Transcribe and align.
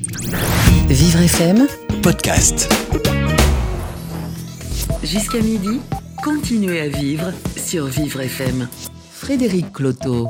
Vivre 0.00 1.22
FM, 1.22 1.66
podcast. 2.04 2.72
jusqu'à 5.02 5.40
midi, 5.40 5.80
continuez 6.22 6.80
à 6.82 6.88
vivre 6.88 7.32
sur 7.56 7.86
Vivre 7.86 8.20
FM. 8.20 8.68
Frédéric 9.10 9.72
Cloteau. 9.72 10.28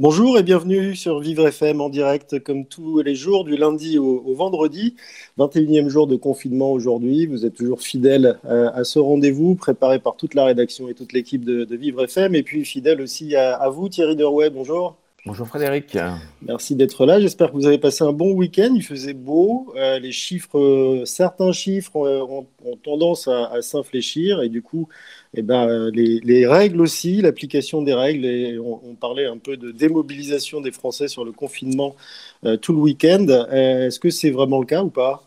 Bonjour 0.00 0.38
et 0.38 0.42
bienvenue 0.42 0.96
sur 0.96 1.20
Vivre 1.20 1.46
FM 1.46 1.80
en 1.80 1.88
direct 1.88 2.40
comme 2.40 2.66
tous 2.66 3.00
les 3.00 3.14
jours 3.14 3.44
du 3.44 3.56
lundi 3.56 3.96
au, 3.96 4.24
au 4.26 4.34
vendredi. 4.34 4.96
21e 5.38 5.86
jour 5.86 6.08
de 6.08 6.16
confinement 6.16 6.72
aujourd'hui. 6.72 7.26
Vous 7.26 7.46
êtes 7.46 7.54
toujours 7.54 7.80
fidèle 7.80 8.40
à, 8.42 8.70
à 8.70 8.82
ce 8.82 8.98
rendez-vous 8.98 9.54
préparé 9.54 10.00
par 10.00 10.16
toute 10.16 10.34
la 10.34 10.46
rédaction 10.46 10.88
et 10.88 10.94
toute 10.94 11.12
l'équipe 11.12 11.44
de, 11.44 11.64
de 11.64 11.76
Vivre 11.76 12.02
FM 12.02 12.34
et 12.34 12.42
puis 12.42 12.64
fidèle 12.64 13.00
aussi 13.00 13.36
à, 13.36 13.54
à 13.54 13.68
vous 13.68 13.88
Thierry 13.88 14.16
Derouet. 14.16 14.50
Bonjour. 14.50 14.96
Bonjour 15.26 15.48
Frédéric. 15.48 15.98
Merci 16.40 16.76
d'être 16.76 17.04
là. 17.04 17.18
J'espère 17.20 17.50
que 17.50 17.56
vous 17.56 17.66
avez 17.66 17.78
passé 17.78 18.04
un 18.04 18.12
bon 18.12 18.32
week-end. 18.32 18.72
Il 18.76 18.84
faisait 18.84 19.12
beau. 19.12 19.74
Euh, 19.76 19.98
les 19.98 20.12
chiffres, 20.12 20.56
euh, 20.56 21.04
certains 21.04 21.50
chiffres 21.50 21.96
euh, 21.96 22.22
ont, 22.22 22.46
ont 22.64 22.76
tendance 22.76 23.26
à, 23.26 23.60
s'infléchir 23.60 24.40
et 24.40 24.48
du 24.48 24.62
coup, 24.62 24.88
eh 25.34 25.42
ben, 25.42 25.68
euh, 25.68 25.90
les, 25.92 26.20
les 26.20 26.46
règles 26.46 26.80
aussi, 26.80 27.22
l'application 27.22 27.82
des 27.82 27.92
règles. 27.92 28.60
On, 28.60 28.94
parlait 28.94 29.26
un 29.26 29.36
peu 29.36 29.56
de 29.56 29.72
démobilisation 29.72 30.60
des 30.60 30.70
Français 30.70 31.08
sur 31.08 31.24
le 31.24 31.32
confinement 31.32 31.96
euh, 32.44 32.56
tout 32.56 32.72
le 32.72 32.78
week-end. 32.78 33.26
Euh, 33.28 33.88
Est-ce 33.88 33.98
que 33.98 34.10
c'est 34.10 34.30
vraiment 34.30 34.60
le 34.60 34.66
cas 34.66 34.84
ou 34.84 34.90
pas? 34.90 35.25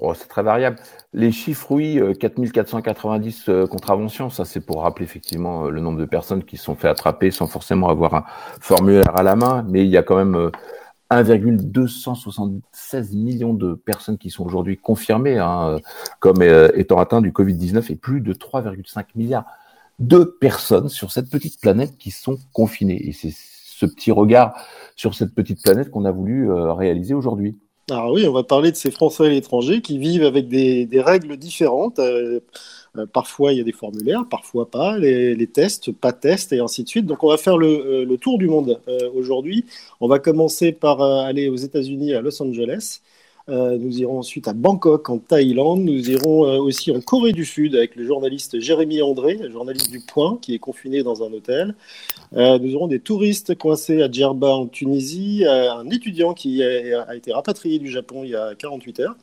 Oh, 0.00 0.14
c'est 0.14 0.28
très 0.28 0.44
variable. 0.44 0.76
Les 1.12 1.32
chiffres, 1.32 1.72
oui, 1.72 1.98
euh, 1.98 2.14
4490 2.14 3.48
euh, 3.48 3.66
contraventions, 3.66 4.30
ça 4.30 4.44
c'est 4.44 4.60
pour 4.60 4.82
rappeler 4.82 5.04
effectivement 5.04 5.66
euh, 5.66 5.70
le 5.70 5.80
nombre 5.80 5.98
de 5.98 6.04
personnes 6.04 6.44
qui 6.44 6.56
se 6.56 6.64
sont 6.64 6.76
fait 6.76 6.88
attraper 6.88 7.32
sans 7.32 7.48
forcément 7.48 7.88
avoir 7.88 8.14
un 8.14 8.24
formulaire 8.60 9.16
à 9.16 9.24
la 9.24 9.34
main, 9.34 9.64
mais 9.68 9.84
il 9.84 9.90
y 9.90 9.96
a 9.96 10.04
quand 10.04 10.16
même 10.16 10.36
euh, 10.36 10.50
1,276 11.10 13.14
millions 13.14 13.54
de 13.54 13.72
personnes 13.74 14.18
qui 14.18 14.28
sont 14.30 14.44
aujourd'hui 14.44 14.76
confirmées 14.76 15.38
hein, 15.38 15.70
euh, 15.70 15.78
comme 16.20 16.42
euh, 16.42 16.68
étant 16.74 16.98
atteintes 16.98 17.24
du 17.24 17.32
Covid-19 17.32 17.90
et 17.92 17.96
plus 17.96 18.20
de 18.20 18.34
3,5 18.34 19.06
milliards 19.14 19.46
de 19.98 20.24
personnes 20.24 20.88
sur 20.88 21.10
cette 21.10 21.30
petite 21.30 21.60
planète 21.60 21.96
qui 21.98 22.10
sont 22.10 22.38
confinées. 22.52 23.08
Et 23.08 23.12
c'est 23.12 23.32
ce 23.32 23.86
petit 23.86 24.12
regard 24.12 24.54
sur 24.96 25.14
cette 25.14 25.34
petite 25.34 25.62
planète 25.62 25.90
qu'on 25.90 26.04
a 26.04 26.10
voulu 26.10 26.50
euh, 26.50 26.74
réaliser 26.74 27.14
aujourd'hui. 27.14 27.58
Alors 27.90 28.12
oui, 28.12 28.26
on 28.26 28.32
va 28.32 28.42
parler 28.42 28.70
de 28.70 28.76
ces 28.76 28.90
Français 28.90 29.26
à 29.26 29.28
l'étranger 29.30 29.80
qui 29.80 29.98
vivent 29.98 30.24
avec 30.24 30.48
des, 30.48 30.88
règles 31.00 31.36
différentes. 31.38 31.98
Euh, 31.98 32.40
euh, 32.96 33.06
parfois, 33.06 33.52
il 33.52 33.58
y 33.58 33.60
a 33.60 33.64
des 33.64 33.72
formulaires, 33.72 34.24
parfois 34.28 34.70
pas, 34.70 34.98
les, 34.98 35.46
tests, 35.46 35.92
pas 35.92 36.12
tests, 36.12 36.52
et 36.52 36.60
ainsi 36.60 36.84
de 36.84 36.88
suite. 36.88 37.06
Donc, 37.06 37.24
on 37.24 37.28
va 37.28 37.38
faire 37.38 37.56
le, 37.56 37.66
euh, 37.66 38.16
tour 38.18 38.38
du 38.38 38.46
monde 38.46 38.80
aujourd'hui. 39.14 39.64
On 40.00 40.08
va 40.08 40.18
commencer 40.18 40.72
par 40.72 41.00
aller 41.00 41.48
aux 41.48 41.56
États-Unis, 41.56 42.12
à 42.14 42.20
Los 42.20 42.42
Angeles. 42.42 43.00
Euh, 43.48 43.78
nous 43.78 43.98
irons 43.98 44.18
ensuite 44.18 44.46
à 44.46 44.52
Bangkok, 44.52 45.08
en 45.08 45.18
Thaïlande. 45.18 45.80
Nous 45.80 46.10
irons 46.10 46.44
euh, 46.44 46.58
aussi 46.58 46.90
en 46.90 47.00
Corée 47.00 47.32
du 47.32 47.46
Sud 47.46 47.74
avec 47.74 47.96
le 47.96 48.04
journaliste 48.04 48.60
Jérémy 48.60 49.00
André, 49.00 49.38
journaliste 49.50 49.90
du 49.90 50.00
Point, 50.00 50.38
qui 50.42 50.54
est 50.54 50.58
confiné 50.58 51.02
dans 51.02 51.22
un 51.22 51.32
hôtel. 51.32 51.74
Euh, 52.36 52.58
nous 52.58 52.74
aurons 52.74 52.88
des 52.88 53.00
touristes 53.00 53.56
coincés 53.56 54.02
à 54.02 54.10
Djerba, 54.10 54.48
en 54.48 54.66
Tunisie, 54.66 55.44
un 55.46 55.88
étudiant 55.88 56.34
qui 56.34 56.62
a, 56.62 57.14
été 57.14 57.32
rapatrié 57.32 57.78
du 57.78 57.88
Japon 57.88 58.22
il 58.22 58.30
y 58.30 58.36
a 58.36 58.54
48 58.54 59.00
heures. 59.00 59.16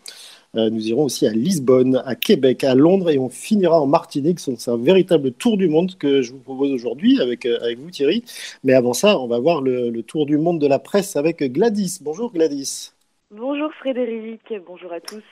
Nous 0.55 0.87
irons 0.87 1.03
aussi 1.03 1.27
à 1.27 1.31
Lisbonne, 1.31 2.01
à 2.05 2.15
Québec, 2.15 2.63
à 2.63 2.75
Londres 2.75 3.09
et 3.09 3.17
on 3.17 3.27
finira 3.27 3.81
en 3.81 3.87
Martinique. 3.87 4.39
C'est 4.39 4.71
un 4.71 4.77
véritable 4.77 5.33
tour 5.33 5.57
du 5.57 5.67
monde 5.67 5.97
que 5.97 6.21
je 6.21 6.31
vous 6.31 6.39
propose 6.39 6.71
aujourd'hui 6.71 7.19
avec, 7.19 7.45
vous 7.77 7.91
Thierry. 7.91 8.23
Mais 8.63 8.73
avant 8.73 8.93
ça, 8.93 9.19
on 9.19 9.27
va 9.27 9.37
voir 9.37 9.61
le 9.61 10.01
tour 10.01 10.25
du 10.25 10.37
monde 10.37 10.59
de 10.59 10.67
la 10.67 10.79
presse 10.79 11.17
avec 11.17 11.43
Gladys. 11.43 11.99
Bonjour 12.01 12.31
Gladys. 12.31 12.94
Bonjour 13.37 13.69
Frédéric, 13.73 14.53
bonjour 14.65 14.93
à 14.93 15.01
tous. 15.01 15.23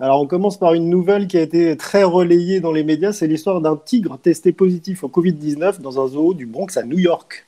Alors 0.00 0.20
on 0.20 0.26
commence 0.26 0.58
par 0.58 0.74
une 0.74 0.90
nouvelle 0.90 1.28
qui 1.28 1.38
a 1.38 1.42
été 1.42 1.76
très 1.76 2.02
relayée 2.02 2.58
dans 2.58 2.72
les 2.72 2.82
médias. 2.82 3.12
C'est 3.12 3.28
l'histoire 3.28 3.60
d'un 3.60 3.76
tigre 3.76 4.18
testé 4.18 4.52
positif 4.52 5.04
au 5.04 5.08
Covid-19 5.08 5.80
dans 5.80 6.00
un 6.00 6.08
zoo 6.08 6.34
du 6.34 6.46
Bronx 6.46 6.76
à 6.76 6.82
New 6.82 6.98
York. 6.98 7.46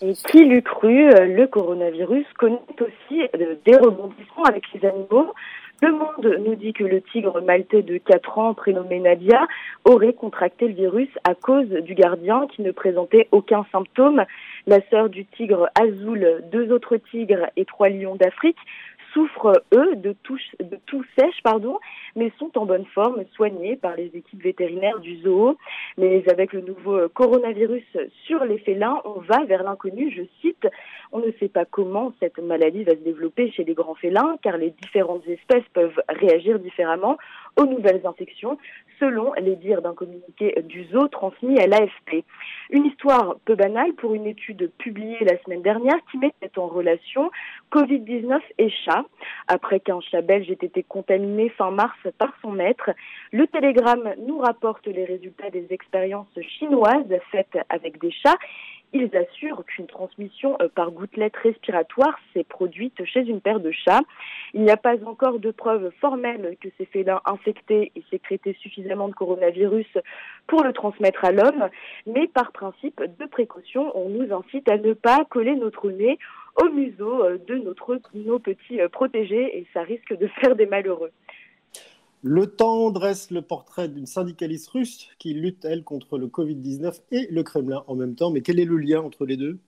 Et 0.00 0.14
qui 0.14 0.44
l'eût 0.44 0.62
cru, 0.62 1.12
euh, 1.12 1.26
le 1.26 1.46
coronavirus 1.46 2.26
connaît 2.36 2.58
aussi 2.80 3.22
euh, 3.36 3.54
des 3.64 3.76
rebondissements 3.76 4.44
avec 4.48 4.64
les 4.74 4.84
animaux. 4.84 5.32
Le 5.82 5.92
Monde 5.92 6.40
nous 6.46 6.54
dit 6.54 6.72
que 6.72 6.84
le 6.84 7.00
tigre 7.00 7.40
maltais 7.42 7.82
de 7.82 7.98
4 7.98 8.38
ans, 8.38 8.54
prénommé 8.54 9.00
Nadia, 9.00 9.46
aurait 9.84 10.12
contracté 10.12 10.66
le 10.66 10.74
virus 10.74 11.08
à 11.24 11.34
cause 11.34 11.68
du 11.68 11.94
gardien 11.94 12.46
qui 12.46 12.62
ne 12.62 12.70
présentait 12.72 13.28
aucun 13.32 13.66
symptôme. 13.70 14.24
La 14.66 14.78
sœur 14.88 15.10
du 15.10 15.26
tigre 15.26 15.68
Azul, 15.78 16.42
deux 16.50 16.72
autres 16.72 16.96
tigres 17.10 17.46
et 17.56 17.64
trois 17.64 17.88
lions 17.90 18.14
d'Afrique 18.14 18.56
souffrent, 19.14 19.62
eux, 19.72 19.96
de 19.96 20.14
tout, 20.22 20.36
sèche, 21.18 21.42
pardon, 21.42 21.78
mais 22.16 22.30
sont 22.38 22.58
en 22.58 22.66
bonne 22.66 22.84
forme, 22.86 23.24
soignés 23.34 23.76
par 23.76 23.96
les 23.96 24.10
équipes 24.14 24.42
vétérinaires 24.42 24.98
du 24.98 25.16
zoo. 25.22 25.56
Mais 25.96 26.22
avec 26.28 26.52
le 26.52 26.60
nouveau 26.60 26.96
euh, 26.96 27.08
coronavirus 27.08 27.84
sur 28.26 28.44
les 28.44 28.58
félins, 28.58 29.00
on 29.04 29.20
va 29.20 29.44
vers 29.44 29.62
l'inconnu, 29.62 30.12
je 30.14 30.22
cite. 30.40 30.66
On 31.12 31.20
ne 31.20 31.30
sait 31.38 31.48
pas 31.48 31.64
comment 31.64 32.12
cette 32.20 32.38
maladie 32.38 32.84
va 32.84 32.92
se 32.92 33.04
développer 33.04 33.50
chez 33.52 33.64
les 33.64 33.74
grands 33.74 33.94
félins, 33.94 34.36
car 34.42 34.58
les 34.58 34.70
différentes 34.82 35.26
espèces 35.28 35.64
peuvent 35.72 36.00
réagir 36.08 36.58
différemment 36.58 37.16
aux 37.56 37.66
nouvelles 37.66 38.02
infections, 38.04 38.58
selon 38.98 39.32
les 39.34 39.56
dires 39.56 39.82
d'un 39.82 39.94
communiqué 39.94 40.54
du 40.64 40.84
zoo 40.84 41.08
transmis 41.08 41.58
à 41.60 41.66
l'AFP. 41.66 42.24
Une 42.70 42.86
histoire 42.86 43.36
peu 43.44 43.54
banale 43.54 43.92
pour 43.94 44.14
une 44.14 44.26
étude 44.26 44.70
publiée 44.78 45.18
la 45.20 45.38
semaine 45.42 45.62
dernière 45.62 45.98
qui 46.10 46.18
mettait 46.18 46.58
en 46.58 46.66
relation 46.66 47.30
Covid-19 47.72 48.40
et 48.58 48.70
chat. 48.70 49.04
Après 49.48 49.80
qu'un 49.80 50.00
chat 50.00 50.22
belge 50.22 50.50
ait 50.50 50.58
été 50.60 50.82
contaminé 50.82 51.48
fin 51.50 51.70
mars 51.70 51.98
par 52.18 52.32
son 52.42 52.52
maître, 52.52 52.90
le 53.32 53.46
Télégramme 53.46 54.14
nous 54.26 54.38
rapporte 54.38 54.86
les 54.86 55.04
résultats 55.04 55.50
des 55.50 55.66
expériences 55.70 56.38
chinoises 56.58 57.18
faites 57.30 57.58
avec 57.68 58.00
des 58.00 58.10
chats. 58.10 58.38
Ils 58.96 59.10
assurent 59.16 59.64
qu'une 59.66 59.88
transmission 59.88 60.56
euh, 60.62 60.68
par 60.72 60.92
gouttelette 60.92 61.36
respiratoire 61.36 62.16
s'est 62.32 62.44
produite 62.44 63.04
chez 63.04 63.22
une 63.22 63.40
paire 63.40 63.58
de 63.58 63.72
chats. 63.72 64.02
Il 64.54 64.62
n'y 64.62 64.70
a 64.70 64.76
pas 64.76 64.94
encore 65.04 65.40
de 65.40 65.50
preuves 65.50 65.90
formelles 66.00 66.56
que 66.60 66.68
ces 66.78 66.84
félins 66.86 67.20
infectés 67.24 67.90
aient 67.96 68.04
sécrété 68.08 68.56
suffisamment 68.60 69.08
de 69.08 69.14
coronavirus 69.14 69.98
pour 70.46 70.62
le 70.62 70.72
transmettre 70.72 71.24
à 71.24 71.32
l'homme, 71.32 71.68
mais 72.06 72.28
par 72.28 72.52
principe 72.52 73.02
de 73.18 73.26
précaution, 73.26 73.90
on 73.96 74.10
nous 74.10 74.32
incite 74.32 74.68
à 74.70 74.78
ne 74.78 74.92
pas 74.92 75.24
coller 75.28 75.56
notre 75.56 75.90
nez 75.90 76.16
au 76.62 76.70
museau 76.70 77.24
euh, 77.24 77.38
de 77.48 77.56
notre, 77.56 77.98
nos 78.14 78.38
petits 78.38 78.80
euh, 78.80 78.88
protégés 78.88 79.58
et 79.58 79.66
ça 79.74 79.82
risque 79.82 80.16
de 80.16 80.26
faire 80.40 80.54
des 80.54 80.66
malheureux. 80.66 81.10
Le 82.26 82.46
temps 82.46 82.90
dresse 82.90 83.30
le 83.30 83.42
portrait 83.42 83.86
d'une 83.86 84.06
syndicaliste 84.06 84.70
russe 84.70 85.08
qui 85.18 85.34
lutte, 85.34 85.66
elle, 85.66 85.84
contre 85.84 86.16
le 86.16 86.26
Covid-19 86.26 87.02
et 87.10 87.28
le 87.30 87.42
Kremlin 87.42 87.84
en 87.86 87.96
même 87.96 88.14
temps. 88.14 88.30
Mais 88.30 88.40
quel 88.40 88.58
est 88.58 88.64
le 88.64 88.78
lien 88.78 89.02
entre 89.02 89.26
les 89.26 89.36
deux? 89.36 89.58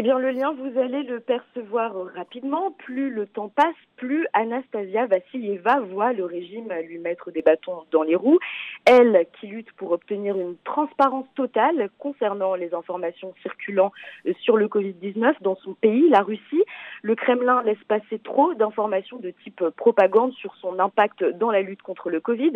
Eh 0.00 0.02
bien, 0.02 0.20
le 0.20 0.30
lien, 0.30 0.52
vous 0.52 0.78
allez 0.78 1.02
le 1.02 1.18
percevoir 1.18 1.92
rapidement. 2.14 2.70
Plus 2.70 3.10
le 3.10 3.26
temps 3.26 3.48
passe, 3.48 3.74
plus 3.96 4.28
Anastasia 4.32 5.06
Vassilieva 5.06 5.80
voit 5.80 6.12
le 6.12 6.24
régime 6.24 6.72
lui 6.86 6.98
mettre 6.98 7.32
des 7.32 7.42
bâtons 7.42 7.82
dans 7.90 8.04
les 8.04 8.14
roues. 8.14 8.38
Elle, 8.84 9.26
qui 9.40 9.48
lutte 9.48 9.72
pour 9.72 9.90
obtenir 9.90 10.38
une 10.38 10.54
transparence 10.62 11.26
totale 11.34 11.90
concernant 11.98 12.54
les 12.54 12.74
informations 12.74 13.34
circulant 13.42 13.90
sur 14.38 14.56
le 14.56 14.68
Covid-19 14.68 15.34
dans 15.40 15.56
son 15.56 15.74
pays, 15.74 16.08
la 16.10 16.22
Russie, 16.22 16.62
le 17.02 17.16
Kremlin 17.16 17.64
laisse 17.64 17.82
passer 17.88 18.20
trop 18.20 18.54
d'informations 18.54 19.18
de 19.18 19.32
type 19.42 19.64
propagande 19.76 20.32
sur 20.34 20.54
son 20.60 20.78
impact 20.78 21.24
dans 21.24 21.50
la 21.50 21.60
lutte 21.60 21.82
contre 21.82 22.08
le 22.08 22.20
Covid. 22.20 22.52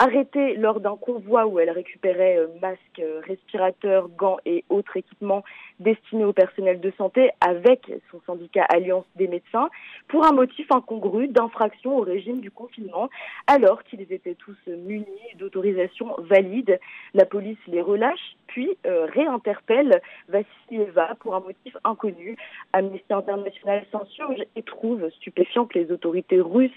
Arrêtée 0.00 0.56
lors 0.56 0.80
d'un 0.80 0.96
convoi 0.96 1.46
où 1.46 1.60
elle 1.60 1.70
récupérait 1.70 2.36
euh, 2.38 2.48
masques, 2.60 2.80
euh, 2.98 3.20
respirateurs, 3.26 4.08
gants 4.08 4.38
et 4.44 4.64
autres 4.68 4.96
équipements 4.96 5.44
destinés 5.78 6.24
au 6.24 6.32
personnel 6.32 6.80
de 6.80 6.92
santé 6.98 7.30
avec 7.40 7.92
son 8.10 8.20
syndicat 8.26 8.64
Alliance 8.68 9.06
des 9.14 9.28
médecins 9.28 9.70
pour 10.08 10.26
un 10.26 10.32
motif 10.32 10.66
incongru 10.72 11.28
d'infraction 11.28 11.96
au 11.96 12.00
régime 12.00 12.40
du 12.40 12.50
confinement 12.50 13.08
alors 13.46 13.84
qu'ils 13.84 14.12
étaient 14.12 14.34
tous 14.34 14.56
munis 14.66 15.06
d'autorisations 15.38 16.16
valides. 16.18 16.80
La 17.14 17.24
police 17.24 17.58
les 17.68 17.80
relâche 17.80 18.36
puis 18.48 18.70
euh, 18.86 19.06
réinterpelle 19.06 20.00
Vassilieva 20.28 21.14
pour 21.20 21.34
un 21.34 21.40
motif 21.40 21.76
inconnu. 21.84 22.36
Amnesty 22.72 23.12
International 23.12 23.84
s'insurge 23.90 24.42
et 24.56 24.62
trouve 24.62 25.08
stupéfiant 25.10 25.66
que 25.66 25.78
les 25.78 25.90
autorités 25.92 26.40
russes 26.40 26.70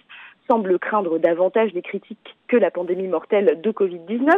semblent 0.47 0.79
craindre 0.79 1.19
davantage 1.19 1.73
les 1.73 1.81
critiques 1.81 2.35
que 2.47 2.57
la 2.57 2.71
pandémie 2.71 3.07
mortelle 3.07 3.59
de 3.61 3.71
Covid-19. 3.71 4.31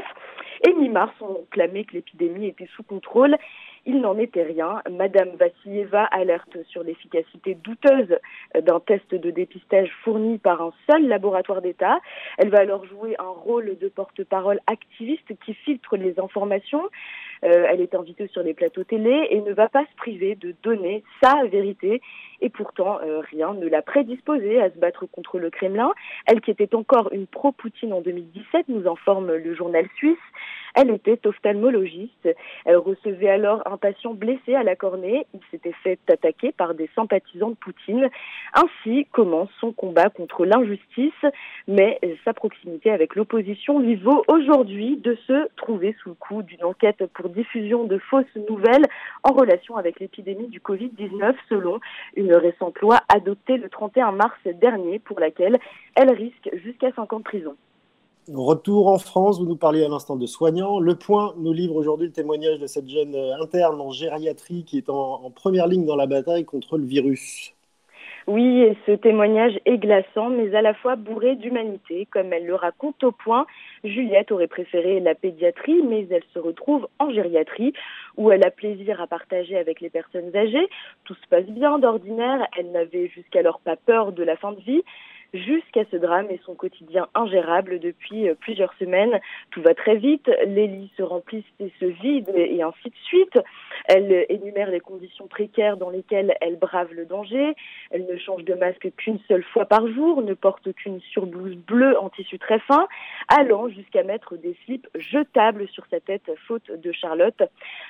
Et 0.68 0.74
mi-mars 0.74 1.14
ont 1.22 1.46
clamé 1.52 1.86
que 1.86 1.94
l'épidémie 1.94 2.48
était 2.48 2.70
sous 2.76 2.84
contrôle. 2.84 3.38
Il 3.86 4.02
n'en 4.02 4.18
était 4.18 4.44
rien. 4.44 4.82
Madame 4.90 5.30
Vassilieva 5.40 6.04
alerte 6.06 6.58
sur 6.68 6.84
l'efficacité 6.84 7.56
douteuse 7.56 8.18
d'un 8.54 8.80
test 8.80 9.14
de 9.14 9.32
dépistage 9.32 9.90
fourni 10.04 10.38
par 10.38 10.62
un 10.62 10.74
seul 10.90 11.08
laboratoire 11.08 11.62
d'État. 11.62 12.00
Elle 12.38 12.50
va 12.50 12.60
alors 12.60 12.86
jouer 12.86 13.16
un 13.20 13.30
rôle 13.30 13.78
de 13.78 13.88
porte-parole 13.88 14.60
activiste 14.68 15.32
qui 15.46 15.54
filtre 15.54 15.98
les 15.98 16.20
informations. 16.20 16.90
elle 17.42 17.82
est 17.82 17.96
invitée 17.96 18.28
sur 18.28 18.44
les 18.44 18.54
plateaux 18.54 18.84
télé 18.84 19.28
et 19.30 19.42
ne 19.42 19.54
va 19.54 19.70
pas 19.70 19.86
se 19.86 19.96
priver 19.96 20.36
de 20.36 20.54
donner 20.64 21.04
sa 21.22 21.46
vérité 21.46 22.02
et 22.42 22.50
pourtant 22.50 23.00
euh, 23.02 23.20
rien 23.20 23.54
ne 23.54 23.68
l'a 23.68 23.82
prédisposée 23.82 24.62
à 24.62 24.70
se 24.70 24.78
battre 24.78 25.06
contre 25.06 25.40
le 25.40 25.50
Kremlin. 25.50 25.94
Elle 26.26 26.42
qui 26.42 26.52
était 26.52 26.74
encore 26.76 27.12
une 27.12 27.28
pro-Poutine 27.28 27.94
en 27.94 28.02
2017, 28.02 28.70
nous 28.70 28.90
informe 28.90 29.34
le 29.34 29.56
journal 29.56 29.88
suisse. 29.98 30.18
Elle 30.76 30.92
était 30.92 31.26
ophtalmologiste. 31.26 32.30
Elle 32.66 32.78
recevait 32.78 33.30
alors 33.30 33.62
un 33.72 33.78
patient 33.78 34.14
blessé 34.14 34.56
à 34.56 34.64
la 34.64 34.76
cornée. 34.76 35.26
Il 35.34 35.40
s'était 35.52 35.76
fait 35.84 36.00
attaquer 36.10 36.52
par 36.52 36.74
des 36.74 36.90
sympathisants 36.96 37.52
de 37.52 37.56
Poutine. 37.56 38.10
Ainsi 38.54 39.06
commence 39.12 39.50
son 39.60 39.72
combat 39.72 40.10
contre 40.10 40.46
l'injustice. 40.46 41.14
Mais 41.68 42.00
sa 42.26 42.34
proximité 42.34 42.92
avec 42.92 43.16
l'opposition 43.16 43.80
lui 43.80 43.96
vaut 43.96 44.24
aujourd'hui 44.28 44.98
de 44.98 45.18
se 45.28 45.48
trouver 45.56 45.96
sous 46.02 46.10
le 46.10 46.16
coup 46.16 46.42
d'une 46.42 46.64
enquête 46.64 47.06
pour 47.14 47.30
diffusion 47.30 47.84
de 47.84 47.98
fausses 47.98 48.26
nouvelles 48.50 48.86
en 49.24 49.34
relation 49.34 49.78
avec 49.78 50.00
l'épidémie 50.00 50.48
du 50.48 50.60
Covid-19 50.60 51.36
selon 51.48 51.80
une 52.16 52.34
récente 52.34 52.80
loi 52.80 53.00
adoptée 53.14 53.58
le 53.58 53.70
31 53.70 54.12
mars 54.12 54.40
dernier 54.46 55.00
pour 55.00 55.20
laquelle 55.20 55.60
elle 55.96 56.12
risque 56.14 56.50
jusqu'à 56.64 56.92
5 56.92 57.14
ans 57.14 57.20
de 57.20 57.24
prison. 57.24 57.56
Retour 58.34 58.90
en 58.90 59.00
France, 59.00 59.40
vous 59.40 59.48
nous 59.48 59.56
parliez 59.56 59.84
à 59.84 59.90
l'instant 59.90 60.16
de 60.16 60.28
soignants. 60.28 60.80
Le 60.80 60.94
Point 60.94 61.34
nous 61.38 61.52
livre 61.52 61.76
aujourd'hui 61.76 62.08
le 62.08 62.14
témoignage 62.14 62.60
de 62.60 62.68
cette 62.68 62.88
jeune 62.88 63.16
interne 63.42 63.82
en 63.82 63.92
gériatrie 63.92 64.64
qui 64.66 64.78
est 64.78 64.90
en, 64.90 65.32
première 65.32 65.66
ligne 65.66 65.86
dans 65.86 65.96
la 65.96 66.06
bataille 66.06 66.46
contre 66.46 66.78
le 66.78 66.86
virus. 66.86 67.56
Oui, 68.28 68.62
et 68.62 68.78
ce 68.86 68.92
témoignage 68.92 69.60
est 69.66 69.80
glaçant, 69.80 70.30
mais 70.30 70.54
à 70.54 70.62
la 70.62 70.76
fois 70.76 70.96
bourré 70.96 71.38
d'humanité. 71.38 72.08
Comme 72.12 72.32
elle 72.32 72.46
le 72.46 72.54
raconte 72.54 73.04
au 73.04 73.12
point, 73.12 73.48
Juliette 73.84 74.32
aurait 74.32 74.48
préféré 74.48 75.00
la 75.00 75.16
pédiatrie, 75.16 75.82
mais 75.82 76.06
elle 76.12 76.26
se 76.32 76.38
retrouve 76.38 76.88
en 77.00 77.10
gériatrie, 77.10 77.74
où 78.18 78.30
elle 78.30 78.46
a 78.46 78.52
plaisir 78.52 79.02
à 79.02 79.08
partager 79.08 79.58
avec 79.58 79.82
les 79.82 79.90
personnes 79.90 80.36
âgées. 80.36 80.70
Tout 81.06 81.16
se 81.16 81.28
passe 81.32 81.48
bien 81.48 81.80
d'ordinaire, 81.80 82.48
elle 82.56 82.72
n'avait 82.72 83.08
jusqu'alors 83.08 83.60
pas 83.60 83.78
peur 83.78 84.12
de 84.12 84.22
la 84.22 84.38
fin 84.38 84.52
de 84.52 84.62
vie 84.62 84.84
jusqu'à 85.34 85.84
ce 85.92 85.98
drame 85.98 86.28
et 86.30 86.40
son 86.46 86.56
quotidien 86.56 87.08
ingérable 87.16 87.80
depuis 87.80 88.30
euh, 88.30 88.36
plusieurs 88.36 88.74
semaines. 88.76 89.20
Tout 89.52 89.62
va 89.62 89.74
très 89.74 89.96
vite, 89.96 90.30
les 90.46 90.68
lits 90.68 90.92
se 90.98 91.04
remplissent 91.04 91.44
et 91.60 91.72
se 91.80 91.86
vident 91.86 92.32
et 92.36 92.62
ainsi 92.62 92.90
de 92.90 92.96
suite. 93.04 93.40
Elle 93.86 94.26
énumère 94.30 94.70
les 94.70 94.80
conditions 94.80 95.28
précaires 95.28 95.78
dans 95.78 95.90
lesquelles 95.90 96.36
elle 96.42 96.58
brave 96.58 96.94
le 96.94 97.06
danger. 97.06 97.56
Elle 97.92 98.06
ne 98.06 98.18
change 98.18 98.44
de 98.44 98.54
masque 98.54 98.90
qu'une 98.98 99.20
seule 99.28 99.44
fois 99.44 99.66
par 99.66 99.88
jour, 99.88 100.22
ne 100.22 100.34
porte 100.34 100.74
qu'une 100.74 101.00
surblouse 101.02 101.56
bleue 101.56 101.98
en 102.00 102.10
tissu 102.10 102.40
très 102.40 102.60
fin, 102.60 102.88
allant 103.28 103.70
jusqu'à 103.70 104.04
mettre 104.04 104.38
des 104.38 104.56
slips 104.66 104.88
jetables 104.96 105.68
sur 105.70 105.86
sa 105.88 106.00
tête 106.00 106.30
faute 106.48 106.72
de 106.72 106.92
Charlotte. 106.92 107.42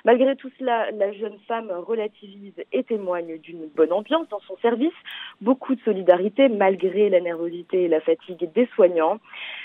Malgré 0.06 0.36
tout 0.36 0.52
cela, 0.60 0.92
la 0.92 1.12
jeune 1.14 1.38
femme 1.48 1.72
relativise 1.72 2.54
et 2.72 2.84
témoigne 2.84 3.38
d'une 3.40 3.68
bonne 3.68 3.94
ambiance 3.94 4.28
dans 4.30 4.40
son 4.42 4.58
service, 4.58 4.94
beaucoup 5.42 5.76
de 5.76 5.82
solidarité 5.82 6.50
malgré 6.50 7.10
la 7.10 7.20
nervosité 7.30 7.84
et 7.84 7.88
la 7.88 8.02
fatigue 8.02 8.50
des 8.54 8.68
soignants. 8.76 9.20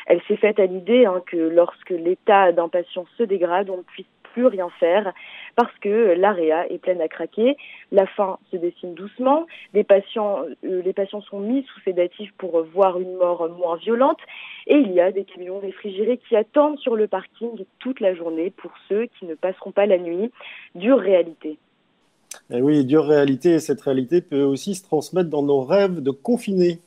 Elle 0.07 0.21
s'est 0.29 0.37
faite 0.37 0.59
à 0.59 0.67
l'idée 0.67 1.07
hein, 1.07 1.23
que 1.27 1.37
lorsque 1.37 1.91
l'état 1.91 2.53
d'un 2.53 2.69
patient 2.69 3.07
se 3.17 3.23
dégrade, 3.23 3.71
on 3.71 3.79
ne 3.79 3.83
puisse 3.83 4.07
plus 4.35 4.47
rien 4.47 4.69
faire 4.81 5.13
parce 5.57 5.73
que 5.79 6.15
l'AREA 6.15 6.67
est 6.69 6.79
pleine 6.79 7.01
à 7.01 7.09
craquer. 7.09 7.57
La 7.93 8.07
fin 8.07 8.39
se 8.51 8.57
dessine 8.57 8.95
doucement. 8.95 9.47
Les 9.73 9.85
patients, 9.85 10.41
euh, 10.65 10.83
sont 11.29 11.41
mis 11.41 11.63
sous 11.63 11.81
sédatifs 11.81 12.33
pour 12.37 12.63
voir 12.75 12.99
une 12.99 13.15
mort 13.17 13.49
moins 13.49 13.77
violente. 13.77 14.19
Et 14.67 14.77
il 14.77 14.93
y 14.93 15.01
a 15.01 15.13
des 15.13 15.25
camions 15.25 15.61
réfrigérés 15.61 16.19
qui 16.29 16.37
attendent 16.37 16.79
sur 16.79 16.97
le 16.97 17.07
parking 17.07 17.65
toute 17.79 18.01
la 18.01 18.15
journée 18.15 18.51
pour 18.51 18.73
ceux 18.89 19.07
qui 19.19 19.27
ne 19.27 19.35
passeront 19.35 19.71
pas 19.71 19.87
la 19.87 19.99
nuit. 19.99 20.31
Dure 20.75 20.99
réalité. 20.99 21.59
Eh 22.51 22.61
oui, 22.61 22.85
dure 22.85 23.07
réalité. 23.07 23.55
Et 23.55 23.61
cette 23.61 23.81
réalité 23.81 24.21
peut 24.21 24.43
aussi 24.43 24.75
se 24.75 24.83
transmettre 24.83 25.31
dans 25.31 25.43
nos 25.43 25.63
rêves 25.63 26.01
de 26.01 26.11
confinés. 26.11 26.81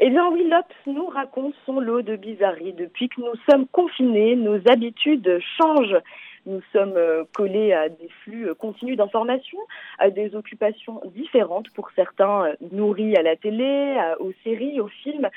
Eh 0.00 0.10
bien 0.10 0.28
oui, 0.30 0.50
nous 0.86 1.06
raconte 1.06 1.54
son 1.66 1.78
lot 1.78 2.02
de 2.02 2.16
bizarreries. 2.16 2.72
Depuis 2.72 3.08
que 3.08 3.20
nous 3.20 3.34
sommes 3.48 3.66
confinés, 3.68 4.34
nos 4.34 4.58
habitudes 4.68 5.38
changent. 5.56 6.00
Nous 6.46 6.60
sommes 6.72 6.96
euh, 6.96 7.24
collés 7.34 7.72
à 7.72 7.88
des 7.88 8.08
flux 8.22 8.48
euh, 8.50 8.54
continus 8.54 8.98
d'informations, 8.98 9.60
à 9.98 10.10
des 10.10 10.34
occupations 10.34 11.00
différentes 11.14 11.70
pour 11.70 11.90
certains 11.96 12.44
euh, 12.44 12.54
nourris 12.70 13.16
à 13.16 13.22
la 13.22 13.34
télé, 13.34 13.96
aux 14.20 14.32
séries, 14.42 14.78
aux 14.78 14.88
films, 14.88 15.30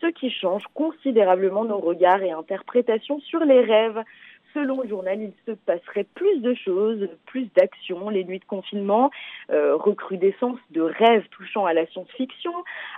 ce 0.00 0.06
qui 0.06 0.30
change 0.30 0.64
considérablement 0.74 1.64
nos 1.64 1.78
regards 1.78 2.22
et 2.22 2.32
interprétations 2.32 3.20
sur 3.20 3.40
les 3.44 3.60
rêves. 3.60 4.02
Selon 4.54 4.80
le 4.82 4.88
journal, 4.88 5.20
il 5.20 5.32
se 5.46 5.52
passerait 5.52 6.06
plus 6.14 6.40
de 6.40 6.54
choses, 6.54 7.08
plus 7.26 7.48
d'actions, 7.54 8.08
les 8.08 8.24
nuits 8.24 8.38
de 8.38 8.44
confinement, 8.44 9.10
euh, 9.50 9.76
recrudescence 9.76 10.58
de 10.70 10.80
rêves 10.80 11.26
touchant 11.30 11.66
à 11.66 11.74
la 11.74 11.86
science-fiction, 11.86 12.52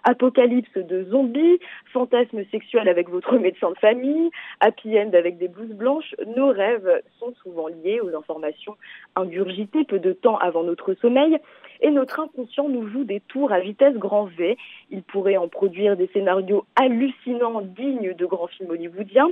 apocalypse 0.05 0.76
de 0.76 1.05
zombies, 1.11 1.58
fantasmes 1.93 2.44
sexuels 2.50 2.88
avec 2.88 3.08
votre 3.08 3.37
médecin 3.37 3.70
de 3.70 3.79
famille, 3.79 4.31
happy 4.61 4.99
end 4.99 5.11
avec 5.12 5.38
des 5.38 5.49
blouses 5.49 5.75
blanches. 5.75 6.14
Nos 6.37 6.49
rêves 6.49 7.02
sont 7.19 7.35
souvent 7.43 7.67
liés 7.67 8.00
aux 8.00 8.17
informations 8.17 8.76
ingurgitées 9.17 9.85
peu 9.85 9.99
de 9.99 10.12
temps 10.12 10.38
avant 10.38 10.62
notre 10.62 10.94
sommeil 10.94 11.37
et 11.82 11.91
notre 11.91 12.20
inconscient 12.20 12.69
nous 12.69 12.88
joue 12.88 13.05
des 13.05 13.20
tours 13.20 13.52
à 13.52 13.61
vitesse 13.61 13.94
grand 13.94 14.25
V. 14.25 14.56
Il 14.91 15.02
pourrait 15.02 15.37
en 15.37 15.49
produire 15.49 15.97
des 15.97 16.08
scénarios 16.08 16.64
hallucinants 16.76 17.62
dignes 17.62 18.14
de 18.14 18.26
grands 18.26 18.49
films 18.49 18.70
hollywoodiens. 18.70 19.31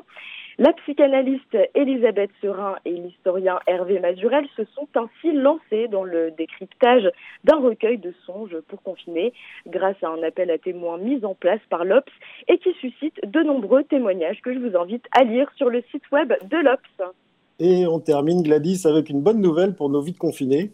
La 0.60 0.72
psychanalyste 0.72 1.56
Elisabeth 1.76 2.30
Serin 2.42 2.78
et 2.84 2.90
l'historien 2.90 3.60
Hervé 3.68 4.00
Mazurel 4.00 4.44
se 4.56 4.64
sont 4.74 4.88
ainsi 4.96 5.32
lancés 5.32 5.86
dans 5.86 6.02
le 6.02 6.32
décryptage 6.32 7.08
d'un 7.44 7.60
recueil 7.60 7.98
de 7.98 8.12
songes 8.26 8.56
pour 8.66 8.82
confiner 8.82 9.32
grâce 9.68 10.02
à 10.02 10.08
un 10.08 10.20
appel 10.24 10.50
à 10.50 10.58
témoins 10.58 10.98
mis 10.98 11.24
en 11.24 11.36
place 11.36 11.60
par 11.70 11.84
l'OPS 11.84 12.10
et 12.48 12.58
qui 12.58 12.72
suscite 12.80 13.14
de 13.24 13.40
nombreux 13.40 13.84
témoignages 13.84 14.40
que 14.42 14.52
je 14.52 14.58
vous 14.58 14.76
invite 14.76 15.04
à 15.16 15.22
lire 15.22 15.48
sur 15.54 15.70
le 15.70 15.80
site 15.92 16.10
web 16.10 16.32
de 16.50 16.56
l'OPS. 16.56 17.14
Et 17.60 17.86
on 17.86 18.00
termine 18.00 18.42
Gladys 18.42 18.82
avec 18.84 19.10
une 19.10 19.22
bonne 19.22 19.40
nouvelle 19.40 19.76
pour 19.76 19.90
nos 19.90 20.00
vies 20.00 20.12
de 20.12 20.18
confinés. 20.18 20.72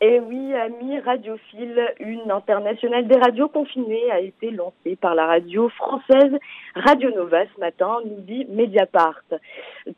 Et 0.00 0.20
oui, 0.20 0.54
amis 0.54 1.00
radiophiles, 1.00 1.92
une 1.98 2.30
internationale 2.30 3.08
des 3.08 3.18
radios 3.18 3.48
confinées 3.48 4.08
a 4.12 4.20
été 4.20 4.52
lancée 4.52 4.94
par 4.94 5.16
la 5.16 5.26
radio 5.26 5.68
française 5.70 6.38
Radio 6.76 7.10
Nova 7.10 7.42
ce 7.52 7.58
matin, 7.58 7.98
nous 8.04 8.20
dit 8.20 8.46
Mediapart. 8.48 9.24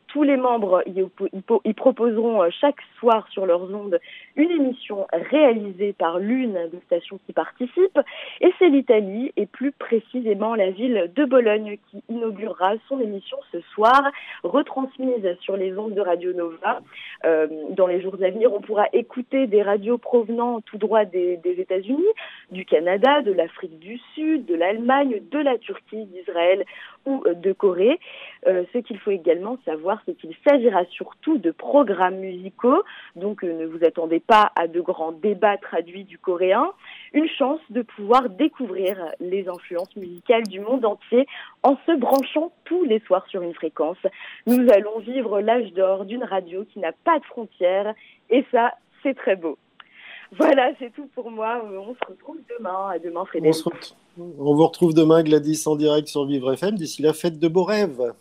Tous 0.07 0.23
les 0.23 0.37
membres 0.37 0.81
y, 0.87 1.73
proposeront 1.73 2.41
euh, 2.41 2.49
chaque 2.49 2.81
soir 2.97 3.27
sur 3.29 3.45
leurs 3.45 3.61
ondes 3.61 3.99
une 4.35 4.49
émission 4.49 5.05
réalisée 5.13 5.93
par 5.93 6.17
l'une 6.17 6.57
des 6.71 6.79
stations 6.87 7.19
qui 7.27 7.33
participent. 7.33 7.99
Et 8.39 8.51
c'est 8.57 8.69
l'Italie, 8.69 9.31
et 9.37 9.45
plus 9.45 9.71
précisément 9.71 10.55
la 10.55 10.71
ville 10.71 11.11
de 11.15 11.25
Bologne, 11.25 11.77
qui 11.91 12.01
inaugurera 12.09 12.73
son 12.87 12.99
émission 12.99 13.37
ce 13.51 13.59
soir, 13.75 14.01
retransmise 14.43 15.37
sur 15.41 15.57
les 15.57 15.77
ondes 15.77 15.93
de 15.93 16.01
Radio 16.01 16.33
Nova. 16.33 16.81
Euh, 17.25 17.47
dans 17.69 17.85
les 17.85 18.01
jours 18.01 18.15
à 18.15 18.29
venir, 18.31 18.51
on 18.51 18.61
pourra 18.61 18.85
écouter 18.93 19.45
des 19.45 19.61
radios 19.61 19.90
provenant 19.97 20.61
tout 20.61 20.77
droit 20.77 21.05
des, 21.05 21.39
États-Unis, 21.43 22.03
du 22.51 22.65
Canada, 22.65 23.21
de 23.21 23.31
l'Afrique 23.31 23.79
du 23.79 23.99
Sud, 24.13 24.45
de 24.45 24.55
l'Allemagne, 24.55 25.21
de 25.31 25.39
la 25.39 25.57
Turquie, 25.57 26.05
d'Israël 26.05 26.65
ou 27.05 27.23
euh, 27.25 27.33
de 27.33 27.51
Corée. 27.53 27.99
Euh, 28.47 28.63
ce 28.73 28.79
qu'il 28.79 28.97
faut 28.99 29.11
également 29.11 29.57
savoir, 29.65 30.01
c'est 30.05 30.15
qu'il 30.15 30.35
s'agira 30.47 30.85
surtout 30.91 31.37
de 31.37 31.51
programmes 31.51 32.17
musicaux, 32.17 32.83
donc 33.15 33.43
euh, 33.43 33.53
ne 33.53 33.65
vous 33.65 33.83
attendez 33.83 34.19
pas 34.19 34.51
à 34.55 34.67
de 34.67 34.81
grands 34.81 35.11
débats 35.11 35.57
traduits 35.57 36.03
du 36.03 36.17
coréen. 36.17 36.71
Une 37.13 37.27
chance 37.27 37.59
de 37.69 37.81
pouvoir 37.81 38.29
découvrir 38.29 38.97
les 39.19 39.47
influences 39.47 39.95
musicales 39.95 40.43
du 40.47 40.59
monde 40.59 40.85
entier 40.85 41.27
en 41.63 41.77
se 41.85 41.91
branchant 41.97 42.51
tous 42.65 42.83
les 42.83 42.99
soirs 43.01 43.25
sur 43.27 43.41
une 43.41 43.53
fréquence. 43.53 43.97
Nous 44.47 44.67
allons 44.71 44.99
vivre 44.99 45.41
l'âge 45.41 45.71
d'or 45.73 46.05
d'une 46.05 46.23
radio 46.23 46.65
qui 46.65 46.79
n'a 46.79 46.91
pas 46.91 47.19
de 47.19 47.25
frontières 47.25 47.93
et 48.29 48.45
ça, 48.51 48.73
c'est 49.03 49.15
très 49.15 49.35
beau. 49.35 49.57
Voilà, 50.37 50.71
c'est 50.79 50.93
tout 50.93 51.07
pour 51.13 51.29
moi. 51.29 51.61
On 51.63 51.93
se 51.93 52.11
retrouve 52.11 52.37
demain. 52.57 52.89
À 52.93 52.99
demain, 52.99 53.25
Frédéric. 53.25 53.65
On, 54.17 54.53
vous 54.55 54.65
retrouve 54.65 54.93
demain, 54.93 55.23
Gladys, 55.23 55.63
en 55.65 55.75
direct 55.75 56.07
sur 56.07 56.25
Vivre 56.25 56.53
FM. 56.53 56.75
D'ici 56.75 57.01
la 57.01 57.13
fête 57.13 57.39
de 57.39 57.47
beaux 57.47 57.63
rêves. 57.63 58.13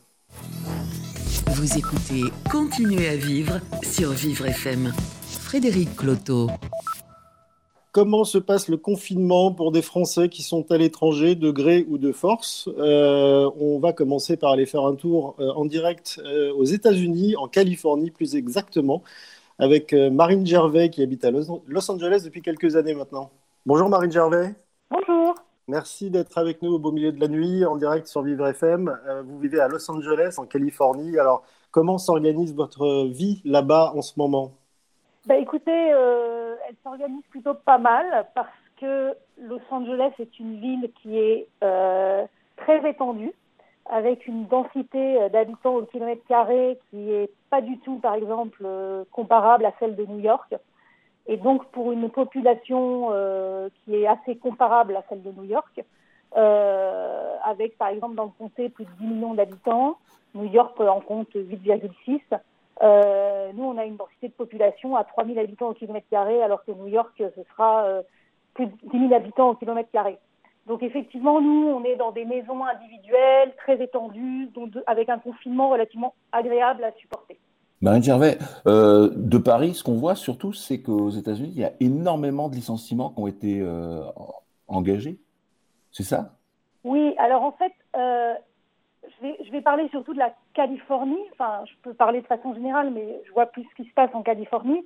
Vous 1.47 1.79
écoutez 1.79 2.23
Continuez 2.51 3.09
à 3.09 3.17
vivre 3.17 3.61
sur 3.83 4.11
Vivre 4.11 4.47
FM. 4.47 4.93
Frédéric 5.43 5.95
Cloteau. 5.97 6.49
Comment 7.93 8.23
se 8.23 8.39
passe 8.39 8.69
le 8.69 8.77
confinement 8.77 9.53
pour 9.53 9.73
des 9.73 9.83
Français 9.83 10.29
qui 10.29 10.43
sont 10.43 10.71
à 10.71 10.79
l'étranger, 10.79 11.35
de 11.35 11.51
gré 11.51 11.85
ou 11.89 11.99
de 11.99 12.13
force 12.13 12.69
euh, 12.79 13.51
On 13.59 13.81
va 13.81 13.93
commencer 13.93 14.37
par 14.37 14.53
aller 14.53 14.67
faire 14.67 14.85
un 14.85 14.95
tour 14.95 15.35
euh, 15.41 15.51
en 15.55 15.65
direct 15.65 16.21
euh, 16.25 16.53
aux 16.55 16.65
États-Unis, 16.65 17.35
en 17.35 17.49
Californie 17.49 18.13
plus 18.13 18.37
exactement 18.37 19.03
avec 19.61 19.93
euh, 19.93 20.11
Marine 20.11 20.47
Gervais 20.47 20.91
qui 20.91 21.03
habite 21.03 21.25
à 21.25 21.31
Los 21.31 21.91
Angeles 21.91 22.23
depuis 22.25 22.43
quelques 22.43 22.77
années 22.77 22.95
maintenant. 22.95 23.31
Bonjour 23.67 23.89
Marine 23.89 24.11
Gervais. 24.11 24.55
Bonjour. 24.91 25.35
Merci 25.69 26.11
d'être 26.11 26.37
avec 26.39 26.63
nous 26.63 26.73
au 26.73 26.79
beau 26.79 26.91
milieu 26.91 27.13
de 27.13 27.21
la 27.21 27.29
nuit 27.29 27.65
en 27.65 27.77
direct 27.77 28.07
sur 28.09 28.23
Vivre 28.23 28.47
FM. 28.49 28.89
Euh, 29.07 29.23
vous 29.23 29.39
vivez 29.39 29.61
à 29.61 29.69
Los 29.69 29.89
Angeles, 29.91 30.35
en 30.39 30.47
Californie. 30.47 31.19
Alors, 31.19 31.45
Comment 31.71 31.99
s'organise 31.99 32.53
votre 32.55 33.07
vie 33.07 33.41
là-bas 33.45 33.93
en 33.95 34.03
ce 34.03 34.19
moment? 34.19 34.53
Bah, 35.27 35.37
Écoutez, 35.37 35.93
euh, 35.93 36.57
elle 36.69 36.75
s'organise 36.83 37.23
plutôt 37.31 37.55
pas 37.55 37.79
mal 37.79 38.27
parce 38.35 38.49
que 38.81 39.15
Los 39.41 39.61
Angeles 39.71 40.11
est 40.19 40.41
une 40.41 40.59
ville 40.61 40.91
qui 41.01 41.17
est 41.17 41.47
euh, 41.63 42.27
très 42.57 42.89
étendue, 42.91 43.33
avec 43.91 44.27
une 44.27 44.47
densité 44.47 45.29
d'habitants 45.31 45.77
au 45.77 45.83
kilomètre 45.83 46.25
carré 46.29 46.79
qui 46.89 46.97
n'est 46.97 47.31
pas 47.51 47.61
du 47.61 47.79
tout, 47.81 47.97
par 47.97 48.15
exemple, 48.15 48.65
comparable 49.11 49.65
à 49.67 49.73
celle 49.81 49.97
de 49.97 50.05
New 50.07 50.21
York. 50.21 50.55
Et 51.27 51.37
donc, 51.37 51.67
pour 51.67 51.93
une 51.93 52.09
population 52.09 53.11
qui 53.85 53.97
est 53.97 54.07
assez 54.07 54.37
comparable 54.37 54.97
à 54.97 55.05
celle 55.09 55.23
de 55.23 55.33
New 55.33 55.45
York, 55.45 55.83
euh, 56.37 57.37
avec 57.45 57.77
par 57.77 57.89
exemple 57.89 58.15
dans 58.15 58.25
le 58.25 58.31
comté 58.39 58.69
plus 58.69 58.85
de 58.85 58.91
10 59.01 59.07
millions 59.07 59.35
d'habitants. 59.35 59.99
New 60.35 60.45
York 60.45 60.79
en 60.81 61.01
compte 61.01 61.35
8,6. 61.35 62.21
Euh, 62.83 63.51
nous, 63.55 63.65
on 63.65 63.77
a 63.77 63.85
une 63.85 63.97
densité 63.97 64.29
de 64.29 64.33
population 64.33 64.97
à 64.97 65.05
3000 65.05 65.39
habitants 65.39 65.71
au 65.71 65.75
kilomètre 65.75 66.07
carré, 66.09 66.41
alors 66.41 66.65
que 66.65 66.71
New 66.71 66.87
York, 66.87 67.13
ce 67.19 67.43
sera 67.51 67.85
euh, 67.85 68.03
plus 68.55 68.67
de 68.67 68.73
10 68.93 69.09
000 69.09 69.15
habitants 69.15 69.51
au 69.51 69.55
kilomètre 69.55 69.91
carré. 69.91 70.19
Donc 70.67 70.83
effectivement, 70.83 71.41
nous, 71.41 71.69
on 71.69 71.85
est 71.85 71.97
dans 71.97 72.13
des 72.13 72.25
maisons 72.25 72.65
individuelles, 72.65 73.55
très 73.59 73.83
étendues, 73.83 74.47
donc 74.55 74.73
avec 74.87 75.09
un 75.09 75.19
confinement 75.19 75.71
relativement 75.71 76.15
agréable 76.33 76.85
à 76.85 76.93
supporter. 76.93 77.39
Marine 77.83 78.03
Gervais, 78.03 78.37
euh, 78.67 79.11
de 79.17 79.39
Paris, 79.39 79.73
ce 79.73 79.83
qu'on 79.83 79.95
voit 79.95 80.15
surtout, 80.15 80.53
c'est 80.53 80.83
qu'aux 80.83 81.09
États-Unis, 81.09 81.53
il 81.55 81.61
y 81.61 81.65
a 81.65 81.73
énormément 81.81 82.51
de 82.51 82.55
licenciements 82.55 83.09
qui 83.11 83.21
ont 83.21 83.27
été 83.27 83.61
euh, 83.63 84.03
engagés. 84.69 85.19
C'est 85.91 86.03
ça? 86.03 86.35
Oui, 86.85 87.15
alors 87.19 87.43
en 87.43 87.53
fait, 87.53 87.73
euh, 87.97 88.35
je, 89.05 89.27
vais, 89.27 89.37
je 89.47 89.51
vais 89.51 89.63
parler 89.63 89.89
surtout 89.89 90.13
de 90.13 90.19
la 90.19 90.35
Californie. 90.53 91.25
Enfin, 91.33 91.65
je 91.65 91.73
peux 91.83 91.95
parler 91.95 92.21
de 92.21 92.27
façon 92.27 92.53
générale, 92.53 92.91
mais 92.91 93.23
je 93.27 93.33
vois 93.33 93.47
plus 93.47 93.65
ce 93.65 93.83
qui 93.83 93.89
se 93.89 93.95
passe 93.95 94.11
en 94.13 94.23
Californie. 94.23 94.85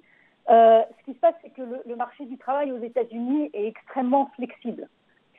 Ce 0.49 1.05
qui 1.05 1.15
se 1.15 1.19
passe, 1.19 1.35
c'est 1.43 1.51
que 1.51 1.63
le, 1.63 1.97
marché 1.97 2.27
du 2.27 2.39
travail 2.39 2.71
aux 2.71 2.83
États-Unis 2.83 3.51
est 3.55 3.67
extrêmement 3.67 4.31
flexible. 4.37 4.89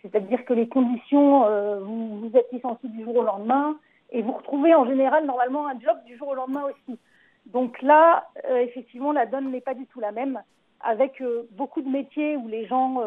C'est-à-dire 0.06 0.46
que 0.46 0.54
les 0.54 0.68
conditions, 0.68 1.46
euh, 1.46 1.80
vous, 1.80 2.30
êtes 2.36 2.52
licencié 2.52 2.90
du 2.90 3.04
jour 3.04 3.18
au 3.18 3.24
lendemain 3.24 3.78
et 4.12 4.22
vous 4.22 4.34
retrouvez 4.34 4.76
en 4.76 4.86
général 4.86 5.26
normalement 5.26 5.68
un 5.68 5.80
job 5.80 5.98
du 6.06 6.16
jour 6.18 6.30
au 6.30 6.36
lendemain 6.36 6.64
aussi. 6.64 7.00
Donc 7.48 7.82
là, 7.82 8.28
effectivement, 8.50 9.12
la 9.12 9.26
donne 9.26 9.52
n'est 9.52 9.62
pas 9.62 9.76
du 9.76 9.86
tout 9.88 10.00
la 10.00 10.12
même, 10.12 10.42
avec 10.82 11.22
beaucoup 11.52 11.82
de 11.82 11.90
métiers 11.90 12.38
où 12.38 12.48
les 12.48 12.66
gens 12.66 13.04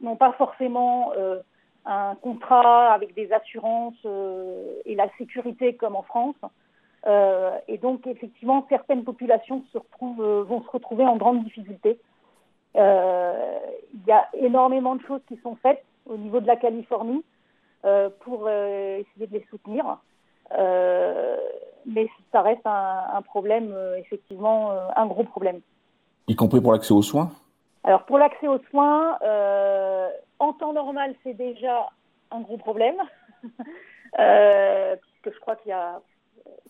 n'ont 0.00 0.16
pas 0.16 0.32
forcément 0.32 1.12
un 1.84 2.14
contrat 2.16 2.92
avec 2.92 3.14
des 3.14 3.32
assurances 3.32 3.94
euh, 4.04 4.80
et 4.84 4.94
la 4.94 5.08
sécurité 5.18 5.74
comme 5.74 5.96
en 5.96 6.02
France. 6.02 6.36
Euh, 7.06 7.56
et 7.66 7.78
donc, 7.78 8.06
effectivement, 8.06 8.64
certaines 8.68 9.04
populations 9.04 9.64
euh, 9.74 10.42
vont 10.44 10.62
se 10.62 10.70
retrouver 10.70 11.04
en 11.04 11.16
grande 11.16 11.44
difficulté. 11.44 11.98
Il 12.74 12.80
y 14.06 14.12
a 14.12 14.28
énormément 14.34 14.94
de 14.94 15.02
choses 15.02 15.20
qui 15.28 15.36
sont 15.42 15.56
faites 15.56 15.84
au 16.06 16.16
niveau 16.16 16.40
de 16.40 16.46
la 16.46 16.56
Californie 16.56 17.24
pour 18.20 18.48
essayer 18.48 19.26
de 19.26 19.32
les 19.32 19.46
soutenir. 19.50 19.98
mais 21.86 22.08
ça 22.30 22.42
reste 22.42 22.64
un, 22.66 23.04
un 23.12 23.22
problème, 23.22 23.74
effectivement, 23.98 24.72
un 24.94 25.06
gros 25.06 25.24
problème. 25.24 25.60
Y 26.28 26.36
compris 26.36 26.60
pour 26.60 26.72
l'accès 26.72 26.94
aux 26.94 27.02
soins? 27.02 27.32
Alors, 27.84 28.04
pour 28.04 28.18
l'accès 28.18 28.46
aux 28.46 28.60
soins, 28.70 29.18
en 30.38 30.52
temps 30.52 30.72
normal, 30.72 31.14
c'est 31.22 31.34
déjà 31.34 31.88
un 32.32 32.40
gros 32.40 32.56
problème, 32.56 32.96
euh, 34.18 34.96
puisque 34.96 35.36
je 35.36 35.40
crois 35.40 35.56
qu'il 35.56 35.70
y 35.70 35.72
a 35.72 36.00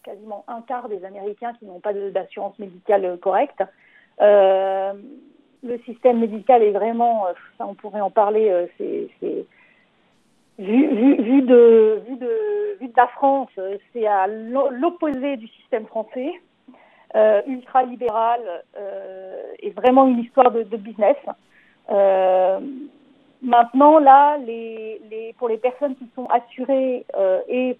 quasiment 0.02 0.44
un 0.48 0.60
quart 0.62 0.88
des 0.88 1.04
Américains 1.04 1.54
qui 1.54 1.64
n'ont 1.64 1.80
pas 1.80 1.92
d'assurance 1.92 2.58
médicale 2.58 3.18
correcte. 3.20 3.62
Euh, 4.20 4.92
le 5.62 5.78
système 5.80 6.18
médical 6.20 6.62
est 6.62 6.72
vraiment, 6.72 7.26
euh, 7.26 7.32
ça 7.58 7.66
on 7.66 7.74
pourrait 7.74 8.00
en 8.00 8.10
parler, 8.10 8.66
c'est 8.78 9.08
vu, 10.58 10.88
vu, 10.88 11.42
de, 11.42 12.02
vu, 12.06 12.16
de, 12.16 12.78
vu 12.80 12.88
de 12.88 12.96
la 12.96 13.08
France, 13.08 13.50
c'est 13.92 14.06
à 14.06 14.26
l'opposé 14.26 15.36
du 15.36 15.48
système 15.48 15.86
français, 15.86 16.32
ultra 17.46 17.82
libéral 17.82 18.40
et 19.60 19.70
vraiment 19.70 20.06
une 20.06 20.20
histoire 20.20 20.50
de, 20.50 20.62
de 20.62 20.76
business. 20.76 21.16
Maintenant, 23.42 23.98
là, 23.98 24.38
les, 24.38 25.00
les, 25.10 25.32
pour 25.36 25.48
les 25.48 25.58
personnes 25.58 25.96
qui 25.96 26.08
sont 26.14 26.26
assurées 26.26 27.04
euh, 27.16 27.40
et, 27.48 27.76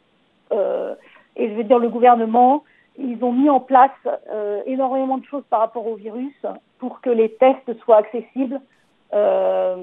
euh, 0.53 0.97
et 1.37 1.49
je 1.49 1.55
veux 1.55 1.62
dire 1.62 1.79
le 1.79 1.89
gouvernement, 1.89 2.65
ils 2.99 3.23
ont 3.25 3.33
mis 3.33 3.49
en 3.49 3.61
place 3.61 3.91
euh, 4.31 4.63
énormément 4.67 5.19
de 5.19 5.25
choses 5.25 5.45
par 5.49 5.61
rapport 5.61 5.87
au 5.87 5.97
virus 5.97 6.35
pour 6.79 7.01
que 7.01 7.11
les 7.11 7.33
tests 7.35 7.79
soient 7.81 7.99
accessibles, 7.99 8.61
euh, 9.13 9.77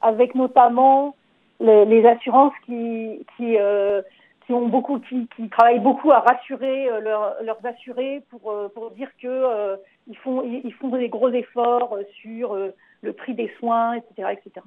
avec 0.00 0.34
notamment 0.34 1.14
les, 1.60 2.06
assurances 2.06 2.52
qui, 2.66 3.24
qui, 3.36 3.56
euh, 3.58 4.02
qui 4.46 4.52
ont 4.52 4.68
beaucoup, 4.68 4.98
qui, 5.00 5.28
qui, 5.36 5.48
travaillent 5.48 5.80
beaucoup 5.80 6.12
à 6.12 6.20
rassurer 6.20 6.88
euh, 6.88 7.00
leur, 7.00 7.34
leurs 7.42 7.64
assurés 7.64 8.22
pour, 8.30 8.52
pour 8.74 8.90
dire 8.92 9.08
que 9.20 9.76
ils 10.06 10.16
font, 10.18 10.42
ils 10.42 10.74
font 10.74 10.88
des 10.88 11.08
gros 11.08 11.30
efforts 11.30 11.96
sur 12.20 12.56
le 13.02 13.12
prix 13.12 13.34
des 13.34 13.50
soins, 13.58 13.94
etc., 13.94 14.28
etc. 14.32 14.64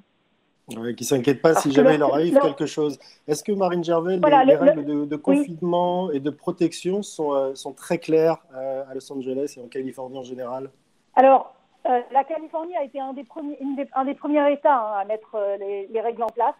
Ouais, 0.76 0.94
qui 0.94 1.04
ne 1.04 1.08
s'inquiètent 1.08 1.40
pas 1.40 1.54
si 1.54 1.72
jamais 1.72 1.94
il 1.94 2.00
leur 2.00 2.12
arrive 2.12 2.38
quelque 2.40 2.66
chose. 2.66 2.98
Est-ce 3.26 3.42
que 3.42 3.52
Marine 3.52 3.82
Gervais, 3.82 4.18
les, 4.18 4.54
règles 4.54 5.08
de, 5.08 5.16
confinement 5.16 6.10
et 6.10 6.20
de 6.20 6.28
protection 6.28 7.02
sont, 7.02 7.32
euh, 7.32 7.54
sont 7.54 7.72
très 7.72 7.98
claires 7.98 8.36
euh, 8.54 8.84
à 8.90 8.92
Los 8.92 9.10
Angeles 9.10 9.54
et 9.56 9.62
en 9.62 9.68
Californie 9.68 10.18
en 10.18 10.22
général? 10.22 10.70
Alors, 11.14 11.54
euh, 11.86 12.00
la 12.12 12.22
Californie 12.24 12.76
a 12.76 12.84
été 12.84 13.00
un 13.00 13.14
des 13.14 13.24
premiers, 13.24 13.58
un 13.94 14.04
des 14.04 14.14
premiers 14.14 14.52
États 14.52 14.76
hein, 14.76 15.00
à 15.00 15.04
mettre 15.06 15.38
les, 15.58 15.86
les, 15.90 16.00
règles 16.02 16.22
en 16.22 16.28
place. 16.28 16.54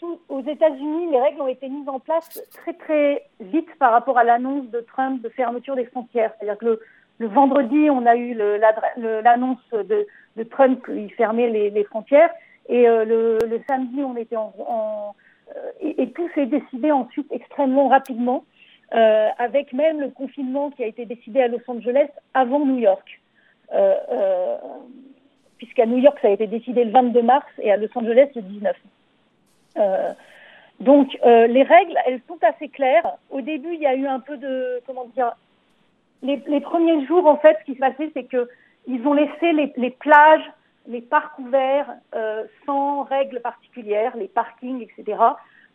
Tout, 0.00 0.20
aux 0.28 0.42
États-Unis, 0.42 1.10
les 1.10 1.20
règles 1.20 1.40
ont 1.40 1.48
été 1.48 1.68
mises 1.68 1.88
en 1.88 2.00
place 2.00 2.42
très 2.52 2.74
très 2.74 3.28
vite 3.40 3.68
par 3.78 3.92
rapport 3.92 4.18
à 4.18 4.24
l'annonce 4.24 4.68
de 4.70 4.80
Trump 4.80 5.22
de 5.22 5.28
fermeture 5.30 5.74
des 5.74 5.86
frontières. 5.86 6.32
C'est-à-dire 6.36 6.58
que 6.58 6.66
le, 6.66 6.80
le, 7.18 7.28
vendredi, 7.28 7.88
on 7.90 8.04
a 8.06 8.16
eu 8.16 8.34
l'annonce 8.34 9.58
de, 9.72 10.06
de, 10.36 10.42
Trump 10.42 10.84
qu'il 10.84 11.12
fermait 11.12 11.48
les, 11.48 11.70
les 11.70 11.84
frontières. 11.84 12.30
Et 12.68 12.88
euh, 12.88 13.04
le, 13.04 13.38
le, 13.46 13.60
samedi, 13.68 14.02
on 14.02 14.16
était 14.16 14.36
en, 14.36 14.52
en 14.58 15.14
euh, 15.54 15.70
et, 15.80 16.02
et, 16.02 16.10
tout 16.10 16.28
s'est 16.34 16.46
décidé 16.46 16.90
ensuite 16.90 17.30
extrêmement 17.30 17.88
rapidement, 17.88 18.44
euh, 18.94 19.28
avec 19.38 19.72
même 19.72 20.00
le 20.00 20.10
confinement 20.10 20.70
qui 20.70 20.82
a 20.82 20.86
été 20.86 21.06
décidé 21.06 21.40
à 21.40 21.48
Los 21.48 21.60
Angeles 21.68 22.08
avant 22.34 22.60
New 22.60 22.78
York. 22.78 23.20
Euh, 23.72 24.56
puisqu'à 25.58 25.86
New 25.86 25.98
York, 25.98 26.18
ça 26.20 26.28
a 26.28 26.32
été 26.32 26.46
décidé 26.46 26.84
le 26.84 26.90
22 26.90 27.22
mars 27.22 27.46
et 27.58 27.70
à 27.72 27.76
Los 27.76 27.88
Angeles 27.94 28.28
le 28.34 28.42
19. 28.42 28.76
Euh, 29.78 30.12
donc, 30.80 31.18
les 31.24 31.62
règles, 31.62 31.96
elles 32.06 32.20
sont 32.28 32.38
assez 32.42 32.68
claires. 32.68 33.16
Au 33.30 33.40
début, 33.40 33.72
il 33.72 33.80
y 33.80 33.86
a 33.86 33.94
eu 33.94 34.06
un 34.06 34.20
peu 34.20 34.36
de, 34.36 34.82
comment 34.86 35.06
dire, 35.16 35.32
les, 36.22 36.42
les 36.46 36.60
premiers 36.60 37.06
jours, 37.06 37.26
en 37.26 37.38
fait, 37.38 37.56
ce 37.60 37.64
qui 37.64 37.72
s'est 37.72 37.78
passé, 37.78 38.10
c'est 38.12 38.24
que 38.24 38.48
ils 38.86 39.04
ont 39.06 39.14
laissé 39.14 39.52
les, 39.52 39.72
les 39.76 39.90
plages 39.90 40.52
les 40.88 41.00
parcs 41.00 41.38
ouverts 41.38 41.92
euh, 42.14 42.44
sans 42.64 43.02
règles 43.04 43.40
particulières, 43.40 44.16
les 44.16 44.28
parkings, 44.28 44.82
etc. 44.82 45.18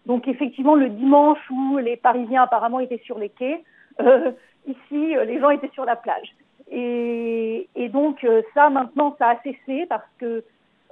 Donc 0.05 0.27
effectivement, 0.27 0.75
le 0.75 0.89
dimanche 0.89 1.39
où 1.49 1.77
les 1.77 1.97
Parisiens 1.97 2.43
apparemment 2.43 2.79
étaient 2.79 3.01
sur 3.05 3.19
les 3.19 3.29
quais, 3.29 3.63
euh, 3.99 4.31
ici, 4.67 5.15
euh, 5.15 5.25
les 5.25 5.39
gens 5.39 5.49
étaient 5.49 5.71
sur 5.73 5.85
la 5.85 5.95
plage. 5.95 6.35
Et, 6.73 7.67
donc 7.91 8.25
ça, 8.53 8.69
maintenant, 8.69 9.13
ça 9.19 9.31
a 9.31 9.41
cessé 9.41 9.85
parce 9.89 10.07
que 10.17 10.41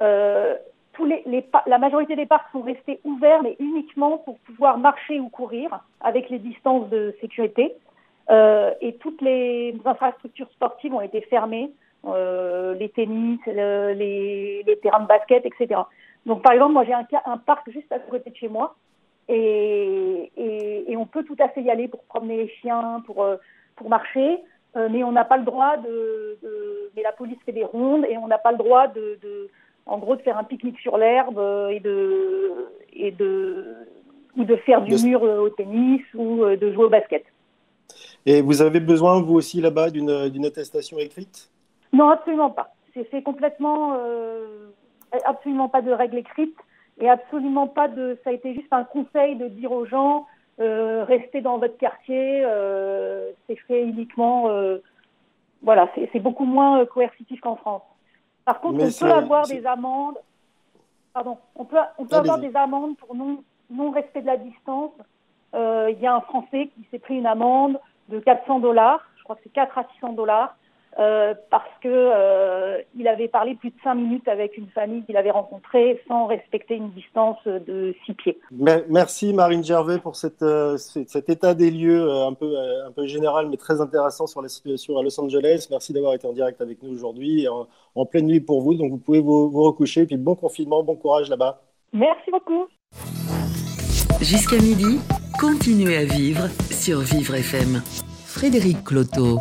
la 0.01 1.77
majorité 1.77 2.17
des 2.17 2.25
parcs 2.25 2.51
sont 2.51 2.61
restés 2.61 2.99
ouverts, 3.05 3.41
mais 3.41 3.55
uniquement 3.59 4.17
pour 4.17 4.37
pouvoir 4.39 4.77
marcher 4.77 5.21
ou 5.21 5.29
courir 5.29 5.79
avec 6.01 6.29
les 6.29 6.39
distances 6.39 6.89
de 6.89 7.15
sécurité. 7.21 7.73
Et 8.29 8.93
toutes 8.99 9.21
les 9.21 9.73
infrastructures 9.85 10.49
sportives 10.51 10.93
ont 10.93 10.99
été 10.99 11.21
fermées 11.21 11.71
les 12.05 12.89
tennis, 12.89 13.39
les, 13.45 14.63
les, 14.63 14.79
terrains 14.81 15.01
de 15.01 15.07
basket, 15.07 15.45
etc. 15.45 15.81
Donc, 16.25 16.41
par 16.41 16.53
exemple, 16.53 16.73
moi, 16.73 16.85
j'ai 16.85 16.93
un, 16.93 17.05
un, 17.25 17.37
parc 17.37 17.69
juste 17.71 17.91
à 17.91 17.99
côté 17.99 18.29
de 18.29 18.35
chez 18.35 18.47
moi 18.47 18.75
et, 19.27 20.31
et, 20.37 20.91
et, 20.91 20.97
on 20.97 21.05
peut 21.05 21.23
tout 21.23 21.35
à 21.39 21.49
fait 21.49 21.61
y 21.61 21.69
aller 21.69 21.87
pour 21.87 22.03
promener 22.03 22.37
les 22.37 22.49
chiens, 22.61 23.03
pour, 23.05 23.23
euh, 23.23 23.37
pour 23.75 23.89
marcher, 23.89 24.39
euh, 24.75 24.89
mais 24.91 25.03
on 25.03 25.11
n'a 25.11 25.25
pas 25.25 25.37
le 25.37 25.45
droit 25.45 25.77
de, 25.77 26.37
de, 26.41 26.91
Mais 26.95 27.03
la 27.03 27.11
police 27.11 27.37
fait 27.45 27.51
des 27.51 27.63
rondes 27.63 28.05
et 28.09 28.17
on 28.17 28.27
n'a 28.27 28.37
pas 28.37 28.51
le 28.51 28.57
droit 28.57 28.87
de, 28.87 29.19
de, 29.21 29.49
en 29.85 29.97
gros, 29.97 30.15
de 30.15 30.21
faire 30.21 30.37
un 30.37 30.43
pique-nique 30.43 30.79
sur 30.79 30.97
l'herbe 30.97 31.39
et 31.69 31.79
de, 31.79 32.69
et 32.93 33.11
de, 33.11 33.65
ou 34.37 34.43
de 34.43 34.55
faire 34.57 34.81
du 34.81 34.95
mur 35.03 35.21
au 35.21 35.49
tennis 35.49 36.01
ou 36.15 36.45
de 36.45 36.73
jouer 36.73 36.85
au 36.85 36.89
basket. 36.89 37.23
Et 38.25 38.41
vous 38.41 38.61
avez 38.61 38.79
besoin, 38.79 39.21
vous 39.21 39.35
aussi, 39.35 39.61
là-bas, 39.61 39.89
d'une 39.89 40.45
attestation 40.45 40.97
écrite? 40.99 41.49
Non, 41.93 42.09
absolument 42.09 42.49
pas. 42.49 42.73
C'est 43.11 43.21
complètement, 43.21 43.95
euh, 43.97 44.69
absolument 45.25 45.69
pas 45.69 45.81
de 45.81 45.91
règles 45.91 46.17
écrites 46.17 46.57
et 46.99 47.09
absolument 47.09 47.67
pas 47.67 47.87
de. 47.87 48.17
Ça 48.23 48.31
a 48.31 48.33
été 48.33 48.53
juste 48.53 48.71
un 48.71 48.83
conseil 48.83 49.35
de 49.35 49.47
dire 49.47 49.71
aux 49.71 49.85
gens 49.85 50.27
rester 50.57 51.39
dans 51.39 51.57
votre 51.57 51.77
quartier, 51.77 52.45
c'est 53.47 53.55
fait 53.67 53.83
uniquement. 53.83 54.49
voilà, 55.61 55.89
c'est 55.95 56.19
beaucoup 56.19 56.43
moins 56.43 56.85
coercitif 56.85 57.39
qu'en 57.39 57.55
France. 57.55 57.83
Par 58.43 58.59
contre, 58.59 58.83
on 58.83 59.05
peut 59.05 59.11
avoir 59.13 59.47
des 59.47 59.65
amendes. 59.65 60.17
Pardon, 61.13 61.37
on 61.55 61.63
peut, 61.63 61.77
on 61.97 62.05
peut 62.05 62.17
avoir 62.17 62.39
des 62.39 62.53
amendes 62.57 62.97
pour 62.97 63.15
non, 63.15 63.41
non 63.69 63.91
respect 63.91 64.21
de 64.21 64.27
la 64.27 64.35
distance. 64.35 64.91
Il 65.53 65.97
y 66.01 66.05
a 66.05 66.15
un 66.15 66.21
Français 66.21 66.69
qui 66.75 66.85
s'est 66.91 66.99
pris 66.99 67.15
une 67.15 67.27
amende 67.27 67.79
de 68.09 68.19
400 68.19 68.59
dollars, 68.59 69.07
je 69.17 69.23
crois 69.23 69.35
que 69.35 69.41
c'est 69.43 69.53
4 69.53 69.77
à 69.77 69.85
600 69.95 70.13
dollars, 70.13 70.55
euh, 70.99 71.33
parce 71.49 71.69
que 71.81 71.87
euh, 71.87 72.81
il 72.97 73.07
avait 73.07 73.29
parlé 73.29 73.55
plus 73.55 73.69
de 73.69 73.75
cinq 73.83 73.95
minutes 73.95 74.27
avec 74.27 74.57
une 74.57 74.67
famille 74.67 75.03
qu'il 75.05 75.15
avait 75.15 75.31
rencontrée 75.31 76.01
sans 76.09 76.25
respecter 76.25 76.75
une 76.75 76.91
distance 76.91 77.37
de 77.45 77.95
six 78.05 78.13
pieds. 78.15 78.37
Merci 78.51 79.33
Marine 79.33 79.63
Gervais 79.63 79.99
pour 79.99 80.17
cette, 80.17 80.41
euh, 80.41 80.75
cet 80.77 81.29
état 81.29 81.53
des 81.53 81.71
lieux 81.71 82.11
un 82.11 82.33
peu, 82.33 82.53
un 82.85 82.91
peu 82.91 83.05
général 83.05 83.47
mais 83.49 83.55
très 83.55 83.79
intéressant 83.79 84.27
sur 84.27 84.41
la 84.41 84.49
situation 84.49 84.97
à 84.97 85.03
Los 85.03 85.17
Angeles. 85.21 85.67
Merci 85.71 85.93
d'avoir 85.93 86.15
été 86.15 86.27
en 86.27 86.33
direct 86.33 86.59
avec 86.59 86.83
nous 86.83 86.91
aujourd'hui 86.91 87.47
en, 87.47 87.67
en, 87.95 88.05
pleine 88.05 88.25
nuit 88.25 88.41
pour 88.41 88.61
vous. 88.61 88.73
Donc 88.73 88.91
vous 88.91 88.97
pouvez 88.97 89.21
vous, 89.21 89.49
vous 89.49 89.63
recoucher. 89.63 90.05
Puis 90.05 90.17
bon 90.17 90.35
confinement, 90.35 90.83
bon 90.83 90.97
courage 90.97 91.29
là-bas. 91.29 91.61
Merci 91.93 92.29
beaucoup. 92.29 92.67
Jusqu'à 94.19 94.57
midi, 94.57 94.99
continuez 95.39 95.95
à 95.95 96.03
vivre 96.03 96.47
sur 96.71 96.99
Vivre 96.99 97.35
FM. 97.35 97.81
Frédéric 98.25 98.83
Cloteau. 98.83 99.39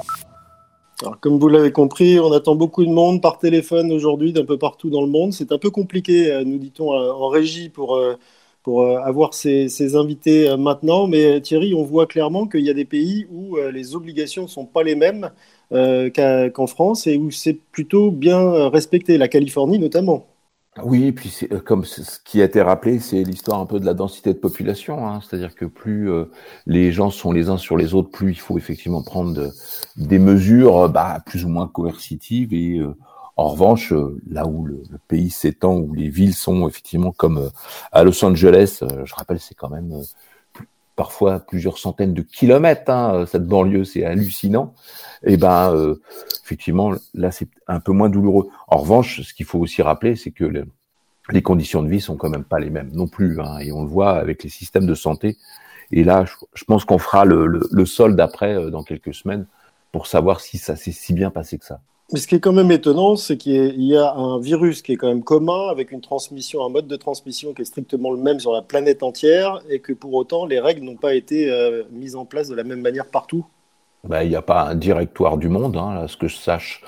Comme 1.21 1.39
vous 1.39 1.49
l'avez 1.49 1.71
compris, 1.71 2.19
on 2.19 2.33
attend 2.33 2.57
beaucoup 2.57 2.85
de 2.85 2.91
monde 2.91 3.23
par 3.23 3.39
téléphone 3.39 3.93
aujourd'hui 3.93 4.33
d'un 4.33 4.45
peu 4.45 4.59
partout 4.59 4.91
dans 4.91 5.03
le 5.03 5.09
monde. 5.09 5.33
C'est 5.33 5.53
un 5.53 5.59
peu 5.59 5.71
compliqué, 5.71 6.33
euh, 6.33 6.45
nous 6.45 6.59
dit-on, 6.59 6.93
euh, 6.93 7.13
en 7.13 7.29
régie 7.29 7.69
pour, 7.69 7.95
euh, 7.97 8.17
pour 8.65 8.85
avoir 8.85 9.33
ces, 9.33 9.97
invités 9.97 10.55
maintenant. 10.57 11.07
Mais 11.07 11.41
Thierry, 11.41 11.73
on 11.75 11.85
voit 11.85 12.07
clairement 12.07 12.47
qu'il 12.49 12.63
y 12.63 12.71
a 12.71 12.75
des 12.75 12.85
pays 12.85 13.27
où 13.31 13.57
les 13.57 13.95
obligations 13.95 14.43
ne 14.43 14.49
sont 14.49 14.67
pas 14.67 14.83
les 14.83 14.95
mêmes 14.95 15.31
qu'en 15.71 16.67
France 16.67 17.07
et 17.07 17.17
où 17.17 17.31
c'est 17.31 17.55
plutôt 17.55 18.11
bien 18.11 18.69
respecté, 18.69 19.17
la 19.17 19.29
Californie 19.29 19.79
notamment. 19.79 20.27
Oui, 20.83 21.07
et 21.07 21.13
puis 21.13 21.33
euh, 21.53 21.61
comme 21.61 21.85
ce 21.85 22.03
qui 22.25 22.41
a 22.41 22.45
été 22.45 22.63
rappelé, 22.63 22.99
c'est 22.99 23.23
l'histoire 23.23 23.61
un 23.61 23.67
peu 23.67 23.81
de 23.81 23.87
la 23.87 23.95
densité 23.95 24.33
de 24.33 24.39
population. 24.39 25.07
Hein. 25.07 25.21
C'est-à-dire 25.23 25.55
que 25.55 25.65
plus 25.65 26.11
euh, 26.11 26.27
les 26.67 26.93
gens 26.93 27.11
sont 27.11 27.33
les 27.33 27.49
uns 27.49 27.57
sur 27.57 27.77
les 27.77 27.95
autres, 27.95 28.11
plus 28.11 28.31
il 28.31 28.39
faut 28.39 28.59
effectivement 28.59 29.03
prendre 29.03 29.51
des 29.97 30.19
mesures 30.19 30.79
euh, 30.79 30.89
bah, 30.89 31.21
plus 31.27 31.45
ou 31.45 31.49
moins 31.49 31.69
coercitives. 31.69 32.53
Et 32.53 32.81
en 33.37 33.49
revanche, 33.49 33.93
là 34.29 34.47
où 34.47 34.65
le, 34.65 34.83
pays 35.07 35.31
s'étend, 35.31 35.77
où 35.77 35.95
les 35.95 36.09
villes 36.09 36.35
sont 36.35 36.69
effectivement 36.69 37.13
comme 37.13 37.51
à 37.93 38.03
Los 38.03 38.25
Angeles, 38.25 38.81
je 39.05 39.15
rappelle, 39.15 39.39
c'est 39.39 39.55
quand 39.55 39.71
même 39.71 40.03
parfois 40.99 41.41
plusieurs 41.41 41.79
centaines 41.79 42.13
de 42.13 42.21
kilomètres. 42.23 42.91
Hein, 42.91 43.25
cette 43.27 43.47
banlieue, 43.47 43.85
c'est 43.85 44.05
hallucinant. 44.05 44.75
Et 45.25 45.39
ben, 45.39 45.95
effectivement, 46.45 46.93
là, 47.15 47.31
c'est 47.31 47.49
un 47.69 47.81
peu 47.81 47.93
moins 47.93 48.11
douloureux. 48.11 48.49
En 48.67 48.79
revanche, 48.79 49.23
ce 49.23 49.33
qu'il 49.33 49.47
faut 49.47 49.61
aussi 49.61 49.81
rappeler, 49.81 50.17
c'est 50.17 50.33
que 50.33 50.45
les 51.31 51.43
conditions 51.43 51.83
de 51.83 51.89
vie 51.89 52.01
sont 52.01 52.17
quand 52.17 52.31
même 52.31 52.45
pas 52.45 52.59
les 52.59 52.71
mêmes 52.71 52.91
non 52.93 53.07
plus, 53.07 53.41
hein, 53.41 53.59
et 53.59 53.73
on 53.73 53.83
le 53.83 53.89
voit 53.89 54.13
avec 54.19 54.43
les 54.43 54.51
systèmes 54.51 54.87
de 54.87 54.95
santé. 54.95 55.37
Et 55.91 56.05
là, 56.05 56.25
je, 56.55 56.65
pense 56.65 56.85
qu'on 56.85 56.99
fera 56.99 57.25
le, 57.25 57.47
le, 57.47 57.87
solde 57.87 58.21
après 58.21 58.55
euh, 58.55 58.71
dans 58.71 58.83
quelques 58.83 59.15
semaines 59.15 59.47
pour 59.93 60.07
savoir 60.07 60.41
si 60.41 60.59
ça 60.59 60.77
s'est 60.77 60.93
si 60.93 61.15
bien 61.15 61.31
passé 61.31 61.59
que 61.59 61.65
ça. 61.65 61.81
Mais 62.13 62.21
ce 62.21 62.27
qui 62.27 62.37
est 62.37 62.41
quand 62.41 62.55
même 62.55 62.71
étonnant, 62.71 63.17
c'est 63.17 63.37
qu'il 63.37 63.83
y 63.83 63.95
a 63.95 64.15
un 64.15 64.41
virus 64.41 64.81
qui 64.81 64.93
est 64.93 64.97
quand 64.97 65.09
même 65.09 65.23
commun, 65.23 65.69
avec 65.69 65.93
une 65.93 66.01
transmission, 66.01 66.65
un 66.65 66.71
mode 66.71 66.87
de 66.87 66.97
transmission 66.97 67.53
qui 67.53 67.63
est 67.63 67.67
strictement 67.67 68.11
le 68.11 68.17
même 68.17 68.41
sur 68.41 68.53
la 68.53 68.63
planète 68.63 69.03
entière, 69.03 69.61
et 69.69 69.81
que 69.81 69.93
pour 69.93 70.15
autant, 70.15 70.47
les 70.47 70.59
règles 70.59 70.85
n'ont 70.85 70.97
pas 70.97 71.15
été 71.15 71.51
euh, 71.51 71.83
mises 71.93 72.17
en 72.17 72.25
place 72.25 72.49
de 72.49 72.55
la 72.55 72.65
même 72.65 72.81
manière 72.81 73.07
partout. 73.07 73.45
Ben, 74.05 74.23
il 74.23 74.31
n'y 74.31 74.37
a 74.37 74.43
pas 74.43 74.63
un 74.63 74.75
directoire 74.75 75.37
du 75.37 75.51
monde, 75.51 75.77
hein, 75.77 76.03
à 76.05 76.09
ce 76.09 76.17
que 76.17 76.29
je 76.29 76.37
sache. 76.37 76.83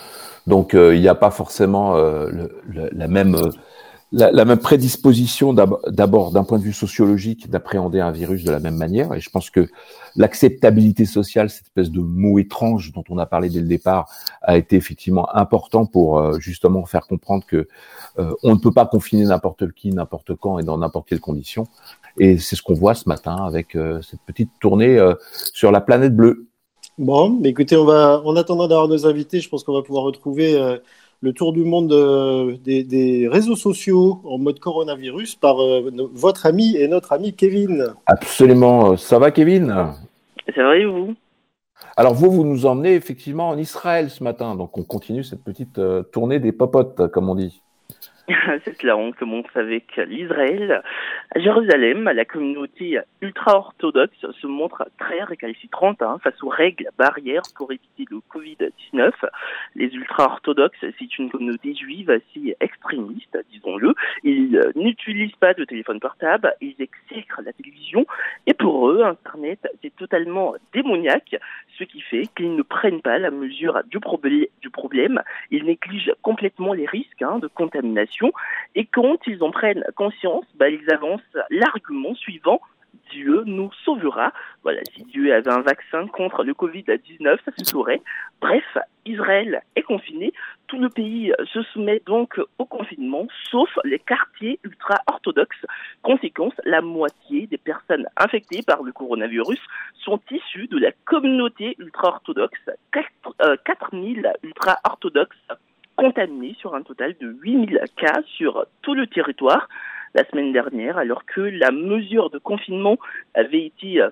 Donc, 0.47 0.73
euh, 0.73 0.95
il 0.95 1.03
n'y 1.03 1.09
a 1.09 1.15
pas 1.15 1.31
forcément 1.31 1.97
euh, 1.97 2.31
la 2.73 3.09
même 3.09 3.37
la, 4.13 4.45
même 4.45 4.59
prédisposition 4.59 5.53
d'abord 5.53 6.33
d'un 6.33 6.43
point 6.43 6.59
de 6.59 6.65
vue 6.65 6.73
sociologique 6.73 7.49
d'appréhender 7.49 8.01
un 8.01 8.11
virus 8.11 8.43
de 8.43 8.51
la 8.51 8.59
même 8.59 8.77
manière. 8.77 9.15
Et 9.15 9.21
je 9.21 9.31
pense 9.31 9.51
que 9.51 9.69
l'acceptabilité 10.17 11.05
sociale, 11.05 11.49
cette 11.49 11.67
espèce 11.67 11.91
de 11.91 12.01
mot 12.01 12.39
étrange 12.41 12.93
dont 12.93 13.05
on 13.09 13.19
a 13.19 13.27
parlé 13.27 13.49
dès 13.51 13.61
le 13.61 13.69
départ, 13.69 14.11
a 14.43 14.57
été 14.57 14.77
effectivement 14.77 15.35
important 15.35 15.87
pour 15.87 16.19
euh, 16.19 16.41
justement 16.41 16.85
faire 16.87 17.07
comprendre 17.07 17.45
que 17.47 17.69
euh, 18.19 18.35
on 18.43 18.55
ne 18.55 18.61
peut 18.61 18.73
pas 18.73 18.87
confiner 18.87 19.25
n'importe 19.25 19.71
qui, 19.73 19.91
n'importe 19.91 20.35
quand 20.35 20.59
et 20.59 20.65
dans 20.65 20.79
n'importe 20.79 21.09
quelle 21.09 21.21
condition. 21.21 21.69
Et 22.19 22.39
c'est 22.39 22.57
ce 22.57 22.63
qu'on 22.63 22.75
voit 22.75 22.95
ce 22.95 23.09
matin 23.09 23.37
avec 23.37 23.77
euh, 23.77 24.03
cette 24.03 24.21
petite 24.27 24.51
tournée 24.61 24.99
sur 25.55 25.71
la 25.71 25.81
planète 25.81 26.17
bleue. 26.17 26.49
Bon, 26.99 27.41
écoutez, 27.45 27.77
on 27.77 27.85
va, 27.85 28.21
en 28.25 28.35
attendant 28.35 28.67
d'avoir 28.67 28.89
nos 28.89 29.07
invités, 29.07 29.41
je 29.41 29.49
pense 29.49 29.63
qu'on 29.63 29.73
va 29.73 29.83
pouvoir 29.83 30.05
retrouver 30.05 30.79
le 31.23 31.33
tour 31.33 31.53
du 31.53 31.65
monde 31.65 31.93
euh, 31.93 32.57
des, 32.65 33.29
réseaux 33.31 33.57
sociaux 33.57 34.21
en 34.25 34.39
mode 34.39 34.59
coronavirus 34.59 35.37
par 35.37 35.61
euh, 35.61 35.91
votre 36.13 36.47
ami 36.47 36.77
et 36.77 36.89
notre 36.89 37.13
ami 37.13 37.35
Kevin. 37.35 37.95
Absolument. 38.07 38.97
Ça 38.97 39.19
va, 39.19 39.31
Kevin? 39.31 39.69
Ça 40.55 40.63
va 40.63 40.77
et 40.77 40.87
vous? 40.87 41.15
Alors 41.97 42.15
vous, 42.15 42.31
vous 42.31 42.45
nous 42.45 42.67
emmenez 42.67 42.95
effectivement 42.95 43.49
en 43.49 43.59
Israël 43.59 44.11
ce 44.11 44.23
matin, 44.25 44.55
donc 44.55 44.79
on 44.79 44.85
continue 44.85 45.25
cette 45.25 45.45
petite 45.45 45.79
euh, 45.79 46.03
tournée 46.03 46.39
des 46.39 46.53
popotes, 46.53 47.09
comme 47.09 47.29
on 47.29 47.35
dit. 47.35 47.63
C'est 48.65 48.81
cela, 48.81 48.97
on 48.97 49.13
commence 49.13 49.55
avec 49.55 49.97
l'Israël. 49.97 50.83
À 51.35 51.39
Jérusalem, 51.39 52.05
la 52.05 52.25
communauté 52.25 52.99
ultra-orthodoxe 53.21 54.27
se 54.41 54.47
montre 54.47 54.89
très 54.99 55.23
récalcitrante 55.23 56.03
hein, 56.03 56.19
face 56.23 56.41
aux 56.43 56.49
règles 56.49 56.89
barrières 56.99 57.43
pour 57.57 57.73
éviter 57.73 58.05
le 58.11 58.19
Covid-19. 58.33 59.13
Les 59.75 59.87
ultra-orthodoxes, 59.87 60.79
c'est 60.81 61.19
une 61.19 61.31
communauté 61.31 61.75
juive 61.75 62.11
assez 62.11 62.57
extrémiste, 62.61 63.39
disons-le. 63.51 63.95
Ils 64.23 64.61
n'utilisent 64.77 65.37
pas 65.37 65.55
de 65.55 65.65
téléphone 65.65 66.01
portable, 66.01 66.55
ils 66.61 66.77
exècrent 66.79 67.43
la 67.45 67.53
télévision, 67.53 68.07
et 68.47 68.55
pour 68.55 68.91
eux, 68.91 69.03
Internet, 69.03 69.67
c'est 69.83 69.95
totalement 69.97 70.55
démoniaque, 70.73 71.37
ce 71.81 71.85
qui 71.85 72.01
fait 72.03 72.27
qu'ils 72.37 72.55
ne 72.55 72.63
prennent 72.63 73.01
pas 73.01 73.19
la 73.19 73.31
mesure 73.31 73.81
du, 73.87 73.99
problème. 74.71 75.23
Ils 75.51 75.65
négligent 75.65 76.13
complètement 76.23 76.73
les 76.75 76.87
risques 76.87 77.23
hein, 77.23 77.39
de 77.39 77.49
contamination 77.49 78.33
et 78.75 78.85
quand 78.85 79.27
ils 79.27 79.43
en 79.43 79.51
prennent 79.51 79.85
conscience, 79.97 80.45
bah, 80.57 80.69
ils 80.69 80.93
avancent 80.93 81.37
l'argument 81.49 82.15
suivant 82.15 82.61
Dieu 83.11 83.43
nous 83.47 83.71
sauvera. 83.85 84.33
Voilà, 84.63 84.81
si 84.95 85.05
Dieu 85.05 85.35
avait 85.35 85.51
un 85.51 85.63
vaccin 85.63 86.07
contre 86.09 86.45
le 86.45 86.53
Covid-19, 86.53 87.39
ça 87.45 87.53
se 87.57 87.65
saurait. 87.65 88.01
Bref, 88.41 88.65
Israël 89.05 89.63
est 89.77 89.83
confiné. 89.83 90.33
Tout 90.69 90.79
le 90.79 90.89
pays 90.89 91.33
se 91.53 91.63
soumet 91.63 92.03
donc 92.07 92.41
au 92.59 92.65
confinement, 92.65 93.27
sauf 93.51 93.69
les 93.85 93.99
quartiers 93.99 94.61
ultra-orthodoxes. 94.65 95.67
Conséquence, 96.03 96.55
la 96.65 96.81
moitié 96.81 97.47
des 97.47 97.59
personnes 97.59 98.07
infectées 98.17 98.63
par 98.63 98.83
le 98.83 98.93
coronavirus 98.93 99.61
sont 100.05 100.21
issues 100.31 100.69
de 100.69 100.79
la 100.79 100.93
communauté 101.05 101.77
ultra-orthodoxe. 101.79 102.71
4000 103.65 104.27
euh, 104.27 104.33
ultra-orthodoxes 104.43 105.37
contaminés 105.97 106.57
sur 106.59 106.75
un 106.75 106.83
total 106.83 107.15
de 107.21 107.29
8000 107.43 107.81
cas 107.97 108.23
sur 108.25 108.65
tout 108.81 108.95
le 108.95 109.07
territoire 109.07 109.69
la 110.15 110.25
semaine 110.25 110.53
dernière, 110.53 110.99
alors 110.99 111.25
que 111.25 111.41
la 111.41 111.71
mesure 111.71 112.31
de 112.31 112.39
confinement 112.39 112.99
avait 113.35 113.67
été 113.67 114.01
euh, 114.01 114.11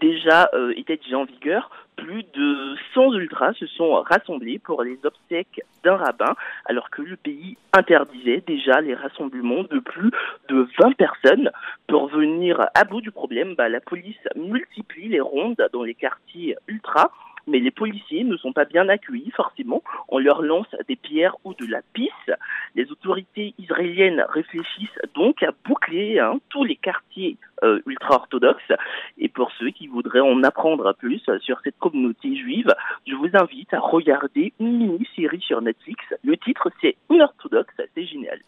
déjà 0.00 0.50
euh, 0.54 0.72
était 0.76 0.96
déjà 0.96 1.18
en 1.18 1.24
vigueur. 1.24 1.70
Plus 1.96 2.24
de 2.34 2.74
100 2.94 3.14
ultras 3.14 3.52
se 3.54 3.66
sont 3.66 3.92
rassemblés 4.02 4.58
pour 4.58 4.82
les 4.82 4.98
obsèques 5.04 5.60
d'un 5.84 5.96
rabbin, 5.96 6.34
alors 6.64 6.90
que 6.90 7.02
le 7.02 7.16
pays 7.16 7.56
interdisait 7.72 8.42
déjà 8.46 8.80
les 8.80 8.94
rassemblements 8.94 9.64
de 9.64 9.78
plus 9.78 10.10
de 10.48 10.66
20 10.80 10.96
personnes. 10.96 11.50
Pour 11.86 12.08
venir 12.08 12.66
à 12.74 12.84
bout 12.84 13.00
du 13.00 13.10
problème, 13.10 13.54
bah, 13.54 13.68
la 13.68 13.80
police 13.80 14.16
multiplie 14.36 15.08
les 15.08 15.20
rondes 15.20 15.62
dans 15.72 15.82
les 15.82 15.94
quartiers 15.94 16.56
ultras 16.66 17.10
mais 17.46 17.58
les 17.58 17.70
policiers 17.70 18.24
ne 18.24 18.36
sont 18.36 18.52
pas 18.52 18.64
bien 18.64 18.88
accueillis, 18.88 19.30
forcément. 19.30 19.82
On 20.08 20.18
leur 20.18 20.42
lance 20.42 20.74
des 20.88 20.96
pierres 20.96 21.36
ou 21.44 21.54
de 21.54 21.66
la 21.66 21.80
pisse. 21.92 22.10
Les 22.74 22.90
autorités 22.90 23.54
israéliennes 23.58 24.24
réfléchissent 24.28 24.98
donc 25.14 25.42
à 25.42 25.50
boucler 25.64 26.18
hein, 26.18 26.38
tous 26.48 26.64
les 26.64 26.76
quartiers 26.76 27.36
euh, 27.62 27.80
ultra-orthodoxes. 27.86 28.72
Et 29.18 29.28
pour 29.28 29.50
ceux 29.58 29.70
qui 29.70 29.86
voudraient 29.86 30.20
en 30.20 30.42
apprendre 30.42 30.92
plus 30.94 31.22
sur 31.40 31.60
cette 31.62 31.78
communauté 31.78 32.34
juive, 32.36 32.72
je 33.06 33.14
vous 33.14 33.30
invite 33.34 33.72
à 33.74 33.80
regarder 33.80 34.52
une 34.60 34.78
mini-série 34.78 35.40
sur 35.40 35.60
Netflix. 35.62 36.02
Le 36.24 36.36
titre, 36.36 36.70
c'est 36.80 36.96
Unorthodoxe, 37.10 37.74
c'est 37.94 38.04
génial. 38.04 38.40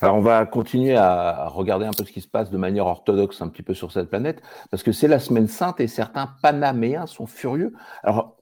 Alors 0.00 0.16
on 0.16 0.20
va 0.20 0.44
continuer 0.46 0.96
à 0.96 1.46
regarder 1.48 1.86
un 1.86 1.92
peu 1.96 2.04
ce 2.04 2.12
qui 2.12 2.20
se 2.20 2.28
passe 2.28 2.50
de 2.50 2.58
manière 2.58 2.86
orthodoxe 2.86 3.40
un 3.42 3.48
petit 3.48 3.62
peu 3.62 3.74
sur 3.74 3.92
cette 3.92 4.10
planète, 4.10 4.42
parce 4.70 4.82
que 4.82 4.92
c'est 4.92 5.08
la 5.08 5.18
semaine 5.18 5.46
sainte 5.46 5.80
et 5.80 5.86
certains 5.86 6.28
Panaméens 6.42 7.06
sont 7.06 7.26
furieux. 7.26 7.72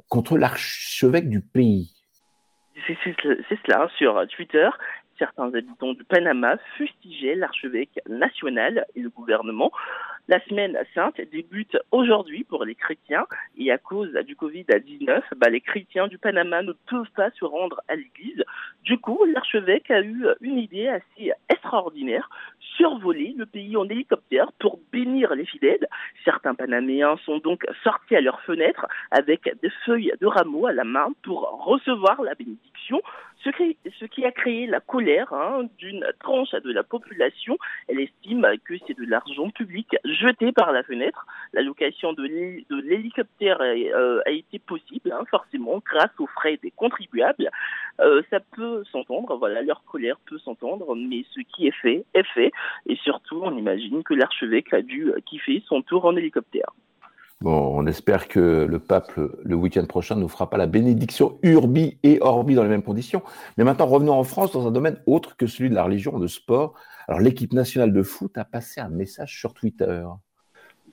Contre 0.08 0.38
l'archevêque 0.38 1.28
du 1.28 1.40
pays. 1.40 1.92
C'est 2.86 2.96
cela, 3.04 3.88
sur 3.96 4.20
Twitter, 4.34 4.68
certains 5.18 5.54
habitants 5.54 5.92
du 5.92 6.02
Panama 6.02 6.56
fustigeaient 6.76 7.36
l'archevêque 7.36 8.00
national 8.08 8.86
et 8.96 9.00
le 9.00 9.10
gouvernement. 9.10 9.70
La 10.30 10.38
semaine 10.44 10.78
sainte 10.94 11.20
débute 11.32 11.76
aujourd'hui 11.90 12.44
pour 12.44 12.64
les 12.64 12.76
chrétiens 12.76 13.26
et 13.58 13.72
à 13.72 13.78
cause 13.78 14.12
du 14.24 14.36
Covid-19, 14.36 15.22
bah, 15.36 15.48
les 15.50 15.60
chrétiens 15.60 16.06
du 16.06 16.18
Panama 16.18 16.62
ne 16.62 16.70
peuvent 16.88 17.10
pas 17.16 17.32
se 17.32 17.44
rendre 17.44 17.80
à 17.88 17.96
l'église. 17.96 18.44
Du 18.84 18.96
coup, 18.96 19.24
l'archevêque 19.24 19.90
a 19.90 20.00
eu 20.02 20.24
une 20.40 20.58
idée 20.58 20.86
assez 20.86 21.32
extraordinaire 21.48 22.30
survoler 22.76 23.34
le 23.36 23.46
pays 23.46 23.76
en 23.76 23.88
hélicoptère 23.88 24.52
pour 24.58 24.80
bénir 24.92 25.34
les 25.34 25.46
fidèles. 25.46 25.86
Certains 26.24 26.54
Panaméens 26.54 27.16
sont 27.24 27.38
donc 27.38 27.64
sortis 27.82 28.16
à 28.16 28.20
leurs 28.20 28.40
fenêtres 28.42 28.86
avec 29.10 29.42
des 29.62 29.70
feuilles 29.84 30.12
de 30.20 30.26
rameaux 30.26 30.66
à 30.66 30.72
la 30.72 30.84
main 30.84 31.08
pour 31.22 31.64
recevoir 31.64 32.22
la 32.22 32.34
bénédiction 32.34 33.00
ce 33.44 34.04
qui, 34.06 34.24
a 34.24 34.32
créé 34.32 34.66
la 34.66 34.80
colère 34.80 35.32
hein, 35.32 35.62
d'une 35.78 36.04
tranche 36.20 36.50
de 36.50 36.72
la 36.72 36.82
population. 36.82 37.56
Elle 37.88 38.00
estime 38.00 38.46
que 38.64 38.74
c'est 38.86 38.98
de 38.98 39.04
l'argent 39.08 39.50
public 39.50 39.96
jeté 40.04 40.52
par 40.52 40.72
la 40.72 40.82
fenêtre. 40.82 41.26
La 41.52 41.62
location 41.62 42.12
de 42.12 42.24
l'hélicoptère 42.82 43.58
euh, 43.60 44.20
a 44.26 44.30
été 44.30 44.58
possible, 44.58 45.12
hein, 45.12 45.24
forcément, 45.30 45.82
grâce 45.84 46.12
aux 46.18 46.26
frais 46.26 46.58
des 46.62 46.70
contribuables. 46.70 47.50
Euh, 48.00 48.22
ça 48.30 48.40
peut 48.40 48.84
s'entendre, 48.90 49.36
voilà, 49.36 49.62
leur 49.62 49.82
colère 49.84 50.16
peut 50.26 50.38
s'entendre, 50.38 50.94
mais 50.94 51.24
ce 51.30 51.40
qui 51.40 51.66
est 51.66 51.76
fait 51.82 52.04
est 52.14 52.26
fait. 52.34 52.49
Et 52.86 52.96
surtout, 52.96 53.40
on 53.42 53.56
imagine 53.56 54.02
que 54.02 54.14
l'archevêque 54.14 54.72
a 54.72 54.82
dû 54.82 55.12
kiffer 55.26 55.62
son 55.66 55.82
tour 55.82 56.04
en 56.04 56.16
hélicoptère. 56.16 56.70
Bon, 57.42 57.72
on 57.74 57.86
espère 57.86 58.28
que 58.28 58.66
le 58.68 58.78
pape, 58.78 59.12
le 59.16 59.54
week-end 59.54 59.86
prochain, 59.86 60.14
ne 60.14 60.20
nous 60.20 60.28
fera 60.28 60.50
pas 60.50 60.58
la 60.58 60.66
bénédiction 60.66 61.38
urbi 61.42 61.96
et 62.02 62.18
orbi 62.20 62.54
dans 62.54 62.62
les 62.62 62.68
mêmes 62.68 62.82
conditions. 62.82 63.22
Mais 63.56 63.64
maintenant, 63.64 63.86
revenons 63.86 64.12
en 64.12 64.24
France 64.24 64.52
dans 64.52 64.68
un 64.68 64.70
domaine 64.70 65.00
autre 65.06 65.38
que 65.38 65.46
celui 65.46 65.70
de 65.70 65.74
la 65.74 65.84
religion, 65.84 66.18
de 66.18 66.26
sport. 66.26 66.74
Alors, 67.08 67.20
l'équipe 67.20 67.54
nationale 67.54 67.94
de 67.94 68.02
foot 68.02 68.36
a 68.36 68.44
passé 68.44 68.82
un 68.82 68.90
message 68.90 69.38
sur 69.38 69.54
Twitter. 69.54 70.02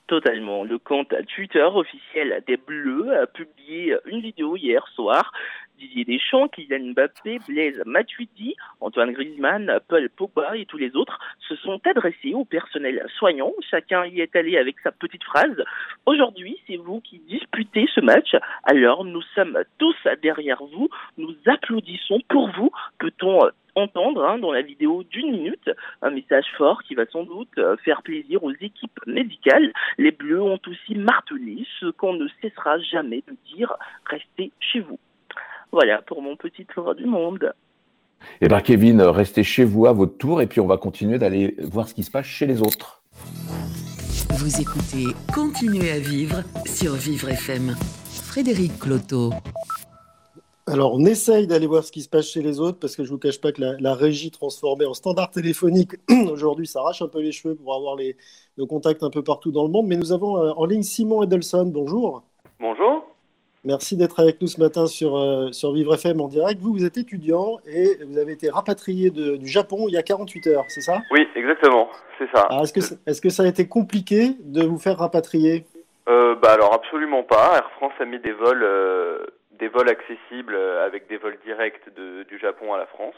Totalement. 0.06 0.64
Le 0.64 0.78
compte 0.78 1.14
Twitter 1.34 1.62
officiel 1.62 2.42
des 2.46 2.56
Bleus 2.56 3.14
a 3.14 3.26
publié 3.26 3.94
une 4.06 4.22
vidéo 4.22 4.56
hier 4.56 4.88
soir 4.94 5.32
Didier 5.78 6.04
Deschamps, 6.04 6.48
Kylian 6.48 6.92
Mbappé, 6.92 7.38
Blaise 7.46 7.80
Matuidi, 7.86 8.56
Antoine 8.80 9.12
Griezmann, 9.12 9.78
Paul 9.88 10.08
Pogba 10.10 10.56
et 10.56 10.66
tous 10.66 10.76
les 10.76 10.96
autres 10.96 11.18
se 11.48 11.54
sont 11.56 11.80
adressés 11.86 12.34
au 12.34 12.44
personnel 12.44 13.06
soignant. 13.18 13.52
Chacun 13.70 14.04
y 14.06 14.20
est 14.20 14.34
allé 14.34 14.58
avec 14.58 14.76
sa 14.80 14.90
petite 14.90 15.22
phrase. 15.22 15.62
Aujourd'hui, 16.04 16.58
c'est 16.66 16.76
vous 16.76 17.00
qui 17.00 17.20
disputez 17.20 17.86
ce 17.94 18.00
match. 18.00 18.34
Alors, 18.64 19.04
nous 19.04 19.22
sommes 19.34 19.58
tous 19.78 19.96
derrière 20.20 20.62
vous. 20.64 20.88
Nous 21.16 21.34
applaudissons 21.46 22.20
pour 22.28 22.50
vous. 22.50 22.70
Peut-on 22.98 23.48
entendre 23.76 24.24
hein, 24.24 24.38
dans 24.38 24.52
la 24.52 24.62
vidéo 24.62 25.04
d'une 25.04 25.30
minute 25.30 25.70
un 26.02 26.10
message 26.10 26.46
fort 26.56 26.82
qui 26.82 26.96
va 26.96 27.06
sans 27.06 27.22
doute 27.22 27.60
faire 27.84 28.02
plaisir 28.02 28.42
aux 28.42 28.52
équipes 28.52 28.98
médicales. 29.06 29.72
Les 29.98 30.10
Bleus 30.10 30.42
ont 30.42 30.60
aussi 30.66 30.96
martelé 30.96 31.64
ce 31.78 31.86
qu'on 31.86 32.14
ne 32.14 32.26
cessera 32.42 32.80
jamais 32.80 33.22
de 33.28 33.36
dire, 33.54 33.72
restez 34.06 34.50
chez 34.58 34.80
vous. 34.80 34.98
Voilà 35.72 36.02
pour 36.02 36.22
mon 36.22 36.36
petit 36.36 36.64
tour 36.66 36.94
du 36.94 37.04
monde. 37.04 37.52
Eh 38.40 38.48
bien, 38.48 38.60
Kevin, 38.60 39.02
restez 39.02 39.44
chez 39.44 39.64
vous 39.64 39.86
à 39.86 39.92
votre 39.92 40.16
tour 40.16 40.40
et 40.40 40.46
puis 40.46 40.60
on 40.60 40.66
va 40.66 40.76
continuer 40.76 41.18
d'aller 41.18 41.54
voir 41.58 41.88
ce 41.88 41.94
qui 41.94 42.02
se 42.02 42.10
passe 42.10 42.26
chez 42.26 42.46
les 42.46 42.62
autres. 42.62 43.02
Vous 44.30 44.60
écoutez 44.60 45.14
Continuez 45.34 45.90
à 45.90 45.98
vivre 45.98 46.42
sur 46.64 46.94
Vivre 46.94 47.28
FM. 47.28 47.74
Frédéric 48.26 48.78
Cloteau. 48.78 49.32
Alors, 50.66 50.94
on 50.94 51.04
essaye 51.06 51.46
d'aller 51.46 51.66
voir 51.66 51.82
ce 51.82 51.90
qui 51.90 52.02
se 52.02 52.08
passe 52.08 52.28
chez 52.28 52.42
les 52.42 52.60
autres 52.60 52.78
parce 52.78 52.94
que 52.94 53.02
je 53.02 53.08
ne 53.08 53.14
vous 53.14 53.18
cache 53.18 53.40
pas 53.40 53.52
que 53.52 53.62
la, 53.80 53.94
régie 53.94 54.30
transformée 54.30 54.84
en 54.84 54.92
standard 54.94 55.30
téléphonique 55.30 55.92
aujourd'hui 56.30 56.66
s'arrache 56.66 57.00
un 57.00 57.08
peu 57.08 57.20
les 57.20 57.32
cheveux 57.32 57.54
pour 57.54 57.74
avoir 57.74 57.96
les, 57.96 58.16
nos 58.58 58.66
contacts 58.66 59.02
un 59.02 59.10
peu 59.10 59.22
partout 59.22 59.50
dans 59.50 59.64
le 59.64 59.70
monde. 59.70 59.86
Mais 59.86 59.96
nous 59.96 60.12
avons 60.12 60.36
euh, 60.36 60.52
en 60.56 60.66
ligne 60.66 60.82
Simon 60.82 61.22
Edelson. 61.22 61.66
Bonjour. 61.66 62.22
Bonjour. 62.60 63.06
Merci 63.64 63.96
d'être 63.96 64.20
avec 64.20 64.40
nous 64.40 64.46
ce 64.46 64.60
matin 64.60 64.86
sur, 64.86 65.16
euh, 65.16 65.50
sur 65.50 65.72
Vivre 65.72 65.94
FM 65.94 66.20
en 66.20 66.28
direct. 66.28 66.60
Vous, 66.60 66.72
vous 66.72 66.84
êtes 66.84 66.96
étudiant 66.96 67.58
et 67.66 67.96
vous 68.04 68.18
avez 68.18 68.32
été 68.32 68.50
rapatrié 68.50 69.10
du 69.10 69.46
Japon 69.46 69.86
il 69.88 69.94
y 69.94 69.96
a 69.96 70.02
48 70.02 70.46
heures, 70.46 70.64
c'est 70.68 70.80
ça? 70.80 70.98
Oui, 71.10 71.26
exactement, 71.34 71.90
c'est 72.18 72.30
ça. 72.32 72.46
Est-ce 72.62 72.72
que, 72.72 72.94
est 73.06 73.20
que, 73.20 73.28
ça 73.30 73.42
a 73.42 73.46
été 73.46 73.66
compliqué 73.66 74.36
de 74.40 74.64
vous 74.64 74.78
faire 74.78 74.98
rapatrier? 74.98 75.64
Euh, 76.08 76.36
bah 76.36 76.52
Alors 76.52 76.72
absolument 76.72 77.24
pas. 77.24 77.56
Air 77.56 77.70
France 77.72 77.92
a 77.98 78.04
mis 78.04 78.20
des 78.20 78.32
vols, 78.32 78.62
euh, 78.62 79.26
des 79.58 79.68
vols 79.68 79.88
accessibles 79.88 80.56
avec 80.56 81.08
des 81.08 81.16
vols 81.16 81.38
directs 81.44 81.88
du 81.96 82.38
Japon 82.38 82.72
à 82.74 82.78
la 82.78 82.86
France. 82.86 83.16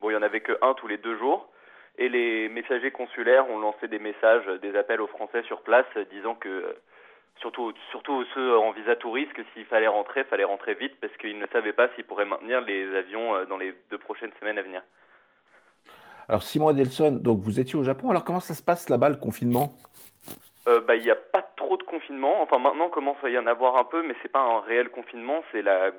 Bon, 0.00 0.10
il 0.10 0.12
n'y 0.12 0.18
en 0.18 0.22
avait 0.22 0.40
que 0.40 0.56
un 0.60 0.74
tous 0.74 0.86
les 0.86 0.98
deux 0.98 1.16
jours. 1.16 1.48
Et 1.96 2.08
les 2.08 2.48
messagers 2.48 2.92
consulaires 2.92 3.50
ont 3.50 3.58
lancé 3.58 3.88
des 3.88 3.98
messages, 3.98 4.46
des 4.62 4.76
appels 4.76 5.00
aux 5.00 5.08
Français 5.08 5.42
sur 5.44 5.62
place 5.62 5.86
disant 6.12 6.36
que 6.36 6.76
surtout, 7.40 7.72
surtout 7.90 8.24
ceux 8.34 8.56
en 8.56 8.72
visa 8.72 8.96
touriste, 8.96 9.32
s'il 9.54 9.64
fallait 9.64 9.88
rentrer, 9.88 10.20
il 10.20 10.26
fallait 10.26 10.44
rentrer 10.44 10.74
vite 10.74 10.94
parce 11.00 11.16
qu'ils 11.16 11.38
ne 11.38 11.46
savaient 11.48 11.72
pas 11.72 11.88
s'ils 11.94 12.04
pourraient 12.04 12.24
maintenir 12.24 12.60
les 12.60 12.94
avions 12.94 13.34
euh, 13.34 13.44
dans 13.46 13.56
les 13.56 13.74
deux 13.90 13.98
prochaines 13.98 14.32
semaines 14.40 14.58
à 14.58 14.62
venir. 14.62 14.82
Alors 16.28 16.42
Simon 16.42 16.68
Adelson, 16.68 17.12
donc 17.12 17.40
vous 17.40 17.58
étiez 17.58 17.78
au 17.78 17.84
Japon, 17.84 18.10
alors 18.10 18.24
comment 18.24 18.40
ça 18.40 18.54
se 18.54 18.62
passe 18.62 18.88
là-bas 18.90 19.08
le 19.08 19.16
confinement? 19.16 19.72
Euh, 20.68 20.80
bah, 20.82 20.96
il 20.96 21.02
n'y 21.02 21.10
a 21.10 21.16
pas 21.16 21.40
trop 21.56 21.78
de 21.78 21.82
confinement. 21.82 22.42
Enfin, 22.42 22.58
maintenant, 22.58 22.90
commence 22.90 23.16
à 23.24 23.30
y 23.30 23.38
en 23.38 23.46
avoir 23.46 23.78
un 23.78 23.84
peu, 23.84 24.02
mais 24.02 24.14
c'est 24.20 24.30
pas 24.30 24.42
un 24.42 24.60
réel 24.60 24.90
confinement. 24.90 25.42
C'est 25.50 25.62
la 25.62 25.90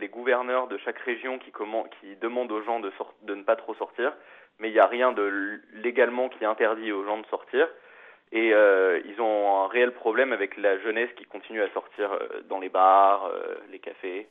les 0.00 0.08
gouverneurs 0.08 0.66
de 0.68 0.78
chaque 0.78 0.98
région 1.00 1.38
qui, 1.38 1.52
qui 2.00 2.16
demandent 2.16 2.50
aux 2.50 2.62
gens 2.62 2.80
de, 2.80 2.90
de 3.22 3.34
ne 3.34 3.42
pas 3.42 3.56
trop 3.56 3.74
sortir. 3.74 4.14
Mais 4.58 4.70
il 4.70 4.72
n'y 4.72 4.80
a 4.80 4.86
rien 4.86 5.12
de 5.12 5.60
légalement 5.74 6.30
qui 6.30 6.44
interdit 6.46 6.90
aux 6.90 7.04
gens 7.04 7.18
de 7.18 7.26
sortir. 7.26 7.68
Et 8.34 8.52
euh, 8.52 9.00
ils 9.06 9.20
ont 9.20 9.62
un 9.62 9.68
réel 9.68 9.92
problème 9.92 10.32
avec 10.32 10.56
la 10.56 10.76
jeunesse 10.80 11.08
qui 11.16 11.24
continue 11.24 11.62
à 11.62 11.70
sortir 11.70 12.12
euh, 12.12 12.42
dans 12.48 12.58
les 12.58 12.68
bars, 12.68 13.30
euh, 13.32 13.54
les 13.70 13.78
cafés. 13.78 14.26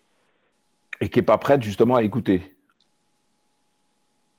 Et 1.00 1.08
qui 1.08 1.20
n'est 1.20 1.26
pas 1.26 1.38
prête 1.38 1.64
justement 1.64 1.96
à 1.96 2.04
écouter. 2.04 2.42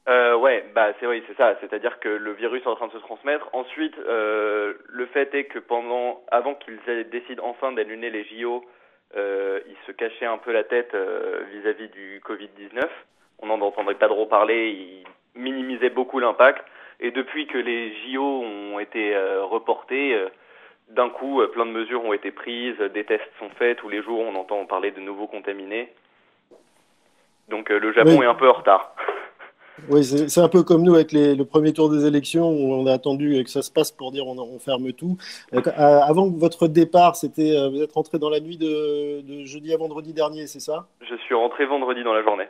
Euh, 0.06 0.36
ouais, 0.36 0.66
bah 0.74 0.92
c'est 1.00 1.06
oui, 1.06 1.24
c'est 1.26 1.36
ça. 1.38 1.56
C'est-à-dire 1.62 1.98
que 1.98 2.10
le 2.10 2.32
virus 2.32 2.62
est 2.62 2.68
en 2.68 2.76
train 2.76 2.88
de 2.88 2.92
se 2.92 2.98
transmettre. 2.98 3.48
Ensuite, 3.54 3.96
le 3.96 5.08
fait 5.14 5.34
est 5.34 5.44
que 5.44 5.58
pendant, 5.58 6.22
avant 6.30 6.54
qu'ils 6.54 6.78
décident 7.10 7.42
enfin 7.46 7.72
d'annuler 7.72 8.10
les 8.10 8.24
JO, 8.24 8.62
ils 9.16 9.76
se 9.86 9.92
cachaient 9.92 10.26
un 10.26 10.36
peu 10.36 10.52
la 10.52 10.62
tête 10.62 10.94
vis-à-vis 10.94 11.88
du 11.88 12.20
Covid 12.22 12.50
19. 12.58 12.84
On 13.38 13.46
n'en 13.46 13.60
entendrait 13.62 13.94
pas 13.94 14.08
trop 14.08 14.26
parler. 14.26 14.68
Ils 14.68 15.40
minimisaient 15.40 15.88
beaucoup 15.88 16.18
l'impact. 16.18 16.66
Et 17.04 17.10
depuis 17.10 17.46
que 17.46 17.58
les 17.58 17.94
JO 18.02 18.22
ont 18.22 18.78
été 18.78 19.14
euh, 19.14 19.44
reportés, 19.44 20.14
euh, 20.14 20.30
d'un 20.88 21.10
coup, 21.10 21.42
euh, 21.42 21.48
plein 21.48 21.66
de 21.66 21.70
mesures 21.70 22.02
ont 22.02 22.14
été 22.14 22.30
prises, 22.30 22.78
des 22.94 23.04
tests 23.04 23.30
sont 23.38 23.50
faits, 23.58 23.76
tous 23.76 23.90
les 23.90 24.02
jours 24.02 24.20
on 24.20 24.34
entend 24.36 24.64
parler 24.64 24.90
de 24.90 25.00
nouveaux 25.00 25.26
contaminés. 25.26 25.92
Donc 27.50 27.68
le 27.68 27.92
Japon 27.92 28.22
est 28.22 28.26
un 28.26 28.34
peu 28.34 28.48
en 28.48 28.54
retard. 28.54 28.96
Oui, 29.88 30.04
c'est 30.04 30.40
un 30.40 30.48
peu 30.48 30.62
comme 30.62 30.82
nous 30.82 30.94
avec 30.94 31.12
le 31.12 31.42
premier 31.42 31.72
tour 31.72 31.90
des 31.90 32.06
élections 32.06 32.48
où 32.48 32.72
on 32.74 32.86
a 32.86 32.92
attendu 32.92 33.42
que 33.42 33.50
ça 33.50 33.60
se 33.60 33.72
passe 33.72 33.90
pour 33.90 34.12
dire 34.12 34.26
on, 34.26 34.58
ferme 34.58 34.92
tout. 34.92 35.16
Euh, 35.52 35.60
avant 35.76 36.30
votre 36.30 36.68
départ, 36.68 37.16
c'était 37.16 37.56
euh, 37.56 37.68
vous 37.68 37.82
êtes 37.82 37.92
rentré 37.92 38.18
dans 38.18 38.30
la 38.30 38.38
nuit 38.38 38.56
de, 38.56 39.44
jeudi 39.44 39.74
à 39.74 39.76
vendredi 39.76 40.12
dernier, 40.12 40.46
c'est 40.46 40.60
ça? 40.60 40.86
Je 41.00 41.16
suis 41.16 41.34
rentré 41.34 41.66
vendredi 41.66 42.04
dans 42.04 42.14
la 42.14 42.22
journée. 42.22 42.46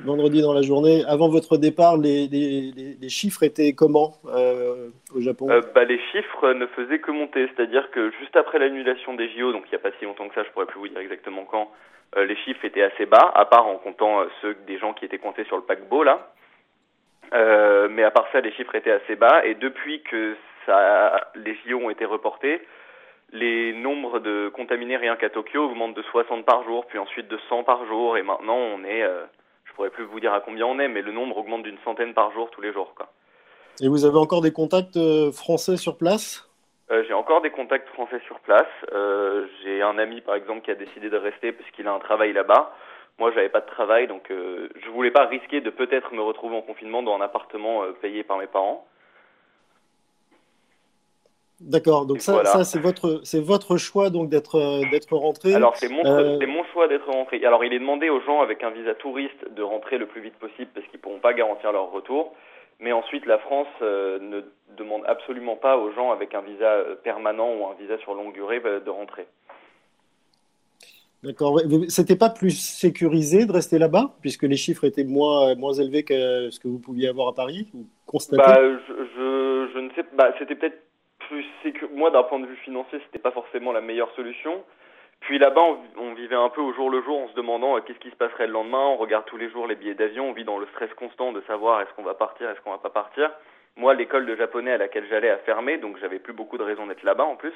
Vendredi 0.00 0.42
dans 0.42 0.52
la 0.52 0.62
journée. 0.62 1.04
Avant 1.08 1.28
votre 1.28 1.56
départ, 1.56 1.96
les, 1.96 2.28
les, 2.28 3.08
chiffres 3.08 3.42
étaient 3.42 3.72
comment 3.72 4.16
euh, 4.26 4.88
au 5.16 5.20
Japon? 5.20 5.46
Bah, 5.74 5.84
Les 5.84 5.98
chiffres 6.12 6.52
ne 6.52 6.66
faisaient 6.66 6.98
que 6.98 7.10
monter, 7.10 7.48
c'est-à-dire 7.56 7.90
que 7.90 8.10
juste 8.20 8.36
après 8.36 8.58
l'annulation 8.58 9.14
des 9.14 9.28
JO, 9.30 9.52
donc 9.52 9.64
il 9.66 9.70
n'y 9.70 9.76
a 9.76 9.78
pas 9.78 9.90
si 9.98 10.04
longtemps 10.04 10.28
que 10.28 10.34
ça, 10.34 10.44
je 10.44 10.50
pourrais 10.50 10.66
plus 10.66 10.78
vous 10.78 10.88
dire 10.88 10.98
exactement 10.98 11.44
quand, 11.50 11.70
les 12.16 12.36
chiffres 12.36 12.64
étaient 12.64 12.82
assez 12.82 13.06
bas, 13.06 13.32
à 13.34 13.44
part 13.44 13.66
en 13.66 13.76
comptant 13.76 14.22
ceux 14.40 14.56
des 14.66 14.78
gens 14.78 14.94
qui 14.94 15.04
étaient 15.04 15.18
comptés 15.18 15.44
sur 15.44 15.56
le 15.56 15.62
paquebot 15.62 16.02
là. 16.02 16.32
Euh, 17.34 17.88
mais 17.90 18.02
à 18.04 18.10
part 18.10 18.26
ça, 18.32 18.40
les 18.40 18.52
chiffres 18.52 18.74
étaient 18.74 18.90
assez 18.90 19.16
bas. 19.16 19.44
Et 19.44 19.54
depuis 19.54 20.02
que 20.02 20.36
ça, 20.66 21.30
les 21.34 21.56
JO 21.66 21.78
ont 21.78 21.90
été 21.90 22.04
reportés, 22.04 22.60
les 23.32 23.72
nombres 23.72 24.20
de 24.20 24.48
contaminés 24.48 24.96
rien 24.96 25.16
qu'à 25.16 25.30
Tokyo 25.30 25.64
augmentent 25.64 25.96
de 25.96 26.02
60 26.02 26.44
par 26.44 26.64
jour, 26.64 26.86
puis 26.86 26.98
ensuite 26.98 27.28
de 27.28 27.38
100 27.48 27.64
par 27.64 27.86
jour. 27.86 28.16
Et 28.16 28.22
maintenant, 28.22 28.56
on 28.56 28.84
est, 28.84 29.02
euh, 29.02 29.24
je 29.64 29.72
pourrais 29.74 29.90
plus 29.90 30.04
vous 30.04 30.20
dire 30.20 30.32
à 30.32 30.40
combien 30.40 30.66
on 30.66 30.78
est, 30.78 30.88
mais 30.88 31.02
le 31.02 31.12
nombre 31.12 31.36
augmente 31.36 31.62
d'une 31.62 31.78
centaine 31.84 32.14
par 32.14 32.32
jour 32.32 32.50
tous 32.50 32.60
les 32.60 32.72
jours. 32.72 32.94
Quoi. 32.96 33.08
Et 33.80 33.88
vous 33.88 34.04
avez 34.04 34.18
encore 34.18 34.40
des 34.40 34.52
contacts 34.52 34.96
euh, 34.96 35.30
français 35.32 35.76
sur 35.76 35.96
place? 35.96 36.44
J'ai 37.06 37.12
encore 37.12 37.42
des 37.42 37.50
contacts 37.50 37.86
français 37.90 38.18
sur 38.26 38.40
place. 38.40 38.66
j'ai 39.62 39.82
un 39.82 39.98
ami, 39.98 40.22
par 40.22 40.34
exemple, 40.34 40.62
qui 40.62 40.70
a 40.70 40.74
décidé 40.74 41.10
de 41.10 41.18
rester 41.18 41.52
parce 41.52 41.70
qu'il 41.72 41.86
a 41.86 41.92
un 41.92 41.98
travail 41.98 42.32
là-bas. 42.32 42.72
Moi, 43.18 43.32
j'avais 43.32 43.48
pas 43.48 43.60
de 43.60 43.66
travail, 43.66 44.06
donc 44.06 44.30
euh, 44.30 44.68
je 44.76 44.90
voulais 44.90 45.10
pas 45.10 45.26
risquer 45.26 45.60
de 45.60 45.70
peut-être 45.70 46.14
me 46.14 46.22
retrouver 46.22 46.56
en 46.56 46.62
confinement 46.62 47.02
dans 47.02 47.16
un 47.16 47.20
appartement 47.20 47.82
euh, 47.82 47.92
payé 48.00 48.22
par 48.22 48.38
mes 48.38 48.46
parents. 48.46 48.86
D'accord, 51.60 52.06
donc 52.06 52.20
ça, 52.20 52.44
ça 52.44 52.62
c'est 52.62 52.78
votre, 52.78 53.20
c'est 53.24 53.40
votre 53.40 53.76
choix 53.78 54.10
donc 54.10 54.28
d'être 54.28 54.54
euh, 54.54 54.88
d'être 54.92 55.16
rentré. 55.16 55.52
Alors 55.52 55.74
c'est 55.76 55.88
mon, 55.88 56.04
mon 56.04 56.64
choix 56.72 56.86
d'être 56.86 57.10
rentré. 57.10 57.44
Alors 57.44 57.64
il 57.64 57.72
est 57.72 57.80
demandé 57.80 58.08
aux 58.08 58.20
gens 58.20 58.40
avec 58.40 58.62
un 58.62 58.70
visa 58.70 58.94
touriste 58.94 59.52
de 59.52 59.62
rentrer 59.62 59.98
le 59.98 60.06
plus 60.06 60.20
vite 60.20 60.38
possible 60.38 60.70
parce 60.72 60.86
qu'ils 60.86 61.00
pourront 61.00 61.18
pas 61.18 61.32
garantir 61.32 61.72
leur 61.72 61.90
retour. 61.90 62.36
Mais 62.78 62.92
ensuite 62.92 63.26
la 63.26 63.38
France 63.38 63.66
ne 63.80 64.44
demande 64.76 65.02
absolument 65.08 65.56
pas 65.56 65.76
aux 65.76 65.90
gens 65.90 66.12
avec 66.12 66.32
un 66.32 66.42
visa 66.42 66.84
permanent 67.02 67.52
ou 67.52 67.66
un 67.66 67.74
visa 67.74 67.98
sur 67.98 68.14
longue 68.14 68.34
durée 68.34 68.60
de 68.60 68.90
rentrer. 68.90 69.26
D'accord. 71.22 71.60
C'était 71.88 72.16
pas 72.16 72.30
plus 72.30 72.56
sécurisé 72.56 73.44
de 73.44 73.52
rester 73.52 73.78
là-bas, 73.78 74.14
puisque 74.20 74.44
les 74.44 74.56
chiffres 74.56 74.84
étaient 74.84 75.04
moins, 75.04 75.54
moins 75.56 75.72
élevés 75.72 76.04
que 76.04 76.50
ce 76.50 76.60
que 76.60 76.68
vous 76.68 76.78
pouviez 76.78 77.08
avoir 77.08 77.28
à 77.28 77.34
Paris 77.34 77.68
ou 77.74 77.86
constater 78.06 78.42
bah, 78.42 78.60
je, 78.60 79.68
je, 79.74 79.78
ne 79.80 79.90
sais 79.94 80.04
pas. 80.04 80.32
C'était 80.38 80.54
peut-être 80.54 80.80
plus 81.28 81.44
sécurisé. 81.62 81.96
Moi, 81.96 82.10
d'un 82.10 82.22
point 82.22 82.38
de 82.38 82.46
vue 82.46 82.56
financier, 82.56 83.00
c'était 83.06 83.18
pas 83.18 83.32
forcément 83.32 83.72
la 83.72 83.80
meilleure 83.80 84.14
solution. 84.14 84.62
Puis 85.20 85.38
là-bas, 85.38 85.64
on, 85.96 86.14
vivait 86.14 86.36
un 86.36 86.48
peu 86.48 86.60
au 86.60 86.72
jour 86.72 86.90
le 86.90 87.02
jour 87.02 87.18
en 87.18 87.28
se 87.28 87.34
demandant 87.34 87.76
euh, 87.76 87.80
qu'est-ce 87.80 87.98
qui 87.98 88.10
se 88.10 88.16
passerait 88.16 88.46
le 88.46 88.52
lendemain? 88.52 88.86
On 88.86 88.96
regarde 88.96 89.24
tous 89.26 89.36
les 89.36 89.50
jours 89.50 89.66
les 89.66 89.74
billets 89.74 89.94
d'avion. 89.94 90.30
On 90.30 90.32
vit 90.32 90.44
dans 90.44 90.58
le 90.58 90.66
stress 90.66 90.92
constant 90.94 91.32
de 91.32 91.40
savoir 91.42 91.80
est-ce 91.80 91.92
qu'on 91.94 92.04
va 92.04 92.14
partir, 92.14 92.48
est-ce 92.48 92.60
qu'on 92.60 92.70
va 92.70 92.78
pas 92.78 92.90
partir. 92.90 93.30
Moi, 93.76 93.94
l'école 93.94 94.26
de 94.26 94.36
japonais 94.36 94.72
à 94.72 94.78
laquelle 94.78 95.06
j'allais 95.08 95.30
a 95.30 95.38
fermé, 95.38 95.78
donc 95.78 95.98
j'avais 95.98 96.18
plus 96.18 96.32
beaucoup 96.32 96.58
de 96.58 96.62
raisons 96.62 96.86
d'être 96.86 97.02
là-bas 97.02 97.24
en 97.24 97.36
plus. 97.36 97.54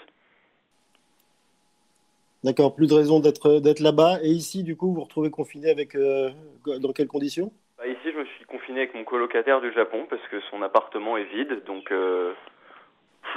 D'accord, 2.45 2.75
plus 2.75 2.89
de 2.89 2.95
raison 2.95 3.21
d'être 3.21 3.61
d'être 3.61 3.81
là-bas. 3.81 4.19
Et 4.23 4.31
ici, 4.31 4.65
du 4.65 4.77
coup, 4.77 4.89
vous 4.89 4.95
vous 4.95 5.05
retrouvez 5.05 5.31
confiné 5.31 5.71
avec 5.71 5.95
euh, 5.95 6.31
dans 6.81 6.93
quelles 6.93 7.09
conditions? 7.09 7.53
Bah, 7.79 7.87
Ici, 7.87 8.13
je 8.13 8.19
me 8.19 8.25
suis 8.25 8.45
confiné 8.47 8.81
avec 8.81 8.95
mon 8.95 9.05
colocataire 9.05 9.61
du 9.61 9.73
Japon 9.73 10.07
parce 10.11 10.27
que 10.29 10.41
son 10.51 10.61
appartement 10.63 11.17
est 11.17 11.25
vide, 11.25 11.63
donc 11.67 11.93
euh, 11.93 12.33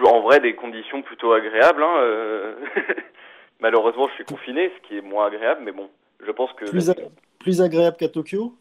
en 0.04 0.22
vrai 0.22 0.39
des 0.39 0.56
conditions 0.56 1.04
plutôt 1.04 1.34
agréables. 1.34 1.84
Hein, 1.84 1.96
euh. 2.00 2.56
Malheureusement, 3.60 4.08
je 4.10 4.13
suis 4.15 4.26
confiné, 4.26 4.72
ce 4.76 4.88
qui 4.88 4.98
est 4.98 5.02
moins 5.02 5.28
agréable, 5.28 5.62
mais 5.63 5.72
bon, 5.72 5.89
je 6.26 6.32
pense 6.32 6.52
que 6.54 6.65
plus, 6.65 6.91
plus 7.39 7.62
agréable 7.62 7.98
qu'à 7.98 8.10
Tokyo? 8.10 8.54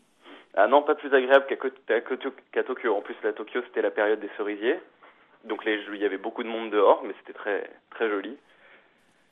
Ah 0.57 0.68
non, 0.68 0.83
pas 0.83 0.94
plus 0.94 1.12
agréable 1.12 1.46
qu'à 1.48 2.62
Tokyo. 2.62 2.94
En 2.94 3.00
plus, 3.00 3.16
la 3.24 3.33
Tokyo, 3.33 3.61
c'était 3.66 3.83
la 3.83 3.90
période 3.90 4.20
des 4.20 4.30
cerisiers, 4.37 4.78
donc 5.44 5.64
les, 5.64 5.80
il 5.92 6.00
y 6.00 6.04
avait 6.04 6.18
beaucoup 6.18 6.44
de 6.44 6.48
monde 6.48 6.70
dehors, 6.70 7.02
mais 7.04 7.12
c'était 7.20 7.37
très 7.37 7.68
très 7.90 8.09
joli. 8.09 8.37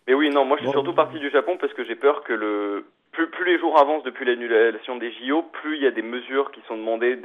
Mais 0.07 0.15
oui, 0.15 0.31
non, 0.31 0.45
moi 0.45 0.57
je 0.59 0.65
suis 0.65 0.73
surtout 0.73 0.95
parti 0.95 1.19
du 1.19 1.31
Japon 1.31 1.57
parce 1.61 1.73
que 1.75 1.85
j'ai 1.85 1.95
peur 1.95 2.25
que 2.25 2.33
le 2.33 2.85
plus, 3.13 3.29
plus 3.29 3.45
les 3.45 3.59
jours 3.59 3.79
avancent 3.79 4.03
depuis 4.03 4.25
l'annulation 4.25 4.97
des 4.97 5.13
JO, 5.13 5.43
plus 5.43 5.77
il 5.77 5.83
y 5.83 5.87
a 5.87 5.91
des 5.91 6.03
mesures 6.03 6.51
qui 6.51 6.61
sont 6.67 6.77
demandées, 6.77 7.19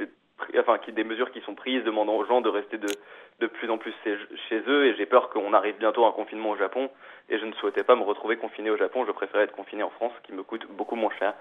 enfin 0.58 0.78
qui, 0.78 0.92
des 0.92 1.04
mesures 1.04 1.32
qui 1.32 1.40
sont 1.40 1.54
prises 1.54 1.82
demandant 1.84 2.16
aux 2.16 2.26
gens 2.26 2.40
de 2.40 2.48
rester 2.48 2.78
de, 2.78 2.86
de 3.40 3.46
plus 3.46 3.70
en 3.70 3.78
plus 3.78 3.94
chez 4.04 4.62
eux. 4.68 4.86
Et 4.86 4.94
j'ai 4.96 5.06
peur 5.06 5.30
qu'on 5.30 5.52
arrive 5.54 5.76
bientôt 5.78 6.04
à 6.04 6.08
un 6.08 6.12
confinement 6.12 6.50
au 6.50 6.56
Japon. 6.56 6.88
Et 7.30 7.38
je 7.38 7.46
ne 7.46 7.52
souhaitais 7.54 7.82
pas 7.82 7.96
me 7.96 8.02
retrouver 8.02 8.36
confiné 8.36 8.70
au 8.70 8.76
Japon, 8.76 9.04
je 9.06 9.12
préférais 9.12 9.44
être 9.44 9.56
confiné 9.56 9.82
en 9.82 9.90
France 9.90 10.12
qui 10.24 10.32
me 10.32 10.42
coûte 10.42 10.66
beaucoup 10.76 10.96
moins 10.96 11.12
cher. 11.18 11.34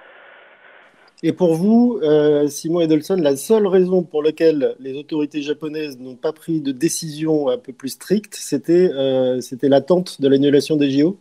Et 1.23 1.33
pour 1.33 1.55
vous, 1.55 1.99
euh, 2.03 2.47
Simon 2.47 2.81
Edelson, 2.81 3.15
la 3.15 3.35
seule 3.35 3.65
raison 3.65 4.03
pour 4.03 4.21
laquelle 4.21 4.75
les 4.79 4.95
autorités 4.95 5.41
japonaises 5.41 5.97
n'ont 5.99 6.15
pas 6.15 6.31
pris 6.31 6.61
de 6.61 6.71
décision 6.71 7.47
un 7.47 7.57
peu 7.57 7.73
plus 7.73 7.89
stricte, 7.89 8.35
c'était 8.35 8.91
euh, 8.93 9.39
l'attente 9.63 10.21
de 10.21 10.27
l'annulation 10.27 10.75
des 10.75 10.91
JO 10.91 11.17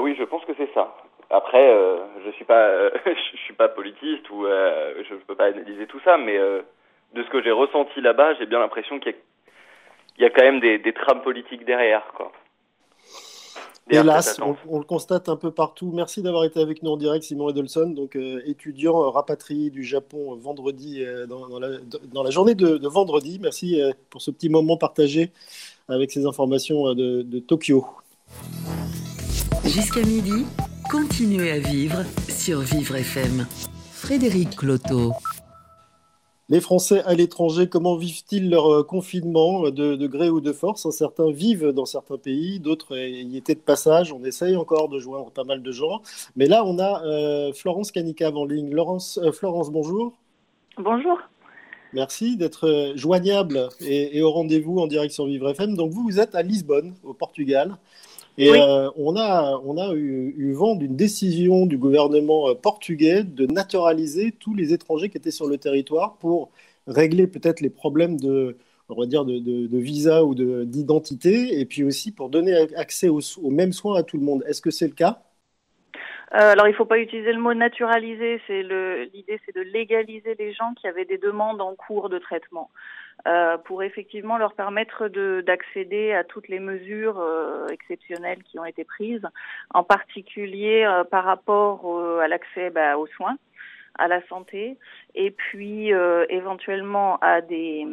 oui, 0.00 0.14
je 0.18 0.24
pense 0.24 0.44
que 0.44 0.52
c'est 0.56 0.72
ça. 0.74 0.94
Après, 1.30 1.72
euh, 1.72 1.98
je 2.26 2.30
suis 2.32 2.44
pas, 2.44 2.66
euh, 2.66 2.90
je 3.06 3.38
suis 3.38 3.54
pas 3.54 3.68
politiste 3.68 4.28
ou 4.30 4.44
je 4.44 5.14
ne 5.14 5.20
peux 5.20 5.36
pas 5.36 5.46
analyser 5.46 5.86
tout 5.86 6.00
ça, 6.04 6.18
mais 6.18 6.36
de 6.36 7.22
ce 7.22 7.30
que 7.30 7.42
j'ai 7.42 7.52
ressenti 7.52 8.00
là-bas, 8.00 8.34
j'ai 8.34 8.46
bien 8.46 8.58
l'impression 8.58 8.98
qu'il 8.98 9.14
y, 10.18 10.24
a 10.24 10.30
quand 10.30 10.42
même 10.42 10.60
des, 10.60 10.92
trames 10.92 11.22
politiques 11.22 11.64
derrière, 11.64 12.04
quoi. 12.16 12.32
Hélas, 13.92 14.40
on, 14.40 14.78
le 14.78 14.84
constate 14.84 15.28
un 15.28 15.34
peu 15.34 15.50
partout. 15.50 15.90
Merci 15.92 16.22
d'avoir 16.22 16.44
été 16.44 16.60
avec 16.60 16.80
nous 16.84 16.90
en 16.90 16.96
direct, 16.96 17.24
Simon 17.24 17.50
Edelson, 17.50 17.90
donc 17.90 18.16
étudiant 18.46 19.10
rapatrié 19.10 19.70
du 19.70 19.82
Japon 19.82 20.36
vendredi 20.36 21.04
dans, 21.28 21.58
la, 22.22 22.30
journée 22.30 22.54
de, 22.54 22.86
vendredi. 22.86 23.40
Merci 23.42 23.82
pour 24.10 24.22
ce 24.22 24.30
petit 24.30 24.48
moment 24.48 24.76
partagé 24.76 25.32
avec 25.88 26.12
ces 26.12 26.24
informations 26.24 26.94
de, 26.94 27.22
de 27.22 27.38
Tokyo. 27.40 27.84
Jusqu'à 29.72 30.02
midi, 30.02 30.46
continuez 30.90 31.52
à 31.52 31.60
vivre 31.60 32.02
sur 32.28 32.58
Vivre 32.58 32.96
FM. 32.96 33.46
Frédéric 33.92 34.56
Cloteau. 34.56 35.12
Les 36.48 36.60
Français 36.60 37.04
à 37.04 37.14
l'étranger, 37.14 37.68
comment 37.68 37.94
vivent-ils 37.94 38.50
leur 38.50 38.66
euh, 38.66 38.82
confinement 38.82 39.66
euh, 39.66 39.70
de, 39.70 40.06
gré 40.08 40.28
ou 40.28 40.40
de 40.40 40.52
force? 40.52 40.90
Certains 40.90 41.30
vivent 41.30 41.68
dans 41.68 41.86
certains 41.86 42.18
pays, 42.18 42.58
d'autres 42.58 42.98
y 42.98 43.36
étaient 43.36 43.54
de 43.54 43.60
passage. 43.60 44.12
On 44.12 44.24
essaye 44.24 44.56
encore 44.56 44.88
de 44.88 44.98
joindre 44.98 45.30
pas 45.30 45.44
mal 45.44 45.62
de 45.62 45.70
gens. 45.70 46.02
Mais 46.34 46.46
là, 46.46 46.64
on 46.64 46.80
a 46.80 47.04
euh, 47.04 47.52
Florence 47.52 47.92
Canicave 47.92 48.36
en 48.36 48.46
ligne. 48.46 48.74
Laurence, 48.74 49.20
Florence, 49.32 49.70
bonjour. 49.70 50.14
Bonjour. 50.78 51.16
Merci 51.92 52.36
d'être 52.36 52.92
joignable 52.96 53.68
et, 53.80 54.18
et 54.18 54.22
au 54.22 54.32
rendez-vous 54.32 54.80
en 54.80 54.88
direct 54.88 55.14
sur 55.14 55.26
Vivre 55.26 55.48
FM. 55.50 55.76
Donc 55.76 55.92
vous, 55.92 56.02
vous 56.02 56.18
êtes 56.18 56.34
à 56.34 56.42
Lisbonne, 56.42 56.94
au 57.04 57.14
Portugal. 57.14 57.78
Et 58.40 58.58
euh, 58.58 58.88
on 58.96 59.16
a, 59.16 59.60
on 59.66 59.76
a 59.76 59.94
eu, 59.94 60.52
vent 60.54 60.74
d'une 60.74 60.96
décision 60.96 61.66
du 61.66 61.76
gouvernement 61.76 62.48
euh, 62.48 62.54
portugais 62.54 63.22
de 63.22 63.44
naturaliser 63.44 64.32
tous 64.32 64.54
les 64.54 64.72
étrangers 64.72 65.10
qui 65.10 65.18
étaient 65.18 65.30
sur 65.30 65.46
le 65.46 65.58
territoire 65.58 66.16
pour 66.16 66.50
régler 66.86 67.26
peut-être 67.26 67.60
les 67.60 67.68
problèmes 67.68 68.18
de, 68.18 68.56
on 68.88 68.98
va 68.98 69.04
dire, 69.04 69.26
de, 69.26 69.78
visa 69.78 70.24
ou 70.24 70.34
d'identité, 70.34 71.60
et 71.60 71.66
puis 71.66 71.84
aussi 71.84 72.12
pour 72.12 72.30
donner 72.30 72.54
accès 72.76 73.10
aux, 73.10 73.20
mêmes 73.50 73.74
soins 73.74 73.98
à 73.98 74.02
tout 74.02 74.16
le 74.16 74.24
monde. 74.24 74.42
Est-ce 74.48 74.62
que 74.62 74.70
c'est 74.70 74.88
le 74.88 74.94
cas? 74.94 75.20
Euh, 76.32 76.52
alors, 76.52 76.66
il 76.66 76.70
ne 76.70 76.76
faut 76.76 76.86
pas 76.86 76.98
utiliser 76.98 77.34
le 77.34 77.40
mot 77.40 77.52
naturaliser. 77.52 78.40
C'est 78.46 78.62
l'idée, 78.62 79.38
c'est 79.44 79.54
de 79.54 79.60
légaliser 79.60 80.34
les 80.38 80.54
gens 80.54 80.72
qui 80.80 80.86
avaient 80.86 81.04
des 81.04 81.18
demandes 81.18 81.60
en 81.60 81.74
cours 81.74 82.08
de 82.08 82.18
traitement. 82.18 82.70
Euh, 83.26 83.58
pour 83.58 83.82
effectivement 83.82 84.38
leur 84.38 84.54
permettre 84.54 85.08
d'accéder 85.42 86.12
à 86.12 86.24
toutes 86.24 86.48
les 86.48 86.58
mesures 86.58 87.20
euh, 87.20 87.66
exceptionnelles 87.68 88.42
qui 88.44 88.58
ont 88.58 88.64
été 88.64 88.84
prises, 88.84 89.26
en 89.74 89.84
particulier 89.84 90.84
euh, 90.84 91.04
par 91.04 91.24
rapport 91.24 92.20
à 92.20 92.28
l'accès 92.28 92.70
bah, 92.70 92.96
aux 92.96 93.06
soins, 93.08 93.36
à 93.98 94.08
la 94.08 94.26
santé, 94.28 94.78
et 95.14 95.30
puis 95.30 95.92
éventuellement 96.30 97.18
à 97.20 97.42
des 97.42 97.86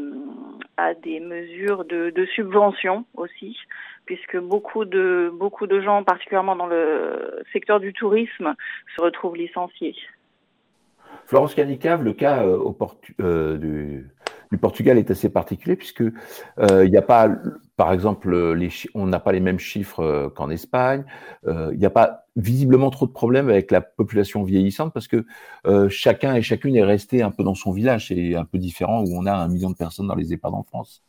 à 0.78 0.94
des 0.94 1.20
mesures 1.20 1.84
de, 1.84 2.12
de 2.12 2.26
subvention 2.28 3.06
aussi, 3.16 3.58
puisque 4.06 4.38
beaucoup 4.38 4.86
de 4.86 5.30
beaucoup 5.34 5.68
de 5.68 5.82
gens, 5.82 6.04
particulièrement 6.04 6.56
dans 6.56 6.68
le 6.68 7.44
secteur 7.52 7.80
du 7.82 7.92
tourisme, 7.92 8.56
se 8.96 9.02
retrouvent 9.02 9.36
licenciés. 9.36 9.96
Florence 11.26 11.56
Canicave, 11.56 12.04
le 12.04 12.13
cas 12.13 12.46
au 12.46 12.72
Portu 12.72 13.16
du 13.18 14.06
du 14.51 14.57
Portugal 14.57 14.97
est 14.97 15.12
assez 15.12 15.29
particulier 15.29 15.75
puisque 15.75 16.01
euh, 16.01 16.86
il 16.86 16.91
n'y 16.91 16.97
a 16.97 17.01
pas, 17.01 17.29
par 17.75 17.91
exemple, 17.91 18.57
on 18.93 19.05
n'a 19.07 19.19
pas 19.19 19.31
les 19.31 19.39
mêmes 19.39 19.60
chiffres 19.60 20.01
euh, 20.01 20.29
qu'en 20.29 20.49
Espagne. 20.49 21.03
Euh, 21.47 21.71
il 21.73 21.79
n'y 21.79 21.86
a 21.86 21.89
pas 21.89 22.25
visiblement 22.36 22.89
trop 22.89 23.07
de 23.07 23.12
problèmes 23.12 23.49
avec 23.49 23.71
la 23.71 23.81
population 23.81 24.43
vieillissante 24.43 24.93
parce 24.93 25.07
que 25.07 25.25
chacun 25.89 26.36
et 26.36 26.41
chacune 26.41 26.75
est 26.75 26.83
resté 26.83 27.21
un 27.21 27.31
peu 27.31 27.43
dans 27.43 27.55
son 27.55 27.71
village. 27.71 28.07
C'est 28.10 28.36
un 28.36 28.45
peu 28.45 28.57
différent 28.57 29.03
où 29.03 29.17
on 29.17 29.25
a 29.25 29.33
un 29.33 29.47
million 29.47 29.69
de 29.69 29.75
personnes 29.75 30.07
dans 30.07 30.15
les 30.15 30.33
EHPAD 30.33 30.53
en 30.53 30.63
France. 30.63 31.03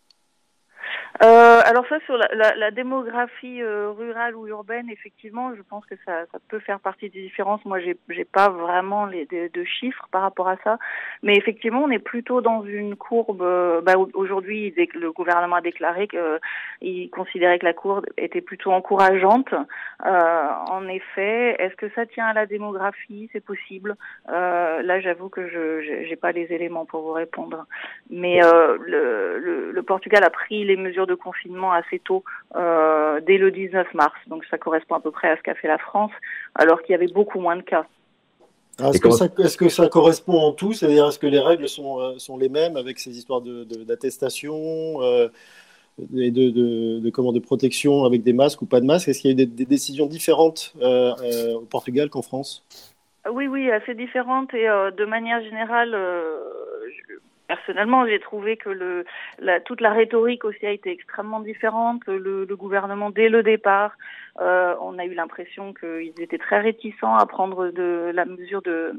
Euh, 1.21 1.61
alors 1.65 1.85
ça, 1.89 1.99
sur 2.07 2.17
la, 2.17 2.29
la, 2.33 2.55
la 2.55 2.71
démographie 2.71 3.61
euh, 3.61 3.91
rurale 3.91 4.37
ou 4.37 4.47
urbaine, 4.47 4.89
effectivement, 4.89 5.53
je 5.57 5.63
pense 5.63 5.85
que 5.87 5.97
ça, 6.05 6.27
ça 6.31 6.39
peut 6.49 6.61
faire 6.61 6.79
partie 6.79 7.11
des 7.11 7.23
différences. 7.23 7.65
Moi, 7.65 7.81
j'ai, 7.81 7.97
j'ai 8.09 8.25
pas 8.25 8.49
vraiment 8.51 9.05
les 9.07 9.27
de, 9.27 9.51
de, 9.53 9.65
chiffres 9.65 10.07
par 10.13 10.23
rapport 10.23 10.49
à 10.49 10.57
ça, 10.63 10.79
mais 11.25 11.35
effectivement, 11.35 11.83
on 11.83 11.91
est 11.91 11.99
plutôt 11.99 12.41
dans 12.41 12.63
une 12.65 12.95
courbe. 12.95 13.43
Euh, 13.43 13.81
bah, 13.81 13.95
aujourd'hui, 14.15 14.73
le 14.95 15.11
gouvernement 15.11 15.57
a 15.57 15.61
déclaré 15.61 16.07
qu'il 16.07 17.11
considérait 17.11 17.59
que 17.59 17.67
la 17.67 17.75
courbe 17.75 18.07
était 18.17 18.41
plutôt 18.41 18.71
encourageante. 18.71 19.53
en 20.05 20.87
effet, 20.89 21.57
est-ce 21.59 21.75
que 21.75 21.89
ça 21.97 22.07
tient 22.07 22.27
à 22.27 22.33
la 22.33 22.47
démographie? 22.47 23.29
C'est 23.33 23.45
possible. 23.45 23.97
là, 24.29 25.01
j'avoue 25.01 25.31
que 25.31 25.49
je 25.49 26.05
j'ai 26.09 26.17
pas 26.17 26.31
les 26.31 26.53
éléments 26.53 26.85
pour 26.85 27.03
vous 27.03 27.13
répondre, 27.13 27.67
mais 28.09 28.41
le, 28.41 29.39
le, 29.39 29.73
le 29.73 29.83
Portugal 29.83 30.23
a 30.23 30.31
pris 30.31 30.65
les 30.65 30.77
mesures 30.77 31.08
de 31.09 31.15
confinement 31.15 31.73
assez 31.73 31.99
tôt, 31.99 32.23
euh, 32.55 33.21
dès 33.27 33.39
le 33.39 33.51
19 33.51 33.93
mars. 33.95 34.15
Donc 34.29 34.45
ça 34.51 34.59
correspond 34.59 34.95
à 34.95 35.01
peu 35.01 35.11
près 35.11 35.31
à 35.31 35.37
ce 35.37 35.43
qu'a 35.43 35.55
fait 35.55 35.67
la 35.67 35.79
France, 35.79 36.13
alors 36.55 36.83
qu'il 36.83 36.93
y 36.93 36.95
avait 36.95 37.09
beaucoup 37.09 37.41
moins 37.41 37.57
de 37.57 37.63
cas. 37.63 37.87
Ah, 38.81 38.91
est-ce, 38.91 39.01
que 39.01 39.11
ça, 39.11 39.27
est-ce 39.39 39.57
que 39.57 39.69
ça, 39.69 39.89
correspond 39.89 40.39
en 40.39 40.53
tout? 40.53 40.73
C'est-à-dire, 40.73 41.09
est-ce 41.09 41.19
que 41.19 41.27
les 41.27 41.41
règles 41.41 41.69
sont, 41.69 41.99
euh, 41.99 42.19
sont 42.19 42.39
les 42.39 42.49
mêmes 42.49 42.77
avec 42.77 43.01
ces 43.01 43.11
histoires 43.19 43.41
de, 43.41 43.65
d'attestation 43.65 45.03
euh, 45.03 45.29
et 46.17 46.31
de, 46.31 47.01
de, 47.01 47.11
comment, 47.11 47.33
de 47.33 47.41
protection 47.41 48.05
avec 48.05 48.23
des 48.23 48.33
masques 48.33 48.63
ou 48.63 48.67
pas 48.67 48.81
de 48.81 48.87
masques? 48.87 49.09
Est-ce 49.09 49.21
qu'il 49.21 49.31
y 49.31 49.41
a 49.41 49.43
eu 49.43 49.47
des, 49.47 49.65
décisions 49.65 50.07
différentes 50.07 50.75
au 50.81 51.67
Portugal 51.69 52.09
qu'en 52.09 52.23
France? 52.23 52.65
Oui, 53.29 53.49
oui, 53.49 53.69
assez 53.69 53.95
différentes. 53.95 54.55
Et 54.55 54.67
de 54.69 55.05
manière 55.05 55.43
générale, 55.43 55.97
personnellement, 57.49 58.07
j'ai 58.07 58.21
trouvé 58.21 58.57
que 58.57 58.69
le, 58.69 59.05
la, 59.41 59.59
toute 59.61 59.81
la 59.81 59.93
rhétorique 59.93 60.45
aussi 60.45 60.65
a 60.67 60.71
été 60.71 60.91
extrêmement 60.91 61.41
différente. 61.41 62.03
Le, 62.07 62.45
le 62.45 62.57
gouvernement, 62.57 63.11
dès 63.11 63.29
le 63.29 63.43
départ, 63.43 63.97
euh, 64.41 64.77
on 64.81 64.99
a 64.99 65.05
eu 65.05 65.15
l'impression 65.15 65.75
qu'ils 65.75 66.21
étaient 66.21 66.39
très 66.39 66.61
réticents 66.61 67.17
à 67.17 67.27
prendre 67.27 67.71
de 67.71 68.13
la 68.15 68.25
mesure 68.25 68.63
de 68.63 68.93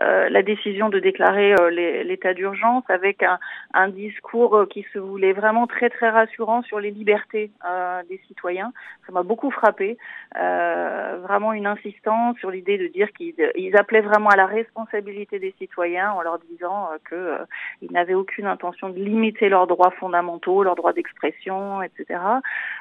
euh, 0.00 0.28
la 0.28 0.42
décision 0.42 0.88
de 0.90 1.00
déclarer 1.00 1.54
euh, 1.54 1.70
l'état 2.04 2.34
d'urgence 2.34 2.84
avec 2.88 3.22
un, 3.24 3.38
un, 3.74 3.88
discours 3.88 4.66
qui 4.70 4.86
se 4.92 4.98
voulait 4.98 5.32
vraiment 5.32 5.66
très 5.66 5.90
très 5.90 6.10
rassurant 6.10 6.62
sur 6.62 6.78
les 6.78 6.92
libertés 6.92 7.50
euh, 7.68 8.02
des 8.08 8.20
citoyens. 8.28 8.72
Ça 9.06 9.12
m'a 9.12 9.24
beaucoup 9.24 9.50
frappé. 9.50 9.98
Euh, 10.40 11.18
vraiment 11.22 11.52
une 11.52 11.66
insistance 11.66 12.36
sur 12.38 12.52
l'idée 12.52 12.78
de 12.78 12.86
dire 12.86 13.08
qu'ils 13.12 13.76
appelaient 13.76 14.00
vraiment 14.00 14.28
à 14.28 14.36
la 14.36 14.46
responsabilité 14.46 15.40
des 15.40 15.54
citoyens 15.58 16.12
en 16.12 16.22
leur 16.22 16.38
disant 16.50 16.90
que 17.04 17.38
ils 17.82 17.92
n'avaient 17.92 18.14
aucune 18.14 18.46
intention 18.46 18.88
de 18.88 18.98
limiter 18.98 19.48
leurs 19.48 19.66
droits 19.66 19.90
fondamentaux, 19.92 20.62
leurs 20.62 20.76
droits 20.76 20.92
d'expression, 20.92 21.82
etc. 21.82 22.20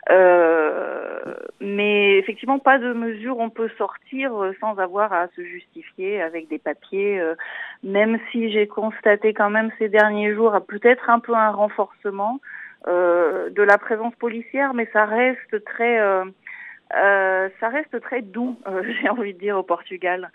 Euh, 0.09 1.33
mais 1.59 2.17
effectivement, 2.17 2.59
pas 2.59 2.79
de 2.79 2.93
mesure 2.93 3.39
on 3.39 3.49
peut 3.49 3.69
sortir 3.77 4.35
euh, 4.35 4.55
sans 4.59 4.77
avoir 4.77 5.13
à 5.13 5.27
se 5.35 5.43
justifier 5.43 6.21
avec 6.21 6.47
des 6.47 6.59
papiers, 6.59 7.19
euh, 7.19 7.35
même 7.83 8.19
si 8.31 8.51
j'ai 8.51 8.67
constaté 8.67 9.33
quand 9.33 9.49
même 9.49 9.71
ces 9.77 9.89
derniers 9.89 10.33
jours 10.33 10.57
peut-être 10.67 11.09
un 11.09 11.19
peu 11.19 11.33
un 11.33 11.51
renforcement 11.51 12.39
euh, 12.87 13.49
de 13.49 13.61
la 13.61 13.77
présence 13.77 14.15
policière, 14.15 14.73
mais 14.73 14.87
ça 14.93 15.05
reste 15.05 15.63
très... 15.65 15.99
Euh, 16.95 17.49
ça 17.59 17.69
reste 17.69 17.99
très 18.01 18.21
doux, 18.21 18.57
euh, 18.67 18.81
j'ai 19.01 19.09
envie 19.09 19.33
de 19.33 19.39
dire, 19.39 19.57
au 19.57 19.63
Portugal. 19.63 20.31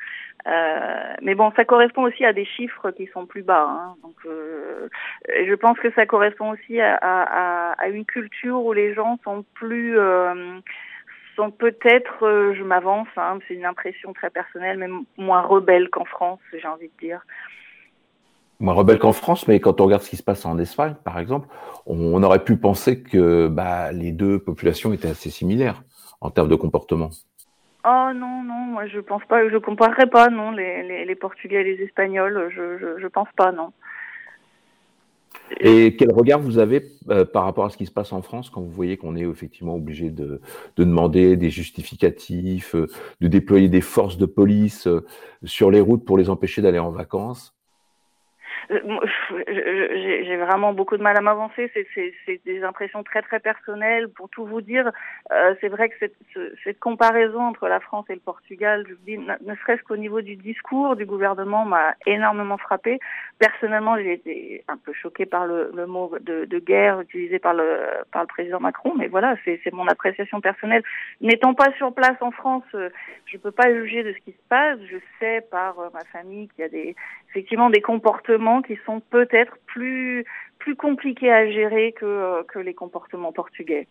Euh, 0.47 1.15
mais 1.23 1.35
bon, 1.35 1.53
ça 1.57 1.65
correspond 1.65 2.03
aussi 2.03 2.25
à 2.25 2.33
des 2.33 2.45
chiffres 2.45 2.91
qui 2.93 3.07
sont 3.09 3.27
plus 3.27 3.43
bas. 3.43 3.67
Hein. 3.69 3.97
Donc, 4.03 4.15
je 4.25 5.55
pense 5.55 5.79
que 5.79 5.91
ça 5.93 6.07
correspond 6.07 6.51
aussi 6.53 6.81
à, 6.81 7.77
une 7.91 8.05
culture 8.05 8.65
où 8.65 8.73
les 8.73 8.95
gens 8.95 9.19
sont 9.25 9.45
plus 9.55 9.99
sont 11.37 11.51
peut-être, 11.51 12.53
je 12.57 12.63
m'avance, 12.63 13.09
hein, 13.17 13.39
c'est 13.49 13.55
une 13.55 13.65
impression 13.65 14.13
très 14.13 14.31
personnelle, 14.31 14.79
mais 14.79 14.87
moins 15.17 15.43
rebelles 15.43 15.91
qu'en 15.91 16.05
France, 16.05 16.39
j'ai 16.53 16.69
envie 16.69 16.87
de 16.87 17.07
dire. 17.07 17.27
Moins 18.61 18.75
rebelles 18.75 19.01
qu'en 19.01 19.13
France, 19.13 19.49
mais 19.49 19.59
quand 19.59 19.81
on 19.81 19.87
regarde 19.87 20.03
ce 20.03 20.11
qui 20.11 20.17
se 20.17 20.23
passe 20.23 20.47
en 20.47 20.59
Espagne, 20.59 20.95
par 21.05 21.19
exemple, 21.19 21.49
on, 21.87 22.23
aurait 22.23 22.45
pu 22.45 22.57
penser 22.57 23.03
que 23.03 23.49
bah, 23.49 23.91
les 23.91 24.13
deux 24.13 24.39
populations 24.39 24.93
étaient 24.93 25.09
assez 25.09 25.29
similaires 25.29 25.83
en 26.25 26.31
termes 26.31 26.49
de 26.49 26.57
comportement 26.57 27.11
Oh 27.87 28.11
non, 28.15 28.43
non, 28.43 28.65
moi 28.73 28.87
je 28.87 28.99
pense 28.99 29.23
pas, 29.27 29.47
je 29.49 29.59
comparerais 29.59 30.09
pas, 30.09 30.31
non, 30.31 30.51
les, 30.51 30.83
les, 30.83 31.05
les 31.05 31.15
Portugais 31.15 31.61
et 31.61 31.65
les 31.65 31.85
Espagnols, 31.85 32.51
je, 32.51 32.79
je, 32.79 32.99
je, 32.99 33.07
pense 33.09 33.29
pas, 33.37 33.53
non. 33.53 33.73
Et 35.61 35.95
quel 35.97 36.11
regard 36.11 36.41
vous 36.41 36.59
avez 36.59 36.83
euh, 37.11 37.27
par 37.27 37.45
rapport 37.45 37.67
à 37.67 37.71
ce 37.71 37.77
qui 37.77 37.85
se 37.85 37.91
passe 37.91 38.15
en 38.15 38.23
France 38.23 38.49
quand 38.49 38.63
vous 38.63 38.71
voyez 38.71 38.97
qu'on 38.97 39.17
est 39.17 39.27
effectivement 39.29 39.75
obligé 39.75 40.09
de, 40.09 40.41
de, 40.77 40.85
demander 40.85 41.37
des 41.37 41.51
justificatifs, 41.51 42.75
euh, 42.75 42.89
de 43.21 43.29
déployer 43.29 43.69
des 43.69 43.83
forces 43.83 44.17
de 44.17 44.25
police 44.25 44.87
euh, 44.87 45.05
sur 45.45 45.71
les 45.71 45.83
routes 45.83 46.07
pour 46.07 46.17
les 46.17 46.31
empêcher 46.31 46.63
d'aller 46.63 46.79
en 46.79 46.91
vacances? 46.91 47.55
J'ai 48.71 50.37
vraiment 50.37 50.73
beaucoup 50.73 50.97
de 50.97 51.03
mal 51.03 51.17
à 51.17 51.21
m'avancer. 51.21 51.71
C'est 51.95 52.45
des 52.45 52.63
impressions 52.63 53.03
très 53.03 53.23
très 53.23 53.41
personnelles. 53.41 54.09
Pour 54.09 54.29
tout 54.29 54.45
vous 54.45 54.61
dire, 54.61 54.91
euh, 55.33 55.55
c'est 55.61 55.69
vrai 55.69 55.89
que 55.89 55.95
cette, 55.99 56.17
cette, 56.63 56.81
comparaison 56.81 57.41
entre 57.41 57.69
la 57.69 57.81
France 57.81 58.07
et 58.09 58.15
le 58.15 58.21
Portugal, 58.21 58.85
je 58.89 58.95
vous 58.95 59.05
dis, 59.07 59.19
ne 59.19 59.55
serait-ce 59.57 59.83
qu'au 59.83 59.97
niveau 59.97 60.21
du 60.21 60.37
discours 60.37 60.97
du 60.97 61.07
gouvernement, 61.07 61.65
m'a 61.65 61.95
énormément 62.07 62.59
frappé. 62.59 62.99
Personnellement, 63.39 63.97
j'ai 63.97 64.13
été 64.15 64.65
un 64.69 64.77
peu 64.77 64.93
choquée 64.93 65.27
par 65.27 65.47
le, 65.47 65.71
le 65.75 65.87
mot 65.87 66.13
de, 66.21 66.45
de, 66.45 66.59
guerre 66.59 67.01
utilisé 67.01 67.39
par 67.39 67.55
le 67.55 67.81
par 68.13 68.23
le 68.23 68.29
président 68.29 68.61
Macron. 68.61 68.95
Mais 68.97 69.09
voilà, 69.09 69.37
c'est 69.45 69.73
mon 69.73 69.87
appréciation 69.87 70.41
personnelle. 70.41 70.83
N'étant 71.21 71.55
pas 71.55 71.73
sur 71.77 71.93
place 71.93 72.17
en 72.21 72.31
France, 72.31 72.65
euh, 72.75 72.91
je 73.27 73.37
peux 73.39 73.51
pas 73.51 73.73
juger 73.73 74.03
de 74.03 74.13
ce 74.13 74.19
qui 74.19 74.33
se 74.33 74.49
passe. 74.49 74.79
Je 74.91 74.97
sais 75.19 75.43
par 75.51 75.79
euh, 75.79 75.89
ma 75.93 76.05
famille 76.05 76.49
qu'il 76.49 76.63
y 76.63 76.65
a 76.65 76.69
des 76.69 76.95
effectivement 77.31 77.71
des 77.71 77.81
comportements 77.81 78.54
qui 78.63 78.77
sont 78.87 79.01
peut-être 79.11 79.57
plus 79.67 80.25
plus 80.59 80.77
compliqués 80.77 81.31
à 81.31 81.51
gérer 81.51 81.93
que 81.93 82.05
euh, 82.05 82.43
que 82.45 82.59
les 82.59 82.75
comportements 82.75 83.33
portugais. 83.33 83.87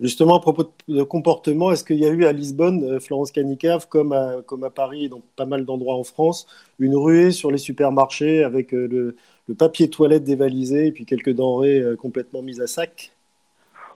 Justement, 0.00 0.36
à 0.36 0.40
propos 0.40 0.72
de 0.88 1.02
comportement, 1.02 1.72
est-ce 1.72 1.84
qu'il 1.84 1.98
y 1.98 2.06
a 2.06 2.10
eu 2.10 2.24
à 2.24 2.32
Lisbonne, 2.32 2.84
euh, 2.84 3.00
Florence 3.00 3.32
Canicave, 3.32 3.88
comme 3.88 4.12
à, 4.12 4.42
comme 4.46 4.64
à 4.64 4.70
Paris 4.70 5.06
et 5.06 5.08
dans 5.08 5.22
pas 5.36 5.46
mal 5.46 5.64
d'endroits 5.64 5.96
en 5.96 6.04
France, 6.04 6.46
une 6.78 6.96
ruée 6.96 7.30
sur 7.30 7.50
les 7.50 7.58
supermarchés 7.58 8.44
avec 8.44 8.74
euh, 8.74 8.86
le, 8.86 9.16
le 9.48 9.54
papier 9.54 9.88
toilette 9.88 10.24
dévalisé 10.24 10.86
et 10.86 10.92
puis 10.92 11.06
quelques 11.06 11.32
denrées 11.32 11.82
complètement 11.98 12.42
mises 12.42 12.60
à 12.60 12.66
sac? 12.66 13.15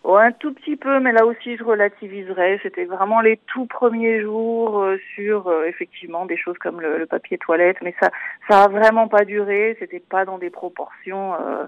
Oh, 0.02 0.16
un 0.16 0.32
tout 0.32 0.54
petit 0.54 0.76
peu, 0.76 0.98
mais 0.98 1.12
là 1.12 1.26
aussi 1.26 1.58
je 1.58 1.62
relativiserai. 1.62 2.58
C'était 2.62 2.86
vraiment 2.86 3.20
les 3.20 3.36
tout 3.48 3.66
premiers 3.66 4.22
jours 4.22 4.80
euh, 4.80 4.98
sur 5.14 5.48
euh, 5.48 5.64
effectivement 5.64 6.24
des 6.24 6.38
choses 6.38 6.56
comme 6.56 6.80
le, 6.80 6.96
le, 6.96 7.04
papier 7.04 7.36
toilette, 7.36 7.76
mais 7.82 7.94
ça 8.00 8.10
ça 8.48 8.64
a 8.64 8.68
vraiment 8.68 9.08
pas 9.08 9.26
duré. 9.26 9.76
C'était 9.78 10.00
pas 10.00 10.24
dans 10.24 10.38
des 10.38 10.48
proportions, 10.48 11.34
euh, 11.34 11.66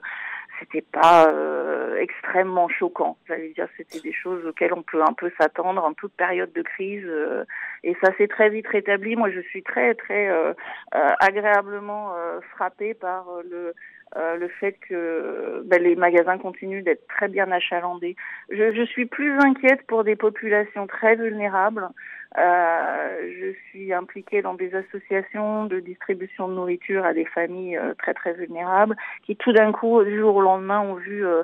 c'était 0.59 0.81
pas 0.81 1.29
euh, 1.29 1.99
extrêmement 1.99 2.71
choquant. 2.71 3.19
J'allais 3.29 3.51
dire 3.51 3.69
c'était 3.77 4.01
des 4.01 4.15
choses 4.15 4.47
auxquelles 4.47 4.73
on 4.73 4.83
peut 4.83 5.03
un 5.03 5.13
peu 5.13 5.31
s'attendre 5.39 5.85
en 5.85 5.93
toute 5.93 6.15
période 6.15 6.53
de 6.55 6.63
crise, 6.63 7.07
et 7.85 7.95
ça 8.03 8.17
s'est 8.17 8.29
très 8.29 8.49
vite 8.49 8.67
rétabli. 8.67 9.15
Moi 9.15 9.31
je 9.31 9.41
suis 9.41 9.63
très 9.63 9.95
très 9.95 10.31
agréablement 11.21 12.15
frappée 12.55 12.95
par 12.95 13.27
le 13.45 13.75
euh, 14.17 14.37
le 14.37 14.49
fait 14.49 14.77
que 14.89 15.63
ben, 15.65 15.83
les 15.83 15.97
magasins 15.97 16.39
continuent 16.39 16.83
d'être 16.83 17.07
très 17.09 17.29
bien 17.29 17.51
achalandés. 17.51 18.15
Je, 18.51 18.75
je, 18.75 18.83
suis 18.83 19.07
plus 19.07 19.39
inquiète 19.39 19.87
pour 19.87 20.05
des 20.05 20.17
populations 20.17 20.87
très 20.87 21.17
vulnérables. 21.17 21.89
Euh, 22.39 23.31
je 23.41 23.53
suis 23.69 23.93
impliquée 23.93 24.41
dans 24.41 24.55
des 24.55 24.75
associations 24.75 25.67
de 25.67 25.81
distribution 25.81 26.49
de 26.49 26.55
nourriture 26.55 27.05
à 27.05 27.13
des 27.13 27.27
familles 27.27 27.77
euh, 27.77 27.93
très 27.99 28.15
très 28.15 28.33
vulnérables 28.33 28.97
qui 29.27 29.37
tout 29.37 29.53
d'un 29.53 29.71
coup 29.71 30.03
du 30.03 30.19
jour 30.19 30.37
au 30.37 30.41
lendemain 30.41 30.81
ont 30.81 30.95
vu 30.95 31.27
euh, 31.27 31.43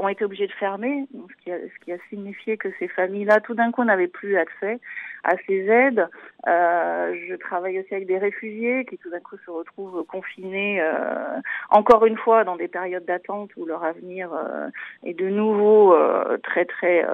ont 0.00 0.08
été 0.08 0.24
obligées 0.24 0.48
de 0.48 0.52
fermer, 0.52 1.06
ce 1.12 1.44
qui 1.44 1.52
a, 1.52 1.58
ce 1.58 1.84
qui 1.84 1.92
a 1.92 1.98
signifié 2.08 2.56
que 2.56 2.68
ces 2.78 2.88
familles-là 2.88 3.40
tout 3.40 3.54
d'un 3.54 3.70
coup 3.70 3.84
n'avaient 3.84 4.08
plus 4.08 4.36
accès 4.36 4.80
à 5.24 5.34
ces 5.46 5.66
aides. 5.66 6.08
Euh, 6.48 7.14
je 7.28 7.34
travaille 7.34 7.78
aussi 7.78 7.94
avec 7.94 8.06
des 8.06 8.18
réfugiés 8.18 8.86
qui 8.86 8.96
tout 8.96 9.10
d'un 9.10 9.20
coup 9.20 9.36
se 9.44 9.50
retrouvent 9.50 10.04
confinés 10.04 10.80
euh, 10.80 11.40
encore 11.68 12.06
une 12.06 12.16
fois 12.16 12.44
dans 12.44 12.56
des 12.56 12.68
périodes 12.68 13.04
d'attente 13.04 13.50
où 13.56 13.66
leur 13.66 13.84
avenir 13.84 14.32
euh, 14.32 14.68
est 15.04 15.12
de 15.12 15.28
nouveau 15.28 15.94
très 16.42 16.64
très 16.64 17.04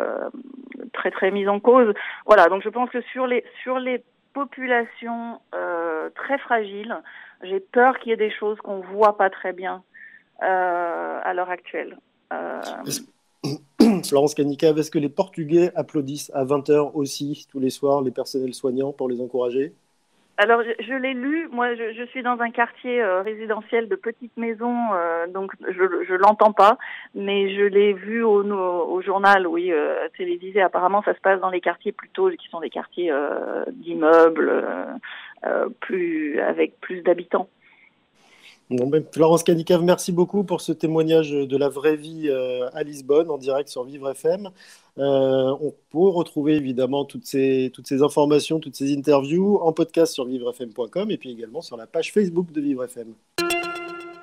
très 0.92 1.11
très 1.11 1.31
mis 1.31 1.49
en 1.49 1.61
cause. 1.61 1.92
Voilà, 2.27 2.49
donc 2.49 2.62
je 2.62 2.68
pense 2.68 2.90
que 2.90 3.01
sur 3.12 3.27
les 3.27 3.44
sur 3.62 3.79
les 3.79 4.03
populations 4.33 5.40
très 6.14 6.38
fragiles, 6.38 6.94
j'ai 7.42 7.61
peur 7.61 7.99
qu'il 7.99 8.11
y 8.11 8.12
ait 8.12 8.18
des 8.18 8.31
choses 8.31 8.59
qu'on 8.59 8.81
voit 8.81 9.16
pas 9.16 9.31
très 9.31 9.53
bien 9.53 9.83
à 10.40 11.33
l'heure 11.35 11.51
actuelle. 11.51 11.99
Florence 14.05 14.35
Canica, 14.35 14.70
est-ce 14.70 14.90
que 14.90 14.99
les 14.99 15.09
Portugais 15.09 15.72
applaudissent 15.75 16.31
à 16.35 16.44
20h 16.44 16.92
aussi 16.94 17.46
tous 17.51 17.61
les 17.61 17.70
soirs 17.70 18.03
les 18.03 18.11
personnels 18.11 18.55
soignants 18.55 18.92
pour 18.92 19.09
les 19.09 19.20
encourager? 19.20 19.75
Alors, 20.38 20.62
je, 20.62 20.85
je 20.85 20.92
l'ai 20.92 21.14
lu. 21.14 21.49
Moi, 21.51 21.75
je, 21.75 21.94
je, 21.94 22.05
suis 22.11 22.22
dans 22.22 22.38
un 22.40 22.51
quartier 22.51 23.01
euh, 23.01 23.22
résidentiel 23.22 23.88
de 23.88 23.96
petites 23.96 24.37
maisons, 24.37 24.92
euh, 24.92 25.27
donc 25.29 25.53
je, 25.66 26.05
je 26.07 26.14
l'entends 26.14 26.53
pas, 26.53 26.77
mais 27.14 27.55
je 27.55 27.62
l'ai 27.62 27.94
vu 27.94 28.22
au, 28.22 28.44
au, 28.44 29.01
journal, 29.01 29.46
oui, 29.46 29.72
euh, 29.72 30.09
télévisé. 30.16 30.61
Apparemment, 30.61 31.03
ça 31.05 31.14
se 31.14 31.20
passe 31.20 31.40
dans 31.40 31.49
les 31.49 31.62
quartiers 31.62 31.92
plutôt 31.92 32.31
qui 32.31 32.49
sont 32.49 32.61
des 32.61 32.68
quartiers 32.68 33.11
euh, 33.11 33.64
d'immeubles, 33.72 34.51
euh, 35.46 35.68
plus 35.81 36.38
avec 36.40 36.79
plus 36.81 37.01
d'habitants. 37.01 37.49
Ben, 38.68 39.05
Florence 39.12 39.44
Canicave, 39.44 39.83
merci 39.83 40.11
beaucoup 40.11 40.42
pour 40.42 40.61
ce 40.61 40.72
témoignage 40.72 41.31
de 41.31 41.57
la 41.57 41.68
vraie 41.68 41.96
vie 41.96 42.29
euh, 42.29 42.68
à 42.72 42.83
Lisbonne 42.83 43.31
en 43.31 43.38
direct 43.38 43.68
sur 43.68 43.85
Vivre 43.85 44.11
FM. 44.11 44.50
Euh, 44.98 45.57
on 45.61 45.72
peut 45.90 46.09
retrouver 46.09 46.57
évidemment 46.57 47.05
toutes 47.05 47.26
ces, 47.26 47.70
toutes 47.72 47.87
ces 47.87 48.02
informations, 48.02 48.59
toutes 48.59 48.74
ces 48.74 48.92
interviews 48.92 49.59
en 49.62 49.72
podcast 49.72 50.12
sur 50.12 50.24
vivrefm.com 50.24 51.11
et 51.11 51.16
puis 51.16 51.31
également 51.31 51.62
sur 51.62 51.76
la 51.76 51.87
page 51.87 52.12
Facebook 52.12 52.50
de 52.50 52.61
Vivre 52.61 52.85
FM. 52.85 53.14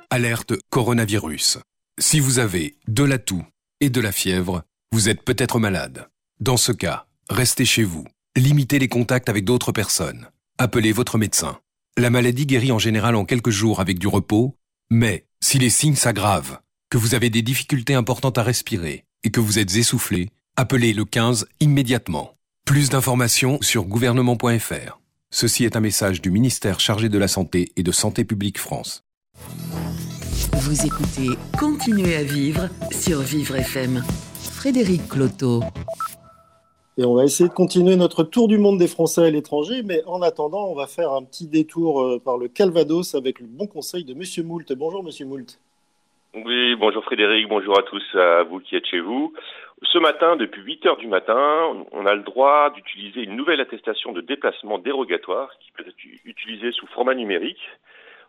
Alerte 0.09 0.53
coronavirus. 0.69 1.59
Si 1.97 2.19
vous 2.19 2.39
avez 2.39 2.75
de 2.87 3.03
la 3.03 3.19
toux 3.19 3.45
et 3.79 3.89
de 3.89 4.01
la 4.01 4.11
fièvre, 4.11 4.63
vous 4.91 5.07
êtes 5.07 5.23
peut-être 5.23 5.59
malade. 5.59 6.07
Dans 6.41 6.57
ce 6.57 6.73
cas, 6.73 7.05
restez 7.29 7.65
chez 7.65 7.83
vous. 7.83 8.05
Limitez 8.35 8.79
les 8.79 8.89
contacts 8.89 9.29
avec 9.29 9.45
d'autres 9.45 9.71
personnes. 9.71 10.27
Appelez 10.57 10.91
votre 10.91 11.17
médecin. 11.17 11.57
La 11.95 12.09
maladie 12.09 12.47
guérit 12.47 12.71
en 12.71 12.79
général 12.79 13.15
en 13.15 13.23
quelques 13.23 13.51
jours 13.51 13.79
avec 13.79 13.99
du 13.99 14.07
repos, 14.07 14.57
mais 14.89 15.27
si 15.43 15.59
les 15.59 15.69
signes 15.69 15.95
s'aggravent, 15.95 16.57
que 16.89 16.97
vous 16.97 17.13
avez 17.13 17.29
des 17.29 17.43
difficultés 17.43 17.93
importantes 17.93 18.39
à 18.39 18.43
respirer 18.43 19.05
et 19.23 19.29
que 19.29 19.39
vous 19.39 19.59
êtes 19.59 19.75
essoufflé, 19.75 20.29
appelez 20.55 20.93
le 20.93 21.05
15 21.05 21.47
immédiatement. 21.59 22.33
Plus 22.65 22.89
d'informations 22.89 23.59
sur 23.61 23.83
gouvernement.fr. 23.83 24.99
Ceci 25.29 25.65
est 25.65 25.75
un 25.75 25.81
message 25.81 26.19
du 26.19 26.31
ministère 26.31 26.79
chargé 26.79 27.09
de 27.09 27.17
la 27.19 27.27
Santé 27.27 27.71
et 27.75 27.83
de 27.83 27.91
Santé 27.91 28.25
publique 28.25 28.57
France. 28.57 29.03
Vous 30.53 30.85
écoutez 30.87 31.29
Continuez 31.59 32.15
à 32.15 32.23
vivre 32.23 32.69
sur 32.91 33.21
Vivre 33.21 33.55
FM. 33.57 34.03
Frédéric 34.41 35.07
Cloteau. 35.09 35.63
Et 36.95 37.05
on 37.05 37.15
va 37.15 37.23
essayer 37.23 37.49
de 37.49 37.53
continuer 37.55 37.95
notre 37.95 38.23
tour 38.23 38.47
du 38.47 38.59
monde 38.59 38.77
des 38.77 38.87
Français 38.87 39.25
à 39.25 39.29
l'étranger, 39.31 39.81
mais 39.83 40.03
en 40.05 40.21
attendant, 40.21 40.67
on 40.67 40.75
va 40.75 40.85
faire 40.85 41.11
un 41.11 41.23
petit 41.23 41.47
détour 41.47 42.03
euh, 42.03 42.19
par 42.23 42.37
le 42.37 42.47
Calvados 42.47 43.15
avec 43.15 43.39
le 43.39 43.47
bon 43.47 43.65
conseil 43.65 44.05
de 44.05 44.13
Monsieur 44.13 44.43
Moult. 44.43 44.71
Bonjour 44.73 45.03
Monsieur 45.03 45.25
Moult. 45.25 45.59
Oui, 46.35 46.75
bonjour 46.75 47.03
Frédéric, 47.03 47.47
bonjour 47.47 47.79
à 47.79 47.81
tous, 47.81 48.03
à 48.15 48.43
vous 48.43 48.59
qui 48.59 48.75
êtes 48.75 48.85
chez 48.85 48.99
vous. 48.99 49.33
Ce 49.81 49.97
matin, 49.97 50.35
depuis 50.35 50.61
8 50.61 50.85
heures 50.85 50.97
du 50.97 51.07
matin, 51.07 51.83
on 51.93 52.05
a 52.05 52.13
le 52.13 52.21
droit 52.21 52.69
d'utiliser 52.69 53.21
une 53.21 53.35
nouvelle 53.35 53.59
attestation 53.59 54.11
de 54.11 54.21
déplacement 54.21 54.77
dérogatoire 54.77 55.49
qui 55.61 55.71
peut 55.71 55.85
être 55.87 55.95
utilisée 56.25 56.71
sous 56.73 56.85
format 56.87 57.15
numérique. 57.15 57.61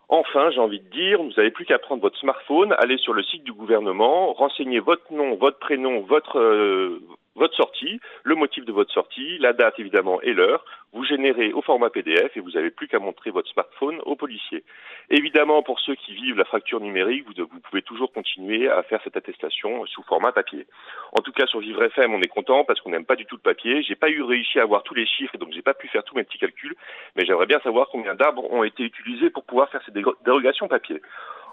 Enfin, 0.08 0.50
j'ai 0.50 0.60
envie 0.60 0.80
de 0.80 0.88
dire, 0.88 1.22
vous 1.22 1.32
n'avez 1.36 1.50
plus 1.50 1.66
qu'à 1.66 1.78
prendre 1.78 2.00
votre 2.00 2.18
smartphone, 2.18 2.74
aller 2.78 2.96
sur 2.96 3.12
le 3.12 3.22
site 3.22 3.44
du 3.44 3.52
gouvernement, 3.52 4.32
renseigner 4.32 4.80
votre 4.80 5.12
nom, 5.12 5.34
votre 5.36 5.58
prénom, 5.58 6.00
votre, 6.00 6.38
euh, 6.38 7.00
votre 7.34 7.56
sortie, 7.56 8.00
le 8.22 8.34
motif 8.34 8.64
de 8.64 8.72
votre 8.72 8.92
sortie, 8.92 9.38
la 9.38 9.52
date 9.52 9.78
évidemment 9.78 10.20
et 10.22 10.32
l'heure. 10.32 10.64
Vous 10.92 11.04
générez 11.04 11.52
au 11.52 11.60
format 11.60 11.90
PDF 11.90 12.36
et 12.36 12.40
vous 12.40 12.52
n'avez 12.52 12.70
plus 12.70 12.86
qu'à 12.86 13.00
montrer 13.00 13.30
votre 13.30 13.50
smartphone 13.50 14.00
au 14.04 14.14
policier. 14.14 14.62
Évidemment, 15.10 15.62
pour 15.64 15.80
ceux 15.80 15.96
qui 15.96 16.14
vivent 16.14 16.38
la 16.38 16.44
fracture 16.44 16.78
numérique, 16.78 17.26
vous, 17.26 17.60
pouvez 17.68 17.82
toujours 17.82 18.12
continuer 18.12 18.70
à 18.70 18.82
faire 18.84 19.00
cette 19.02 19.16
attestation 19.16 19.84
sous 19.86 20.04
format 20.04 20.30
papier. 20.30 20.66
En 21.12 21.20
tout 21.20 21.32
cas, 21.32 21.46
sur 21.46 21.58
Vivre 21.58 21.82
FM, 21.82 22.14
on 22.14 22.20
est 22.20 22.28
content 22.28 22.64
parce 22.64 22.80
qu'on 22.80 22.90
n'aime 22.90 23.04
pas 23.04 23.16
du 23.16 23.26
tout 23.26 23.34
le 23.34 23.40
papier. 23.40 23.82
J'ai 23.82 23.96
pas 23.96 24.08
eu 24.08 24.22
réussi 24.22 24.60
à 24.60 24.62
avoir 24.62 24.84
tous 24.84 24.94
les 24.94 25.06
chiffres 25.06 25.36
donc 25.36 25.52
j'ai 25.52 25.62
pas 25.62 25.74
pu 25.74 25.88
faire 25.88 26.04
tous 26.04 26.14
mes 26.14 26.24
petits 26.24 26.38
calculs, 26.38 26.74
mais 27.16 27.24
j'aimerais 27.24 27.46
bien 27.46 27.60
savoir 27.60 27.88
combien 27.88 28.14
d'arbres 28.14 28.50
ont 28.52 28.64
été 28.64 28.82
utilisés 28.84 29.30
pour 29.30 29.44
pouvoir 29.44 29.68
faire 29.70 29.82
ces 29.84 29.92
dérogations 30.24 30.68
papier. 30.68 31.00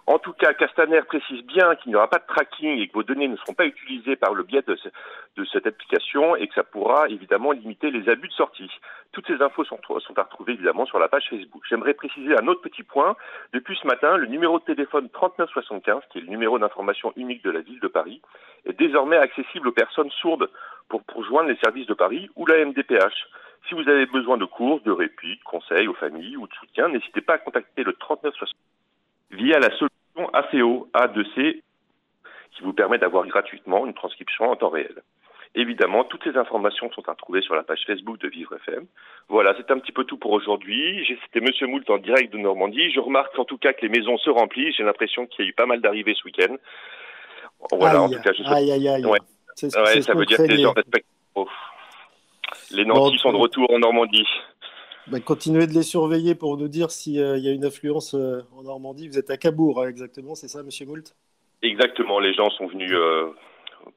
En 0.07 0.17
tout 0.17 0.33
cas, 0.33 0.53
Castaner 0.53 1.01
précise 1.03 1.43
bien 1.43 1.75
qu'il 1.75 1.91
n'y 1.91 1.95
aura 1.95 2.09
pas 2.09 2.17
de 2.17 2.25
tracking 2.25 2.79
et 2.79 2.87
que 2.87 2.93
vos 2.93 3.03
données 3.03 3.27
ne 3.27 3.35
seront 3.37 3.53
pas 3.53 3.65
utilisées 3.65 4.15
par 4.15 4.33
le 4.33 4.43
biais 4.43 4.63
de, 4.65 4.75
cette 5.45 5.67
application 5.67 6.35
et 6.35 6.47
que 6.47 6.55
ça 6.55 6.63
pourra 6.63 7.07
évidemment 7.09 7.51
limiter 7.51 7.91
les 7.91 8.09
abus 8.09 8.27
de 8.27 8.33
sortie. 8.33 8.69
Toutes 9.11 9.27
ces 9.27 9.41
infos 9.41 9.63
sont, 9.63 9.79
à 10.17 10.23
retrouver 10.23 10.53
évidemment 10.53 10.85
sur 10.85 10.97
la 10.97 11.07
page 11.07 11.29
Facebook. 11.29 11.63
J'aimerais 11.69 11.93
préciser 11.93 12.35
un 12.37 12.47
autre 12.47 12.61
petit 12.61 12.83
point. 12.83 13.15
Depuis 13.53 13.77
ce 13.81 13.85
matin, 13.85 14.17
le 14.17 14.25
numéro 14.25 14.59
de 14.59 14.63
téléphone 14.63 15.09
3975, 15.09 16.01
qui 16.11 16.17
est 16.17 16.21
le 16.21 16.27
numéro 16.27 16.57
d'information 16.57 17.13
unique 17.15 17.43
de 17.43 17.51
la 17.51 17.61
ville 17.61 17.79
de 17.79 17.87
Paris, 17.87 18.21
est 18.65 18.77
désormais 18.77 19.17
accessible 19.17 19.67
aux 19.67 19.73
personnes 19.73 20.11
sourdes 20.11 20.49
pour, 20.89 21.03
joindre 21.23 21.49
les 21.49 21.57
services 21.57 21.87
de 21.87 21.93
Paris 21.93 22.29
ou 22.35 22.45
la 22.47 22.65
MDPH. 22.65 23.27
Si 23.69 23.75
vous 23.75 23.87
avez 23.87 24.07
besoin 24.07 24.37
de 24.37 24.45
courses, 24.45 24.83
de 24.83 24.91
répit, 24.91 25.37
de 25.37 25.43
conseils 25.43 25.87
aux 25.87 25.93
familles 25.93 26.37
ou 26.37 26.47
de 26.47 26.53
soutien, 26.53 26.87
n'hésitez 26.89 27.21
pas 27.21 27.35
à 27.35 27.37
contacter 27.37 27.83
le 27.83 27.93
3975 27.93 28.51
via 29.31 29.59
la 29.59 29.69
solution 29.77 30.29
ACO 30.33 30.89
A2C 30.93 31.61
qui 32.51 32.63
vous 32.63 32.73
permet 32.73 32.97
d'avoir 32.97 33.25
gratuitement 33.27 33.85
une 33.85 33.93
transcription 33.93 34.51
en 34.51 34.55
temps 34.55 34.69
réel. 34.69 35.01
Évidemment, 35.53 36.05
toutes 36.05 36.23
ces 36.23 36.37
informations 36.37 36.89
sont 36.91 37.07
à 37.09 37.11
retrouver 37.11 37.41
sur 37.41 37.55
la 37.55 37.63
page 37.63 37.83
Facebook 37.85 38.17
de 38.19 38.29
Vivre 38.29 38.55
FM. 38.55 38.85
Voilà, 39.27 39.53
c'est 39.57 39.69
un 39.71 39.79
petit 39.79 39.91
peu 39.91 40.05
tout 40.05 40.17
pour 40.17 40.31
aujourd'hui. 40.31 41.05
C'était 41.25 41.45
Monsieur 41.45 41.67
Moult 41.67 41.89
en 41.89 41.97
direct 41.97 42.31
de 42.31 42.37
Normandie. 42.37 42.89
Je 42.91 43.01
remarque 43.01 43.37
en 43.37 43.43
tout 43.43 43.57
cas 43.57 43.73
que 43.73 43.81
les 43.81 43.89
maisons 43.89 44.17
se 44.17 44.29
remplissent. 44.29 44.75
J'ai 44.77 44.83
l'impression 44.83 45.25
qu'il 45.25 45.43
y 45.43 45.47
a 45.47 45.51
eu 45.51 45.53
pas 45.53 45.65
mal 45.65 45.81
d'arrivées 45.81 46.15
ce 46.17 46.23
week-end. 46.23 46.55
Voilà, 47.73 48.01
en 48.01 48.09
tout 48.09 48.21
cas, 48.21 48.31
je 48.31 48.43
Aïe, 48.43 48.71
aïe, 48.71 48.87
aïe. 48.87 49.05
Ouais. 49.05 49.19
ça 49.55 50.13
veut 50.13 50.25
dire 50.25 50.37
que 50.37 50.43
les 50.43 50.61
gens 50.61 50.73
respectent. 50.73 51.05
Les 52.71 52.85
nantis 52.85 53.17
sont 53.17 53.33
de 53.33 53.37
retour 53.37 53.71
en 53.73 53.79
Normandie. 53.79 54.27
Bah, 55.11 55.19
continuez 55.19 55.67
de 55.67 55.73
les 55.73 55.83
surveiller 55.83 56.35
pour 56.35 56.55
nous 56.55 56.69
dire 56.69 56.89
s'il 56.89 57.15
y 57.15 57.49
a 57.49 57.51
une 57.51 57.65
affluence 57.65 58.13
euh, 58.13 58.43
en 58.55 58.63
Normandie. 58.63 59.09
Vous 59.09 59.19
êtes 59.19 59.29
à 59.29 59.35
Cabourg, 59.35 59.83
hein, 59.83 59.89
exactement, 59.89 60.35
c'est 60.35 60.47
ça, 60.47 60.63
Monsieur 60.63 60.85
Moult? 60.85 61.13
Exactement, 61.61 62.21
les 62.21 62.33
gens 62.33 62.49
sont 62.51 62.65
venus 62.67 62.93
euh, 62.93 63.27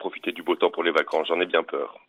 profiter 0.00 0.32
du 0.32 0.42
beau 0.42 0.56
temps 0.56 0.72
pour 0.72 0.82
les 0.82 0.90
vacances, 0.90 1.28
j'en 1.28 1.40
ai 1.40 1.46
bien 1.46 1.62
peur. 1.62 2.00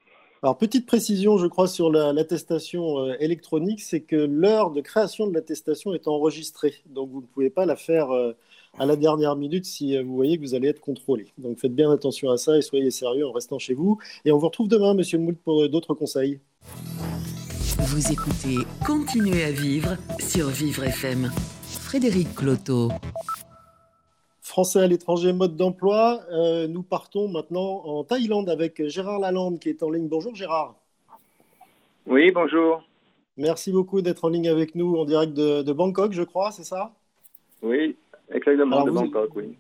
Alors, 0.42 0.58
petite 0.58 0.88
précision, 0.88 1.38
je 1.38 1.46
crois, 1.46 1.68
sur 1.68 1.92
l'attestation 1.92 2.98
euh, 2.98 3.16
électronique, 3.20 3.80
c'est 3.80 4.02
que 4.02 4.16
l'heure 4.16 4.72
de 4.72 4.82
création 4.82 5.28
de 5.28 5.36
l'attestation 5.36 5.94
est 5.94 6.08
enregistrée. 6.08 6.74
Donc, 6.88 7.12
vous 7.12 7.22
ne 7.22 7.28
pouvez 7.28 7.52
pas 7.52 7.68
la 7.68 7.76
faire 7.76 8.08
à 8.80 8.86
la 8.88 8.96
dernière 8.96 9.36
minute 9.36 9.66
si 9.66 10.02
vous 10.02 10.16
voyez 10.16 10.38
que 10.38 10.42
vous 10.42 10.56
allez 10.56 10.70
être 10.70 10.82
contrôlé. 10.82 11.28
Donc, 11.38 11.60
faites 11.60 11.76
bien 11.76 11.92
attention 11.92 12.32
à 12.32 12.38
ça 12.38 12.58
et 12.58 12.64
soyez 12.64 12.90
sérieux 12.90 13.28
en 13.28 13.32
restant 13.32 13.60
chez 13.60 13.76
vous. 13.76 14.00
Et 14.26 14.32
on 14.32 14.40
vous 14.40 14.48
retrouve 14.48 14.68
demain, 14.68 14.96
Monsieur 14.96 15.20
Moult, 15.20 15.38
pour 15.44 15.70
d'autres 15.70 15.94
conseils. 15.94 16.40
Vous 17.78 18.10
écoutez 18.10 18.66
Continuez 18.86 19.44
à 19.44 19.52
vivre 19.52 19.98
sur 20.20 20.48
Vivre 20.48 20.86
FM. 20.86 21.30
Frédéric 21.84 22.34
Cloteau. 22.34 22.90
Français 24.42 24.80
à 24.80 24.88
l'étranger, 24.88 25.34
mode 25.34 25.58
d'emploi. 25.58 26.22
Euh, 26.32 26.68
nous 26.68 26.84
partons 26.84 27.28
maintenant 27.28 27.82
en 27.84 28.06
Thaïlande 28.06 28.50
avec 28.50 28.88
Gérard 28.88 29.20
Lalande 29.20 29.60
qui 29.60 29.68
est 29.68 29.84
en 29.84 29.90
ligne. 29.90 30.08
Bonjour 30.08 30.34
Gérard. 30.34 30.76
Oui, 32.08 32.32
bonjour. 32.32 32.82
Merci 33.36 33.74
beaucoup 33.74 34.02
d'être 34.02 34.24
en 34.24 34.30
ligne 34.30 34.48
avec 34.48 34.76
nous 34.76 34.96
en 34.96 35.04
direct 35.04 35.34
de, 35.34 35.74
Bangkok, 35.74 36.14
je 36.14 36.24
crois, 36.24 36.52
c'est 36.52 36.64
ça? 36.64 36.94
Oui, 37.62 37.98
exactement, 38.32 38.86
de 38.86 38.92
Bangkok, 38.92 39.36
oui. 39.36 39.58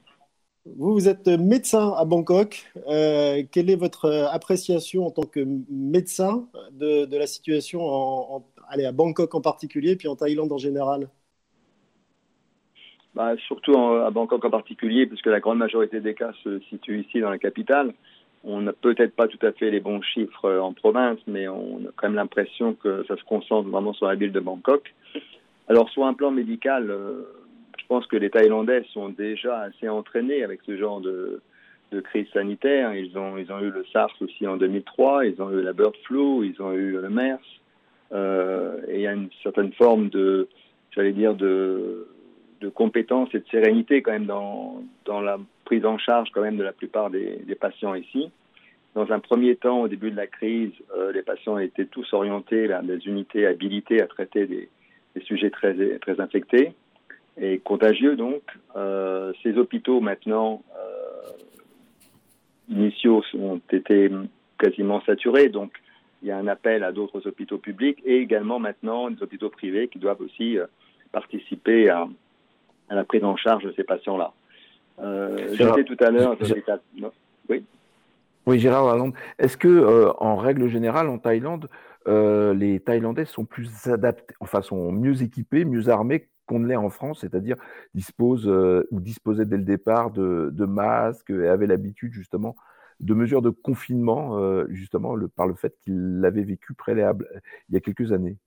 Vous, 0.65 0.93
vous 0.93 1.07
êtes 1.07 1.27
médecin 1.27 1.93
à 1.95 2.05
Bangkok. 2.05 2.65
Euh, 2.87 3.43
quelle 3.51 3.69
est 3.69 3.75
votre 3.75 4.09
appréciation 4.31 5.05
en 5.05 5.11
tant 5.11 5.23
que 5.23 5.45
médecin 5.69 6.47
de, 6.71 7.15
la 7.15 7.27
situation 7.27 7.81
en, 7.83 8.43
à 8.67 8.91
Bangkok 8.91 9.35
en 9.35 9.41
particulier, 9.41 9.95
puis 9.95 10.07
en 10.07 10.15
Thaïlande 10.15 10.51
en 10.51 10.57
général? 10.57 11.07
Bah, 13.13 13.35
Surtout 13.45 13.77
à 13.77 14.09
Bangkok 14.09 14.43
en 14.43 14.49
particulier, 14.49 15.05
puisque 15.05 15.27
la 15.27 15.39
grande 15.39 15.59
majorité 15.59 16.01
des 16.01 16.15
cas 16.15 16.31
se 16.43 16.59
situent 16.69 17.01
ici 17.01 17.21
dans 17.21 17.29
la 17.29 17.37
capitale. 17.37 17.93
On 18.43 18.61
n'a 18.61 18.73
peut-être 18.73 19.15
pas 19.15 19.27
tout 19.27 19.43
à 19.45 19.51
fait 19.51 19.69
les 19.69 19.79
bons 19.79 20.01
chiffres 20.01 20.59
en 20.59 20.73
province, 20.73 21.19
mais 21.27 21.47
on 21.47 21.77
a 21.77 21.91
quand 21.95 22.07
même 22.07 22.15
l'impression 22.15 22.73
que 22.73 23.05
ça 23.07 23.15
se 23.17 23.23
concentre 23.23 23.69
vraiment 23.69 23.93
sur 23.93 24.07
la 24.07 24.15
ville 24.15 24.31
de 24.31 24.39
Bangkok. 24.39 24.93
Alors, 25.67 25.89
sur 25.89 26.05
un 26.05 26.13
plan 26.13 26.31
médical, 26.31 26.91
euh, 26.91 27.23
je 27.85 27.87
pense 27.87 28.07
que 28.07 28.15
les 28.15 28.31
Thaïlandais 28.31 28.83
sont 28.93 29.09
déjà 29.09 29.59
assez 29.59 29.87
entraînés 29.87 30.43
avec 30.43 30.61
ce 30.65 30.75
genre 30.75 31.01
de, 31.01 31.39
crise 32.03 32.27
sanitaire. 32.33 32.95
Ils 32.95 33.15
ont, 33.15 33.37
eu 33.37 33.69
le 33.69 33.85
SARS 33.93 34.13
aussi 34.21 34.47
en 34.47 34.57
2003, 34.57 35.27
ils 35.27 35.41
ont 35.41 35.51
eu 35.51 35.61
la 35.61 35.71
bird 35.71 35.95
flu, 36.03 36.47
ils 36.47 36.59
ont 36.59 36.73
eu 36.73 36.93
le 36.93 37.09
MERS. 37.09 37.39
Euh, 38.11 38.81
il 38.89 39.01
y 39.01 39.07
a 39.07 39.13
une 39.13 39.29
certaine 39.43 39.71
forme 39.73 40.09
de, 40.09 40.49
j'allais 40.91 41.13
dire, 41.13 41.35
de, 41.35 42.07
compétence 42.73 43.29
et 43.33 43.39
de 43.39 43.45
sérénité 43.51 44.01
quand 44.01 44.13
même 44.13 44.25
dans, 44.25 44.81
la 45.21 45.37
prise 45.63 45.85
en 45.85 45.99
charge 45.99 46.29
quand 46.33 46.41
même 46.41 46.57
de 46.57 46.63
la 46.63 46.73
plupart 46.73 47.11
des, 47.11 47.37
patients 47.61 47.93
ici. 47.93 48.31
Dans 48.95 49.11
un 49.11 49.19
premier 49.19 49.55
temps, 49.55 49.81
au 49.81 49.87
début 49.87 50.09
de 50.09 50.15
la 50.15 50.25
crise, 50.25 50.73
euh, 50.97 51.11
les 51.11 51.21
patients 51.21 51.59
étaient 51.59 51.85
tous 51.85 52.11
orientés 52.13 52.65
vers 52.65 52.81
des 52.81 52.97
unités 53.05 53.45
habilitées 53.45 54.01
à 54.01 54.07
traiter 54.07 54.47
des, 54.47 54.69
sujets 55.21 55.51
très 55.51 56.19
infectés 56.19 56.73
et 57.37 57.59
contagieux 57.59 58.15
donc. 58.15 58.41
Euh, 58.75 59.33
ces 59.43 59.57
hôpitaux 59.57 59.99
maintenant 59.99 60.63
euh, 60.77 61.31
initiaux 62.69 63.23
ont 63.37 63.61
été 63.71 64.09
quasiment 64.57 65.01
saturés, 65.01 65.49
donc 65.49 65.71
il 66.21 66.29
y 66.29 66.31
a 66.31 66.37
un 66.37 66.47
appel 66.47 66.83
à 66.83 66.91
d'autres 66.91 67.27
hôpitaux 67.27 67.57
publics 67.57 68.01
et 68.05 68.17
également 68.17 68.59
maintenant 68.59 69.09
des 69.09 69.21
hôpitaux 69.21 69.49
privés 69.49 69.87
qui 69.87 69.99
doivent 69.99 70.21
aussi 70.21 70.57
euh, 70.57 70.65
participer 71.11 71.89
à, 71.89 72.07
à, 72.89 72.95
la 72.95 73.03
prise 73.03 73.23
en 73.23 73.35
charge 73.35 73.63
de 73.63 73.73
ces 73.75 73.83
patients-là. 73.83 74.33
J'étais 75.53 75.83
tout 75.83 75.97
à 75.99 76.09
l'heure. 76.09 76.37
Oui. 77.49 77.63
Oui, 78.47 78.59
Gérard 78.59 78.95
Est-ce 79.39 79.57
que, 79.57 80.13
en 80.19 80.37
règle 80.37 80.69
générale, 80.69 81.09
en 81.09 81.17
Thaïlande, 81.17 81.67
les 82.05 82.79
Thaïlandais 82.79 83.25
sont 83.25 83.43
plus 83.43 83.87
adaptés, 83.87 84.33
enfin 84.39 84.61
sont 84.61 84.91
mieux 84.91 85.21
équipés, 85.21 85.65
mieux 85.65 85.89
armés 85.89 86.27
qu'on 86.45 86.59
ne 86.59 86.67
l'est 86.67 86.75
en 86.75 86.89
France, 86.89 87.21
c'est-à-dire 87.21 87.55
dispose 87.93 88.47
euh, 88.47 88.87
ou 88.91 88.99
disposait 88.99 89.45
dès 89.45 89.57
le 89.57 89.63
départ 89.63 90.11
de, 90.11 90.65
masques 90.65 91.29
et 91.29 91.47
avait 91.47 91.67
l'habitude 91.67 92.13
justement 92.13 92.55
de 92.99 93.13
mesures 93.13 93.41
de 93.41 93.49
confinement, 93.49 94.37
euh, 94.37 94.65
justement 94.69 95.15
par 95.35 95.47
le 95.47 95.53
fait 95.53 95.75
qu'il 95.81 96.19
l'avait 96.21 96.43
vécu 96.43 96.73
préalable 96.73 97.27
il 97.69 97.75
y 97.75 97.77
a 97.77 97.81
quelques 97.81 98.11
années. 98.11 98.37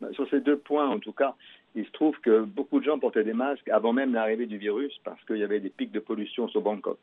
Bah, 0.00 0.08
sur 0.12 0.28
ces 0.30 0.40
deux 0.40 0.58
points, 0.58 0.88
en 0.88 0.98
tout 0.98 1.12
cas, 1.12 1.34
il 1.74 1.84
se 1.84 1.90
trouve 1.92 2.18
que 2.20 2.42
beaucoup 2.42 2.80
de 2.80 2.84
gens 2.84 2.98
portaient 2.98 3.24
des 3.24 3.32
masques 3.32 3.68
avant 3.68 3.92
même 3.92 4.14
l'arrivée 4.14 4.46
du 4.46 4.58
virus 4.58 4.98
parce 5.04 5.22
qu'il 5.24 5.38
y 5.38 5.44
avait 5.44 5.60
des 5.60 5.70
pics 5.70 5.92
de 5.92 6.00
pollution 6.00 6.48
sur 6.48 6.62
Bangkok. 6.62 6.98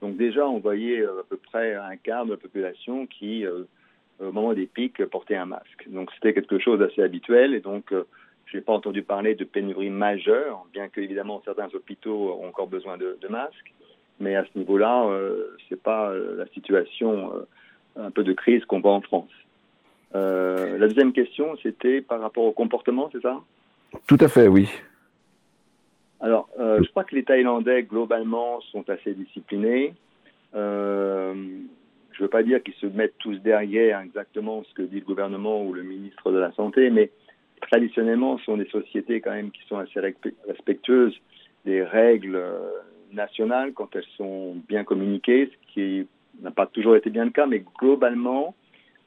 Donc 0.00 0.16
déjà, 0.16 0.46
on 0.46 0.58
voyait 0.58 1.00
euh, 1.00 1.20
à 1.20 1.24
peu 1.28 1.36
près 1.36 1.74
un 1.74 1.96
quart 1.96 2.26
de 2.26 2.32
la 2.32 2.36
population 2.36 3.06
qui, 3.06 3.44
au 3.46 4.32
moment 4.32 4.52
des 4.52 4.66
pics, 4.66 5.04
portait 5.06 5.36
un 5.36 5.46
masque. 5.46 5.88
Donc 5.88 6.10
c'était 6.14 6.34
quelque 6.34 6.58
chose 6.58 6.78
d'assez 6.78 7.02
habituel 7.02 7.54
et 7.54 7.60
donc 7.60 7.92
je 8.54 8.60
n'ai 8.60 8.64
pas 8.64 8.72
entendu 8.72 9.02
parler 9.02 9.34
de 9.34 9.42
pénurie 9.42 9.90
majeure, 9.90 10.64
bien 10.72 10.88
qu'évidemment 10.88 11.42
certains 11.44 11.66
hôpitaux 11.74 12.38
ont 12.40 12.46
encore 12.46 12.68
besoin 12.68 12.96
de, 12.96 13.18
masques. 13.28 13.74
Mais 14.20 14.36
à 14.36 14.44
ce 14.44 14.56
niveau-là, 14.56 15.06
euh, 15.08 15.56
ce 15.68 15.74
n'est 15.74 15.80
pas 15.80 16.10
euh, 16.10 16.36
la 16.36 16.46
situation 16.54 17.32
euh, 17.34 18.06
un 18.06 18.12
peu 18.12 18.22
de 18.22 18.32
crise 18.32 18.64
qu'on 18.64 18.80
voit 18.80 18.92
en 18.92 19.00
France. 19.00 19.30
la 20.12 20.78
deuxième 20.78 21.12
question, 21.12 21.56
c'était 21.64 22.00
par 22.00 22.20
rapport 22.20 22.44
au 22.44 22.52
comportement, 22.52 23.10
c'est 23.10 23.22
ça? 23.22 23.40
Tout 24.06 24.18
à 24.20 24.28
fait, 24.28 24.46
oui. 24.46 24.68
Alors, 26.20 26.48
euh, 26.60 26.80
je 26.80 26.88
crois 26.90 27.02
que 27.02 27.16
les 27.16 27.24
Thaïlandais, 27.24 27.82
globalement, 27.82 28.60
sont 28.72 28.88
assez 28.88 29.14
disciplinés. 29.14 29.94
Euh, 30.54 31.34
je 32.12 32.22
ne 32.22 32.24
veux 32.24 32.30
pas 32.30 32.44
dire 32.44 32.62
qu'ils 32.62 32.74
se 32.74 32.86
mettent 32.86 33.18
tous 33.18 33.36
derrière 33.38 33.98
exactement 33.98 34.62
ce 34.62 34.74
que 34.74 34.82
dit 34.82 35.00
le 35.00 35.04
gouvernement 35.04 35.64
ou 35.64 35.72
le 35.72 35.82
ministre 35.82 36.30
de 36.30 36.38
la 36.38 36.52
Santé, 36.52 36.90
mais 36.90 37.10
traditionnellement, 37.60 38.38
ce 38.38 38.44
sont 38.44 38.56
des 38.56 38.68
sociétés 38.68 39.20
quand 39.20 39.32
même 39.32 39.50
qui 39.50 39.62
sont 39.68 39.78
assez 39.78 40.00
respectueuses 40.00 41.18
des 41.64 41.82
règles 41.82 42.36
euh, 42.36 42.70
nationales 43.12 43.72
quand 43.72 43.94
elles 43.96 44.04
sont 44.16 44.56
bien 44.68 44.84
communiquées, 44.84 45.50
ce 45.50 45.72
qui 45.72 46.06
n'a 46.42 46.50
pas 46.50 46.66
toujours 46.66 46.96
été 46.96 47.10
bien 47.10 47.24
le 47.24 47.30
cas, 47.30 47.46
mais 47.46 47.64
globalement, 47.78 48.54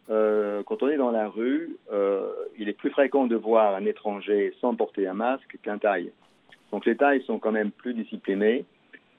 euh, 0.10 0.64
quand 0.64 0.82
on 0.82 0.90
est 0.90 0.98
dans 0.98 1.12
la 1.12 1.28
rue, 1.28 1.76
euh, 1.92 2.30
il 2.58 2.70
est 2.70 2.74
plus 2.74 2.90
fréquent 2.90 3.28
de 3.28 3.36
voir 3.36 3.76
un 3.76 3.86
étranger 3.86 4.54
sans 4.62 4.76
porter 4.76 5.08
un 5.08 5.14
masque 5.14 5.58
qu'un 5.62 5.78
Thaï. 5.78 6.12
Donc 6.72 6.86
les 6.86 6.96
Thaïs 6.96 7.24
sont 7.26 7.40
quand 7.40 7.52
même 7.52 7.72
plus 7.72 7.94
disciplinés 7.94 8.66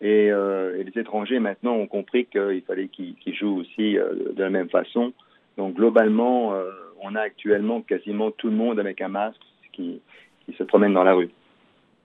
et, 0.00 0.30
les 0.30 1.00
étrangers 1.00 1.40
maintenant 1.40 1.74
ont 1.74 1.86
compris 1.86 2.26
qu'il 2.26 2.62
fallait 2.66 2.88
qu'ils 2.88 3.34
jouent 3.34 3.58
aussi 3.58 3.94
de 3.94 4.40
la 4.40 4.48
même 4.48 4.68
façon. 4.68 5.12
Donc 5.56 5.74
globalement, 5.74 6.54
on 7.02 7.14
a 7.14 7.20
actuellement 7.20 7.80
quasiment 7.82 8.30
tout 8.30 8.48
le 8.48 8.56
monde 8.56 8.78
avec 8.80 9.00
un 9.00 9.08
masque 9.08 9.40
qui, 9.72 10.00
qui 10.46 10.52
se 10.56 10.64
promène 10.64 10.94
dans 10.94 11.04
la 11.04 11.14
rue. 11.14 11.30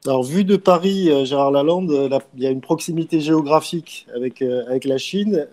Alors, 0.06 0.24
vu 0.24 0.44
de 0.44 0.58
Paris, 0.58 1.10
euh, 1.10 1.24
Gérard 1.24 1.52
Lalande, 1.52 1.90
euh, 1.92 2.20
il 2.36 2.44
y 2.44 2.48
a 2.48 2.50
une 2.50 2.60
proximité 2.60 3.22
géographique 3.22 4.06
avec, 4.14 4.42
euh, 4.42 4.66
avec 4.68 4.84
la 4.84 4.98
Chine, 4.98 5.48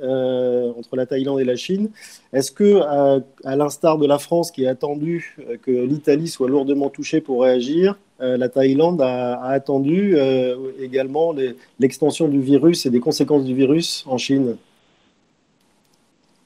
entre 0.77 0.97
la 0.97 1.07
Thaïlande 1.07 1.39
et 1.39 1.45
la 1.45 1.55
Chine. 1.55 1.91
Est-ce 2.33 2.51
que, 2.51 2.81
à, 2.83 3.57
l'instar 3.57 3.99
de 3.99 4.09
la 4.09 4.19
France 4.19 4.51
qui 4.51 4.67
a 4.67 4.71
attendu 4.71 5.37
que 5.63 5.71
l'Italie 5.71 6.27
soit 6.27 6.49
lourdement 6.49 6.91
touchée 6.91 7.21
pour 7.21 7.43
réagir, 7.43 7.97
la 8.19 8.49
Thaïlande 8.49 9.01
a, 9.01 9.41
attendu 9.45 10.17
également 10.81 11.35
l'extension 11.79 12.29
du 12.29 12.41
virus 12.41 12.87
et 12.87 12.91
des 12.91 13.01
conséquences 13.01 13.45
du 13.45 13.55
virus 13.55 14.05
en 14.09 14.19
Chine? 14.19 14.57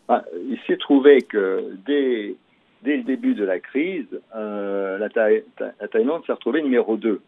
Ah, 0.09 0.25
Il 0.49 0.59
s'est 0.67 0.77
trouvé 0.77 1.23
que 1.23 1.65
dès, 1.87 2.35
dès, 2.85 2.99
le 2.99 3.03
début 3.03 3.35
de 3.35 3.45
la 3.45 3.59
crise, 3.59 4.07
la, 4.35 4.99
la 4.99 5.89
Thaïlande 5.89 6.25
s'est 6.27 6.33
retrouvée 6.33 6.63
numéro 6.63 6.97
2 6.97 7.21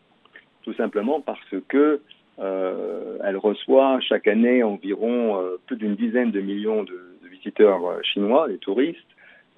tout 0.66 0.74
simplement 0.74 1.20
parce 1.20 1.54
que 1.68 2.00
euh, 2.40 3.18
elle 3.24 3.36
reçoit 3.36 4.00
chaque 4.00 4.26
année 4.26 4.64
environ 4.64 5.40
euh, 5.40 5.59
plus 5.66 5.76
d'une 5.76 5.94
dizaine 5.94 6.32
de 6.32 6.40
millions 6.40 6.82
de, 6.82 7.16
visiteurs 7.30 7.86
euh, 7.86 8.00
chinois, 8.02 8.48
des 8.48 8.59
touristes, 8.59 8.98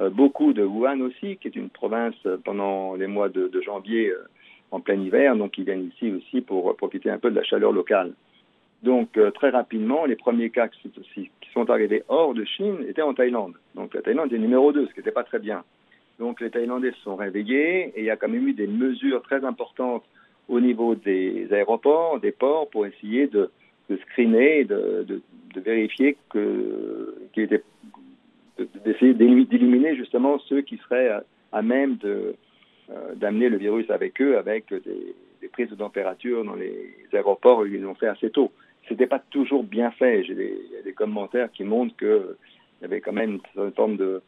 euh, 0.00 0.10
beaucoup 0.10 0.52
de 0.52 0.62
Wuhan 0.62 1.00
aussi, 1.00 1.38
qui 1.38 1.48
est 1.48 1.56
une 1.56 1.70
province 1.70 2.14
euh, 2.26 2.36
pendant 2.44 2.94
les 2.94 3.06
mois 3.06 3.28
de, 3.28 3.50
janvier 3.64 4.12
en 4.70 4.80
plein 4.80 5.00
hiver, 5.00 5.34
donc 5.34 5.56
ils 5.58 5.64
viennent 5.64 5.88
ici 5.88 6.12
aussi 6.12 6.42
pour 6.42 6.76
profiter 6.76 7.10
un 7.10 7.18
peu 7.18 7.30
de 7.30 7.36
la 7.36 7.42
chaleur 7.42 7.72
locale. 7.72 8.12
Donc 8.82 9.18
très 9.34 9.50
rapidement, 9.50 10.04
les 10.04 10.14
premiers 10.14 10.50
cas 10.50 10.68
qui, 10.68 10.90
qui 10.90 11.50
sont 11.52 11.68
arrivés 11.68 12.04
hors 12.08 12.32
de 12.34 12.44
Chine 12.44 12.84
étaient 12.86 13.02
en 13.02 13.14
Thaïlande. 13.14 13.54
Donc 13.74 13.94
la 13.94 14.02
Thaïlande 14.02 14.32
est 14.32 14.38
numéro 14.38 14.72
2, 14.72 14.86
ce 14.86 14.92
qui 14.92 15.00
n'était 15.00 15.10
pas 15.10 15.24
très 15.24 15.40
bien. 15.40 15.64
Donc 16.18 16.40
les 16.40 16.50
Thaïlandais 16.50 16.92
se 16.92 17.00
sont 17.00 17.16
réveillés 17.16 17.92
et 17.94 18.00
il 18.00 18.04
y 18.04 18.10
a 18.10 18.16
quand 18.16 18.28
même 18.28 18.48
eu 18.48 18.52
des 18.52 18.66
mesures 18.66 19.22
très 19.22 19.44
importantes 19.44 20.04
au 20.48 20.60
niveau 20.60 20.94
des 20.94 21.52
aéroports, 21.52 22.20
des 22.20 22.32
ports, 22.32 22.68
pour 22.70 22.86
essayer 22.86 23.26
de, 23.26 23.50
de 23.90 23.96
screener, 23.98 24.64
de, 24.64 25.22
vérifier 25.56 26.16
que 26.30 27.16
qu'il 27.32 27.48
d'essayer 28.84 29.14
d'éliminer 29.14 29.96
justement 29.96 30.38
ceux 30.40 30.62
qui 30.62 30.76
seraient 30.78 31.20
à, 31.52 31.62
même 31.62 31.98
euh, 32.04 32.32
d'amener 33.16 33.48
le 33.48 33.56
virus 33.56 33.90
avec 33.90 34.20
eux, 34.20 34.38
avec 34.38 34.72
des, 34.72 35.48
prises 35.52 35.70
de 35.70 35.74
température 35.74 36.44
dans 36.44 36.54
les 36.54 36.94
aéroports, 37.12 37.66
ils 37.66 37.80
l'ont 37.80 37.94
fait 37.94 38.06
assez 38.06 38.30
tôt. 38.30 38.52
C'était 38.88 39.06
pas 39.06 39.18
toujours 39.30 39.64
bien 39.64 39.90
fait. 39.92 40.22
J'ai 40.24 40.34
des, 40.34 40.58
des, 40.84 40.92
commentaires 40.92 41.50
qui 41.50 41.64
montrent 41.64 41.96
que 41.96 42.36
il 42.80 42.82
y 42.82 42.84
avait 42.84 43.00
quand 43.00 43.12
même 43.12 43.40
une 43.56 43.72
forme 43.72 43.96
de, 43.96 44.22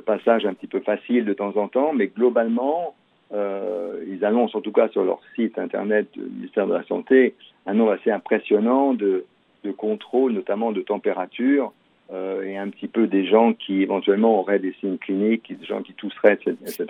passage 0.00 0.46
un 0.46 0.54
petit 0.54 0.66
peu 0.66 0.80
facile 0.80 1.24
de 1.24 1.32
temps 1.32 1.56
en 1.56 1.68
temps, 1.68 1.92
mais 1.92 2.08
globalement, 2.08 2.94
euh, 3.32 4.02
ils 4.08 4.24
annoncent 4.24 4.58
en 4.58 4.62
tout 4.62 4.72
cas 4.72 4.88
sur 4.88 5.04
leur 5.04 5.20
site 5.34 5.58
internet 5.58 6.08
du 6.14 6.20
ministère 6.20 6.66
de 6.66 6.72
la 6.72 6.82
Santé 6.84 7.34
un 7.66 7.74
nombre 7.74 7.92
assez 7.92 8.10
impressionnant 8.10 8.94
de, 8.94 9.26
de 9.64 9.70
contrôles, 9.70 10.32
notamment 10.32 10.72
de 10.72 10.80
température, 10.80 11.72
euh, 12.10 12.42
et 12.42 12.56
un 12.56 12.70
petit 12.70 12.88
peu 12.88 13.06
des 13.06 13.26
gens 13.26 13.52
qui 13.52 13.82
éventuellement 13.82 14.38
auraient 14.40 14.58
des 14.58 14.72
signes 14.80 14.96
cliniques, 14.96 15.52
des 15.54 15.66
gens 15.66 15.82
qui 15.82 15.92
tousseraient, 15.92 16.38
etc., 16.44 16.86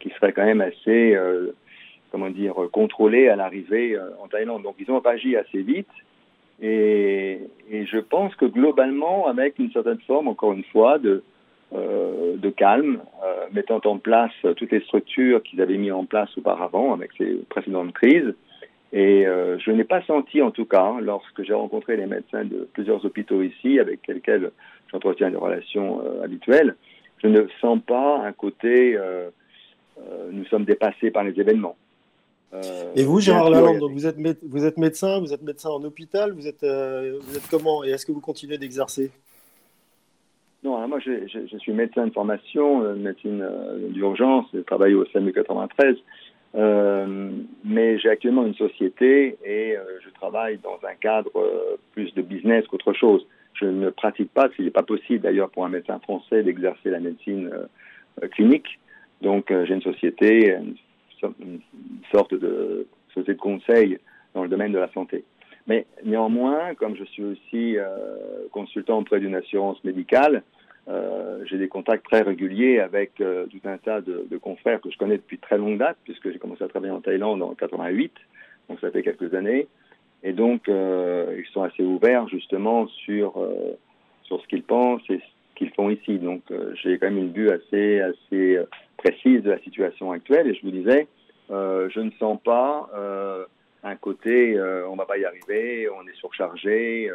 qui 0.00 0.08
seraient 0.10 0.32
quand 0.32 0.46
même 0.46 0.62
assez, 0.62 1.14
euh, 1.14 1.54
comment 2.10 2.30
dire, 2.30 2.54
contrôlés 2.72 3.28
à 3.28 3.36
l'arrivée 3.36 3.98
en 4.22 4.28
Thaïlande. 4.28 4.62
Donc 4.62 4.76
ils 4.78 4.90
ont 4.90 5.00
agi 5.00 5.36
assez 5.36 5.60
vite, 5.60 5.90
et 6.62 7.38
je 7.70 7.98
pense 7.98 8.34
que 8.36 8.46
globalement, 8.46 9.26
avec 9.26 9.58
une 9.58 9.70
certaine 9.72 10.00
forme, 10.06 10.28
encore 10.28 10.54
une 10.54 10.64
fois, 10.64 10.98
de, 10.98 11.22
euh, 11.74 12.36
de 12.36 12.48
calme, 12.48 13.00
euh, 13.24 13.46
mettant 13.52 13.80
en 13.86 13.98
place 13.98 14.30
toutes 14.56 14.70
les 14.70 14.82
structures 14.82 15.42
qu'ils 15.42 15.60
avaient 15.60 15.76
mis 15.76 15.90
en 15.90 16.04
place 16.04 16.28
auparavant 16.38 16.94
avec 16.94 17.10
ces 17.18 17.42
précédentes 17.48 17.92
crises. 17.92 18.34
Et 18.92 19.26
euh, 19.26 19.58
je 19.58 19.72
n'ai 19.72 19.82
pas 19.82 20.00
senti, 20.02 20.40
en 20.42 20.52
tout 20.52 20.64
cas, 20.64 20.94
lorsque 21.00 21.42
j'ai 21.42 21.54
rencontré 21.54 21.96
les 21.96 22.06
médecins 22.06 22.44
de 22.44 22.68
plusieurs 22.72 23.04
hôpitaux 23.04 23.42
ici, 23.42 23.80
avec 23.80 24.06
lesquels 24.06 24.52
j'entretiens 24.92 25.30
des 25.30 25.36
relations 25.36 26.00
habituelles, 26.22 26.76
je 27.20 27.26
ne 27.26 27.48
sens 27.60 27.80
pas 27.84 28.20
un 28.20 28.32
côté 28.32 28.96
nous 30.30 30.44
sommes 30.44 30.64
dépassés 30.64 31.10
par 31.10 31.24
les 31.24 31.40
événements. 31.40 31.76
Et 32.94 33.02
vous, 33.02 33.18
Gérard 33.18 33.50
Lalande, 33.50 33.90
vous 33.90 34.06
êtes, 34.06 34.16
vous 34.44 34.64
êtes 34.64 34.76
médecin, 34.76 35.18
vous 35.18 35.32
êtes 35.32 35.42
médecin 35.42 35.70
en 35.70 35.82
hôpital, 35.82 36.32
vous 36.32 36.46
êtes, 36.46 36.62
vous 36.62 37.36
êtes 37.36 37.48
comment 37.50 37.82
Et 37.82 37.90
est-ce 37.90 38.06
que 38.06 38.12
vous 38.12 38.20
continuez 38.20 38.56
d'exercer? 38.56 39.10
Non, 40.66 40.88
moi 40.88 40.98
je, 40.98 41.56
suis 41.58 41.72
médecin 41.72 42.08
de 42.08 42.12
formation, 42.12 42.82
euh, 42.82 42.96
médecine 42.96 43.40
euh, 43.40 43.88
d'urgence, 43.90 44.46
je 44.52 44.58
travaille 44.58 44.94
au 44.94 45.06
SAMU 45.06 45.32
93, 45.32 45.94
euh, 46.56 47.30
mais 47.64 47.98
j'ai 48.00 48.08
actuellement 48.08 48.44
une 48.44 48.54
société 48.56 49.38
et 49.44 49.76
euh, 49.76 49.84
je 50.04 50.10
travaille 50.10 50.58
dans 50.58 50.80
un 50.82 50.94
cadre 50.96 51.30
plus 51.92 52.12
de 52.14 52.22
business 52.22 52.66
qu'autre 52.66 52.92
chose. 52.94 53.24
Je 53.54 53.66
ne 53.66 53.90
pratique 53.90 54.32
pas, 54.34 54.48
ce 54.56 54.62
n'est 54.62 54.70
pas 54.70 54.82
possible 54.82 55.20
d'ailleurs 55.20 55.50
pour 55.50 55.64
un 55.64 55.68
médecin 55.68 56.00
français 56.00 56.42
d'exercer 56.42 56.90
la 56.90 56.98
médecine 56.98 57.48
clinique. 58.32 58.80
Donc 59.22 59.50
j'ai 59.50 59.72
une 59.72 59.82
société, 59.82 60.56
une, 61.22 61.60
sorte 62.10 62.34
de 62.34 62.88
société 63.14 63.34
de 63.34 63.38
conseil 63.40 63.98
dans 64.34 64.42
le 64.42 64.48
domaine 64.48 64.72
de 64.72 64.78
la 64.78 64.92
santé. 64.92 65.24
Mais 65.68 65.86
néanmoins, 66.04 66.74
comme 66.74 66.96
je 66.96 67.04
suis 67.04 67.24
aussi 67.24 67.76
consultant 68.50 68.98
auprès 68.98 69.20
d'une 69.20 69.34
assurance 69.34 69.82
médicale, 69.84 70.42
euh, 70.88 71.42
j'ai 71.46 71.58
des 71.58 71.68
contacts 71.68 72.04
très 72.04 72.22
réguliers 72.22 72.78
avec 72.78 73.20
euh, 73.20 73.46
tout 73.46 73.60
un 73.64 73.76
tas 73.76 74.00
de, 74.00 74.38
confrères 74.38 74.80
que 74.80 74.90
je 74.90 74.96
connais 74.96 75.16
depuis 75.16 75.38
très 75.38 75.58
longue 75.58 75.78
date, 75.78 75.96
puisque 76.04 76.30
j'ai 76.30 76.38
commencé 76.38 76.62
à 76.62 76.68
travailler 76.68 76.92
en 76.92 77.00
Thaïlande 77.00 77.42
en 77.42 77.54
88, 77.54 78.12
donc 78.68 78.78
ça 78.80 78.90
fait 78.90 79.02
quelques 79.02 79.34
années. 79.34 79.66
Et 80.22 80.32
donc, 80.32 80.68
euh, 80.68 81.36
ils 81.38 81.52
sont 81.52 81.62
assez 81.62 81.82
ouverts 81.82 82.28
justement 82.28 82.86
sur, 82.86 83.34
sur 84.22 84.40
ce 84.40 84.46
qu'ils 84.46 84.62
pensent 84.62 85.08
et 85.10 85.18
ce 85.18 85.54
qu'ils 85.56 85.70
font 85.70 85.90
ici. 85.90 86.18
Donc, 86.18 86.42
j'ai 86.82 86.98
quand 86.98 87.10
même 87.10 87.18
une 87.18 87.32
vue 87.32 87.50
assez, 87.50 88.00
assez 88.00 88.58
précise 88.96 89.42
de 89.42 89.50
la 89.50 89.58
situation 89.60 90.12
actuelle. 90.12 90.48
Et 90.48 90.54
je 90.54 90.62
vous 90.62 90.70
disais, 90.70 91.06
je 91.50 92.00
ne 92.00 92.10
sens 92.18 92.40
pas 92.42 92.88
un 93.84 93.96
côté, 93.96 94.58
on 94.88 94.96
va 94.96 95.04
pas 95.04 95.18
y 95.18 95.24
arriver, 95.24 95.88
on 95.90 96.06
est 96.08 96.16
surchargé. 96.16 97.10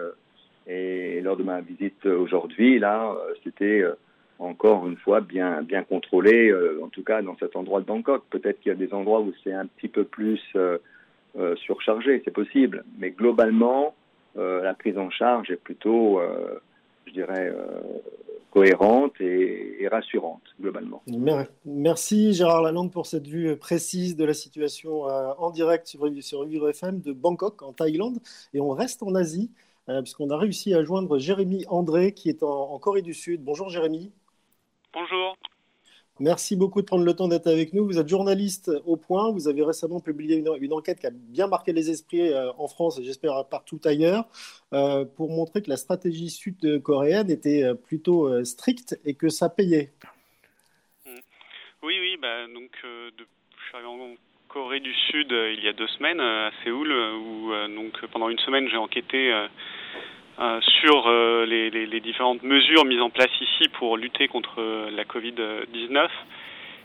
Et 0.71 1.19
lors 1.21 1.35
de 1.35 1.43
ma 1.43 1.59
visite 1.59 2.05
aujourd'hui, 2.05 2.79
là, 2.79 3.11
euh, 3.11 3.33
c'était 3.43 3.81
euh, 3.81 3.93
encore 4.39 4.87
une 4.87 4.95
fois 4.95 5.19
bien, 5.19 5.61
bien 5.63 5.83
contrôlé, 5.83 6.49
euh, 6.49 6.79
en 6.81 6.87
tout 6.87 7.03
cas 7.03 7.21
dans 7.21 7.35
cet 7.37 7.57
endroit 7.57 7.81
de 7.81 7.85
Bangkok. 7.85 8.23
Peut-être 8.29 8.61
qu'il 8.61 8.69
y 8.69 8.75
a 8.75 8.77
des 8.77 8.93
endroits 8.93 9.19
où 9.19 9.33
c'est 9.43 9.53
un 9.53 9.65
petit 9.65 9.89
peu 9.89 10.05
plus 10.05 10.41
surchargé, 11.57 12.21
c'est 12.23 12.31
possible. 12.31 12.85
Mais 12.99 13.11
globalement, 13.11 13.95
la 14.35 14.73
prise 14.73 14.97
en 14.97 15.09
charge 15.09 15.49
est 15.49 15.61
plutôt, 15.61 16.21
je 17.05 17.11
dirais, 17.13 17.53
cohérente 18.51 19.13
et, 19.21 19.87
rassurante, 19.89 20.43
globalement. 20.59 21.01
Merci 21.65 22.33
Gérard 22.33 22.63
Lalande 22.63 22.91
pour 22.91 23.05
cette 23.05 23.27
vue 23.27 23.55
précise 23.55 24.17
de 24.17 24.25
la 24.25 24.33
situation 24.33 25.03
en 25.03 25.51
direct 25.51 25.87
sur, 25.87 26.05
sur 26.21 26.43
Vivre 26.43 26.69
FM 26.69 26.99
de 26.99 27.13
Bangkok, 27.13 27.61
en 27.61 27.71
Thaïlande. 27.71 28.19
Et 28.53 28.59
on 28.59 28.71
reste 28.71 29.01
en 29.03 29.15
Asie 29.15 29.51
puisqu'on 29.87 30.29
a 30.29 30.37
réussi 30.37 30.73
à 30.73 30.83
joindre 30.83 31.17
Jérémy 31.17 31.65
André, 31.67 32.13
qui 32.13 32.29
est 32.29 32.43
en, 32.43 32.71
en, 32.71 32.79
Corée 32.79 33.01
du 33.01 33.13
Sud. 33.13 33.43
Bonjour 33.43 33.69
Jérémy. 33.69 34.11
Bonjour. 34.93 35.37
Merci 36.21 36.55
beaucoup 36.55 36.81
de 36.81 36.85
prendre 36.85 37.03
le 37.03 37.15
temps 37.15 37.27
d'être 37.27 37.47
avec 37.47 37.73
nous. 37.73 37.83
Vous 37.83 37.97
êtes 37.97 38.07
journaliste 38.07 38.69
au 38.85 38.95
point. 38.95 39.31
Vous 39.31 39.47
avez 39.47 39.63
récemment 39.63 39.99
publié 39.99 40.35
une, 40.35 40.55
une 40.59 40.71
enquête 40.71 40.99
qui 40.99 41.07
a 41.07 41.11
bien 41.11 41.47
marqué 41.47 41.73
les 41.73 41.89
esprits 41.89 42.31
euh, 42.31 42.51
en 42.59 42.67
France 42.67 42.99
et 42.99 43.03
j'espère 43.03 43.43
partout 43.49 43.79
ailleurs, 43.85 44.27
euh, 44.73 45.03
pour 45.03 45.31
montrer 45.31 45.63
que 45.63 45.69
la 45.69 45.77
stratégie 45.77 46.29
sud-coréenne 46.29 47.31
était 47.31 47.63
euh, 47.63 47.73
plutôt 47.73 48.27
euh, 48.27 48.43
stricte 48.43 48.99
et 49.03 49.15
que 49.15 49.29
ça 49.29 49.49
payait. 49.49 49.93
Oui, 51.81 51.97
oui. 51.99 52.17
Bah, 52.21 52.45
donc, 52.53 52.71
de, 52.83 53.25
je 53.57 53.63
suis 53.65 53.73
arrivé 53.73 53.89
en 53.89 53.97
Corée 54.53 54.79
du 54.81 54.93
Sud 54.93 55.31
il 55.31 55.63
y 55.63 55.67
a 55.67 55.73
deux 55.73 55.87
semaines 55.87 56.19
à 56.19 56.51
Séoul, 56.63 56.91
où 56.91 57.51
donc 57.75 58.05
pendant 58.07 58.29
une 58.29 58.39
semaine 58.39 58.67
j'ai 58.69 58.77
enquêté 58.77 59.33
sur 60.81 61.09
les, 61.45 61.99
différentes 62.01 62.43
mesures 62.43 62.85
mises 62.85 63.01
en 63.01 63.09
place 63.09 63.31
ici 63.39 63.69
pour 63.69 63.97
lutter 63.97 64.27
contre 64.27 64.61
la 64.91 65.03
Covid-19. 65.05 66.09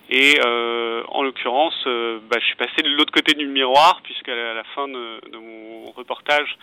Et 0.08 0.38
euh, 0.44 1.02
en 1.08 1.22
l'occurrence, 1.22 1.82
euh, 1.86 2.20
bah, 2.30 2.36
je 2.40 2.46
suis 2.46 2.56
passé 2.56 2.82
de 2.82 2.88
l'autre 2.90 3.12
côté 3.12 3.34
du 3.34 3.46
miroir, 3.46 4.00
puisqu'à 4.04 4.36
la, 4.36 4.54
la 4.54 4.62
fin 4.62 4.86
de, 4.86 5.36
mon 5.36 5.90
reportage, 5.90 6.56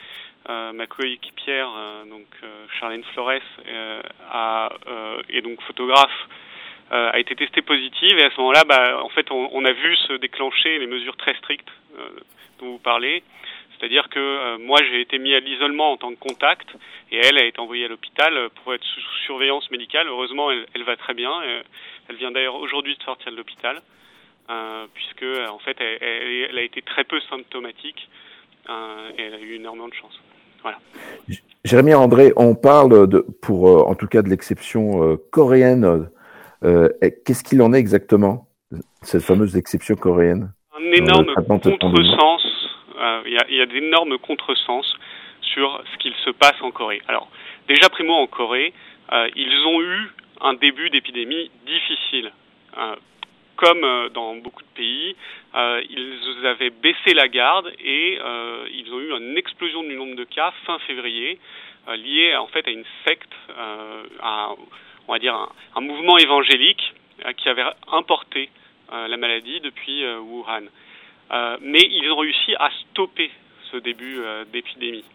euh, 0.49 0.71
ma 0.71 0.87
coéquipière, 0.87 1.69
euh, 1.75 2.05
donc 2.05 2.25
Charlène 2.79 3.03
Flores, 3.13 3.41
a, 4.31 4.69
et 5.29 5.41
donc 5.41 5.61
photographe, 5.63 6.27
a 6.93 7.19
été 7.19 7.35
testée 7.35 7.61
positive. 7.61 8.19
Et 8.19 8.23
à 8.23 8.29
ce 8.29 8.37
moment-là, 8.37 8.63
bah, 8.65 9.01
en 9.03 9.09
fait, 9.09 9.31
on, 9.31 9.65
a 9.65 9.71
vu 9.71 9.95
se 9.95 10.13
déclencher 10.13 10.77
les 10.77 10.85
mesures 10.87 11.17
très 11.17 11.33
strictes 11.35 11.69
dont 12.59 12.71
vous 12.73 12.77
parlez. 12.77 13.23
C'est-à-dire 13.77 14.07
que 14.09 14.19
euh, 14.19 14.57
moi 14.59 14.79
j'ai 14.89 15.01
été 15.01 15.17
mis 15.19 15.33
à 15.33 15.39
l'isolement 15.39 15.91
en 15.91 15.97
tant 15.97 16.11
que 16.11 16.19
contact 16.19 16.67
et 17.11 17.17
elle 17.17 17.37
a 17.37 17.43
été 17.43 17.59
envoyée 17.59 17.85
à 17.85 17.87
l'hôpital 17.89 18.49
pour 18.55 18.73
être 18.73 18.83
sous 18.83 19.01
surveillance 19.25 19.69
médicale. 19.71 20.07
Heureusement, 20.07 20.51
elle, 20.51 20.83
va 20.83 20.95
très 20.95 21.13
bien. 21.13 21.31
Elle 22.07 22.15
vient 22.15 22.31
d'ailleurs 22.31 22.55
aujourd'hui 22.55 22.95
de 22.95 23.03
sortir 23.03 23.31
de 23.31 23.37
l'hôpital 23.37 23.81
euh, 24.49 24.87
puisque 24.93 25.25
en 25.49 25.59
fait 25.59 25.77
elle, 25.79 26.57
a 26.57 26.61
été 26.61 26.81
très 26.81 27.03
peu 27.05 27.19
symptomatique 27.29 28.09
euh, 28.69 29.09
et 29.17 29.21
elle 29.21 29.33
a 29.35 29.39
eu 29.39 29.55
énormément 29.55 29.87
de 29.87 29.93
chance. 29.93 30.19
Voilà. 30.61 30.79
Jérémy 31.63 31.93
André, 31.93 32.33
on 32.35 32.55
parle 32.55 33.07
pour 33.41 33.69
euh, 33.69 33.83
en 33.83 33.95
tout 33.95 34.07
cas 34.07 34.21
de 34.21 34.29
l'exception 34.29 35.17
euh. 36.63 36.89
Qu'est-ce 37.25 37.43
qu'il 37.43 37.61
en 37.61 37.73
est 37.73 37.79
exactement 37.79 38.47
cette 39.01 39.23
fameuse 39.23 39.55
exception 39.55 39.95
coréenne? 39.95 40.51
Un 40.75 40.91
énorme 40.91 41.33
contresens 41.47 42.53
euh, 43.03 43.21
il 43.25 43.33
y 43.33 43.37
a, 43.37 43.45
y 43.49 43.61
a 43.61 43.65
d'énormes 43.65 44.17
contresens 44.17 44.85
sur 45.41 45.81
ce 45.91 45.97
qu'il 45.97 46.13
se 46.23 46.29
passe 46.29 46.59
en 46.61 46.71
Corée. 46.71 47.01
Alors, 47.07 47.29
déjà, 47.67 47.89
primo, 47.89 48.13
en 48.13 48.27
Corée, 48.27 48.73
euh, 49.11 49.27
ils 49.35 49.67
ont 49.67 49.81
eu 49.81 50.11
un 50.41 50.53
début 50.53 50.89
d'épidémie 50.89 51.51
difficile. 51.65 52.31
Euh, 52.77 52.95
comme 53.55 53.83
euh, 53.83 54.09
dans 54.09 54.35
beaucoup 54.35 54.63
de 54.63 54.75
pays, 54.75 55.15
euh, 55.55 55.81
ils 55.89 56.45
avaient 56.45 56.71
baissé 56.71 57.13
la 57.13 57.27
garde 57.27 57.71
et 57.79 58.17
euh, 58.19 58.65
ils 58.73 58.91
ont 58.91 58.99
eu 58.99 59.11
une 59.11 59.37
explosion 59.37 59.83
du 59.83 59.95
nombre 59.95 60.15
de 60.15 60.23
cas 60.23 60.51
fin 60.65 60.79
février, 60.79 61.39
lié 61.95 62.35
en 62.37 62.47
fait 62.47 62.65
à 62.65 62.71
une 62.71 62.85
secte, 63.05 63.33
à, 64.21 64.51
on 65.07 65.13
va 65.13 65.19
dire 65.19 65.35
un, 65.35 65.49
un 65.75 65.81
mouvement 65.81 66.17
évangélique 66.17 66.93
qui 67.37 67.49
avait 67.49 67.63
importé 67.91 68.49
la 68.91 69.17
maladie 69.17 69.59
depuis 69.61 70.05
Wuhan. 70.05 70.67
Euh, 71.31 71.57
mais 71.61 71.81
ils 71.81 72.11
ont 72.11 72.17
réussi 72.17 72.55
à 72.59 72.69
stopper 72.81 73.31
ce 73.71 73.77
début 73.77 74.19
euh, 74.19 74.45
d'épidémie. 74.45 75.05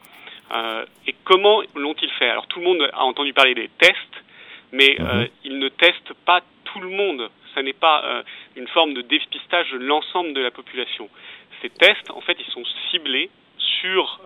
Euh, 0.53 0.85
et 1.07 1.15
comment 1.25 1.63
l'ont-ils 1.75 2.11
fait? 2.13 2.29
Alors 2.29 2.47
tout 2.47 2.59
le 2.59 2.65
monde 2.65 2.91
a 2.93 3.05
entendu 3.05 3.33
parler 3.33 3.55
des 3.55 3.69
tests, 3.79 4.25
mais 4.73 4.97
mmh. 4.99 5.27
ils 5.45 5.59
ne 5.59 5.69
testent 5.69 6.15
pas 6.25 6.41
tout 6.65 6.81
le 6.81 6.89
monde. 6.89 7.31
Ce 7.55 7.61
n'est 7.61 7.73
pas 7.73 8.23
une 8.57 8.69
forme 8.69 8.95
de 8.95 9.01
dépistage 9.01 9.71
de 9.73 9.79
l'ensemble 9.79 10.33
de 10.33 10.41
la 10.41 10.51
population. 10.51 11.09
Ces 11.61 11.71
tests, 11.71 12.11
en 12.11 12.21
fait, 12.21 12.37
ils 12.39 12.53
sont 12.53 12.63
ciblés 12.91 13.31
sur 13.81 14.21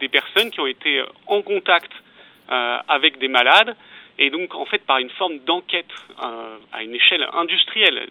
des 0.00 0.08
personnes 0.08 0.50
qui 0.50 0.60
ont 0.60 0.66
été 0.66 1.02
en 1.28 1.40
contact 1.40 1.90
avec 2.48 3.18
des 3.18 3.28
malades 3.28 3.74
et 4.18 4.30
donc 4.30 4.54
en 4.54 4.64
fait 4.64 4.84
par 4.84 4.98
une 4.98 5.10
forme 5.10 5.38
d'enquête 5.40 5.90
euh, 6.22 6.58
à 6.72 6.82
une 6.82 6.94
échelle 6.94 7.26
industrielle. 7.32 8.08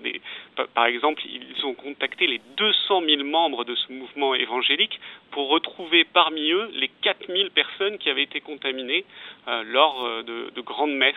Par 0.73 0.85
exemple, 0.85 1.21
ils 1.25 1.65
ont 1.65 1.73
contacté 1.73 2.27
les 2.27 2.41
200 2.55 3.01
000 3.05 3.23
membres 3.23 3.65
de 3.65 3.75
ce 3.75 3.91
mouvement 3.91 4.33
évangélique 4.33 4.99
pour 5.31 5.49
retrouver 5.49 6.05
parmi 6.05 6.51
eux 6.51 6.69
les 6.73 6.89
4 7.01 7.27
000 7.27 7.49
personnes 7.49 7.97
qui 7.97 8.09
avaient 8.09 8.23
été 8.23 8.39
contaminées 8.41 9.05
euh, 9.47 9.63
lors 9.63 10.05
euh, 10.05 10.23
de, 10.23 10.51
de, 10.55 10.61
grandes 10.61 10.95
messes 10.95 11.15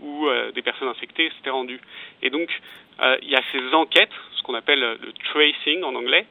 où 0.00 0.26
des 0.54 0.62
personnes 0.62 0.88
infectées 0.88 1.30
s'étaient 1.36 1.50
rendues. 1.50 1.80
Et 2.22 2.30
donc 2.30 2.48
il 3.22 3.28
y 3.28 3.36
a 3.36 3.42
ces 3.52 3.74
enquêtes, 3.74 4.12
ce 4.32 4.42
qu'on 4.42 4.54
appelle 4.54 4.80
le 4.80 5.12
tracing 5.30 5.82
en 5.82 5.94
anglais, 5.94 6.26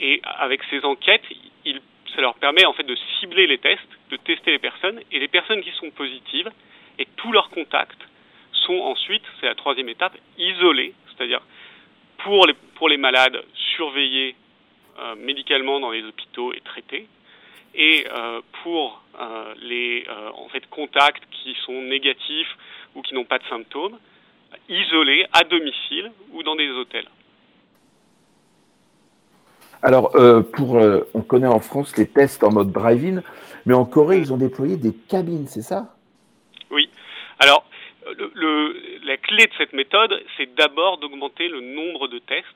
et 0.00 0.20
avec 0.24 0.60
ces 0.70 0.84
enquêtes, 0.84 1.22
ils 1.64 1.80
ça 2.14 2.20
leur 2.20 2.34
permet 2.34 2.64
en 2.64 2.72
fait 2.72 2.84
de 2.84 2.96
cibler 3.18 3.46
les 3.46 3.58
tests, 3.58 3.80
de 4.10 4.16
tester 4.16 4.52
les 4.52 4.58
personnes, 4.58 5.00
et 5.10 5.18
les 5.18 5.28
personnes 5.28 5.62
qui 5.62 5.70
sont 5.72 5.90
positives 5.90 6.50
et 6.98 7.06
tous 7.16 7.32
leurs 7.32 7.50
contacts 7.50 8.00
sont 8.52 8.78
ensuite, 8.78 9.22
c'est 9.40 9.46
la 9.46 9.54
troisième 9.54 9.88
étape, 9.88 10.16
isolés, 10.38 10.94
c'est-à-dire 11.08 11.40
pour 12.18 12.46
les, 12.46 12.54
pour 12.74 12.88
les 12.88 12.98
malades 12.98 13.42
surveillés 13.76 14.34
euh, 14.98 15.14
médicalement 15.16 15.80
dans 15.80 15.90
les 15.90 16.02
hôpitaux 16.02 16.52
et 16.52 16.60
traités, 16.60 17.06
et 17.74 18.04
euh, 18.10 18.40
pour 18.62 19.02
euh, 19.18 19.54
les 19.62 20.04
en 20.34 20.48
fait 20.48 20.68
contacts 20.68 21.22
qui 21.30 21.56
sont 21.64 21.80
négatifs 21.82 22.56
ou 22.94 23.02
qui 23.02 23.14
n'ont 23.14 23.24
pas 23.24 23.38
de 23.38 23.46
symptômes, 23.48 23.98
isolés 24.68 25.24
à 25.32 25.44
domicile 25.44 26.10
ou 26.32 26.42
dans 26.42 26.56
des 26.56 26.68
hôtels. 26.70 27.08
Alors, 29.82 30.14
euh, 30.16 30.42
euh, 30.60 31.04
on 31.14 31.22
connaît 31.22 31.46
en 31.46 31.60
France 31.60 31.96
les 31.96 32.06
tests 32.06 32.44
en 32.44 32.52
mode 32.52 32.70
drive-in, 32.70 33.22
mais 33.64 33.74
en 33.74 33.86
Corée, 33.86 34.18
ils 34.18 34.32
ont 34.32 34.36
déployé 34.36 34.76
des 34.76 34.94
cabines, 35.08 35.46
c'est 35.46 35.62
ça? 35.62 35.94
Oui. 36.70 36.90
Alors, 37.38 37.64
la 39.04 39.16
clé 39.16 39.46
de 39.46 39.52
cette 39.56 39.72
méthode, 39.72 40.22
c'est 40.36 40.54
d'abord 40.54 40.98
d'augmenter 40.98 41.48
le 41.48 41.60
nombre 41.60 42.08
de 42.08 42.18
tests, 42.18 42.46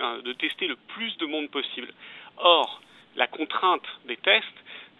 hein, 0.00 0.18
de 0.22 0.32
tester 0.34 0.66
le 0.66 0.76
plus 0.94 1.16
de 1.16 1.26
monde 1.26 1.48
possible. 1.48 1.88
Or, 2.36 2.82
la 3.16 3.26
contrainte 3.26 3.86
des 4.06 4.16
tests, 4.18 4.44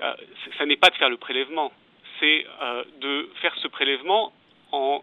euh, 0.00 0.14
ça 0.56 0.64
n'est 0.64 0.76
pas 0.76 0.88
de 0.88 0.94
faire 0.94 1.10
le 1.10 1.18
prélèvement, 1.18 1.72
c'est 2.20 2.46
euh, 2.62 2.84
de 3.00 3.28
faire 3.42 3.54
ce 3.56 3.68
prélèvement 3.68 4.32
en 4.72 5.02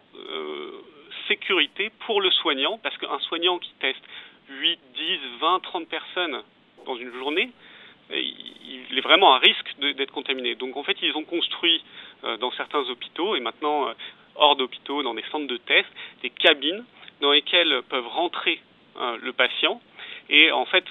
sécurité 1.28 1.90
pour 2.06 2.20
le 2.20 2.30
soignant, 2.30 2.78
parce 2.82 2.96
qu'un 2.98 3.18
soignant 3.20 3.58
qui 3.58 3.72
teste 3.80 4.02
8, 4.50 4.78
10, 4.94 5.18
20, 5.40 5.60
30 5.62 5.88
personnes 5.88 6.42
dans 6.84 6.96
une 6.96 7.12
journée, 7.14 7.50
il 8.10 8.98
est 8.98 9.00
vraiment 9.00 9.34
à 9.34 9.38
risque 9.38 9.76
d'être 9.80 10.12
contaminé. 10.12 10.54
Donc 10.54 10.76
en 10.76 10.82
fait, 10.82 10.96
ils 11.02 11.16
ont 11.16 11.24
construit 11.24 11.82
euh, 12.24 12.36
dans 12.36 12.50
certains 12.52 12.80
hôpitaux 12.88 13.36
et 13.36 13.40
maintenant 13.40 13.88
euh, 13.88 13.92
hors 14.36 14.56
d'hôpitaux, 14.56 15.02
dans 15.02 15.14
des 15.14 15.24
centres 15.30 15.46
de 15.46 15.56
tests, 15.56 15.88
des 16.22 16.30
cabines 16.30 16.84
dans 17.20 17.32
lesquelles 17.32 17.82
peuvent 17.88 18.06
rentrer 18.06 18.60
euh, 18.96 19.16
le 19.22 19.32
patient. 19.32 19.80
Et 20.30 20.50
en 20.52 20.64
fait, 20.64 20.84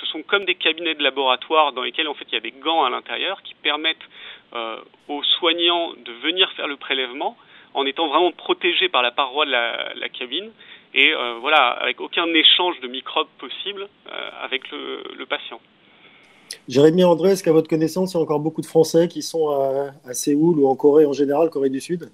ce 0.00 0.06
sont 0.06 0.22
comme 0.22 0.44
des 0.44 0.54
cabinets 0.54 0.94
de 0.94 1.02
laboratoire 1.02 1.72
dans 1.72 1.82
lesquels 1.82 2.08
en 2.08 2.14
fait 2.14 2.24
il 2.28 2.34
y 2.34 2.38
a 2.38 2.40
des 2.40 2.52
gants 2.52 2.84
à 2.84 2.90
l'intérieur 2.90 3.42
qui 3.42 3.54
permettent 3.54 3.96
aux 5.08 5.22
soignants 5.22 5.92
de 5.92 6.12
venir 6.22 6.50
faire 6.52 6.66
le 6.66 6.76
prélèvement 6.76 7.36
en 7.74 7.84
étant 7.84 8.06
vraiment 8.06 8.32
protégés 8.32 8.88
par 8.88 9.02
la 9.02 9.10
paroi 9.10 9.44
de 9.44 9.50
la 9.50 10.08
cabine 10.08 10.50
et 10.94 11.12
euh, 11.12 11.38
voilà, 11.40 11.70
avec 11.80 12.00
aucun 12.00 12.26
échange 12.34 12.80
de 12.80 12.88
microbes 12.88 13.28
possible 13.38 13.88
euh, 14.08 14.30
avec 14.42 14.70
le, 14.70 15.02
le, 15.16 15.26
patient. 15.26 15.60
Jérémy 16.66 17.04
André, 17.04 17.32
est-ce 17.32 17.44
qu'à 17.44 17.52
votre 17.52 17.68
connaissance, 17.68 18.14
il 18.14 18.16
y 18.16 18.20
a 18.20 18.22
encore 18.22 18.40
beaucoup 18.40 18.62
de 18.62 18.66
Français 18.66 19.08
qui 19.08 19.22
sont 19.22 19.48
à, 19.50 19.92
à, 20.08 20.14
Séoul 20.14 20.58
ou 20.58 20.66
en 20.66 20.76
Corée 20.76 21.04
en 21.04 21.12
général, 21.12 21.50
Corée 21.50 21.70
du 21.70 21.80
Sud? 21.80 22.10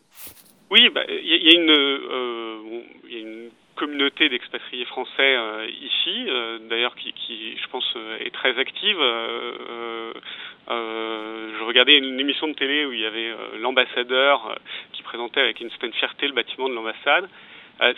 Oui, 0.70 0.88
bah, 0.88 1.02
il 1.08 1.24
y, 1.24 1.52
y, 1.52 1.56
a 1.56 1.60
une, 1.60 1.70
euh, 1.70 2.58
bon, 2.62 2.82
y 3.08 3.16
a 3.16 3.20
une 3.20 3.50
communauté 3.76 4.28
d'expatriés 4.28 4.84
français 4.86 5.36
ici, 5.82 6.26
d'ailleurs 6.70 6.94
qui, 6.94 7.12
qui, 7.12 7.56
je 7.56 7.68
pense, 7.70 7.96
est 8.20 8.32
très 8.32 8.56
active. 8.56 8.96
Euh, 9.00 10.12
je 11.58 11.64
regardais 11.64 11.98
une, 11.98 12.18
émission 12.20 12.46
de 12.46 12.52
télé 12.52 12.86
où 12.86 12.92
il 12.92 13.00
y 13.00 13.04
avait 13.04 13.34
l'ambassadeur 13.58 14.56
qui 14.92 15.02
présentait 15.02 15.40
avec 15.40 15.60
une 15.60 15.70
certaine 15.70 15.92
fierté 15.92 16.28
le 16.28 16.34
bâtiment 16.34 16.68
de 16.68 16.74
l'ambassade. 16.74 17.28
Euh, 17.82 17.92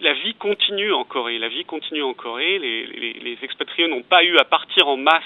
la 0.00 0.12
vie 0.14 0.34
continue 0.34 0.92
en 0.92 1.04
Corée. 1.04 1.38
La 1.38 1.48
vie 1.48 1.64
continue 1.64 2.02
en 2.02 2.14
Corée. 2.14 2.58
Les, 2.58 3.38
expatriés 3.42 3.88
n'ont 3.88 4.02
pas 4.02 4.24
eu 4.24 4.36
à 4.38 4.44
partir 4.44 4.88
en 4.88 4.96
masse 4.96 5.22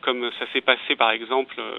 comme 0.00 0.30
ça 0.38 0.46
s'est 0.52 0.60
passé 0.60 0.94
par 0.96 1.10
exemple 1.10 1.56
euh, 1.58 1.78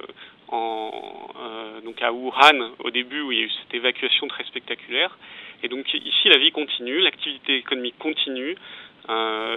en, 0.49 0.91
euh, 1.39 1.81
donc 1.81 2.01
à 2.01 2.11
Wuhan 2.11 2.71
au 2.79 2.89
début 2.89 3.21
où 3.21 3.31
il 3.31 3.37
y 3.37 3.41
a 3.41 3.45
eu 3.45 3.49
cette 3.49 3.73
évacuation 3.73 4.27
très 4.27 4.43
spectaculaire. 4.43 5.17
Et 5.63 5.69
donc 5.69 5.93
ici 5.93 6.27
la 6.27 6.37
vie 6.37 6.51
continue, 6.51 6.99
l'activité 6.99 7.55
économique 7.55 7.97
continue, 7.97 8.55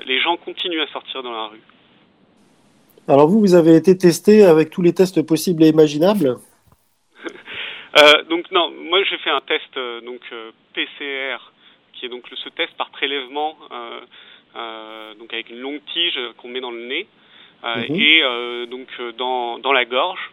les 0.06 0.20
gens 0.20 0.36
continuent 0.36 0.82
à 0.82 0.86
sortir 0.88 1.22
dans 1.22 1.32
la 1.32 1.46
rue. 1.46 1.60
Alors 3.08 3.26
vous, 3.26 3.40
vous 3.40 3.54
avez 3.54 3.74
été 3.74 3.96
testé 3.98 4.44
avec 4.44 4.70
tous 4.70 4.82
les 4.82 4.92
tests 4.92 5.22
possibles 5.22 5.64
et 5.64 5.68
imaginables? 5.68 6.36
Euh, 7.98 8.22
donc 8.24 8.50
non, 8.50 8.70
moi 8.70 9.02
j'ai 9.04 9.18
fait 9.18 9.30
un 9.30 9.40
test 9.40 9.76
euh, 9.76 10.00
donc 10.00 10.20
euh, 10.32 10.50
PCR 10.72 11.36
qui 11.92 12.06
est 12.06 12.08
donc 12.08 12.30
le, 12.30 12.36
ce 12.36 12.48
test 12.48 12.74
par 12.76 12.90
prélèvement 12.90 13.56
donc 15.18 15.32
avec 15.32 15.50
une 15.50 15.60
longue 15.60 15.80
tige 15.92 16.18
qu'on 16.38 16.48
met 16.48 16.60
dans 16.60 16.70
le 16.70 16.86
nez 16.86 17.06
mmh. 17.62 17.94
et 17.94 18.66
donc 18.66 18.88
dans 19.16 19.58
dans 19.58 19.72
la 19.72 19.84
gorge. 19.84 20.30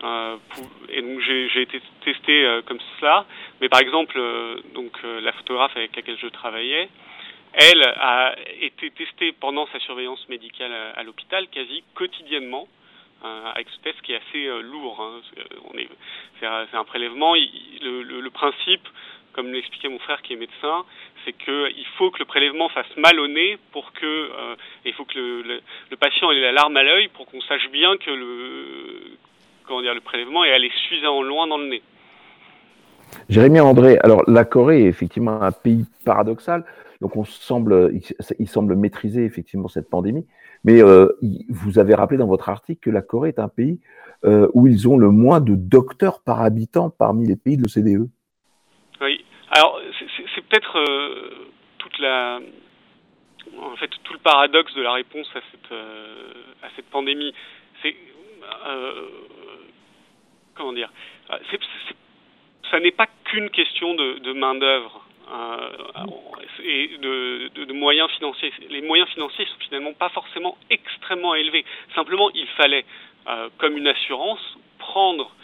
Pour, 0.00 0.66
et 0.90 1.00
donc 1.00 1.20
j'ai 1.20 1.62
été 1.62 1.80
testé 2.04 2.60
comme 2.66 2.78
cela, 2.98 3.24
mais 3.60 3.68
par 3.68 3.80
exemple 3.80 4.20
donc 4.74 4.92
la 5.04 5.32
photographe 5.32 5.76
avec 5.76 5.96
laquelle 5.96 6.18
je 6.18 6.26
travaillais, 6.28 6.88
elle 7.54 7.82
a 7.82 8.34
été 8.60 8.90
testée 8.90 9.32
pendant 9.32 9.66
sa 9.68 9.78
surveillance 9.80 10.28
médicale 10.28 10.72
à, 10.94 11.02
l'hôpital 11.02 11.48
quasi 11.48 11.82
quotidiennement 11.94 12.68
avec 13.22 13.66
ce 13.70 13.80
test 13.80 14.00
qui 14.02 14.12
est 14.12 14.16
assez 14.16 14.62
lourd. 14.62 15.00
Hein. 15.00 15.20
C'est 16.40 16.46
un 16.46 16.84
prélèvement. 16.84 17.34
le, 17.34 18.28
principe, 18.30 18.86
comme 19.32 19.52
l'expliquait 19.52 19.88
mon 19.88 19.98
frère 19.98 20.22
qui 20.22 20.32
est 20.32 20.36
médecin, 20.36 20.84
c'est 21.24 21.32
qu'il 21.32 21.86
faut 21.98 22.10
que 22.10 22.18
le 22.18 22.24
prélèvement 22.24 22.68
fasse 22.68 22.96
mal 22.96 23.18
au 23.20 23.28
nez 23.28 23.58
pour 23.72 23.92
que 23.92 24.06
euh, 24.06 24.56
il 24.84 24.92
faut 24.94 25.04
que 25.04 25.18
le, 25.18 25.96
patient 25.96 26.30
ait 26.30 26.40
la 26.40 26.52
larme 26.52 26.76
à 26.76 26.82
l'œil 26.82 27.08
pour 27.08 27.26
qu'on 27.26 27.40
sache 27.42 27.68
bien 27.70 27.96
que 27.98 28.10
le 28.10 30.00
prélèvement 30.00 30.44
est 30.44 30.52
allé 30.52 30.70
suffisamment 30.82 31.22
loin 31.22 31.46
dans 31.46 31.58
le 31.58 31.66
nez. 31.66 31.82
Jérémy 33.28 33.60
André, 33.60 33.98
alors 34.02 34.22
la 34.26 34.44
Corée 34.44 34.84
est 34.84 34.88
effectivement 34.88 35.42
un 35.42 35.52
pays 35.52 35.84
paradoxal, 36.04 36.64
donc 37.00 37.16
on 37.16 37.24
semble, 37.24 37.92
il, 38.38 38.48
semble 38.48 38.76
maîtriser 38.76 39.24
effectivement 39.24 39.68
cette 39.68 39.90
pandémie, 39.90 40.26
mais 40.66 40.82
euh, 40.82 41.08
vous 41.48 41.78
avez 41.78 41.94
rappelé 41.94 42.18
dans 42.18 42.26
votre 42.26 42.48
article 42.48 42.80
que 42.80 42.90
la 42.90 43.00
Corée 43.00 43.28
est 43.28 43.38
un 43.38 43.48
pays 43.48 43.80
euh, 44.24 44.48
où 44.52 44.66
ils 44.66 44.88
ont 44.88 44.98
le 44.98 45.10
moins 45.10 45.40
de 45.40 45.54
docteurs 45.54 46.20
par 46.22 46.42
habitant 46.42 46.90
parmi 46.90 47.26
les 47.26 47.36
pays 47.36 47.56
de 47.56 47.62
l'OCDE. 47.62 48.10
Oui, 49.00 49.24
alors 49.50 49.80
c'est 50.34 50.42
peut-être 50.48 50.76
euh, 50.76 51.46
toute 51.78 51.96
la, 52.00 52.40
en 53.62 53.76
fait 53.76 53.90
tout 54.02 54.12
le 54.12 54.18
paradoxe 54.18 54.74
de 54.74 54.82
la 54.82 54.92
réponse 54.92 55.28
à 55.36 55.40
cette 55.52 55.72
à 56.62 56.68
cette 56.74 56.86
pandémie. 56.86 57.32
C'est 57.82 57.94
comment 60.54 60.72
dire, 60.72 60.90
ça 62.70 62.80
n'est 62.80 62.90
pas 62.90 63.06
qu'une 63.24 63.50
question 63.50 63.94
de, 63.94 64.18
de 64.18 64.32
main 64.32 64.56
d'œuvre. 64.56 65.05
Et 66.62 66.88
de, 66.98 67.50
de, 67.54 67.64
de, 67.64 67.72
moyens 67.72 68.10
financiers. 68.12 68.52
Les 68.70 68.82
moyens 68.82 69.08
financiers 69.10 69.44
sont 69.46 69.58
finalement 69.60 69.92
pas 69.92 70.08
forcément 70.10 70.56
extrêmement 70.70 71.34
élevés. 71.34 71.64
Simplement, 71.94 72.30
il 72.34 72.46
fallait, 72.56 72.84
comme 73.58 73.76
une 73.76 73.88
assurance, 73.88 74.40
prendre 74.78 75.34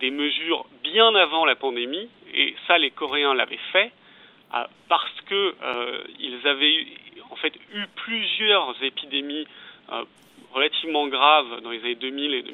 des 0.00 0.10
mesures 0.10 0.66
bien 0.82 1.14
avant 1.14 1.44
la 1.44 1.56
pandémie, 1.56 2.08
et 2.34 2.54
ça 2.66 2.78
les 2.78 2.90
Coréens 2.90 3.34
l'avaient 3.34 3.58
fait 3.72 3.92
euh, 4.54 4.64
parce 4.88 5.20
que 5.22 5.54
euh, 5.60 6.04
ils 6.20 6.46
avaient 6.46 6.86
en 7.30 7.36
fait 7.36 7.52
eu 7.74 7.84
plusieurs 7.96 8.80
épidémies 8.82 9.46
euh, 9.90 10.04
relativement 10.52 11.08
graves 11.08 11.60
dans 11.62 11.70
les 11.70 11.80
années 11.80 11.96
2000 11.96 12.34
et 12.34 12.44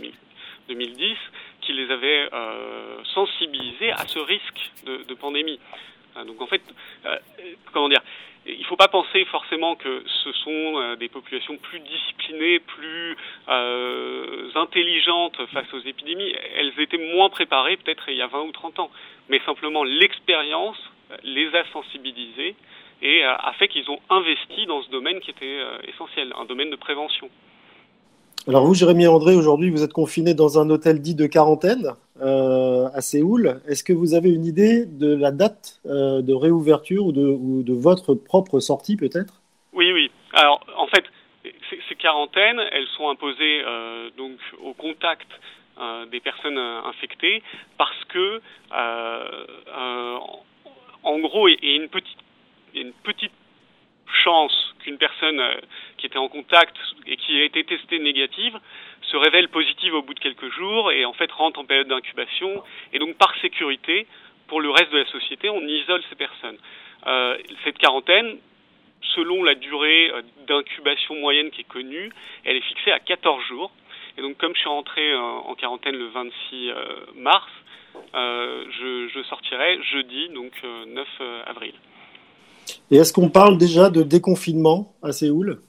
2010 0.68 1.16
qui 1.60 1.74
les 1.74 1.90
avaient 1.92 2.28
sensibilisés 3.14 3.92
à 3.92 4.04
ce 4.08 4.18
risque 4.18 4.72
de 4.84 5.14
pandémie. 5.14 5.60
Donc 6.26 6.40
en 6.40 6.46
fait, 6.46 6.62
comment 7.72 7.88
dire, 7.88 8.02
il 8.46 8.58
ne 8.58 8.64
faut 8.64 8.76
pas 8.76 8.88
penser 8.88 9.24
forcément 9.26 9.76
que 9.76 10.02
ce 10.24 10.32
sont 10.32 10.50
euh, 10.50 10.96
des 10.96 11.08
populations 11.08 11.56
plus 11.58 11.78
disciplinées, 11.78 12.58
plus 12.58 13.16
euh, 13.48 14.50
intelligentes 14.56 15.36
face 15.52 15.72
aux 15.72 15.80
épidémies. 15.80 16.34
Elles 16.56 16.72
étaient 16.80 17.14
moins 17.14 17.28
préparées 17.28 17.76
peut-être 17.76 18.04
il 18.08 18.16
y 18.16 18.22
a 18.22 18.26
20 18.26 18.40
ou 18.42 18.52
30 18.52 18.80
ans. 18.80 18.90
Mais 19.28 19.40
simplement 19.46 19.84
l'expérience 19.84 20.76
les 21.22 21.54
a 21.54 21.64
sensibilisées 21.72 22.56
et 23.02 23.24
a 23.24 23.52
fait 23.58 23.68
qu'ils 23.68 23.90
ont 23.90 23.98
investi 24.10 24.64
dans 24.66 24.82
ce 24.82 24.90
domaine 24.90 25.20
qui 25.20 25.30
était 25.30 25.44
euh, 25.44 25.78
essentiel, 25.88 26.32
un 26.40 26.44
domaine 26.44 26.70
de 26.70 26.76
prévention. 26.76 27.28
Alors 28.48 28.64
vous, 28.64 28.74
Jérémy 28.74 29.06
André, 29.06 29.34
aujourd'hui, 29.36 29.70
vous 29.70 29.82
êtes 29.82 29.92
confiné 29.92 30.34
dans 30.34 30.58
un 30.58 30.70
hôtel 30.70 31.00
dit 31.00 31.14
de 31.14 31.26
quarantaine 31.26 31.94
euh, 32.20 32.88
à 32.92 33.00
Séoul. 33.00 33.62
Est-ce 33.66 33.82
que 33.82 33.94
vous 33.94 34.12
avez 34.12 34.28
une 34.28 34.44
idée 34.44 34.84
de 34.84 35.16
la 35.16 35.30
date 35.30 35.80
euh, 35.86 36.20
de 36.20 36.34
réouverture 36.34 37.06
ou 37.06 37.12
de, 37.12 37.72
votre 37.72 38.14
propre 38.14 38.60
sortie 38.60 38.98
peut-être? 38.98 39.40
Oui, 39.72 39.90
oui. 39.92 40.10
Alors 40.34 40.60
en 40.76 40.86
fait, 40.88 41.04
ces 41.88 41.94
quarantaines, 41.94 42.60
elles 42.70 42.86
sont 42.98 43.08
imposées 43.08 43.62
euh, 43.64 44.10
donc 44.18 44.36
au 44.62 44.74
contact 44.74 45.28
des 46.12 46.20
personnes 46.20 46.58
infectées 46.58 47.42
parce 47.76 48.04
que, 48.04 48.40
en 51.02 51.18
gros, 51.18 51.48
il 51.48 51.56
y 51.62 51.72
a 51.72 51.76
une 51.76 51.88
petite, 51.88 52.18
une 52.74 52.92
petite 53.02 53.32
chance 54.22 54.74
qu'une 54.80 54.98
personne 54.98 55.40
qui 55.96 56.06
était 56.06 56.18
en 56.18 56.28
contact 56.28 56.76
et 57.06 57.16
qui 57.16 57.40
a 57.40 57.44
été 57.44 57.64
testée 57.64 57.98
négative 57.98 58.60
se 59.12 59.16
révèle 59.16 59.48
positive 59.48 59.94
au 59.94 60.02
bout 60.02 60.14
de 60.14 60.20
quelques 60.20 60.50
jours 60.52 60.90
et 60.90 61.04
en 61.04 61.12
fait 61.12 61.30
rentre 61.30 61.60
en 61.60 61.64
période 61.64 61.88
d'incubation. 61.88 62.62
Et 62.92 62.98
donc 62.98 63.16
par 63.16 63.34
sécurité, 63.40 64.06
pour 64.48 64.60
le 64.60 64.70
reste 64.70 64.90
de 64.90 64.98
la 64.98 65.06
société, 65.06 65.50
on 65.50 65.60
isole 65.60 66.02
ces 66.08 66.16
personnes. 66.16 66.56
Euh, 67.06 67.36
cette 67.64 67.78
quarantaine, 67.78 68.38
selon 69.14 69.42
la 69.44 69.54
durée 69.54 70.10
euh, 70.10 70.22
d'incubation 70.48 71.14
moyenne 71.16 71.50
qui 71.50 71.60
est 71.60 71.68
connue, 71.68 72.10
elle 72.44 72.56
est 72.56 72.62
fixée 72.62 72.90
à 72.90 72.98
14 72.98 73.42
jours. 73.44 73.70
Et 74.16 74.22
donc 74.22 74.38
comme 74.38 74.54
je 74.54 74.60
suis 74.60 74.68
rentré 74.68 75.14
en 75.14 75.54
quarantaine 75.54 75.96
le 75.96 76.06
26 76.08 76.70
mars, 77.16 77.48
je, 78.12 79.08
je, 79.08 79.22
sortirai 79.22 79.82
jeudi, 79.90 80.28
donc 80.28 80.52
9 80.62 81.08
avril. 81.46 81.72
Et 82.90 82.96
est-ce 82.96 83.14
qu'on 83.14 83.30
parle 83.30 83.56
déjà 83.56 83.88
de 83.88 84.02
déconfinement 84.02 84.92
à 85.02 85.12
Séoul? 85.12 85.62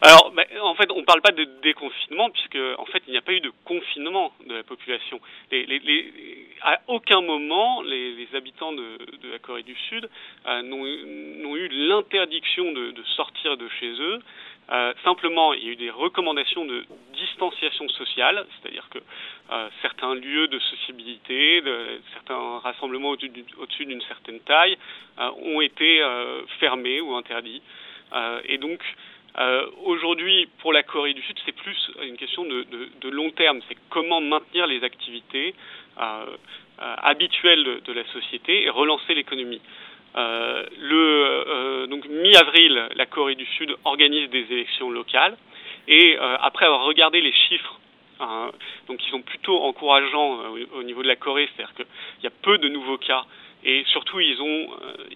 Alors, 0.00 0.32
en 0.62 0.74
fait, 0.76 0.90
on 0.92 1.00
ne 1.00 1.04
parle 1.04 1.22
pas 1.22 1.32
de 1.32 1.44
déconfinement 1.62 2.30
puisque, 2.30 2.58
en 2.78 2.84
fait, 2.86 3.02
il 3.08 3.10
n'y 3.10 3.18
a 3.18 3.22
pas 3.22 3.32
eu 3.32 3.40
de 3.40 3.52
confinement 3.64 4.32
de 4.46 4.54
la 4.54 4.62
population. 4.62 5.20
à 6.62 6.80
aucun 6.86 7.20
moment, 7.20 7.82
les, 7.82 8.28
habitants 8.34 8.72
de, 8.72 8.98
la 9.30 9.38
Corée 9.40 9.64
du 9.64 9.74
Sud 9.88 10.08
euh, 10.46 10.62
n'ont 10.62 11.56
eu 11.56 11.68
l'interdiction 11.68 12.70
de, 12.72 12.94
sortir 13.16 13.56
de 13.56 13.68
chez 13.80 13.90
eux. 13.90 14.20
Euh, 14.70 14.92
simplement, 15.02 15.54
il 15.54 15.64
y 15.64 15.68
a 15.70 15.72
eu 15.72 15.76
des 15.76 15.90
recommandations 15.90 16.64
de 16.66 16.84
distanciation 17.14 17.88
sociale, 17.88 18.46
c'est-à-dire 18.50 18.86
que 18.90 18.98
euh, 19.50 19.68
certains 19.80 20.14
lieux 20.14 20.46
de 20.46 20.58
sociabilité, 20.58 21.62
de, 21.62 22.00
certains 22.12 22.58
rassemblements 22.58 23.10
au-dessus 23.10 23.86
d'une 23.86 24.02
certaine 24.02 24.40
taille 24.40 24.76
euh, 25.18 25.30
ont 25.42 25.60
été 25.62 26.02
fermés 26.60 27.00
ou 27.00 27.14
interdits. 27.14 27.62
et 28.44 28.58
donc, 28.58 28.80
aujourd'hui, 29.84 30.48
pour 30.58 30.72
la 30.72 30.82
Corée 30.82 31.14
du 31.14 31.22
Sud, 31.22 31.36
c'est 31.46 31.52
plus 31.52 31.90
une 32.02 32.16
question 32.16 32.44
de, 32.44 33.08
long 33.08 33.30
terme. 33.30 33.60
C'est 33.68 33.76
comment 33.90 34.20
maintenir 34.20 34.66
les 34.66 34.82
activités 34.82 35.54
habituelles 36.78 37.80
de, 37.84 37.92
la 37.92 38.04
société 38.12 38.64
et 38.64 38.70
relancer 38.70 39.14
l'économie. 39.14 39.60
Euh, 40.16 40.64
le, 40.80 41.44
euh, 41.46 41.86
donc 41.86 42.06
mi-avril, 42.08 42.88
la 42.96 43.06
Corée 43.06 43.34
du 43.34 43.44
Sud 43.44 43.74
organise 43.84 44.30
des 44.30 44.46
élections 44.50 44.90
locales 44.90 45.36
et 45.86 46.16
euh, 46.18 46.36
après 46.40 46.64
avoir 46.64 46.84
regardé 46.84 47.20
les 47.20 47.32
chiffres 47.32 47.78
hein, 48.18 48.50
donc 48.88 49.00
sont 49.10 49.20
plutôt 49.20 49.62
encourageants 49.62 50.38
au, 50.74 50.82
niveau 50.82 51.02
de 51.02 51.08
la 51.08 51.16
Corée, 51.16 51.48
c'est-à-dire 51.54 51.74
qu'il 51.74 52.24
y 52.24 52.26
a 52.26 52.32
peu 52.42 52.58
de 52.58 52.68
nouveaux 52.68 52.98
cas 52.98 53.24
et 53.64 53.84
surtout 53.86 54.20
ils 54.20 54.40
ont 54.40 54.68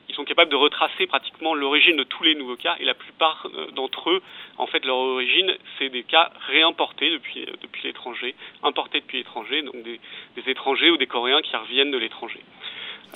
ils 0.09 0.15
sont 0.15 0.25
capables 0.25 0.51
de 0.51 0.57
retracer 0.57 1.07
pratiquement 1.07 1.55
l'origine 1.55 1.97
de 1.97 2.05
tous 2.05 2.23
les 2.25 2.35
nouveaux 2.35 2.57
cas. 2.57 2.77
Et 2.81 2.85
la 2.85 2.95
plupart 2.95 3.49
d'entre 3.75 4.11
eux 4.11 4.23
en 4.59 4.67
fait 4.67 4.85
leur 4.85 4.97
origine 4.97 5.55
c'est 5.79 5.89
des 5.89 6.03
cas 6.03 6.31
réimportés 6.47 7.11
depuis 7.11 7.47
depuis 7.63 7.85
l'étranger, 7.85 8.35
importés 8.63 9.01
depuis 9.01 9.19
l'étranger 9.19 9.63
donc 9.63 9.83
des, 9.83 10.01
des 10.37 10.51
étrangers 10.51 10.91
ou 10.91 10.97
des 10.97 11.07
Coréens 11.07 11.43
qui 11.43 11.57
reviennent 11.57 11.91
de 11.91 11.99
l'étranger 11.99 12.41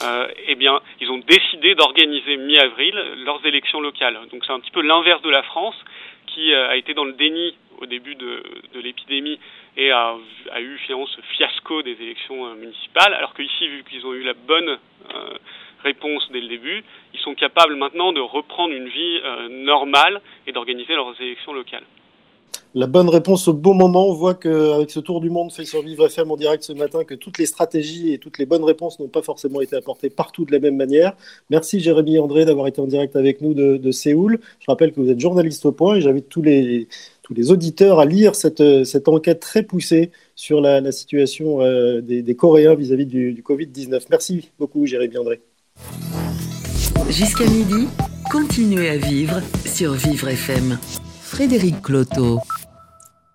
euh, 0.02 0.28
eh 0.46 0.54
bien, 0.56 0.80
ils 1.00 1.10
ont 1.10 1.18
décidé 1.18 1.74
d'organiser 1.74 2.36
mi-avril 2.36 2.94
leurs 3.24 3.44
élections 3.46 3.80
locales. 3.80 4.18
Donc 4.30 4.44
c'est 4.44 4.52
un 4.52 4.60
petit 4.60 4.70
peu 4.70 4.82
l'inverse 4.82 5.22
de 5.22 5.30
la 5.30 5.42
France, 5.42 5.76
qui 6.26 6.52
euh, 6.52 6.68
a 6.68 6.76
été 6.76 6.92
dans 6.94 7.04
le 7.04 7.12
déni 7.12 7.56
au 7.78 7.86
début 7.86 8.14
de, 8.14 8.42
l'épidémie 8.74 9.38
et 9.76 9.90
a, 9.90 10.16
eu 10.58 10.78
finalement 10.78 11.06
ce 11.06 11.20
fiasco 11.36 11.82
des 11.82 11.92
élections 11.92 12.46
euh, 12.46 12.54
municipales, 12.54 13.14
alors 13.14 13.34
qu'ici, 13.34 13.68
vu 13.68 13.84
qu'ils 13.84 14.06
ont 14.06 14.14
eu 14.14 14.22
la 14.22 14.34
bonne 14.34 14.78
réponse 15.82 16.28
dès 16.32 16.40
le 16.40 16.48
début, 16.48 16.82
ils 17.14 17.20
sont 17.20 17.34
capables 17.34 17.76
maintenant 17.76 18.12
de 18.12 18.20
reprendre 18.20 18.74
une 18.74 18.88
vie 18.88 19.20
normale 19.50 20.20
et 20.46 20.52
d'organiser 20.52 20.94
leurs 20.94 21.14
élections 21.20 21.52
locales 21.52 21.84
la 22.74 22.86
bonne 22.86 23.08
réponse 23.08 23.48
au 23.48 23.52
bon 23.52 23.74
moment. 23.74 24.08
On 24.08 24.14
voit 24.14 24.34
qu'avec 24.34 24.90
ce 24.90 25.00
tour 25.00 25.20
du 25.20 25.30
monde 25.30 25.52
fait 25.52 25.64
sur 25.64 25.82
Vivre 25.82 26.06
FM 26.06 26.30
en 26.30 26.36
direct 26.36 26.62
ce 26.62 26.72
matin, 26.72 27.04
que 27.04 27.14
toutes 27.14 27.38
les 27.38 27.46
stratégies 27.46 28.12
et 28.12 28.18
toutes 28.18 28.38
les 28.38 28.46
bonnes 28.46 28.64
réponses 28.64 28.98
n'ont 28.98 29.08
pas 29.08 29.22
forcément 29.22 29.60
été 29.60 29.76
apportées 29.76 30.10
partout 30.10 30.44
de 30.44 30.52
la 30.52 30.58
même 30.58 30.76
manière. 30.76 31.16
Merci 31.50 31.80
Jérémy 31.80 32.18
André 32.18 32.44
d'avoir 32.44 32.66
été 32.66 32.80
en 32.80 32.86
direct 32.86 33.16
avec 33.16 33.40
nous 33.40 33.54
de, 33.54 33.90
Séoul. 33.90 34.40
Je 34.60 34.66
rappelle 34.68 34.92
que 34.92 35.00
vous 35.00 35.10
êtes 35.10 35.20
journaliste 35.20 35.64
au 35.66 35.72
point 35.72 35.96
et 35.96 36.00
j'invite 36.00 36.28
tous 36.28 36.42
les, 36.42 36.88
tous 37.22 37.34
les 37.34 37.50
auditeurs 37.50 38.00
à 38.00 38.04
lire 38.04 38.34
cette, 38.34 38.84
cette 38.84 39.08
enquête 39.08 39.40
très 39.40 39.62
poussée 39.62 40.10
sur 40.34 40.60
la, 40.60 40.92
situation 40.92 41.62
euh, 41.62 42.00
des, 42.00 42.34
Coréens 42.34 42.74
vis-à-vis 42.74 43.06
du, 43.06 43.32
du 43.32 43.42
Covid-19. 43.42 44.02
Merci 44.10 44.50
beaucoup 44.58 44.84
Jérémy 44.86 45.18
André. 45.18 45.40
Jusqu'à 47.08 47.44
midi, 47.44 47.86
continuez 48.30 48.88
à 48.88 48.96
vivre 48.96 49.40
sur 49.64 49.92
Vivre 49.92 50.28
FM. 50.28 50.78
Frédéric 51.36 51.82
Cloteau. 51.82 52.38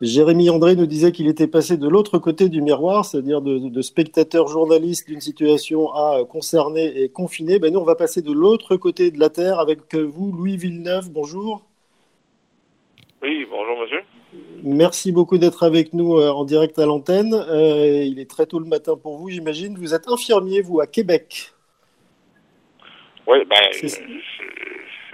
Jérémy 0.02 0.50
André 0.50 0.76
nous 0.76 0.88
disait 0.88 1.12
qu'il 1.12 1.28
était 1.28 1.46
passé 1.46 1.78
de 1.78 1.88
l'autre 1.88 2.18
côté 2.18 2.50
du 2.50 2.60
miroir, 2.60 3.06
c'est-à-dire 3.06 3.44
de, 3.44 3.82
spectateur 3.84 4.48
journaliste 4.48 5.08
d'une 5.08 5.22
situation 5.22 5.94
à 5.94 6.26
concerné 6.28 7.04
et 7.04 7.10
confiné. 7.10 7.60
Ben 7.60 7.72
nous, 7.72 7.80
on 7.80 7.84
va 7.84 7.94
passer 7.94 8.24
de 8.24 8.32
l'autre 8.32 8.76
côté 8.76 9.12
de 9.12 9.20
la 9.20 9.30
Terre 9.30 9.60
avec 9.60 9.94
vous, 9.94 10.32
Louis 10.32 10.58
Villeneuve. 10.58 11.12
Bonjour. 11.12 11.64
Oui, 13.22 13.46
bonjour 13.48 13.80
monsieur. 13.80 14.02
Merci 14.64 15.12
beaucoup 15.12 15.38
d'être 15.38 15.62
avec 15.62 15.94
nous 15.94 16.18
euh, 16.18 16.32
en 16.32 16.44
direct 16.44 16.80
à 16.80 16.88
l'antenne. 16.88 17.36
Euh, 17.36 18.04
il 18.04 18.20
est 18.20 18.28
très 18.28 18.48
tôt 18.48 18.58
le 18.58 18.66
matin 18.66 18.96
pour 18.98 19.20
vous, 19.20 19.30
j'imagine. 19.30 19.78
Vous 19.78 19.94
êtes 19.94 20.08
infirmier, 20.08 20.64
vous, 20.64 20.80
à 20.82 20.88
Québec. 20.88 21.54
Oui, 23.28 23.38
ben, 23.48 23.58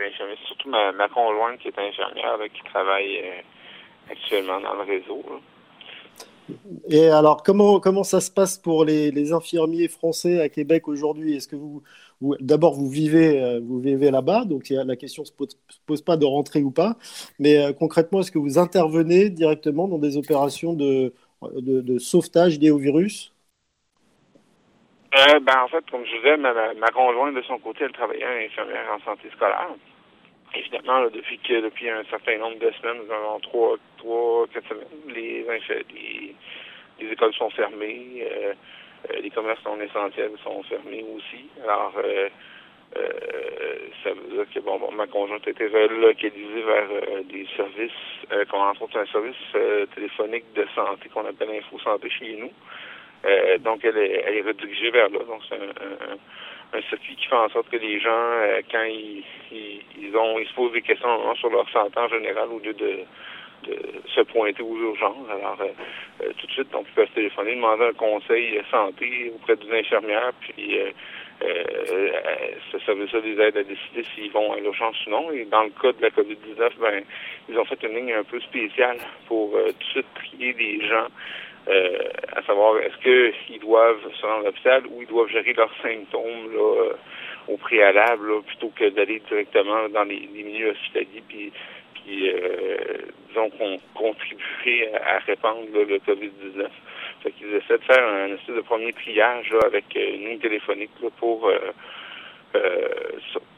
suis. 0.04 0.48
Surtout 0.48 0.70
ma, 0.70 1.08
conjointe 1.10 1.60
qui 1.60 1.68
est 1.68 1.80
infirmière, 1.80 2.38
qui 2.54 2.64
travaille 2.64 3.18
euh, 3.18 4.12
actuellement 4.12 4.60
dans 4.62 4.74
le 4.74 4.84
réseau. 4.84 5.24
Et 6.90 7.10
alors, 7.10 7.44
comment, 7.44 7.80
comment 7.80 8.04
ça 8.04 8.22
se 8.22 8.32
passe 8.32 8.58
pour 8.58 8.86
les, 8.86 9.12
les 9.12 9.34
infirmiers 9.34 9.90
français 9.90 10.40
à 10.40 10.48
Québec 10.48 10.88
aujourd'hui? 10.88 11.36
Est-ce 11.36 11.48
que 11.48 11.58
vous, 11.58 11.84
D'abord, 12.22 12.74
vous 12.74 12.90
vivez, 12.90 13.44
euh, 13.44 13.60
vous 13.64 13.80
vivez 13.80 14.10
là-bas, 14.10 14.46
donc 14.46 14.70
la 14.70 14.96
question 14.96 15.22
ne 15.22 15.28
se 15.28 15.56
pose, 15.86 16.02
pas 16.02 16.18
de 16.18 16.26
rentrer 16.26 16.64
ou 16.64 16.72
pas. 16.72 16.98
Mais 17.38 17.58
euh, 17.58 17.74
concrètement, 17.74 18.22
est-ce 18.22 18.32
que 18.32 18.40
vous 18.40 18.58
intervenez 18.58 19.30
directement 19.30 19.88
dans 19.88 20.00
des 20.00 20.18
opérations 20.18 20.74
de, 20.74 21.14
de, 21.54 22.00
sauvetage 22.00 22.58
liées 22.60 22.72
au 22.72 22.80
virus 22.80 23.34
euh, 25.16 25.40
ben, 25.40 25.60
En 25.64 25.68
fait, 25.68 25.90
comme 25.90 26.06
je 26.06 26.16
disais, 26.18 26.38
ma, 26.38 26.88
conjointe, 26.92 27.36
de 27.36 27.42
son 27.44 27.60
côté, 27.60 27.86
elle 27.86 27.92
travaillait 27.92 28.46
infirmière 28.46 28.92
en 28.94 29.00
santé 29.06 29.30
scolaire. 29.36 29.70
Évidemment, 30.54 31.04
depuis, 31.10 31.40
que, 31.40 31.62
depuis 31.62 31.90
un 31.90 32.04
certain 32.06 32.38
nombre 32.38 32.60
de 32.60 32.72
semaines, 32.72 33.02
nous 33.06 33.14
avons 33.14 33.40
trois, 33.40 33.76
trois 33.98 34.48
quatre 34.48 34.68
semaines, 34.70 34.88
les, 35.08 35.46
les, 35.94 36.36
les 37.00 37.12
écoles 37.12 37.34
sont 37.34 37.50
fermées. 37.52 38.26
Euh, 39.12 39.20
les 39.22 39.30
commerces 39.30 39.64
non 39.66 39.80
essentiels 39.80 40.32
sont 40.44 40.64
fermés 40.64 41.06
aussi. 41.16 41.48
Alors, 41.64 41.94
euh, 42.04 42.30
euh, 42.98 43.76
ça 44.04 44.10
veut 44.12 44.36
dire 44.36 44.46
que 44.54 44.60
bon, 44.60 44.80
ma 44.92 45.08
conjointe 45.08 45.48
était 45.48 45.68
relocalisée 45.68 46.62
vers 46.62 47.24
des 47.26 47.48
services, 47.56 48.50
qu'on 48.50 48.72
autres 48.72 49.00
un 49.00 49.06
service 49.08 49.36
téléphonique 49.94 50.46
de 50.56 50.66
santé 50.74 51.10
qu'on 51.10 51.26
appelle 51.26 51.50
Info 51.52 51.78
Santé 51.80 52.10
chez 52.10 52.38
nous. 52.38 52.52
Donc, 53.60 53.84
elle 53.84 53.98
est, 53.98 54.24
elle 54.26 54.38
est 54.38 54.42
redirigée 54.42 54.92
vers 54.92 55.10
là. 55.10 55.20
Donc, 55.28 55.42
c'est 55.50 55.56
un, 55.56 56.78
un, 56.78 56.82
circuit 56.90 57.16
qui 57.16 57.28
fait 57.28 57.36
en 57.36 57.50
sorte 57.50 57.70
que 57.70 57.78
les 57.78 58.00
gens, 58.00 58.32
quand 58.72 58.84
ils, 58.84 59.24
ils, 59.52 60.16
ont, 60.16 60.40
ils 60.40 60.48
se 60.48 60.54
posent 60.54 60.74
des 60.74 60.82
questions 60.82 61.36
sur 61.36 61.50
leur 61.50 61.70
santé 61.70 62.00
en 62.00 62.08
général, 62.08 62.50
au 62.50 62.60
lieu 62.60 62.74
de 62.74 63.06
de 63.64 63.76
se 64.16 64.22
pointer 64.22 64.62
aux 64.62 64.78
urgences. 64.78 65.30
Alors, 65.30 65.58
euh, 65.62 66.24
euh, 66.24 66.32
tout 66.38 66.48
de 66.48 66.52
suite, 66.52 66.68
on 66.74 66.84
peut 66.84 67.06
se 67.06 67.12
téléphoner, 67.14 67.56
demander 67.56 67.86
un 67.86 67.94
conseil 67.94 68.62
santé 68.70 69.32
auprès 69.36 69.56
d'une 69.56 69.74
infirmière, 69.74 70.32
puis 70.40 70.80
euh, 70.80 70.92
euh, 71.44 72.10
ce 72.72 72.80
service-là 72.80 73.20
les 73.24 73.40
aide 73.40 73.58
à 73.58 73.64
décider 73.64 74.04
s'ils 74.16 74.32
vont 74.32 74.54
à 74.54 74.60
l'urgence 74.60 74.96
ou 75.08 75.10
non. 75.10 75.32
Et 75.32 75.46
dans 75.46 75.64
le 75.64 75.70
cas 75.70 75.92
de 75.92 76.02
la 76.02 76.10
COVID-19, 76.10 76.72
ben, 76.80 77.04
ils 77.50 77.58
ont 77.58 77.66
fait 77.66 77.82
une 77.84 77.96
ligne 77.96 78.14
un 78.14 78.24
peu 78.24 78.40
spéciale 78.42 78.98
pour 79.28 79.52
tout 79.52 79.58
de 79.68 79.84
suite 79.84 80.06
trier 80.16 80.54
des 80.54 80.88
gens 80.88 81.08
à 81.68 82.42
savoir 82.44 82.78
est-ce 82.80 82.98
qu'ils 83.46 83.60
doivent 83.60 84.12
se 84.14 84.26
rendre 84.26 84.42
à 84.42 84.46
l'hôpital 84.46 84.84
ou 84.88 85.02
ils 85.02 85.08
doivent 85.08 85.30
gérer 85.30 85.54
leurs 85.54 85.74
symptômes 85.82 86.54
là, 86.54 86.94
au 87.48 87.58
préalable 87.58 88.42
plutôt 88.44 88.72
que 88.76 88.90
d'aller 88.90 89.22
directement 89.28 89.90
dans 89.90 90.04
les, 90.04 90.30
les 90.34 90.44
milieux 90.44 90.72
hospitaliers 90.72 91.24
puis 91.28 91.52
qui, 92.08 92.30
euh, 92.30 92.78
disons, 93.30 93.52
ont 93.60 93.78
contribué 93.94 94.90
à, 94.96 95.20
répandre 95.20 95.66
le 95.74 95.98
COVID-19. 96.00 96.68
Fait 97.24 97.32
qu'ils 97.32 97.54
essaient 97.54 97.78
de 97.78 97.84
faire 97.84 98.08
un 98.08 98.34
espèce 98.34 98.56
de 98.56 98.62
premier 98.62 98.94
triage 98.94 99.54
avec 99.66 99.86
euh, 99.96 100.16
une 100.16 100.30
ligne 100.30 100.40
téléphonique 100.40 100.92
euh, 101.04 101.10
pour, 101.20 101.52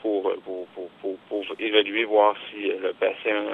pour, 0.02 0.34
pour, 0.44 0.90
pour, 1.02 1.18
pour, 1.30 1.46
évaluer, 1.60 2.06
voir 2.06 2.36
si 2.50 2.68
le 2.68 2.94
patient 2.94 3.46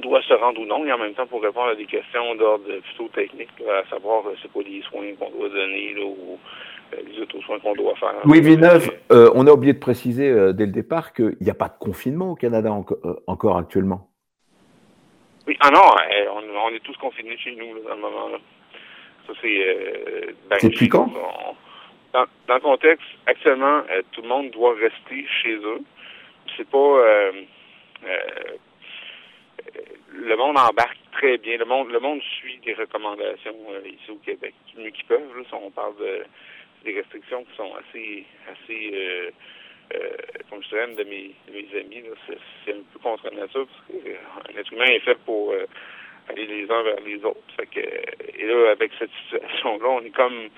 doit 0.00 0.22
se 0.22 0.34
rendre 0.34 0.60
ou 0.60 0.66
non, 0.66 0.84
et 0.86 0.92
en 0.92 0.98
même 0.98 1.14
temps 1.14 1.26
pour 1.26 1.42
répondre 1.42 1.68
à 1.68 1.74
des 1.74 1.86
questions 1.86 2.34
d'ordre 2.36 2.64
plutôt 2.80 3.08
technique, 3.08 3.50
à 3.68 3.88
savoir 3.88 4.24
c'est 4.42 4.50
quoi 4.52 4.62
les 4.62 4.82
soins 4.82 5.14
qu'on 5.18 5.30
doit 5.30 5.48
donner 5.48 5.94
là, 5.94 6.04
ou 6.04 6.38
les 7.06 7.20
autres 7.20 7.40
soins 7.40 7.58
qu'on 7.58 7.74
doit 7.74 7.94
faire. 7.96 8.14
Louis 8.24 8.40
Villeneuve, 8.40 8.90
euh, 9.12 9.30
on 9.34 9.46
a 9.46 9.52
oublié 9.52 9.72
de 9.72 9.78
préciser 9.78 10.28
euh, 10.28 10.52
dès 10.52 10.66
le 10.66 10.72
départ 10.72 11.12
qu'il 11.12 11.36
n'y 11.40 11.50
a 11.50 11.54
pas 11.54 11.68
de 11.68 11.78
confinement 11.78 12.32
au 12.32 12.34
Canada 12.34 12.70
euh, 12.70 13.14
encore 13.26 13.58
actuellement. 13.58 14.08
Oui, 15.46 15.56
ah 15.60 15.70
non, 15.70 15.80
on, 15.80 16.74
est 16.74 16.80
tous 16.80 16.96
confinés 16.96 17.36
chez 17.38 17.56
nous 17.56 17.78
dans 17.82 17.94
le 17.94 18.00
moment. 18.00 18.28
Là. 18.28 18.38
Ça, 19.26 19.32
c'est. 19.40 20.34
Ben, 20.50 20.58
depuis 20.62 20.88
quand 20.88 21.10
dans, 22.12 22.24
dans, 22.46 22.54
le 22.54 22.60
contexte, 22.60 23.06
actuellement, 23.26 23.82
tout 24.12 24.22
le 24.22 24.28
monde 24.28 24.50
doit 24.50 24.74
rester 24.74 25.26
chez 25.42 25.54
eux. 25.56 25.80
C'est 26.56 26.68
pas. 26.68 27.02
Le 30.12 30.36
monde 30.36 30.58
embarque 30.58 30.98
très 31.12 31.38
bien. 31.38 31.56
Le 31.58 31.64
monde, 31.64 31.90
le 31.90 32.00
monde 32.00 32.20
suit 32.22 32.58
des 32.64 32.74
recommandations 32.74 33.56
ici 33.84 34.10
au 34.10 34.16
Québec, 34.16 34.54
du 34.74 34.82
mieux 34.82 34.90
qu'ils 34.90 35.06
peuvent. 35.06 35.36
Là, 35.36 35.42
si 35.46 35.54
on 35.54 35.70
parle 35.70 35.96
de 35.96 36.24
des 36.84 36.94
restrictions 36.94 37.44
qui 37.44 37.56
sont 37.56 37.72
assez, 37.74 38.24
assez 38.48 38.90
euh, 38.94 39.30
euh, 39.94 40.16
comme 40.50 40.62
je 40.62 40.68
dirais, 40.68 40.86
de 40.88 41.04
mes, 41.04 41.34
de 41.48 41.52
mes 41.52 41.80
amis, 41.80 42.04
c'est 42.64 42.72
un 42.72 42.82
peu 42.92 42.98
contre 42.98 43.32
nature, 43.34 43.66
parce 43.66 44.02
qu'un 44.02 44.10
euh, 44.10 44.60
être 44.60 44.72
humain 44.72 44.84
est 44.84 45.00
fait 45.00 45.18
pour 45.24 45.52
euh, 45.52 45.64
aller 46.28 46.46
les 46.46 46.70
uns 46.70 46.82
vers 46.82 47.00
les 47.00 47.24
autres. 47.24 47.40
Fait 47.56 47.66
que, 47.66 47.80
et 47.80 48.44
là, 48.44 48.70
avec 48.72 48.92
cette 48.98 49.10
situation-là, 49.24 49.88
on 49.88 50.02
est 50.02 50.10
comme 50.10 50.48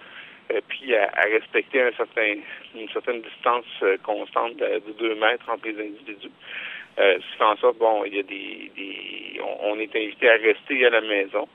euh, 0.51 0.61
pris 0.69 0.97
à, 0.97 1.11
à, 1.15 1.23
respecter 1.27 1.81
un 1.81 1.93
certain, 1.93 2.35
une 2.75 2.89
certaine 2.89 3.23
distance 3.23 3.67
constante 4.03 4.57
de, 4.57 4.93
deux 4.99 5.15
mètres 5.15 5.49
entre 5.49 5.69
les 5.69 5.81
individus. 5.81 6.31
Euh, 7.01 7.19
ce 7.19 7.33
qui 7.33 7.39
fait 7.39 7.45
en 7.45 7.57
sorte, 7.57 7.79
bon, 7.79 8.05
il 8.05 8.15
y 8.15 8.19
a 8.19 8.23
des, 8.23 8.71
des 8.77 9.41
on, 9.63 9.79
est 9.79 9.95
invité 9.97 10.29
à 10.29 10.35
rester 10.35 10.87
à 10.87 10.91
la 10.91 11.01
maison. 11.01 11.49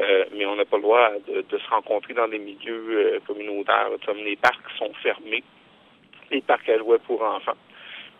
Euh, 0.00 0.24
mais 0.34 0.46
on 0.46 0.56
n'a 0.56 0.64
pas 0.64 0.76
le 0.76 0.82
droit 0.82 1.10
de, 1.28 1.58
se 1.58 1.70
rencontrer 1.70 2.14
dans 2.14 2.28
des 2.28 2.38
milieux 2.38 2.88
euh, 2.90 3.20
communautaires. 3.26 3.90
Comme 4.06 4.18
les 4.18 4.36
parcs 4.36 4.70
sont 4.78 4.92
fermés, 5.02 5.44
les 6.30 6.40
parcs 6.40 6.68
à 6.68 6.78
jouer 6.78 6.98
pour 7.06 7.22
enfants. 7.22 7.56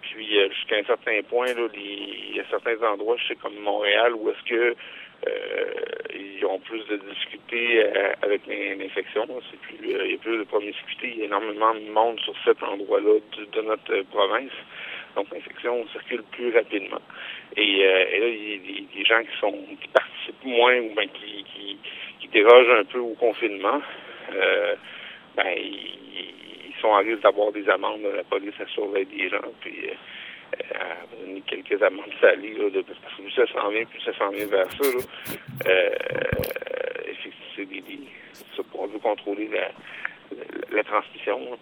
Puis 0.03 0.39
euh, 0.39 0.51
jusqu'à 0.51 0.77
un 0.77 0.85
certain 0.85 1.23
point, 1.23 1.47
il 1.49 2.37
y 2.37 2.41
a 2.41 2.45
certains 2.51 2.81
endroits, 2.83 3.17
je 3.17 3.29
sais 3.29 3.37
comme 3.37 3.59
Montréal, 3.61 4.15
où 4.15 4.31
est-ce 4.31 4.45
que 4.49 4.77
ils 6.15 6.43
ont 6.47 6.59
plus 6.61 6.83
de 6.87 6.97
difficultés 6.97 7.85
avec 8.23 8.41
l'infection. 8.47 9.27
C'est 9.51 9.61
plus, 9.61 9.77
il 9.83 10.13
y 10.13 10.15
a 10.15 10.17
plus 10.17 10.39
de 10.39 10.45
promiscuité, 10.45 11.11
il 11.13 11.19
y 11.19 11.23
a 11.23 11.25
énormément 11.27 11.75
de 11.75 11.91
monde 11.91 12.19
sur 12.21 12.35
cet 12.43 12.63
endroit-là 12.63 13.19
de, 13.53 13.61
notre 13.61 14.01
province. 14.11 14.53
Donc 15.17 15.27
l'infection 15.33 15.87
circule 15.89 16.23
plus 16.31 16.55
rapidement. 16.55 17.01
Et, 17.57 17.83
là, 17.83 18.29
il 18.29 18.51
y 18.51 18.55
a 18.55 18.83
des, 18.95 19.05
gens 19.05 19.23
qui 19.23 19.39
sont 19.41 19.59
qui 19.81 19.89
participent 19.89 20.45
moins 20.45 20.79
ou 20.79 20.95
bien 20.95 21.07
qui, 21.09 21.45
qui, 22.21 22.29
dérogent 22.29 22.79
un 22.79 22.85
peu 22.85 23.01
au 23.01 23.15
confinement. 23.15 23.83
Euh, 24.33 24.77
ben, 25.37 25.53
ils, 25.57 26.75
sont 26.81 26.89
en 26.89 26.99
risque 26.99 27.23
d'avoir 27.23 27.53
des 27.53 27.69
amendes. 27.69 28.03
La 28.17 28.25
police, 28.25 28.55
elle 28.59 28.69
surveille 28.69 29.07
des 29.07 29.29
gens. 29.29 29.43
Puis, 29.61 29.89
euh, 29.89 29.95
euh, 30.55 31.41
quelques 31.47 31.83
amendes 31.83 32.13
salées, 32.21 32.55
de, 32.55 32.83
parce 32.83 32.99
que 32.99 33.23
plus 33.23 33.31
ça 33.33 33.47
s'en 33.53 33.69
vient, 33.69 33.85
plus 33.85 34.01
ça 34.01 34.17
s'en 34.17 34.31
vient 34.31 34.47
vers 34.47 34.71
ça. 34.71 34.89
Là. 34.89 35.03
Euh, 35.67 35.91
c'est 37.57 38.57
ça 38.57 38.63
pour 38.71 38.89
contrôler 39.03 39.49
la, 39.49 39.71
la, 40.73 40.85
transmission. 40.85 41.59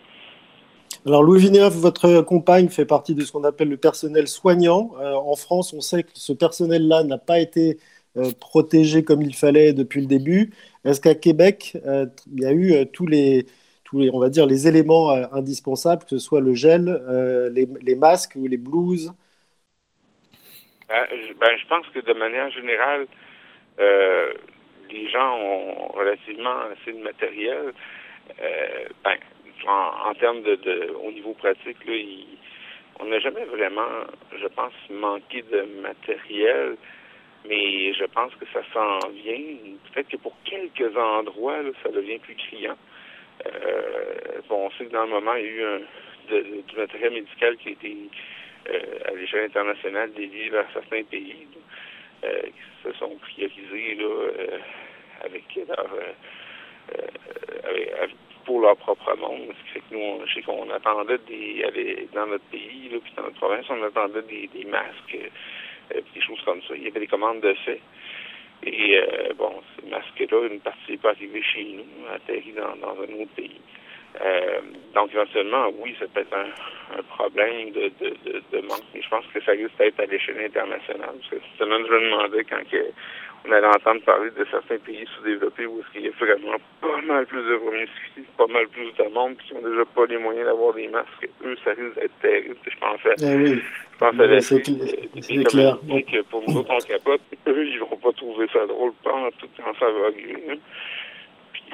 Alors 1.08 1.22
Louis 1.22 1.40
Villeneuve, 1.40 1.72
votre 1.72 2.20
compagne 2.20 2.68
fait 2.68 2.84
partie 2.84 3.14
de 3.14 3.22
ce 3.22 3.32
qu'on 3.32 3.44
appelle 3.44 3.70
le 3.70 3.78
personnel 3.78 4.28
soignant. 4.28 4.90
Euh, 5.00 5.14
en 5.14 5.36
France, 5.36 5.72
on 5.72 5.80
sait 5.80 6.02
que 6.02 6.10
ce 6.12 6.34
personnel-là 6.34 7.02
n'a 7.04 7.16
pas 7.16 7.38
été 7.38 7.78
euh, 8.18 8.30
protégé 8.38 9.02
comme 9.02 9.22
il 9.22 9.34
fallait 9.34 9.72
depuis 9.72 10.02
le 10.02 10.06
début. 10.06 10.52
Est-ce 10.84 11.00
qu'à 11.00 11.14
Québec, 11.14 11.78
euh, 11.86 12.04
il 12.30 12.42
y 12.42 12.44
a 12.44 12.52
eu 12.52 12.86
tous 12.92 13.06
les, 13.06 13.46
tous 13.84 14.00
les, 14.00 14.10
on 14.12 14.18
va 14.18 14.28
dire, 14.28 14.44
les 14.44 14.68
éléments 14.68 15.12
indispensables, 15.32 16.02
que 16.02 16.10
ce 16.10 16.18
soit 16.18 16.42
le 16.42 16.52
gel, 16.52 17.02
les, 17.54 17.94
masques 17.94 18.34
ou 18.36 18.46
les 18.46 18.58
blouses? 18.58 19.14
Ben, 20.90 21.06
je 21.10 21.68
pense 21.68 21.86
que 21.94 22.00
de 22.00 22.12
manière 22.12 22.50
générale, 22.50 23.06
les 23.78 25.08
gens 25.08 25.38
ont 25.38 25.88
relativement 25.96 26.58
assez 26.70 26.92
de 26.92 27.02
matériel. 27.02 27.72
Ben, 29.02 29.16
en, 29.66 30.14
termes 30.14 30.42
de, 30.42 30.56
de, 30.56 30.92
au 31.02 31.10
niveau 31.12 31.34
pratique, 31.34 31.84
là, 31.86 31.94
on 33.00 33.06
n'a 33.06 33.18
jamais 33.20 33.44
vraiment, 33.44 34.04
je 34.36 34.46
pense, 34.48 34.72
manqué 34.90 35.42
de 35.42 35.62
matériel, 35.80 36.76
mais 37.46 37.92
je 37.94 38.04
pense 38.06 38.34
que 38.34 38.46
ça 38.52 38.60
s'en 38.72 39.08
vient. 39.10 39.56
Peut-être 39.92 40.08
que 40.08 40.16
pour 40.16 40.34
quelques 40.44 40.96
endroits, 40.96 41.62
là, 41.62 41.70
ça 41.82 41.90
devient 41.90 42.18
plus 42.18 42.34
criant. 42.34 42.76
Euh, 43.46 44.40
bon, 44.48 44.66
on 44.66 44.70
sait 44.72 44.86
que 44.86 44.92
dans 44.92 45.04
le 45.04 45.10
moment, 45.10 45.34
il 45.34 45.44
y 45.44 45.48
a 45.48 45.50
eu 45.50 45.64
un, 45.64 45.80
du 46.28 46.76
matériel 46.76 47.12
médical 47.12 47.56
qui 47.58 47.68
a 47.68 47.72
été 47.72 47.96
euh, 48.68 48.98
à 49.06 49.12
l'échelle 49.12 49.44
internationale 49.44 50.12
dédié 50.12 50.50
vers 50.50 50.66
certains 50.72 51.04
pays. 51.04 51.46
qui 52.22 52.82
se 52.82 52.92
sont 52.98 53.16
priorisés 53.16 53.94
là, 53.94 54.26
avec 55.24 55.44
leur 55.68 55.88
pour 58.48 58.62
leur 58.62 58.78
propre 58.78 59.14
monde. 59.18 59.52
Ce 59.52 59.64
qui 59.64 59.70
fait 59.74 59.80
que 59.80 59.94
nous, 59.94 60.26
je 60.26 60.34
sais 60.36 60.42
qu'on 60.42 60.70
attendait 60.70 61.18
des, 61.28 62.08
dans 62.14 62.26
notre 62.26 62.44
pays, 62.44 62.88
là, 62.90 62.96
puis 63.04 63.12
dans 63.14 63.24
notre 63.24 63.36
province, 63.36 63.66
on 63.68 63.82
attendait 63.82 64.22
des, 64.22 64.64
masques, 64.64 65.18
des 65.92 66.20
choses 66.22 66.40
comme 66.46 66.62
ça. 66.62 66.74
Il 66.74 66.84
y 66.84 66.86
avait 66.86 67.00
des 67.00 67.06
commandes 67.06 67.42
de 67.42 67.52
fait. 67.52 67.80
Et 68.64 68.96
euh, 68.96 69.34
bon, 69.36 69.52
ces 69.76 69.90
masques-là, 69.90 70.48
une 70.48 70.60
partie 70.60 70.92
n'est 70.92 70.96
pas 70.96 71.10
arrivée 71.10 71.42
chez 71.42 71.62
nous, 71.74 71.84
atterri 72.10 72.54
dans, 72.56 72.88
un 72.88 73.20
autre 73.20 73.34
pays. 73.36 73.60
Euh, 74.22 74.60
donc 74.94 75.12
éventuellement, 75.12 75.68
oui, 75.78 75.94
ça 76.00 76.06
peut 76.06 76.20
être 76.20 76.34
un, 76.34 77.02
problème 77.02 77.70
de, 77.72 77.92
de, 78.00 78.16
de, 78.24 78.42
de, 78.50 78.60
manque, 78.66 78.82
mais 78.94 79.02
je 79.02 79.08
pense 79.10 79.26
que 79.26 79.42
ça 79.42 79.52
risque 79.52 79.76
d'être 79.76 80.00
à 80.00 80.06
l'échelle 80.06 80.40
internationale. 80.40 81.16
Parce 81.20 81.28
que 81.28 81.36
je 81.60 81.64
me 81.64 82.00
demandais 82.00 82.44
quand 82.44 82.66
que 82.70 82.86
on 83.46 83.52
allait 83.52 83.66
entendre 83.66 84.02
parler 84.04 84.30
de 84.30 84.44
certains 84.50 84.78
pays 84.78 85.04
sous-développés 85.16 85.66
où 85.66 85.80
il 85.94 86.02
y 86.02 86.08
a 86.08 86.10
vraiment 86.18 86.56
pas 86.80 87.00
mal 87.06 87.26
plus 87.26 87.42
de 87.42 87.56
promiscuité, 87.56 88.22
pas 88.36 88.46
mal 88.46 88.66
plus 88.68 88.92
de 88.92 89.12
monde 89.12 89.36
qui 89.38 89.54
n'ont 89.54 89.68
déjà 89.68 89.84
pas 89.94 90.06
les 90.06 90.18
moyens 90.18 90.46
d'avoir 90.46 90.74
des 90.74 90.88
masques. 90.88 91.28
Eux, 91.44 91.56
ça 91.64 91.70
risque 91.70 91.94
d'être 91.94 92.18
terrible. 92.20 92.56
Je 92.64 92.78
pensais, 92.78 93.14
eh 93.22 93.36
oui. 93.36 93.60
je 93.92 93.98
pense 93.98 94.20
à 94.20 94.26
la 94.26 94.40
c'est 94.40 94.62
clair. 95.44 95.78
que 95.82 96.22
pour 96.22 96.42
nous 96.46 96.58
autres, 96.58 96.70
on 96.74 96.78
capote. 96.78 97.20
Eux, 97.46 97.66
ils 97.66 97.78
vont 97.78 97.96
pas 97.96 98.12
trouver 98.12 98.46
ça 98.52 98.66
drôle, 98.66 98.92
pas 99.02 99.14
en 99.14 99.30
tout 99.30 99.48
va 99.56 100.06
arriver. 100.06 100.60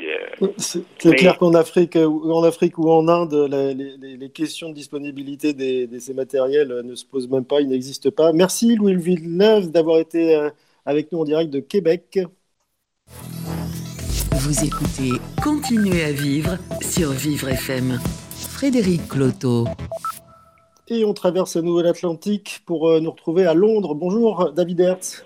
Euh, 0.03 0.49
c'est 0.57 1.15
clair 1.15 1.39
qu'en 1.39 1.55
Afrique, 1.55 1.97
en 1.97 2.43
Afrique 2.43 2.79
ou 2.79 2.91
en 2.91 3.07
Inde, 3.09 3.49
les, 3.51 3.75
les, 3.75 4.17
les 4.17 4.29
questions 4.31 4.71
de 4.71 4.75
disponibilité 4.75 5.53
des, 5.53 5.87
de 5.87 5.99
ces 5.99 6.15
matériels 6.15 6.83
ne 6.85 6.95
se 6.95 7.05
posent 7.05 7.29
même 7.31 7.45
pas, 7.45 7.61
ils 7.61 7.69
n'existent 7.69 8.11
pas. 8.11 8.33
Merci 8.33 8.75
Louis 8.77 8.97
Villeneuve 8.97 9.71
d'avoir 9.71 10.01
été 10.01 10.35
euh, 10.35 10.51
avec 10.87 11.13
nous 11.13 11.21
en 11.21 11.25
direct 11.25 11.51
de 11.51 11.61
Québec. 11.61 12.19
Vous 14.33 14.65
écoutez 14.65 15.13
Continuez 15.43 16.05
à 16.05 16.13
vivre 16.13 16.59
sur 16.81 17.11
Vivre 17.11 17.49
FM. 17.49 17.99
Frédéric 18.53 19.09
Cloteau. 19.09 19.67
Et 20.89 21.05
on 21.05 21.15
traverse 21.15 21.57
la 21.57 21.63
Nouvelle-Atlantique 21.63 22.61
pour 22.67 22.89
euh, 22.89 23.01
nous 23.01 23.11
retrouver 23.11 23.47
à 23.47 23.55
Londres. 23.55 23.95
Bonjour 23.95 24.53
David 24.53 24.81
Hertz. 24.81 25.25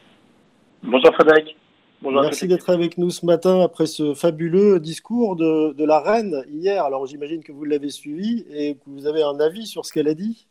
Bonjour 0.83 1.13
Frédéric. 1.15 1.57
Bonjour 2.01 2.23
Merci 2.23 2.47
d'être 2.47 2.71
avec 2.71 2.97
nous 2.97 3.11
ce 3.11 3.27
matin 3.27 3.61
après 3.61 3.87
ce 3.87 4.15
fabuleux 4.15 4.79
discours 4.79 5.35
de, 5.35 5.73
de 5.73 5.85
la 5.85 5.99
reine 5.99 6.45
hier. 6.49 6.85
Alors 6.85 7.07
j'imagine 7.07 7.43
que 7.43 7.51
vous 7.51 7.65
l'avez 7.65 7.91
suivi 7.91 8.45
et 8.53 8.75
que 8.75 8.83
vous 8.87 9.07
avez 9.07 9.23
un 9.23 9.41
avis 9.41 9.67
sur 9.67 9.85
ce 9.85 9.93
qu'elle 9.93 10.09
a 10.09 10.15
dit. 10.15 10.48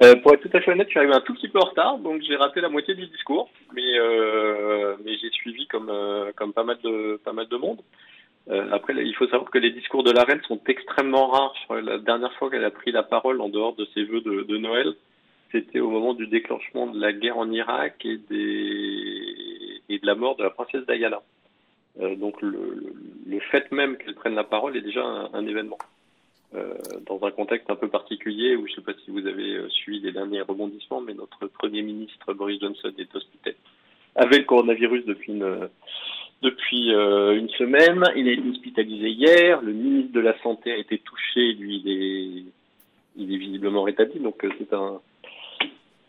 Euh, 0.00 0.14
pour 0.16 0.32
être 0.32 0.48
tout 0.48 0.56
à 0.56 0.60
fait 0.60 0.70
honnête, 0.70 0.86
je 0.86 0.90
suis 0.90 0.98
arrivé 1.00 1.14
un 1.14 1.20
tout 1.20 1.34
petit 1.34 1.48
peu 1.48 1.58
en 1.58 1.68
retard, 1.68 1.98
donc 1.98 2.22
j'ai 2.22 2.36
raté 2.36 2.60
la 2.60 2.68
moitié 2.68 2.94
du 2.94 3.06
discours, 3.08 3.50
mais 3.74 3.98
euh, 3.98 4.96
mais 5.04 5.16
j'ai 5.18 5.30
suivi 5.30 5.66
comme 5.66 5.90
euh, 5.90 6.30
comme 6.36 6.52
pas 6.52 6.62
mal 6.62 6.78
de 6.84 7.20
pas 7.24 7.32
mal 7.32 7.48
de 7.48 7.56
monde. 7.56 7.80
Euh, 8.50 8.70
après, 8.72 8.94
il 8.94 9.14
faut 9.16 9.26
savoir 9.26 9.50
que 9.50 9.58
les 9.58 9.72
discours 9.72 10.04
de 10.04 10.12
la 10.12 10.22
reine 10.22 10.40
sont 10.46 10.60
extrêmement 10.68 11.26
rares. 11.26 11.54
La 11.82 11.98
dernière 11.98 12.32
fois 12.34 12.48
qu'elle 12.48 12.64
a 12.64 12.70
pris 12.70 12.92
la 12.92 13.02
parole 13.02 13.40
en 13.40 13.48
dehors 13.48 13.74
de 13.74 13.86
ses 13.92 14.04
vœux 14.04 14.20
de, 14.20 14.56
Noël, 14.56 14.94
c'était 15.52 15.80
au 15.80 15.90
moment 15.90 16.14
du 16.14 16.26
déclenchement 16.28 16.86
de 16.86 16.98
la 16.98 17.12
guerre 17.12 17.36
en 17.36 17.50
Irak 17.50 18.04
et 18.04 18.18
des 18.18 19.82
et 19.90 19.98
de 19.98 20.06
la 20.06 20.14
mort 20.14 20.36
de 20.36 20.44
la 20.44 20.50
princesse 20.50 20.86
Diana. 20.86 21.20
Euh, 22.00 22.14
donc 22.14 22.40
le, 22.40 22.94
le, 23.26 23.40
fait 23.40 23.70
même 23.72 23.96
qu'elle 23.96 24.14
prenne 24.14 24.34
la 24.34 24.44
parole 24.44 24.76
est 24.76 24.82
déjà 24.82 25.02
un 25.04 25.46
événement. 25.46 25.78
Euh, 26.54 26.74
dans 27.06 27.22
un 27.26 27.30
contexte 27.30 27.68
un 27.68 27.76
peu 27.76 27.88
particulier 27.88 28.56
où 28.56 28.66
je 28.66 28.72
ne 28.72 28.76
sais 28.76 28.80
pas 28.80 28.94
si 29.04 29.10
vous 29.10 29.26
avez 29.26 29.56
euh, 29.56 29.68
suivi 29.68 30.00
les 30.00 30.12
derniers 30.12 30.40
rebondissements, 30.40 31.02
mais 31.02 31.12
notre 31.12 31.46
Premier 31.46 31.82
ministre 31.82 32.32
Boris 32.32 32.58
Johnson 32.58 32.90
est 32.96 33.14
hospitalisé 33.14 33.60
avec 34.14 34.38
le 34.38 34.44
coronavirus 34.44 35.04
depuis 35.04 35.32
une, 35.32 35.68
depuis 36.40 36.94
euh, 36.94 37.36
une 37.36 37.50
semaine. 37.50 38.02
Il 38.16 38.28
a 38.28 38.32
été 38.32 38.48
hospitalisé 38.48 39.10
hier. 39.10 39.60
Le 39.60 39.74
ministre 39.74 40.12
de 40.12 40.20
la 40.20 40.40
Santé 40.40 40.72
a 40.72 40.76
été 40.78 40.98
touché. 41.00 41.52
Lui, 41.52 41.82
il 41.84 41.92
est, 41.92 42.44
il 43.16 43.34
est 43.34 43.38
visiblement 43.38 43.82
rétabli. 43.82 44.18
Donc 44.18 44.42
c'est 44.58 44.72
un, 44.72 45.02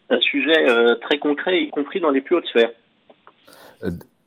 un 0.09 0.19
sujet 0.21 0.65
très 1.01 1.19
concret, 1.19 1.63
y 1.63 1.69
compris 1.69 1.99
dans 1.99 2.11
les 2.11 2.21
plus 2.21 2.37
hautes 2.37 2.47
sphères. 2.47 2.71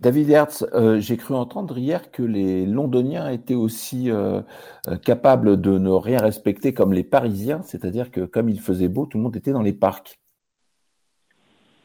David 0.03 0.30
Hertz, 0.30 0.66
euh, 0.74 0.98
j'ai 0.98 1.16
cru 1.16 1.34
entendre 1.34 1.78
hier 1.78 2.11
que 2.11 2.24
les 2.24 2.66
Londoniens 2.66 3.30
étaient 3.30 3.55
aussi 3.55 4.11
euh, 4.11 4.40
capables 5.05 5.61
de 5.61 5.78
ne 5.78 5.90
rien 5.90 6.18
respecter 6.18 6.74
comme 6.74 6.92
les 6.92 7.05
Parisiens, 7.05 7.62
c'est-à-dire 7.62 8.11
que 8.11 8.22
comme 8.22 8.48
il 8.48 8.59
faisait 8.59 8.88
beau, 8.88 9.07
tout 9.07 9.18
le 9.18 9.22
monde 9.22 9.36
était 9.36 9.53
dans 9.53 9.62
les 9.62 9.72
parcs. 9.72 10.18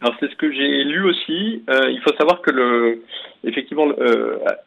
Alors 0.01 0.15
c'est 0.19 0.31
ce 0.31 0.35
que 0.35 0.51
j'ai 0.51 0.83
lu 0.83 1.03
aussi. 1.07 1.63
Euh, 1.69 1.91
il 1.91 2.01
faut 2.01 2.15
savoir 2.17 2.41
que 2.41 2.49
le, 2.49 3.03
effectivement, 3.43 3.87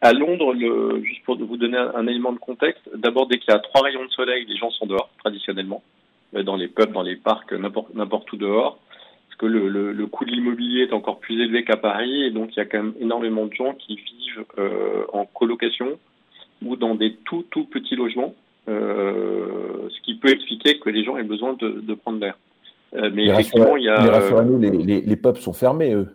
à 0.01 0.13
Londres, 0.13 0.55
juste 1.03 1.25
pour 1.25 1.37
vous 1.37 1.57
donner 1.57 1.77
un, 1.77 1.93
un 1.97 2.07
élément 2.07 2.31
de 2.31 2.39
contexte, 2.39 2.89
d'abord 2.95 3.27
dès 3.27 3.39
qu'il 3.39 3.53
y 3.53 3.57
a 3.57 3.59
trois 3.59 3.83
rayons 3.83 4.05
de 4.05 4.11
soleil, 4.11 4.47
les 4.49 4.57
gens 4.59 4.71
sont 4.71 4.87
dehors 4.87 5.11
traditionnellement, 5.19 5.83
dans 6.33 6.55
les 6.55 6.69
pubs, 6.69 6.93
dans 6.93 7.03
les 7.03 7.17
parcs, 7.17 7.53
n'importe 7.53 8.33
où 8.33 8.37
dehors 8.37 8.79
que 9.41 9.47
le, 9.47 9.71
le, 9.71 9.93
le 9.93 10.07
coût 10.07 10.27
de 10.27 10.31
l'immobilier 10.31 10.83
est 10.83 10.93
encore 10.93 11.19
plus 11.19 11.41
élevé 11.43 11.65
qu'à 11.65 11.79
Paris 11.79 12.25
et 12.25 12.31
donc 12.31 12.51
il 12.53 12.59
y 12.59 12.61
a 12.61 12.67
quand 12.67 12.83
même 12.83 12.93
énormément 13.01 13.47
de 13.47 13.55
gens 13.55 13.73
qui 13.73 13.97
vivent 13.97 14.45
euh, 14.59 15.05
en 15.15 15.25
colocation 15.25 15.99
ou 16.63 16.77
dans 16.77 16.95
des 16.95 17.15
tout 17.25 17.47
tout 17.51 17.65
petits 17.65 17.97
logements, 17.97 18.35
euh, 18.69 19.89
ce 19.89 20.01
qui 20.03 20.17
peut 20.17 20.29
expliquer 20.29 20.79
que 20.79 20.91
les 20.91 21.05
gens 21.05 21.17
aient 21.17 21.23
besoin 21.23 21.55
de, 21.55 21.81
de 21.81 21.95
prendre 21.95 22.21
l'air. 22.21 22.37
Euh, 22.93 23.09
mais 23.15 23.29
effectivement, 23.29 23.79
il 23.79 23.85
y 23.85 23.89
a. 23.89 23.95
Rassurez-nous, 23.97 24.59
les, 24.59 24.71
les, 24.71 25.01
les 25.01 25.17
pubs 25.17 25.39
sont 25.39 25.55
fermés, 25.55 25.95
eux. 25.95 26.09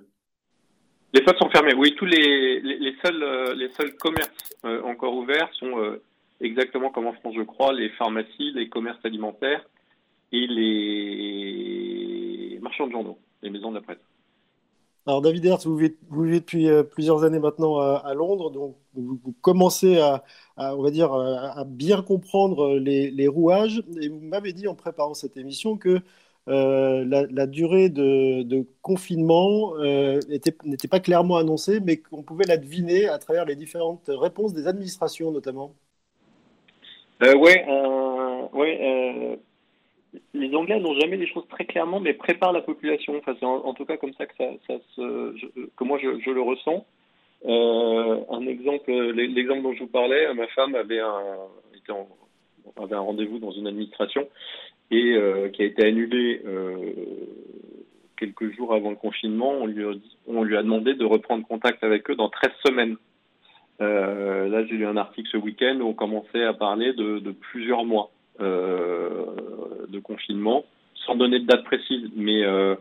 Les 1.15 1.21
pubs 1.21 1.37
sont 1.37 1.49
fermés. 1.49 1.73
Oui, 1.75 1.95
tous 1.97 2.05
les, 2.05 2.59
les, 2.59 2.77
les 2.77 2.95
seuls 3.03 3.25
les 3.57 3.69
seuls 3.69 3.95
commerces 3.95 4.51
encore 4.83 5.15
ouverts 5.15 5.49
sont 5.53 5.97
exactement 6.41 6.91
comme 6.91 7.07
en 7.07 7.13
France, 7.13 7.33
je 7.35 7.41
crois, 7.41 7.73
les 7.73 7.89
pharmacies, 7.89 8.51
les 8.53 8.69
commerces 8.69 9.03
alimentaires 9.03 9.63
et 10.31 10.45
les 10.45 12.24
marchands 12.65 12.87
de 12.87 12.91
journaux, 12.91 13.17
les 13.41 13.49
maisons 13.49 13.69
de 13.69 13.75
la 13.75 13.81
presse. 13.81 13.97
Alors 15.07 15.21
David 15.21 15.45
Hertz, 15.45 15.67
vous 15.67 15.77
vivez, 15.77 15.95
vous 16.09 16.23
vivez 16.23 16.39
depuis 16.39 16.67
euh, 16.67 16.81
plusieurs 16.81 17.23
années 17.23 17.39
maintenant 17.39 17.77
à, 17.77 18.01
à 18.03 18.13
Londres, 18.15 18.49
donc 18.49 18.75
vous, 18.95 19.19
vous 19.23 19.35
commencez 19.41 19.99
à, 19.99 20.23
à, 20.57 20.75
on 20.75 20.81
va 20.81 20.89
dire, 20.89 21.13
à, 21.13 21.63
bien 21.63 22.01
comprendre 22.01 22.75
les, 22.79 23.11
les, 23.11 23.27
rouages. 23.27 23.83
Et 24.01 24.07
vous 24.09 24.19
m'avez 24.19 24.51
dit 24.51 24.67
en 24.67 24.73
préparant 24.73 25.13
cette 25.13 25.37
émission 25.37 25.77
que 25.77 26.01
euh, 26.47 27.03
la, 27.05 27.25
la, 27.27 27.47
durée 27.47 27.89
de, 27.89 28.43
de 28.43 28.67
confinement 28.83 29.73
euh, 29.77 30.19
n'était 30.27 30.87
pas 30.87 30.99
clairement 30.99 31.37
annoncée, 31.37 31.79
mais 31.79 31.97
qu'on 31.97 32.21
pouvait 32.21 32.45
la 32.45 32.57
deviner 32.57 33.07
à 33.07 33.17
travers 33.17 33.45
les 33.45 33.55
différentes 33.55 34.09
réponses 34.09 34.53
des 34.53 34.67
administrations 34.67 35.31
notamment. 35.31 35.73
Euh, 37.23 37.33
oui, 37.35 37.51
ouais, 38.53 39.39
les 40.33 40.55
Anglais 40.55 40.79
n'ont 40.79 40.99
jamais 40.99 41.17
les 41.17 41.27
choses 41.27 41.47
très 41.49 41.65
clairement, 41.65 41.99
mais 41.99 42.13
préparent 42.13 42.53
la 42.53 42.61
population. 42.61 43.17
Enfin, 43.17 43.35
c'est 43.39 43.45
en, 43.45 43.73
tout 43.73 43.85
cas 43.85 43.97
comme 43.97 44.13
ça 44.13 44.25
que, 44.25 44.35
ça, 44.37 44.73
que 44.95 45.83
moi 45.83 45.99
je, 45.99 46.31
le 46.31 46.41
ressens. 46.41 46.85
Euh, 47.45 48.21
un 48.31 48.47
exemple, 48.47 48.91
l'exemple 48.91 49.61
dont 49.61 49.73
je 49.73 49.79
vous 49.79 49.87
parlais, 49.87 50.33
ma 50.33 50.47
femme 50.47 50.75
avait 50.75 50.99
un, 50.99 51.37
rendez-vous 52.77 53.39
dans 53.39 53.51
une 53.51 53.67
administration 53.67 54.27
et 54.91 55.15
euh, 55.15 55.49
qui 55.49 55.61
a 55.61 55.65
été 55.65 55.85
annulé 55.85 56.41
euh, 56.45 56.93
quelques 58.17 58.55
jours 58.55 58.73
avant 58.73 58.89
le 58.89 58.95
confinement. 58.95 59.53
On 59.59 59.65
lui, 59.67 60.57
a 60.57 60.63
demandé 60.63 60.93
de 60.93 61.05
reprendre 61.05 61.45
contact 61.45 61.83
avec 61.83 62.09
eux 62.09 62.15
dans 62.15 62.29
13 62.29 62.51
semaines. 62.65 62.95
Euh, 63.81 64.47
là, 64.47 64.65
j'ai 64.65 64.75
lu 64.75 64.85
un 64.85 64.97
article 64.97 65.29
ce 65.31 65.37
week-end 65.37 65.79
où 65.81 65.87
on 65.87 65.93
commençait 65.93 66.43
à 66.43 66.53
parler 66.53 66.93
de, 66.93 67.31
plusieurs 67.31 67.85
mois 67.85 68.11
euh, 68.39 69.25
de 69.87 69.99
confinement, 69.99 70.65
sans 71.05 71.15
donner 71.15 71.39
de 71.39 71.45
date 71.45 71.63
précise, 71.63 72.09
mais 72.15 72.43
euh, 72.43 72.75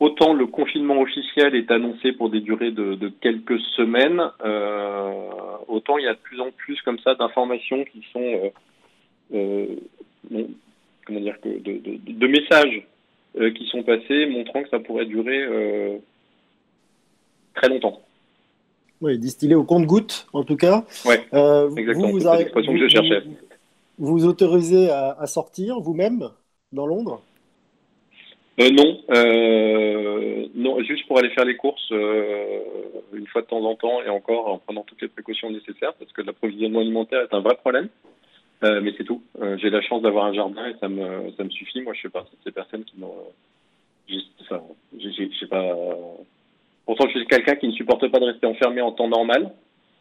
autant 0.00 0.32
le 0.32 0.46
confinement 0.46 1.00
officiel 1.00 1.54
est 1.54 1.70
annoncé 1.70 2.12
pour 2.12 2.30
des 2.30 2.40
durées 2.40 2.70
de, 2.70 2.94
de 2.94 3.08
quelques 3.08 3.60
semaines, 3.76 4.22
euh, 4.44 5.30
autant 5.66 5.98
il 5.98 6.04
y 6.04 6.08
a 6.08 6.14
de 6.14 6.18
plus 6.18 6.40
en 6.40 6.50
plus 6.50 6.80
comme 6.82 6.98
ça 7.00 7.14
d'informations 7.14 7.84
qui 7.84 8.04
sont 8.12 8.52
euh, 9.34 9.66
comment 11.04 11.20
dire 11.20 11.40
que 11.40 11.48
de, 11.48 11.78
de, 11.78 12.12
de 12.12 12.26
messages 12.26 12.86
qui 13.54 13.66
sont 13.66 13.82
passés 13.82 14.26
montrant 14.26 14.62
que 14.62 14.68
ça 14.68 14.80
pourrait 14.80 15.06
durer 15.06 16.00
très 17.54 17.68
longtemps. 17.68 18.00
Oui, 19.00 19.16
distillé 19.16 19.54
au 19.54 19.62
compte-goutte, 19.62 20.26
en 20.32 20.42
tout 20.42 20.56
cas. 20.56 20.84
Oui, 21.04 21.14
exactement. 21.76 22.08
Vous, 22.08 22.18
vous, 22.18 22.52
que 22.52 22.78
je 22.78 22.88
cherchais. 22.88 23.20
Vous, 23.20 23.36
vous 23.98 24.26
autorisez 24.26 24.90
à, 24.90 25.26
sortir 25.26 25.80
vous-même 25.80 26.30
dans 26.72 26.86
Londres? 26.86 27.22
Euh, 28.60 28.70
non, 28.70 29.00
euh, 29.10 30.46
non, 30.54 30.82
juste 30.82 31.06
pour 31.06 31.18
aller 31.18 31.30
faire 31.30 31.44
les 31.44 31.56
courses 31.56 31.92
euh, 31.92 32.60
une 33.12 33.26
fois 33.28 33.42
de 33.42 33.46
temps 33.46 33.64
en 33.64 33.76
temps 33.76 34.02
et 34.02 34.08
encore 34.08 34.48
en 34.48 34.58
prenant 34.58 34.82
toutes 34.82 35.00
les 35.00 35.08
précautions 35.08 35.48
nécessaires 35.50 35.94
parce 35.94 36.10
que 36.12 36.22
l'approvisionnement 36.22 36.80
alimentaire 36.80 37.22
est 37.22 37.34
un 37.34 37.40
vrai 37.40 37.56
problème. 37.56 37.88
Mais 38.60 38.92
c'est 38.98 39.04
tout. 39.04 39.22
J'ai 39.58 39.70
la 39.70 39.80
chance 39.82 40.02
d'avoir 40.02 40.24
un 40.24 40.32
jardin 40.32 40.66
et 40.66 40.74
ça 40.80 40.88
me 40.88 41.30
ça 41.36 41.44
me 41.44 41.50
suffit. 41.50 41.80
Moi, 41.80 41.94
je 41.94 42.00
fais 42.00 42.08
partie 42.08 42.32
de 42.32 42.42
ces 42.42 42.50
personnes 42.50 42.82
qui 42.82 42.98
n'ont. 42.98 43.14
Pourtant, 46.84 47.06
je 47.06 47.18
suis 47.18 47.26
quelqu'un 47.28 47.54
qui 47.54 47.68
ne 47.68 47.72
supporte 47.72 48.08
pas 48.08 48.18
de 48.18 48.24
rester 48.24 48.46
enfermé 48.46 48.80
en 48.80 48.90
temps 48.90 49.06
normal. 49.06 49.52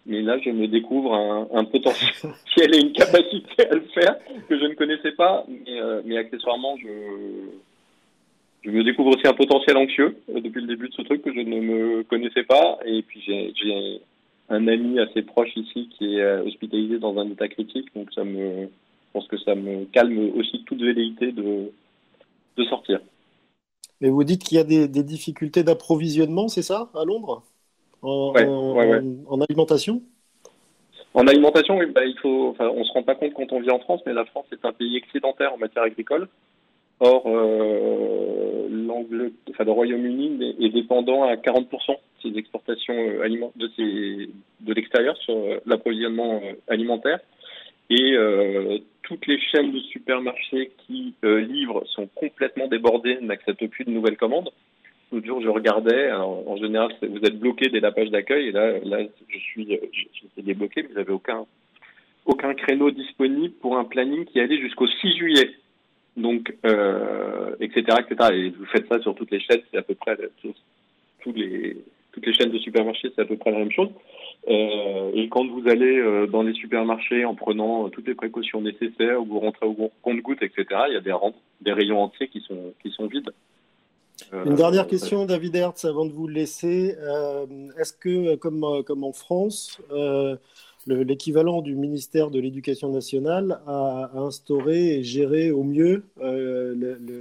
Mais 0.07 0.21
là, 0.21 0.37
je 0.39 0.49
me 0.49 0.67
découvre 0.67 1.13
un, 1.13 1.47
un 1.53 1.65
potentiel 1.65 2.33
et 2.75 2.79
une 2.79 2.93
capacité 2.93 3.67
à 3.69 3.75
le 3.75 3.85
faire 3.93 4.15
que 4.47 4.57
je 4.57 4.65
ne 4.65 4.73
connaissais 4.73 5.11
pas. 5.11 5.45
Mais, 5.47 5.79
euh, 5.79 6.19
accessoirement, 6.19 6.77
je, 6.77 6.87
je 8.63 8.71
me 8.71 8.83
découvre 8.83 9.15
aussi 9.15 9.27
un 9.27 9.33
potentiel 9.33 9.77
anxieux 9.77 10.17
euh, 10.29 10.39
depuis 10.39 10.61
le 10.61 10.67
début 10.67 10.87
de 10.87 10.93
ce 10.93 11.01
truc 11.01 11.21
que 11.21 11.33
je 11.33 11.41
ne 11.41 11.59
me 11.59 12.03
connaissais 12.03 12.43
pas. 12.43 12.79
Et 12.85 13.01
puis, 13.01 13.21
j'ai 13.25 14.01
un 14.49 14.67
ami 14.67 14.97
assez 14.99 15.23
proche 15.23 15.55
ici 15.57 15.89
qui 15.97 16.15
est 16.15 16.21
euh, 16.21 16.45
hospitalisé 16.45 16.99
dans 16.99 17.17
un 17.17 17.29
état 17.29 17.49
critique. 17.49 17.93
Donc, 17.93 18.11
ça 18.13 18.23
me, 18.23 18.63
je 18.63 19.11
pense 19.11 19.27
que 19.27 19.37
ça 19.37 19.55
me 19.55 19.85
calme 19.85 20.31
aussi 20.37 20.63
toute 20.65 20.81
velléité 20.81 21.33
de, 21.33 21.71
de 22.55 22.63
sortir. 22.63 23.01
Mais 24.01 24.09
vous 24.09 24.23
dites 24.23 24.43
qu'il 24.43 24.57
y 24.57 24.61
a 24.61 24.63
des, 24.63 24.87
difficultés 25.03 25.63
d'approvisionnement, 25.63 26.47
c'est 26.47 26.61
ça, 26.61 26.89
à 26.93 27.03
Londres? 27.03 27.43
En, 28.01 28.33
en, 28.33 29.41
alimentation? 29.41 30.01
En 31.13 31.27
alimentation, 31.27 31.77
oui, 31.77 31.87
bah, 31.87 32.05
il 32.05 32.17
faut, 32.19 32.49
enfin, 32.49 32.69
on 32.73 32.79
ne 32.79 32.83
se 32.83 32.91
rend 32.91 33.03
pas 33.03 33.15
compte 33.15 33.33
quand 33.33 33.51
on 33.51 33.59
vit 33.59 33.71
en 33.71 33.79
France, 33.79 34.01
mais 34.05 34.13
la 34.13 34.25
France 34.25 34.45
est 34.51 34.63
un 34.65 34.73
pays 34.73 34.97
excédentaire 34.97 35.53
en 35.53 35.57
matière 35.57 35.83
agricole. 35.83 36.27
Or, 36.99 37.23
euh, 37.27 38.67
enfin, 39.49 39.63
le 39.63 39.71
Royaume-Uni 39.71 40.55
est 40.59 40.69
dépendant 40.69 41.23
à 41.23 41.35
40% 41.35 41.91
de 41.91 41.97
ses 42.23 42.37
exportations 42.37 42.95
euh, 42.95 43.49
de, 43.55 43.67
ses, 43.75 44.29
de 44.61 44.73
l'extérieur 44.73 45.15
sur 45.17 45.35
euh, 45.35 45.59
l'approvisionnement 45.67 46.41
alimentaire. 46.67 47.19
Et 47.89 48.17
toutes 49.03 49.25
les 49.27 49.39
chaînes 49.39 49.71
de 49.71 49.79
supermarchés 49.79 50.71
qui 50.85 51.13
livrent 51.23 51.85
sont 51.87 52.09
complètement 52.15 52.67
débordées, 52.67 53.17
n'acceptent 53.21 53.67
plus 53.67 53.85
de 53.85 53.91
nouvelles 53.91 54.17
commandes. 54.17 54.49
L'autre 55.11 55.25
jour, 55.25 55.41
je 55.41 55.47
regardais, 55.47 56.11
en 56.11 56.57
général, 56.57 56.91
vous 57.01 57.19
êtes 57.19 57.39
bloqué 57.39 57.69
dès 57.69 57.79
la 57.79 57.91
page 57.93 58.09
d'accueil, 58.09 58.47
et 58.47 58.51
là, 58.51 58.79
là 58.83 58.99
je 59.29 59.37
suis, 59.37 59.65
je, 59.93 60.41
débloqué, 60.41 60.83
mais 60.83 60.89
vous 60.89 60.95
n'avez 60.95 61.13
aucun, 61.13 61.45
aucun 62.25 62.53
créneau 62.53 62.91
disponible 62.91 63.53
pour 63.61 63.77
un 63.77 63.85
planning 63.85 64.25
qui 64.25 64.39
allait 64.39 64.59
jusqu'au 64.59 64.87
6 64.87 65.17
juillet. 65.17 65.51
Donc, 66.17 66.53
euh, 66.65 67.55
etc., 67.61 67.99
etc. 67.99 68.29
Et 68.33 68.49
vous 68.49 68.65
faites 68.65 68.87
ça 68.87 68.99
sur 69.01 69.15
toutes 69.15 69.31
les 69.31 69.39
chaînes, 69.39 69.61
c'est 69.71 69.77
à 69.77 69.83
peu 69.83 69.95
près 69.95 70.17
tous 70.41 71.33
les, 71.33 71.77
toutes 72.17 72.25
les 72.25 72.33
chaînes 72.33 72.51
de 72.51 72.57
supermarchés, 72.57 73.11
c'est 73.15 73.21
à 73.21 73.25
peu 73.25 73.37
près 73.37 73.51
la 73.51 73.59
même 73.59 73.71
chose. 73.71 73.89
Euh, 74.47 75.11
et 75.13 75.29
quand 75.29 75.45
vous 75.45 75.67
allez 75.67 75.97
euh, 75.97 76.25
dans 76.25 76.41
les 76.41 76.53
supermarchés 76.53 77.25
en 77.25 77.35
prenant 77.35 77.85
euh, 77.85 77.89
toutes 77.89 78.07
les 78.07 78.15
précautions 78.15 78.61
nécessaires, 78.61 79.21
vous 79.21 79.39
rentrez 79.39 79.65
au 79.65 79.91
compte-goutte, 80.01 80.41
etc., 80.41 80.65
il 80.87 80.93
y 80.93 80.97
a 80.97 81.01
des, 81.01 81.13
des 81.61 81.73
rayons 81.73 82.01
entiers 82.01 82.27
qui 82.27 82.41
sont, 82.41 82.73
qui 82.81 82.89
sont 82.91 83.07
vides. 83.07 83.29
Une 84.33 84.55
dernière 84.55 84.87
question, 84.87 85.25
David 85.25 85.55
Hertz, 85.55 85.85
avant 85.85 86.05
de 86.05 86.11
vous 86.11 86.27
laisser. 86.27 86.95
Est-ce 87.79 87.93
que, 87.93 88.35
comme, 88.35 88.83
comme 88.85 89.03
en 89.03 89.13
France, 89.13 89.81
l'équivalent 90.85 91.61
du 91.61 91.75
ministère 91.75 92.29
de 92.29 92.39
l'Éducation 92.39 92.91
nationale 92.91 93.59
a, 93.67 94.11
instauré 94.15 94.97
et 94.97 95.03
géré 95.03 95.51
au 95.51 95.63
mieux 95.63 96.03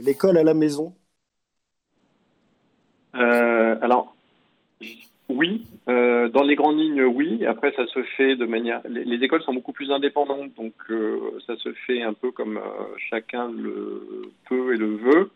l'école 0.05 0.39
à 0.39 0.43
la 0.43 0.55
maison? 0.55 0.95
Alors, 3.13 4.17
oui, 5.29 5.67
euh, 5.89 6.29
dans 6.29 6.45
les 6.45 6.55
grandes 6.55 6.79
lignes, 6.79 7.03
oui. 7.03 7.45
Après, 7.47 7.73
ça 7.73 7.87
se 7.87 8.03
fait 8.17 8.37
de 8.37 8.47
manière. 8.47 8.81
Les, 8.89 9.23
écoles 9.25 9.43
sont 9.43 9.55
beaucoup 9.55 9.73
plus 9.73 9.91
indépendantes, 9.91 10.55
donc 10.55 10.75
euh, 10.91 11.39
ça 11.47 11.57
se 11.57 11.73
fait 11.73 12.03
un 12.03 12.13
peu 12.13 12.31
comme 12.31 12.59
euh, 12.59 12.85
chacun 13.11 13.51
le 13.51 14.31
peut 14.49 14.75
et 14.75 14.77
le 14.77 14.97
veut. 14.97 15.31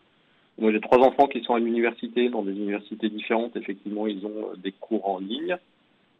Moi, 0.61 0.71
j'ai 0.71 0.79
trois 0.79 0.99
enfants 0.99 1.27
qui 1.27 1.43
sont 1.43 1.55
à 1.55 1.59
l'université, 1.59 2.29
dans 2.29 2.43
des 2.43 2.53
universités 2.53 3.09
différentes. 3.09 3.55
Effectivement, 3.57 4.07
ils 4.07 4.25
ont 4.25 4.53
des 4.57 4.71
cours 4.71 5.09
en 5.09 5.19
ligne. 5.19 5.57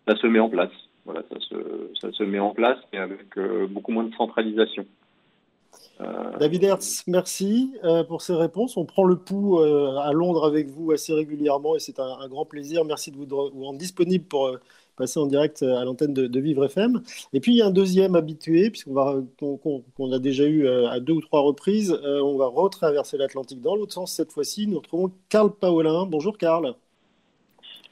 Ça 0.07 0.15
se 0.17 0.27
met 0.27 0.39
en 0.39 0.49
place. 0.49 0.71
Voilà, 1.05 1.23
ça 1.31 1.39
se, 1.39 1.55
ça 1.99 2.11
se 2.11 2.23
met 2.23 2.39
en 2.39 2.51
place, 2.51 2.77
mais 2.91 2.99
avec 2.99 3.37
beaucoup 3.69 3.91
moins 3.91 4.03
de 4.03 4.13
centralisation. 4.15 4.85
Euh, 6.01 6.37
David 6.39 6.63
Hertz, 6.63 7.03
merci 7.07 7.73
euh, 7.83 8.03
pour 8.03 8.21
ces 8.21 8.33
réponses. 8.33 8.77
On 8.77 8.85
prend 8.85 9.03
le 9.03 9.17
pouls 9.17 9.59
euh, 9.59 9.97
à 9.97 10.11
Londres 10.13 10.45
avec 10.45 10.67
vous 10.67 10.91
assez 10.91 11.13
régulièrement 11.13 11.75
et 11.75 11.79
c'est 11.79 11.99
un, 11.99 12.27
grand 12.27 12.45
plaisir. 12.45 12.85
Merci 12.85 13.11
de 13.11 13.17
vous, 13.17 13.25
rendre 13.27 13.77
disponible 13.77 14.25
pour 14.25 14.57
passer 15.02 15.20
en 15.20 15.26
direct 15.26 15.64
à 15.64 15.84
l'antenne 15.84 16.14
de, 16.14 16.39
Vivre 16.39 16.66
FM. 16.66 17.02
Et 17.34 17.39
puis 17.39 17.54
il 17.54 17.58
y 17.58 17.62
a 17.62 17.68
un 17.68 17.72
deuxième 17.72 18.16
habitué, 18.16 18.70
puisqu'on 18.70 20.12
a 20.12 20.20
déjà 20.20 20.45
eu 20.45 20.68
à 20.68 20.99
deux 20.99 21.14
ou 21.14 21.22
trois 21.22 21.41
reprises. 21.41 21.91
on 22.04 22.38
va 22.38 22.47
retraverser 22.47 23.18
l'Atlantique 23.18 23.62
dans 23.62 23.76
l'autre 23.76 23.93
sens 23.93 24.14
cette 24.14 24.32
fois-ci. 24.32 24.68
Nous 24.68 24.78
retrouvons 24.78 25.12
Karl 25.30 25.52
Paulin. 25.52 26.06
Bonjour 26.06 26.38
Karl. 26.38 26.76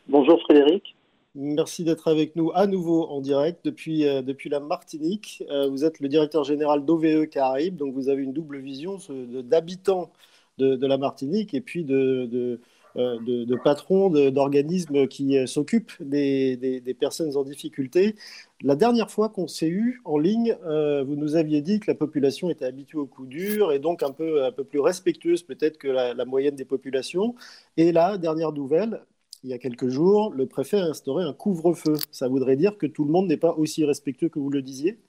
Bonjour 0.07 0.39
Frédéric. 0.41 0.95
Merci 1.35 1.83
d'être 1.83 2.07
avec 2.07 2.35
nous 2.35 2.51
à 2.55 2.65
nouveau 2.65 3.07
en 3.07 3.21
direct 3.21 3.63
depuis, 3.63 4.07
euh, 4.07 4.23
depuis 4.23 4.49
la 4.49 4.59
Martinique. 4.59 5.43
Euh, 5.51 5.69
vous 5.69 5.85
êtes 5.85 5.99
le 5.99 6.09
directeur 6.09 6.43
général 6.43 6.83
d'OVE 6.83 7.27
Caraïbes, 7.27 7.77
donc 7.77 7.93
vous 7.93 8.09
avez 8.09 8.23
une 8.23 8.33
double 8.33 8.57
vision 8.57 8.97
d'habitants 9.09 10.11
de, 10.57 10.75
de, 10.75 10.87
la 10.87 10.97
Martinique 10.97 11.53
et 11.53 11.61
puis 11.61 11.83
de, 11.83 12.25
de, 12.25 12.59
euh, 12.97 13.17
de 13.19 13.55
patrons 13.55 14.09
d'organismes 14.09 15.07
qui 15.07 15.37
s'occupent 15.47 15.93
des, 16.01 16.95
personnes 16.99 17.35
en 17.37 17.43
difficulté. 17.43 18.15
La 18.61 18.75
dernière 18.75 19.09
fois 19.11 19.29
qu'on 19.29 19.47
s'est 19.47 19.67
eu 19.67 20.01
en 20.05 20.17
ligne, 20.17 20.55
vous 20.63 21.15
nous 21.15 21.35
aviez 21.35 21.61
dit 21.61 21.79
que 21.79 21.89
la 21.89 21.95
population 21.95 22.49
était 22.49 22.65
habituée 22.65 22.97
au 22.97 23.05
coup 23.05 23.25
dur 23.25 23.71
et 23.71 23.79
donc 23.79 24.03
un 24.03 24.11
peu, 24.11 24.43
un 24.43 24.51
peu 24.51 24.63
plus 24.63 24.79
respectueuse 24.79 25.43
peut-être 25.43 25.77
que 25.77 25.87
la, 25.87 26.13
la 26.13 26.25
moyenne 26.25 26.55
des 26.55 26.65
populations. 26.65 27.35
Et 27.77 27.91
là, 27.91 28.17
dernière 28.17 28.51
nouvelle, 28.51 29.01
il 29.43 29.49
y 29.49 29.53
a 29.53 29.57
quelques 29.57 29.87
jours, 29.87 30.33
le 30.33 30.45
préfet 30.47 30.79
a 30.79 30.85
instauré 30.85 31.23
un 31.23 31.33
couvre-feu. 31.33 31.95
Ça 32.11 32.27
voudrait 32.27 32.57
dire 32.57 32.77
que 32.77 32.85
tout 32.85 33.05
le 33.05 33.11
monde 33.11 33.27
n'est 33.27 33.37
pas 33.37 33.53
aussi 33.53 33.85
respectueux 33.85 34.29
que 34.29 34.39
vous 34.39 34.49
le 34.49 34.61
disiez? 34.61 34.99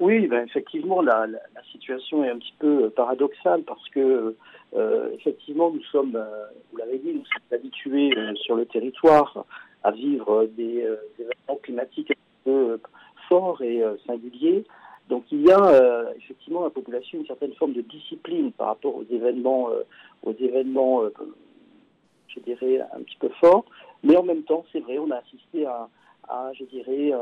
Oui, 0.00 0.26
ben 0.26 0.44
effectivement, 0.44 1.02
la, 1.02 1.26
situation 1.70 2.24
est 2.24 2.30
un 2.30 2.38
petit 2.38 2.54
peu 2.58 2.90
paradoxale 2.90 3.62
parce 3.62 3.88
que, 3.90 4.34
euh, 4.74 5.10
effectivement, 5.12 5.70
nous 5.70 5.82
sommes, 5.84 6.16
euh, 6.16 6.46
vous 6.70 6.78
l'avez 6.78 6.98
dit, 6.98 7.14
nous 7.14 7.24
sommes 7.24 7.58
habitués 7.58 8.10
euh, 8.16 8.34
sur 8.34 8.56
le 8.56 8.66
territoire 8.66 9.44
à 9.84 9.92
vivre 9.92 10.46
des, 10.56 10.86
événements 11.18 11.60
climatiques 11.62 12.10
un 12.10 12.44
peu 12.44 12.80
forts 13.28 13.62
et 13.62 13.82
singuliers. 14.06 14.64
Donc 15.08 15.24
il 15.30 15.42
y 15.42 15.52
a 15.52 16.10
effectivement 16.16 16.60
dans 16.60 16.66
la 16.66 16.70
population 16.70 17.18
une 17.18 17.26
certaine 17.26 17.52
forme 17.54 17.74
de 17.74 17.82
discipline 17.82 18.52
par 18.52 18.68
rapport 18.68 18.96
aux 18.96 19.04
événements, 19.10 19.68
aux 20.22 20.32
événements 20.32 21.02
je 22.28 22.40
dirais, 22.40 22.80
un 22.94 23.02
petit 23.02 23.16
peu 23.16 23.28
fort. 23.40 23.66
Mais 24.02 24.16
en 24.16 24.22
même 24.22 24.42
temps, 24.42 24.64
c'est 24.72 24.80
vrai, 24.80 24.98
on 24.98 25.10
a 25.10 25.16
assisté 25.16 25.66
à, 25.66 25.88
je 26.54 26.64
dirais, 26.64 27.12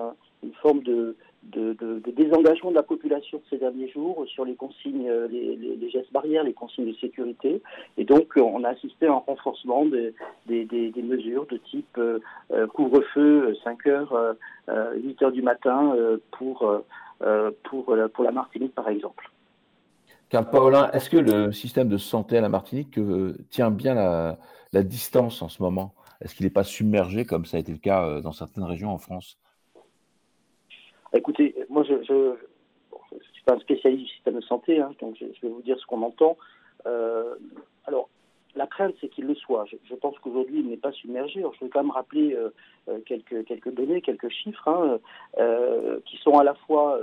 une 0.43 0.53
forme 0.55 0.83
de, 0.83 1.17
désengagement 1.43 2.71
de 2.71 2.77
la 2.77 2.83
population 2.83 3.43
ces 3.51 3.59
derniers 3.59 3.89
jours 3.89 4.25
sur 4.29 4.45
les 4.45 4.55
consignes, 4.55 5.11
les, 5.31 5.91
gestes 5.91 6.13
barrières, 6.13 6.45
les 6.45 6.53
consignes 6.53 6.87
de 6.87 6.97
sécurité. 6.99 7.63
Et 7.97 8.05
donc, 8.05 8.33
on 8.37 8.65
a 8.65 8.71
assisté 8.71 9.07
à 9.07 9.13
un 9.13 9.23
renforcement 9.27 9.85
des, 9.87 10.15
mesures 11.03 11.47
de 11.47 11.57
type 11.59 11.99
euh, 11.99 12.21
euh, 12.53 12.67
couvre-feu 12.67 13.55
5 13.65 13.87
heures, 13.87 14.37
8 14.69 14.71
euh, 14.71 15.25
heures 15.25 15.33
du 15.33 15.43
matin 15.43 15.95
pour, 16.33 16.65
la 17.21 18.33
Martinique, 18.33 18.75
par 18.75 18.89
exemple. 18.89 19.31
Car 20.29 20.49
Paulin, 20.49 20.91
est-ce 20.93 21.11
que 21.11 21.19
le 21.19 21.53
système 21.53 21.89
de 21.89 21.99
santé 21.99 22.39
à 22.39 22.41
la 22.41 22.49
Martinique 22.49 22.99
tient 23.51 23.71
bien 23.71 23.95
la, 24.73 24.83
distance 24.83 25.43
en 25.43 25.49
ce 25.49 25.63
moment? 25.63 25.95
Est-ce 26.23 26.35
qu'il 26.35 26.47
n'est 26.47 26.51
pas 26.51 26.65
submergé 26.65 27.25
comme 27.25 27.45
ça 27.45 27.57
a 27.57 27.61
été 27.61 27.73
le 27.73 27.79
cas 27.79 28.07
euh, 28.07 28.21
dans 28.21 28.33
certaines 28.33 28.65
régions 28.65 28.91
en 28.91 28.99
France? 28.99 29.39
Écoutez, 31.15 31.55
moi 31.69 31.85
je 31.85 31.95
ne 31.95 32.03
suis 32.03 33.43
pas 33.45 33.55
un 33.55 33.61
spécialiste 33.61 34.05
du 34.05 34.15
système 34.15 34.35
de 34.35 34.41
santé, 34.41 34.81
hein, 34.81 34.93
donc 35.01 35.17
je, 35.21 35.27
vais 35.43 35.53
vous 35.53 35.63
dire 35.63 35.79
ce 35.79 35.87
qu'on 35.87 36.03
entend. 36.03 36.37
Euh, 36.87 37.35
alors, 37.85 38.09
la 38.55 38.67
crainte, 38.67 38.95
c'est 39.01 39.09
qu'il 39.09 39.27
le 39.27 39.35
soit. 39.35 39.65
Je, 39.67 39.95
pense 39.95 40.19
qu'aujourd'hui, 40.19 40.61
il 40.61 40.69
n'est 40.69 40.77
pas 40.77 40.93
submergé. 40.93 41.43
je 41.43 41.65
vais 41.65 41.71
quand 41.71 41.83
même 41.83 41.91
rappeler 41.91 42.35
euh, 42.35 42.99
quelques, 43.07 43.45
quelques 43.47 43.73
données, 43.73 44.03
quelques 44.03 44.29
chiffres 44.29 44.69
hein, 44.69 44.99
qui 46.05 46.17
sont 46.19 46.39
à 46.39 46.45
la 46.45 46.55
fois 46.55 46.99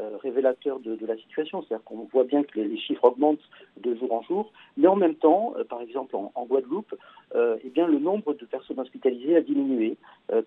euh, 0.00 0.16
révélateur 0.22 0.80
de, 0.80 0.98
la 1.06 1.16
situation. 1.16 1.62
C'est-à-dire 1.62 1.84
qu'on 1.84 2.08
voit 2.12 2.24
bien 2.24 2.42
que 2.42 2.58
les, 2.58 2.76
chiffres 2.78 3.04
augmentent 3.04 3.48
de 3.76 3.94
jour 3.94 4.12
en 4.12 4.22
jour, 4.22 4.52
mais 4.76 4.88
en 4.88 4.96
même 4.96 5.14
temps, 5.14 5.54
euh, 5.56 5.62
par 5.62 5.80
exemple 5.82 6.16
en, 6.16 6.44
Guadeloupe, 6.46 6.94
euh, 7.36 7.56
eh 7.64 7.68
bien, 7.68 7.86
le 7.86 8.00
nombre 8.00 8.34
de 8.34 8.44
personnes 8.44 8.80
hospitalisées 8.80 9.36
a 9.36 9.40
diminué, 9.40 9.96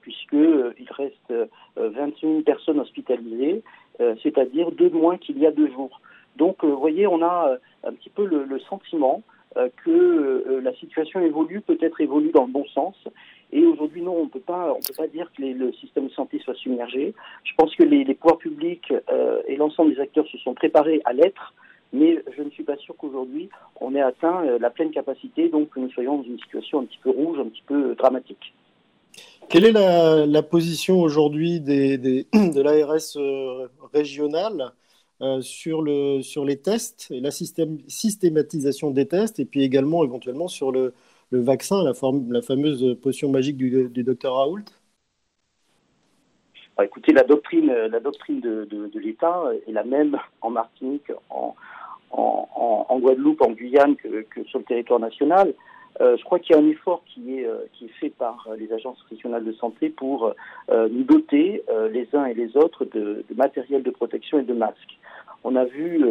puisqu'il 0.02 0.90
reste 0.90 1.34
21 1.76 2.42
personnes 2.42 2.80
hospitalisées, 2.80 3.64
c'est-à-dire 4.22 4.72
deux 4.72 4.90
de 4.90 4.96
moins 4.96 5.18
qu'il 5.18 5.38
y 5.38 5.46
a 5.46 5.52
deux 5.52 5.72
jours. 5.72 6.02
Donc, 6.36 6.64
vous 6.64 6.80
voyez, 6.80 7.08
on 7.08 7.22
a 7.22 7.58
un 7.84 7.94
petit 7.94 8.10
peu 8.10 8.26
le 8.26 8.60
sentiment 8.60 9.24
que 9.56 10.60
la 10.62 10.74
situation 10.76 11.20
évolue, 11.22 11.62
peut-être 11.62 12.02
évolue 12.02 12.32
dans 12.32 12.46
le 12.46 12.52
bon 12.52 12.66
sens, 12.66 12.96
et 13.52 13.66
aujourd'hui, 13.66 14.02
non, 14.02 14.14
on 14.14 14.26
ne 14.26 14.30
peut 14.30 14.40
pas 14.42 14.76
dire 15.14 15.32
que 15.36 15.42
le 15.42 15.72
système 15.74 16.08
de 16.08 16.12
santé 16.12 16.40
soit 16.44 16.56
submergé. 16.56 17.14
Je 17.46 17.52
pense 17.58 17.74
que 17.76 17.84
les, 17.84 18.04
pouvoirs 18.14 18.38
publics 18.38 18.92
euh, 19.10 19.42
et 19.48 19.56
l'ensemble 19.56 19.94
des 19.94 20.02
acteurs 20.02 20.28
se 20.28 20.38
sont 20.40 20.54
préparés 20.54 21.02
à 21.06 21.14
l'être. 21.14 21.54
mais 21.94 22.22
je 22.36 22.44
ne 22.44 22.50
suis 22.50 22.64
pas 22.64 22.76
sûr 22.76 22.96
qu'aujourd'hui 22.98 23.50
on 23.80 23.96
ait 23.96 24.02
atteint 24.02 24.44
la 24.60 24.70
pleine 24.70 24.92
capacité, 24.92 25.48
donc 25.48 25.70
que 25.70 25.80
nous 25.80 25.90
soyons 25.92 26.18
dans 26.18 26.24
une 26.24 26.40
situation 26.40 26.82
un 26.82 26.86
petit 26.86 27.00
peu 27.02 27.10
rouge, 27.10 27.40
un 27.40 27.46
petit 27.46 27.64
peu 27.66 27.96
dramatique. 27.96 28.54
Quelle 29.48 29.64
est 29.64 29.72
la, 29.72 30.44
position 30.44 31.00
aujourd'hui 31.00 31.62
de 31.62 32.62
l'ARS 32.62 33.18
régionale 33.94 34.74
sur, 35.40 35.82
le, 35.82 36.22
sur 36.22 36.44
les 36.44 36.58
tests 36.58 37.08
et 37.12 37.22
la 37.22 37.32
systématisation 37.32 38.92
des 38.92 39.08
tests, 39.08 39.40
et 39.40 39.46
puis 39.46 39.64
également 39.64 40.04
éventuellement 40.04 40.50
sur 40.50 40.74
le, 40.74 40.94
le 41.32 41.42
vaccin, 41.42 41.84
la, 41.84 41.94
fameuse 41.94 42.98
potion 43.02 43.30
magique 43.30 43.58
du, 43.58 44.04
docteur 44.04 44.36
Raoult? 44.36 44.66
Bah, 46.78 46.86
Écoutez, 46.86 47.12
la 47.14 47.24
doctrine, 47.24 47.68
la 47.68 48.00
doctrine 48.00 48.40
de, 48.40 49.00
l'État 49.00 49.44
est 49.68 49.72
la 49.72 49.84
même 49.84 50.18
en 50.42 50.50
Martinique, 50.50 51.12
en, 51.30 51.56
Guadeloupe, 53.00 53.42
en 53.42 53.52
Guyane 53.52 53.96
que, 53.96 54.44
sur 54.46 54.60
le 54.60 54.66
territoire 54.66 55.00
national. 55.00 55.54
Euh, 56.00 56.16
je 56.18 56.24
crois 56.24 56.40
qu'il 56.40 56.56
y 56.56 56.60
a 56.60 56.62
un 56.62 56.68
effort 56.68 57.04
qui 57.08 57.40
est, 57.40 57.46
euh, 57.48 57.66
qui 57.74 57.86
est 57.86 58.00
fait 58.00 58.10
par 58.10 58.48
les 58.58 58.72
agences 58.72 59.02
régionales 59.10 59.44
de 59.44 59.54
santé 59.54 59.90
pour 59.90 60.34
euh, 60.70 60.88
nous 60.90 61.04
doter 61.04 61.64
les 61.92 62.08
uns 62.14 62.26
et 62.26 62.34
les 62.34 62.56
autres 62.56 62.86
de, 62.86 63.26
de, 63.28 63.36
matériel 63.36 63.84
de 63.84 63.90
protection 63.90 64.40
et 64.40 64.44
de 64.44 64.54
masques. 64.54 64.97
On 65.44 65.56
a 65.56 65.66
vu, 65.66 66.04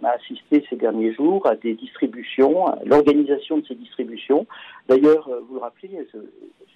on 0.00 0.04
a 0.04 0.10
assisté 0.10 0.64
ces 0.68 0.76
derniers 0.76 1.12
jours 1.14 1.46
à 1.46 1.56
des 1.56 1.74
distributions, 1.74 2.66
l'organisation 2.84 3.58
de 3.58 3.66
ces 3.66 3.74
distributions. 3.74 4.46
D'ailleurs, 4.88 5.28
vous 5.48 5.54
le 5.54 5.60
rappelez, 5.60 6.06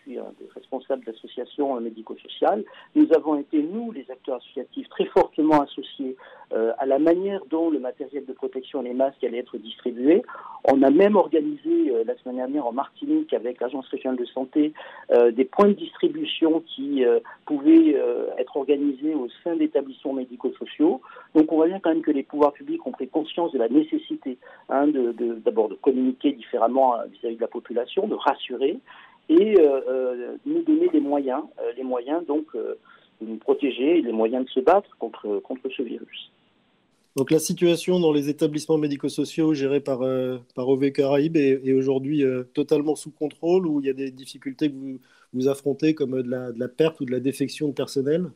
suis 0.07 0.19
un 0.19 0.33
des 0.39 0.49
responsables 0.55 1.05
d'associations 1.05 1.81
médico-sociales. 1.81 2.65
Nous 2.95 3.09
avons 3.15 3.39
été, 3.39 3.63
nous, 3.63 3.93
les 3.93 4.09
acteurs 4.11 4.37
associatifs, 4.37 4.89
très 4.89 5.07
fortement 5.07 5.63
associés 5.63 6.17
euh, 6.53 6.73
à 6.79 6.87
la 6.87 6.99
manière 6.99 7.41
dont 7.51 7.71
le 7.71 7.79
matériel 7.79 8.25
de 8.25 8.33
protection 8.33 8.83
les 8.83 8.95
masques 8.95 9.23
allaient 9.25 9.39
être 9.39 9.59
distribués. 9.59 10.23
On 10.65 10.83
a 10.83 10.91
même 10.91 11.17
organisé 11.17 11.91
euh, 11.91 12.05
la 12.07 12.17
semaine 12.19 12.37
dernière 12.37 12.67
en 12.67 12.73
Martinique 12.73 13.33
avec 13.33 13.61
l'Agence 13.61 13.89
régionale 13.89 14.19
de 14.19 14.25
santé 14.27 14.73
euh, 15.11 15.31
des 15.33 15.45
points 15.45 15.69
de 15.69 15.73
distribution 15.73 16.63
qui 16.75 17.05
pouvaient 17.47 17.97
être 18.39 18.57
organisés 18.57 19.15
au 19.15 19.29
sein 19.43 19.57
d'établissements 19.57 20.13
médico-sociaux. 20.13 21.01
Donc 21.35 21.53
on 21.53 21.57
voit 21.57 21.67
bien 21.67 21.81
quand 21.81 21.91
même 21.91 22.03
que 22.03 22.11
les 22.11 22.23
pouvoirs 22.23 22.53
publics 22.53 22.87
ont 22.87 22.93
pris 22.93 23.09
conscience 23.09 23.53
de 23.53 23.59
la 23.59 23.69
nécessité 23.69 24.39
hein, 24.69 24.87
d'abord 25.45 25.69
de, 25.69 25.75
de 25.75 25.81
communiquer 25.81 26.33
différemment 26.33 26.97
vis 27.11 27.27
à 27.27 27.31
-vis 27.31 27.37
de 27.37 27.41
la 27.41 27.49
population, 27.49 28.07
de 28.07 28.15
rassurer, 28.15 28.79
et 29.29 29.61
euh, 29.61 29.81
euh, 29.89 30.37
nous 30.47 30.63
donner 30.63 30.89
des 30.89 31.01
moyens, 31.01 31.43
les 31.77 31.83
moyens 31.83 32.25
donc 32.27 32.47
de 32.55 32.79
nous 33.21 33.37
protéger 33.37 33.99
et 33.99 34.03
les 34.03 34.13
moyens 34.13 34.45
de 34.45 34.51
se 34.51 34.61
battre 34.61 34.97
contre, 34.99 35.41
contre 35.41 35.69
ce 35.69 35.83
virus. 35.83 36.31
Donc 37.17 37.31
la 37.31 37.39
situation 37.39 37.99
dans 37.99 38.13
les 38.13 38.29
établissements 38.29 38.79
médico-sociaux 38.79 39.55
gérés 39.55 39.81
par, 39.81 40.01
par 40.55 40.69
OV 40.69 40.93
Caraïbes 40.93 41.37
est, 41.37 41.73
aujourd'hui 41.73 42.23
totalement 42.53 42.95
sous 42.95 43.11
contrôle 43.11 43.67
ou 43.67 43.81
il 43.81 43.87
y 43.87 43.91
a 43.91 43.95
des 43.95 44.11
difficultés 44.11 44.71
que 44.71 44.77
vous, 44.77 45.01
vous 45.33 45.49
affrontez 45.49 45.95
comme 45.95 46.23
de 46.23 46.31
la, 46.31 46.69
perte 46.69 47.01
ou 47.01 47.05
de 47.07 47.13
la 47.13 47.21
défection 47.21 47.69
de 47.69 47.73
personnel? 47.73 48.31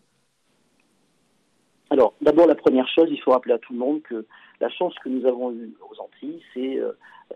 Alors 2.01 2.15
d'abord 2.23 2.47
la 2.47 2.55
première 2.55 2.89
chose, 2.89 3.09
il 3.11 3.21
faut 3.21 3.33
rappeler 3.33 3.53
à 3.53 3.59
tout 3.59 3.75
le 3.75 3.79
monde 3.79 4.01
que 4.01 4.25
la 4.63 4.71
chance 4.71 4.95
que 5.05 5.11
nous 5.11 5.27
avons 5.27 5.53
eue 5.53 5.75
aux 5.91 6.01
Antilles, 6.01 6.43
c'est 6.55 6.79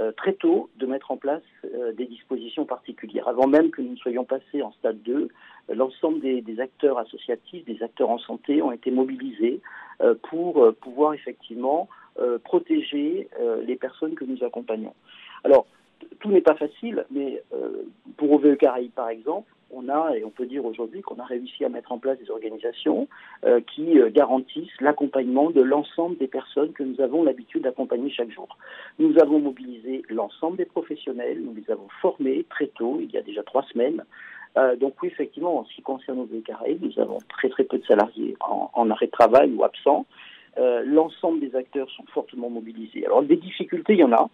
euh, 0.00 0.10
très 0.12 0.32
tôt 0.32 0.70
de 0.78 0.86
mettre 0.86 1.10
en 1.10 1.18
place 1.18 1.42
euh, 1.66 1.92
des 1.92 2.06
dispositions 2.06 2.64
particulières. 2.64 3.28
Avant 3.28 3.46
même 3.46 3.70
que 3.70 3.82
nous 3.82 3.90
ne 3.90 3.96
soyons 3.96 4.24
passés 4.24 4.62
en 4.62 4.72
stade 4.72 5.02
2, 5.02 5.12
euh, 5.68 5.74
l'ensemble 5.74 6.20
des, 6.20 6.60
acteurs 6.60 6.98
associatifs, 6.98 7.66
des 7.66 7.82
acteurs 7.82 8.08
en 8.08 8.16
santé 8.16 8.62
ont 8.62 8.72
été 8.72 8.90
mobilisés 8.90 9.60
pour 10.30 10.74
pouvoir 10.80 11.12
effectivement 11.12 11.88
protéger 12.42 13.28
les 13.64 13.76
personnes 13.76 14.14
que 14.14 14.24
nous 14.24 14.42
accompagnons. 14.42 14.94
Alors, 15.44 15.66
tout 16.20 16.30
n'est 16.30 16.40
pas 16.40 16.54
facile, 16.54 17.04
mais 17.10 17.42
pour 18.16 18.32
OVE 18.32 18.56
Caraïbes, 18.56 18.92
par 18.92 19.08
exemple, 19.08 19.53
on 19.70 19.88
a, 19.88 20.16
et 20.16 20.24
on 20.24 20.30
peut 20.30 20.46
dire 20.46 20.64
aujourd'hui 20.64 21.02
qu'on 21.02 21.18
a 21.18 21.24
réussi 21.24 21.64
à 21.64 21.68
mettre 21.68 21.92
en 21.92 21.98
place 21.98 22.18
des 22.18 22.30
organisations 22.30 23.08
euh, 23.44 23.60
qui 23.60 23.98
euh, 23.98 24.10
garantissent 24.10 24.80
l'accompagnement 24.80 25.50
de 25.50 25.60
l'ensemble 25.60 26.16
des 26.18 26.28
personnes 26.28 26.72
que 26.72 26.82
nous 26.82 27.00
avons 27.00 27.24
l'habitude 27.24 27.62
d'accompagner 27.62 28.10
chaque 28.10 28.30
jour. 28.30 28.48
Nous 28.98 29.18
avons 29.20 29.38
mobilisé 29.38 30.02
l'ensemble 30.08 30.56
des 30.56 30.64
professionnels, 30.64 31.40
nous 31.42 31.54
les 31.54 31.70
avons 31.70 31.88
formés 32.00 32.44
très 32.50 32.68
tôt, 32.68 32.98
il 33.00 33.10
y 33.10 33.16
a 33.16 33.22
déjà 33.22 33.42
trois 33.42 33.64
semaines. 33.64 34.04
Euh, 34.56 34.76
donc 34.76 34.94
oui, 35.02 35.08
effectivement, 35.08 35.58
en 35.58 35.64
ce 35.64 35.74
qui 35.74 35.82
concerne 35.82 36.18
nos 36.18 36.40
Caraïbes, 36.40 36.82
nous 36.82 37.00
avons 37.00 37.18
très 37.28 37.48
très 37.48 37.64
peu 37.64 37.78
de 37.78 37.84
salariés 37.84 38.36
en, 38.40 38.90
arrêt 38.90 39.06
de 39.06 39.10
travail 39.10 39.52
ou 39.52 39.64
absents. 39.64 40.06
l'ensemble 40.56 41.40
des 41.40 41.56
acteurs 41.56 41.90
sont 41.90 42.04
fortement 42.12 42.50
mobilisés. 42.50 43.04
Alors 43.04 43.22
des 43.22 43.36
difficultés, 43.36 43.94
il 43.94 44.00
y 44.00 44.04
en 44.04 44.12
a. 44.12 44.30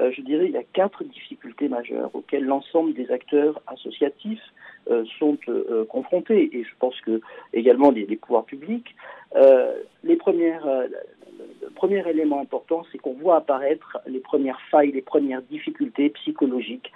je 0.00 0.20
dirais 0.22 0.46
il 0.46 0.52
y 0.52 0.56
a 0.56 0.62
quatre 0.62 1.04
difficultés 1.04 1.68
majeures 1.68 2.10
auxquelles 2.14 2.44
l'ensemble 2.44 2.94
des 2.94 3.10
acteurs 3.10 3.60
associatifs, 3.66 4.42
euh, 4.90 5.04
sont 5.18 5.36
euh, 5.48 5.84
confrontés, 5.84 6.48
et 6.56 6.64
je 6.64 6.70
pense 6.78 6.98
que 7.02 7.20
également 7.52 7.90
les, 7.90 8.06
pouvoirs 8.16 8.46
publics. 8.46 8.94
Euh, 9.36 9.82
les 10.02 10.16
premières, 10.16 10.66
le 10.66 11.70
premier 11.74 12.08
élément 12.08 12.40
important, 12.40 12.86
c'est 12.90 12.96
qu'on 12.96 13.12
voit 13.12 13.36
apparaître 13.36 13.98
les 14.06 14.20
premières 14.20 14.60
failles, 14.70 14.92
les 14.92 15.02
premières 15.02 15.42
difficultés 15.42 16.08
psychologiques 16.10 16.90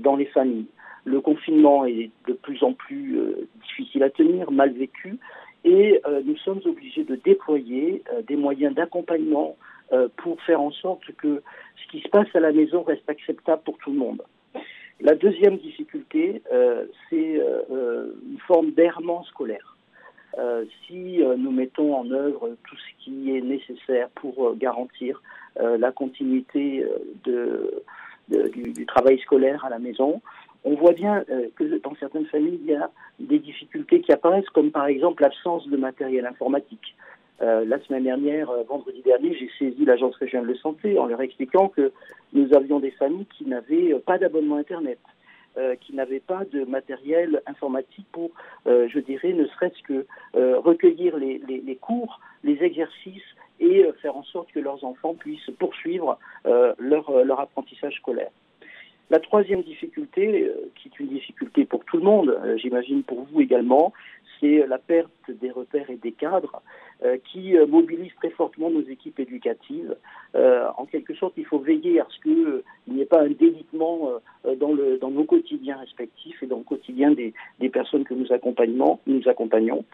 dans 0.00 0.16
les 0.16 0.26
familles. 0.26 0.66
Le 1.06 1.22
confinement 1.22 1.86
est 1.86 2.10
de 2.26 2.34
plus 2.34 2.62
en 2.62 2.74
plus 2.74 3.18
difficile 3.62 4.02
à 4.02 4.10
tenir, 4.10 4.50
mal 4.50 4.72
vécu, 4.72 5.16
et 5.64 6.02
nous 6.26 6.36
sommes 6.36 6.60
obligés 6.66 7.04
de 7.04 7.16
déployer 7.16 8.02
des 8.26 8.36
moyens 8.36 8.74
d'accompagnement 8.74 9.56
pour 10.16 10.40
faire 10.42 10.60
en 10.60 10.70
sorte 10.70 11.04
que 11.16 11.42
ce 11.82 11.90
qui 11.90 12.00
se 12.00 12.08
passe 12.08 12.28
à 12.34 12.40
la 12.40 12.52
maison 12.52 12.82
reste 12.82 13.08
acceptable 13.08 13.62
pour 13.64 13.78
tout 13.78 13.90
le 13.90 13.98
monde. 13.98 14.22
La 15.00 15.14
deuxième 15.14 15.58
difficulté, 15.58 16.42
euh, 16.52 16.86
c'est 17.10 17.40
euh, 17.40 17.62
euh, 17.70 18.12
une 18.30 18.38
forme 18.38 18.70
d'errement 18.70 19.24
scolaire. 19.24 19.76
si 20.86 21.20
nous 21.38 21.52
mettons 21.52 21.94
en 21.94 22.10
œuvre 22.10 22.56
tout 22.66 22.76
ce 22.76 23.04
qui 23.04 23.36
est 23.36 23.40
nécessaire 23.40 24.08
pour 24.16 24.56
garantir 24.56 25.22
la 25.56 25.92
continuité 25.92 26.84
du, 27.24 28.86
travail 28.86 29.18
scolaire 29.20 29.64
à 29.64 29.70
la 29.70 29.78
maison, 29.78 30.20
on 30.64 30.74
voit 30.74 30.92
bien 30.92 31.24
que 31.54 31.78
dans 31.78 31.94
certaines 32.00 32.26
familles, 32.26 32.58
il 32.64 32.70
y 32.72 32.74
a 32.74 32.90
des 33.20 33.38
difficultés 33.38 34.00
qui 34.00 34.12
apparaissent, 34.12 34.50
comme 34.50 34.72
par 34.72 34.86
exemple 34.86 35.22
l'absence 35.22 35.68
de 35.68 35.76
matériel 35.76 36.26
informatique. 36.26 36.96
Euh, 37.42 37.64
la 37.64 37.80
semaine 37.80 38.04
dernière, 38.04 38.48
euh, 38.50 38.62
vendredi 38.62 39.02
dernier, 39.02 39.34
j'ai 39.34 39.50
saisi 39.58 39.84
l'agence 39.84 40.14
régionale 40.16 40.48
de 40.48 40.54
santé 40.54 40.98
en 40.98 41.06
leur 41.06 41.20
expliquant 41.20 41.68
que 41.68 41.92
nous 42.32 42.54
avions 42.54 42.78
des 42.78 42.92
familles 42.92 43.26
qui 43.36 43.44
n'avaient 43.44 43.92
euh, 43.92 43.98
pas 43.98 44.18
d'abonnement 44.18 44.56
Internet, 44.56 44.98
qui 45.82 45.94
n'avaient 45.94 46.18
pas 46.18 46.44
de 46.52 46.64
matériel 46.64 47.40
informatique 47.46 48.08
pour, 48.10 48.32
je 48.66 48.98
dirais, 48.98 49.32
ne 49.32 49.46
serait-ce 49.46 49.80
que 49.84 50.04
recueillir 50.34 51.16
les, 51.16 51.78
cours, 51.80 52.18
les 52.42 52.60
exercices 52.60 53.22
et 53.60 53.88
faire 54.02 54.16
en 54.16 54.24
sorte 54.24 54.50
que 54.50 54.58
leurs 54.58 54.82
enfants 54.82 55.14
puissent 55.14 55.52
poursuivre 55.60 56.18
leur 56.44 57.38
apprentissage 57.38 57.94
scolaire. 57.98 58.32
La 59.10 59.20
troisième 59.20 59.62
difficulté, 59.62 60.50
qui 60.74 60.88
est 60.88 60.98
une 60.98 61.08
difficulté 61.08 61.64
pour 61.64 61.84
tout 61.84 61.98
le 61.98 62.04
monde, 62.04 62.38
j'imagine 62.56 63.02
pour 63.02 63.24
vous 63.24 63.40
également, 63.40 63.92
c'est 64.40 64.66
la 64.66 64.78
perte 64.78 65.10
des 65.28 65.50
repères 65.50 65.90
et 65.90 65.96
des 65.96 66.12
cadres 66.12 66.62
euh, 67.04 67.16
qui 67.32 67.56
euh, 67.56 67.66
mobilisent 67.66 68.14
très 68.16 68.30
fortement 68.30 68.70
nos 68.70 68.82
équipes 68.82 69.18
éducatives. 69.18 69.96
Euh, 70.34 70.66
en 70.76 70.86
quelque 70.86 71.14
sorte, 71.14 71.34
il 71.36 71.44
faut 71.44 71.58
veiller 71.58 72.00
à 72.00 72.06
ce 72.08 72.20
qu'il 72.22 72.62
n'y 72.88 73.00
ait 73.00 73.06
pas 73.06 73.22
un 73.22 73.30
délitement 73.30 74.10
dans 74.58 75.10
nos 75.10 75.24
quotidiens 75.24 75.76
respectifs 75.78 76.42
et 76.42 76.46
dans 76.46 76.58
le 76.58 76.64
quotidien 76.64 77.12
des, 77.12 77.32
des 77.58 77.68
personnes 77.68 78.04
que 78.04 78.14
nous 78.14 78.32
accompagnons. 78.32 78.98
Nous 79.06 79.26
accompagnons. 79.28 79.84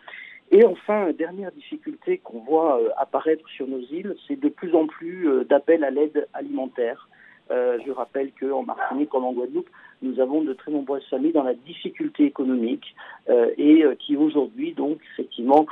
Et 0.53 0.65
enfin, 0.65 1.13
dernière 1.13 1.53
difficulté 1.53 2.19
qu'on 2.19 2.41
voit 2.41 2.81
apparaître 2.97 3.49
sur 3.49 3.69
nos 3.69 3.81
îles, 3.81 4.17
c'est 4.27 4.39
de 4.39 4.49
plus 4.49 4.75
en 4.75 4.87
plus 4.87 5.29
d'appels 5.49 5.85
à 5.85 5.91
l'aide 5.91 6.27
alimentaire. 6.35 7.09
Euh, 7.51 7.79
je 7.85 7.91
rappelle 7.91 8.31
qu'en 8.39 8.63
Martinique 8.63 9.09
comme 9.09 9.25
en 9.25 9.33
Guadeloupe, 9.33 9.69
nous 10.03 10.21
avons 10.21 10.43
de 10.43 10.53
très 10.53 10.71
nombreuses 10.71 11.05
familles 11.11 11.33
dans 11.33 11.43
la 11.43 11.55
difficulté 11.55 12.25
économique 12.25 12.95
euh, 13.29 13.51
et 13.59 13.85
euh, 13.85 13.95
qui 13.97 14.17
aujourd'hui, 14.17 14.73
donc, 14.73 14.99
effectivement, 15.13 15.67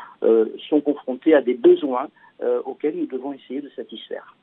sont 0.68 0.80
confrontées 0.80 1.34
à 1.34 1.42
des 1.42 1.54
besoins 1.54 2.08
auxquels 2.64 2.96
nous 2.96 3.06
devons 3.06 3.32
essayer 3.32 3.60
de 3.60 3.68
satisfaire. 3.70 4.36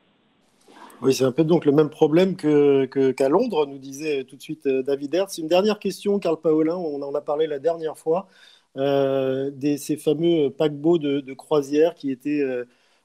Oui, 1.02 1.14
c'est 1.14 1.24
un 1.24 1.32
peu 1.32 1.44
donc 1.44 1.66
le 1.66 1.72
même 1.72 1.90
problème 1.90 2.36
qu'à 2.36 3.30
Londres, 3.30 3.66
nous 3.68 3.78
disait 3.78 4.24
tout 4.26 4.36
de 4.36 4.41
suite 4.41 4.68
David 4.68 5.14
Hertz. 5.14 5.38
Une 5.38 5.48
dernière 5.48 5.80
question, 5.80 6.20
Carl 6.20 6.38
Paolin, 6.41 6.76
on 6.76 7.02
en 7.02 7.14
a 7.16 7.22
parlé 7.22 7.48
la 7.48 7.60
dernière 7.60 7.98
fois, 7.98 8.28
des, 8.76 9.78
ces 9.78 9.98
fameux 9.98 10.49
paquebots 10.49 10.98
de, 10.98 11.34
croisière 11.34 11.95
qui 11.95 12.12
étaient 12.12 12.44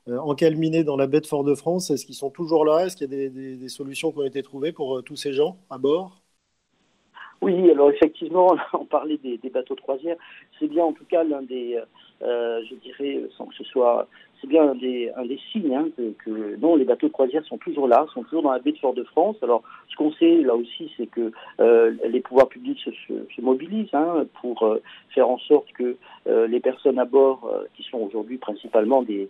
encalminés 0.06 0.84
dans 0.84 0.96
la 0.96 1.06
baie 1.06 1.20
de 1.20 1.26
Fort-de-France. 1.26 1.90
Est-ce 1.90 2.06
qu'ils 2.06 2.14
sont 2.14 2.30
toujours 2.30 2.64
là? 2.64 2.86
Est-ce 2.86 2.96
qu'il 2.96 3.12
y 3.12 3.26
a 3.26 3.28
des, 3.28 3.68
solutions 3.68 4.12
qui 4.12 4.18
ont 4.18 4.24
été 4.24 4.42
trouvées 4.42 4.72
pour 4.72 4.98
euh, 4.98 5.02
tous 5.02 5.16
ces 5.16 5.32
gens 5.32 5.56
à 5.70 5.78
bord? 5.78 6.20
Oui, 7.40 7.70
alors 7.70 7.90
effectivement, 7.90 8.56
on 8.72 8.84
parlait 8.84 9.18
des, 9.18 9.38
bateaux 9.50 9.74
de 9.74 9.80
croisière. 9.80 10.16
C'est 10.58 10.68
bien 10.68 10.84
en 10.84 10.92
tout 10.92 11.04
cas 11.04 11.24
l'un 11.24 11.42
des, 11.42 11.80
je 12.20 12.74
dirais, 12.76 13.22
sans 13.36 13.46
que 13.46 13.54
ce 13.54 13.64
soit 13.64 14.08
c'est 14.40 14.46
bien 14.46 14.70
un 14.70 14.74
des, 14.74 15.38
signes 15.52 15.74
hein, 15.74 15.88
que, 15.96 16.56
non, 16.56 16.76
les 16.76 16.84
bateaux 16.84 17.08
de 17.08 17.12
croisière 17.12 17.44
sont 17.44 17.58
toujours 17.58 17.88
là, 17.88 18.06
sont 18.14 18.22
toujours 18.22 18.42
dans 18.42 18.52
la 18.52 18.58
baie 18.58 18.72
de 18.72 18.78
Fort-de-France. 18.78 19.36
Alors, 19.42 19.62
ce 19.88 19.96
qu'on 19.96 20.12
sait 20.12 20.36
là 20.42 20.54
aussi, 20.54 20.90
c'est 20.96 21.06
que 21.06 21.32
euh, 21.60 21.94
les 22.08 22.20
pouvoirs 22.20 22.48
publics 22.48 22.78
se, 22.78 22.90
se, 22.90 23.40
mobilisent 23.40 23.92
hein, 23.92 24.26
pour 24.40 24.62
euh, 24.62 24.82
faire 25.14 25.28
en 25.28 25.38
sorte 25.38 25.70
que 25.72 25.96
euh, 26.26 26.46
les 26.46 26.60
personnes 26.60 26.98
à 26.98 27.04
bord, 27.04 27.50
euh, 27.52 27.64
qui 27.74 27.82
sont 27.82 27.98
aujourd'hui 27.98 28.38
principalement 28.38 29.02
des 29.02 29.28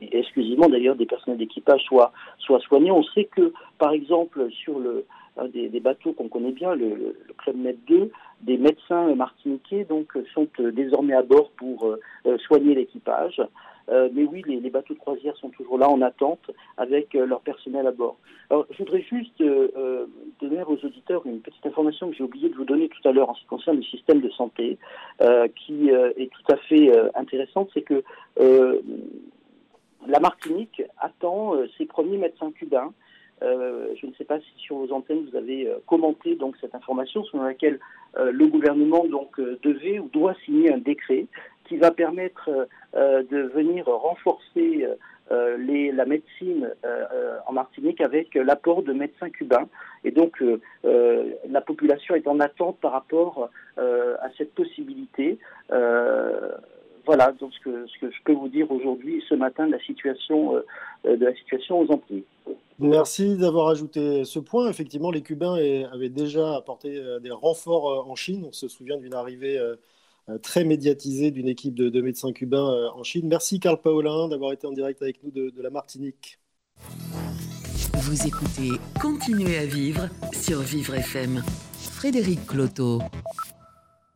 exclusivement 0.00 0.68
d'ailleurs 0.68 0.96
des 0.96 1.06
personnels 1.06 1.38
d'équipage, 1.38 1.82
soient, 1.82 2.12
soient 2.38 2.60
soignées. 2.60 2.90
On 2.90 3.02
sait 3.02 3.24
que, 3.24 3.52
par 3.78 3.92
exemple, 3.92 4.50
sur 4.50 4.78
le 4.78 5.04
des, 5.54 5.80
bateaux 5.80 6.12
qu'on 6.12 6.28
connaît 6.28 6.52
bien, 6.52 6.74
le, 6.74 7.16
Club 7.38 7.56
Med 7.56 7.78
2, 7.86 8.10
des 8.42 8.58
médecins 8.58 9.14
martiniquais 9.14 9.84
donc 9.84 10.12
sont 10.34 10.48
désormais 10.58 11.14
à 11.14 11.22
bord 11.22 11.50
pour 11.56 11.96
soigner 12.46 12.74
l'équipage. 12.74 13.40
Euh, 13.90 14.08
mais 14.12 14.24
oui, 14.24 14.42
les, 14.46 14.70
bateaux 14.70 14.94
de 14.94 14.98
croisière 14.98 15.36
sont 15.36 15.48
toujours 15.50 15.78
là 15.78 15.88
en 15.88 16.00
attente 16.00 16.50
avec 16.76 17.14
euh, 17.14 17.26
leur 17.26 17.40
personnel 17.40 17.86
à 17.86 17.90
bord. 17.90 18.16
Alors, 18.48 18.66
je 18.70 18.78
voudrais 18.78 19.02
juste 19.02 19.40
euh, 19.40 20.06
donner 20.40 20.62
aux 20.62 20.78
auditeurs 20.84 21.22
une 21.26 21.40
petite 21.40 21.64
information 21.66 22.10
que 22.10 22.16
j'ai 22.16 22.22
oublié 22.22 22.48
de 22.48 22.54
vous 22.54 22.64
donner 22.64 22.88
tout 22.88 23.08
à 23.08 23.12
l'heure 23.12 23.30
en 23.30 23.34
ce 23.34 23.40
qui 23.40 23.46
concerne 23.46 23.78
le 23.78 23.82
système 23.82 24.20
de 24.20 24.30
santé, 24.30 24.78
qui 25.56 25.88
est 25.88 26.30
tout 26.30 26.52
à 26.52 26.56
fait 26.56 26.90
intéressante. 27.14 27.70
C'est 27.74 27.82
que 27.82 28.02
la 30.06 30.20
Martinique 30.20 30.82
attend 30.98 31.54
ses 31.76 31.86
premiers 31.86 32.18
médecins 32.18 32.52
cubains. 32.52 32.92
je 33.42 34.06
ne 34.06 34.12
sais 34.18 34.24
pas 34.24 34.38
si 34.40 34.52
sur 34.56 34.76
vos 34.76 34.92
antennes 34.92 35.26
vous 35.30 35.36
avez 35.36 35.70
commenté 35.86 36.36
donc 36.36 36.56
cette 36.60 36.74
information 36.74 37.24
selon 37.24 37.44
laquelle 37.44 37.78
le 38.16 38.46
gouvernement 38.46 39.04
donc 39.06 39.38
devait 39.38 39.98
ou 39.98 40.08
doit 40.08 40.34
signer 40.44 40.72
un 40.72 40.78
décret 40.78 41.26
qui 41.70 41.76
va 41.76 41.92
permettre 41.92 42.50
euh, 42.96 43.22
de 43.30 43.42
venir 43.42 43.86
renforcer 43.86 44.84
euh, 45.30 45.92
la 45.94 46.04
médecine 46.04 46.68
euh, 46.84 47.38
en 47.46 47.52
Martinique 47.52 48.00
avec 48.00 48.34
l'apport 48.34 48.82
de 48.82 48.92
médecins 48.92 49.30
cubains. 49.30 49.68
Et 50.02 50.10
donc, 50.10 50.42
la 50.82 51.60
population 51.60 52.16
est 52.16 52.26
en 52.26 52.40
attente 52.40 52.78
par 52.80 52.92
rapport 52.92 53.50
à 53.76 54.28
cette 54.36 54.54
possibilité. 54.54 55.38
Voilà 57.10 57.32
donc 57.32 57.52
ce 57.52 57.60
que, 57.60 57.86
ce 57.86 57.98
que 58.00 58.10
je 58.10 58.22
peux 58.24 58.32
vous 58.32 58.48
dire 58.48 58.70
aujourd'hui, 58.70 59.22
ce 59.28 59.34
matin, 59.34 59.66
de 59.66 59.72
la 59.72 59.80
situation, 59.80 60.54
de 61.04 61.24
la 61.24 61.34
situation 61.34 61.80
aux 61.80 61.90
Antilles. 61.92 62.24
Merci 62.78 63.36
d'avoir 63.36 63.68
ajouté 63.68 64.24
ce 64.24 64.38
point. 64.38 64.68
Effectivement, 64.68 65.10
les 65.10 65.22
Cubains 65.22 65.56
avaient 65.92 66.08
déjà 66.08 66.56
apporté 66.56 67.02
des 67.22 67.30
renforts 67.30 68.08
en 68.08 68.14
Chine. 68.14 68.44
On 68.48 68.52
se 68.52 68.68
souvient 68.68 68.96
d'une 68.96 69.14
arrivée 69.14 69.58
euh, 70.30 70.38
très 70.38 70.64
médiatisé 70.64 71.30
d'une 71.30 71.48
équipe 71.48 71.74
de, 71.74 72.00
médecins 72.00 72.32
cubains 72.32 72.70
euh, 72.70 72.90
en 72.94 73.02
Chine. 73.02 73.26
Merci 73.26 73.58
Carl 73.58 73.80
Paulin 73.80 74.28
d'avoir 74.28 74.52
été 74.52 74.66
en 74.66 74.72
direct 74.72 75.00
avec 75.02 75.22
nous 75.24 75.30
de, 75.30 75.62
la 75.62 75.70
Martinique. 75.70 76.38
Vous 77.94 78.26
écoutez 78.26 78.70
Continuez 79.00 79.58
à 79.58 79.66
vivre 79.66 80.08
sur 80.32 80.60
Vivre 80.60 80.94
FM. 80.94 81.42
Frédéric 81.78 82.46
Cloto. 82.46 83.00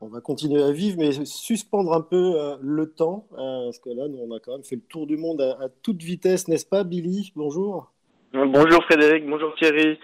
On 0.04 0.08
va 0.08 0.20
continuer 0.20 0.62
à 0.62 0.70
vivre, 0.70 0.98
mais 0.98 1.12
suspendre 1.24 1.94
un 1.94 2.02
peu 2.02 2.34
euh, 2.36 2.56
le 2.60 2.90
temps, 2.90 3.24
parce 3.30 3.78
que 3.78 3.88
là, 3.88 4.06
nous, 4.06 4.18
on 4.18 4.36
a 4.36 4.38
quand 4.38 4.52
même 4.52 4.62
fait 4.62 4.76
le 4.76 4.82
tour 4.82 5.06
du 5.06 5.16
monde 5.16 5.40
à, 5.40 5.68
toute 5.82 6.02
vitesse, 6.02 6.46
n'est-ce 6.46 6.66
pas, 6.66 6.84
Billy? 6.84 7.32
Bonjour. 7.36 7.90
Bonjour 8.34 8.84
Frédéric, 8.84 9.26
bonjour 9.26 9.54
Thierry. 9.54 9.98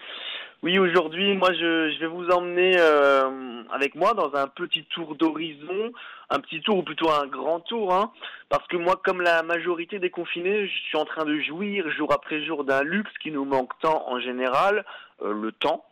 Oui, 0.63 0.79
aujourd'hui, 0.79 1.35
moi, 1.35 1.53
je, 1.53 1.99
vais 2.01 2.07
vous 2.07 2.29
emmener 2.29 2.77
euh, 2.79 3.63
avec 3.73 3.95
moi 3.95 4.15
dans 4.15 4.35
un 4.35 4.47
petit 4.47 4.85
tour 4.85 5.17
d'horizon, 5.17 5.93
un 6.31 6.39
petit 6.41 6.61
tour 6.61 6.79
ou 6.79 6.83
plutôt 6.83 7.11
un 7.11 7.27
grand 7.27 7.61
tour, 7.61 7.95
hein, 7.95 8.11
parce 8.49 8.67
que 8.69 8.77
moi, 8.77 9.01
comme 9.03 9.21
la 9.21 9.43
majorité 9.43 9.99
des 9.99 10.11
confinés, 10.11 10.67
je 10.67 10.79
suis 10.89 10.99
en 10.99 11.05
train 11.05 11.25
de 11.25 11.39
jouir 11.41 11.91
jour 11.91 12.11
après 12.13 12.43
jour 12.45 12.65
d'un 12.65 12.83
luxe 12.83 13.13
qui 13.23 13.31
nous 13.31 13.45
manque 13.45 13.73
tant 13.81 14.05
en 14.07 14.19
général, 14.19 14.79
euh, 14.79 14.83
le 15.23 15.53
temps, 15.53 15.85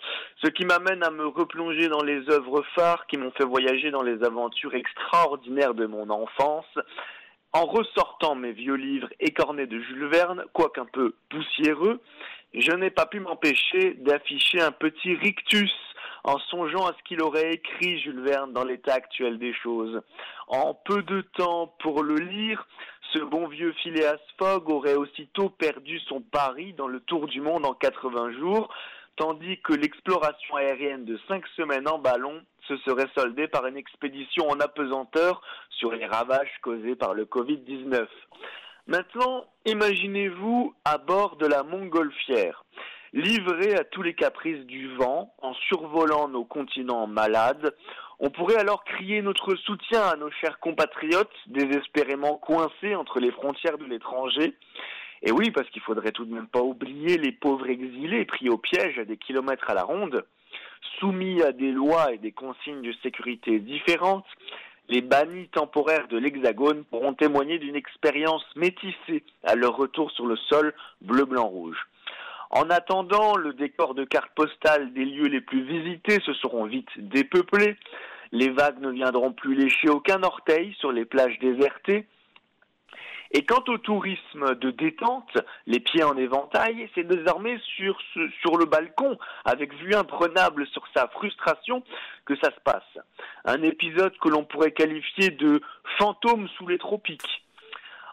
ce 0.43 0.49
qui 0.49 0.65
m'amène 0.65 1.03
à 1.03 1.11
me 1.11 1.27
replonger 1.27 1.89
dans 1.89 2.03
les 2.03 2.29
œuvres 2.31 2.63
phares 2.75 3.07
qui 3.07 3.17
m'ont 3.17 3.33
fait 3.33 3.45
voyager 3.45 3.91
dans 3.91 4.03
les 4.03 4.23
aventures 4.25 4.75
extraordinaires 4.75 5.75
de 5.75 5.87
mon 5.87 6.11
enfance, 6.11 6.79
en 7.53 7.65
ressortant 7.65 8.35
mes 8.35 8.53
vieux 8.53 8.75
livres 8.75 9.09
écornés 9.21 9.67
de 9.67 9.81
Jules 9.81 10.07
Verne, 10.07 10.45
quoique 10.53 10.81
un 10.81 10.87
peu 10.87 11.15
poussiéreux, 11.31 12.01
je 12.55 12.73
n'ai 12.73 12.91
pas 12.91 13.07
pu 13.07 13.21
m'empêcher 13.21 13.95
d'afficher 13.99 14.61
un 14.61 14.73
petit 14.73 15.15
rictus 15.15 15.73
en 16.25 16.39
songeant 16.51 16.87
à 16.87 16.93
ce 16.93 17.03
qu'il 17.05 17.23
aurait 17.23 17.53
écrit 17.55 18.01
Jules 18.01 18.21
Verne 18.21 18.53
dans 18.53 18.65
l'état 18.65 18.95
actuel 18.95 19.39
des 19.39 19.55
choses. 19.55 20.01
En 20.49 20.75
peu 20.75 21.03
de 21.03 21.23
temps 21.37 21.75
pour 21.79 22.03
le 22.03 22.17
lire, 22.17 22.67
ce 23.13 23.21
bon 23.21 23.49
vieux 23.49 23.73
Phileas 23.83 24.19
Fogg 24.39 24.69
aurait 24.69 24.95
aussitôt 24.95 25.49
perdu 25.49 25.99
son 26.01 26.21
pari 26.21 26.75
dans 26.75 26.89
le 26.89 27.01
tour 27.01 27.27
du 27.27 27.41
monde 27.41 27.65
en 27.65 27.75
80 27.75 28.33
jours, 28.33 28.69
tandis 29.19 29.61
que 29.63 29.75
l'exploration 29.75 30.57
aérienne 30.57 31.05
de 31.05 31.19
cinq 31.27 31.47
semaines 31.57 31.89
en 31.89 31.99
ballon 31.99 32.41
se 32.69 32.77
serait 32.79 33.09
soldée 33.17 33.49
par 33.49 33.67
une 33.67 33.77
expédition 33.77 34.49
en 34.49 34.61
apesanteur 34.61 35.43
sur 35.71 35.93
les 35.93 36.07
ravages 36.07 36.53
causés 36.63 36.95
par 36.95 37.15
le 37.15 37.25
Covid-19. 37.25 38.07
Maintenant, 38.87 39.45
imaginez-vous 39.67 40.75
à 40.85 40.99
bord 40.99 41.37
de 41.37 41.47
la 41.47 41.63
montgolfière, 41.63 42.65
livré 43.13 43.75
à 43.75 43.85
tous 43.85 44.03
les 44.03 44.15
caprices 44.15 44.65
du 44.67 44.95
vent, 44.95 45.35
en 45.43 45.53
survolant 45.55 46.29
nos 46.29 46.45
continents 46.45 47.07
malades. 47.07 47.75
On 48.21 48.31
pourrait 48.31 48.57
alors 48.57 48.85
crier 48.85 49.21
notre 49.21 49.57
soutien 49.57 50.03
à 50.03 50.17
nos 50.17 50.31
chers 50.31 50.59
compatriotes 50.61 51.35
désespérément 51.49 52.37
coincés 52.37 52.95
entre 52.95 53.19
les 53.19 53.33
frontières 53.33 53.79
de 53.79 53.85
l'étranger. 53.85 54.55
Et 55.23 55.33
oui, 55.33 55.51
parce 55.51 55.69
qu'il 55.71 55.83
faudrait 55.83 56.13
tout 56.13 56.25
de 56.25 56.35
même 56.35 56.47
pas 56.47 56.63
oublier 56.63 57.19
les 57.19 57.33
pauvres 57.33 57.69
exilés 57.69 58.25
pris 58.25 58.49
au 58.49 58.59
piège 58.59 58.99
à 58.99 59.05
des 59.05 59.17
kilomètres 59.17 59.69
à 59.69 59.75
la 59.75 59.83
ronde, 59.83 60.25
soumis 60.99 61.43
à 61.43 61.53
des 61.53 61.73
lois 61.73 62.13
et 62.13 62.19
des 62.19 62.33
consignes 62.33 62.83
de 62.83 62.93
sécurité 63.03 63.59
différentes, 63.59 64.27
les 64.89 65.03
bannis 65.03 65.49
temporaires 65.49 66.09
de 66.09 66.17
l'Hexagone 66.17 66.85
pourront 66.85 67.15
témoigner 67.15 67.59
d'une 67.59 67.77
expérience 67.77 68.45
métissée 68.57 69.23
à 69.45 69.55
leur 69.55 69.77
retour 69.77 70.11
sur 70.13 70.27
le 70.27 70.37
sol 70.37 70.73
bleu-blanc-rouge. 71.03 71.79
En 72.51 72.71
attendant, 72.71 73.37
le 73.37 73.53
décor 73.53 73.95
de 73.95 74.05
cartes 74.05 74.33
postales 74.35 74.93
des 74.95 75.05
lieux 75.05 75.29
les 75.29 75.43
plus 75.43 75.63
visités 75.63 76.19
se 76.25 76.33
seront 76.33 76.65
vite 76.65 76.89
dépeuplés, 76.97 77.77
les 78.33 78.49
vagues 78.49 78.81
ne 78.81 78.91
viendront 78.91 79.33
plus 79.33 79.55
lécher 79.55 79.91
aucun 79.91 80.23
orteil 80.23 80.75
sur 80.79 80.93
les 80.93 81.05
plages 81.05 81.39
désertées, 81.41 82.07
et 83.31 83.45
quant 83.45 83.63
au 83.69 83.79
tourisme 83.79 84.55
de 84.55 84.71
détente, 84.71 85.37
les 85.67 85.81
pieds 85.81 86.03
en 86.03 86.17
éventail, 86.17 86.89
c'est 86.95 87.07
désormais 87.07 87.59
sur, 87.77 87.99
sur 88.41 88.57
le 88.57 88.65
balcon, 88.65 89.19
avec 89.45 89.75
vue 89.75 89.95
imprenable 89.95 90.67
sur 90.69 90.83
sa 90.95 91.09
frustration, 91.09 91.83
que 92.25 92.37
ça 92.37 92.51
se 92.51 92.61
passe. 92.65 92.99
Un 93.45 93.63
épisode 93.63 94.17
que 94.19 94.29
l'on 94.29 94.45
pourrait 94.45 94.73
qualifier 94.73 95.31
de 95.31 95.61
fantôme 95.99 96.49
sous 96.57 96.67
les 96.67 96.79
tropiques. 96.79 97.45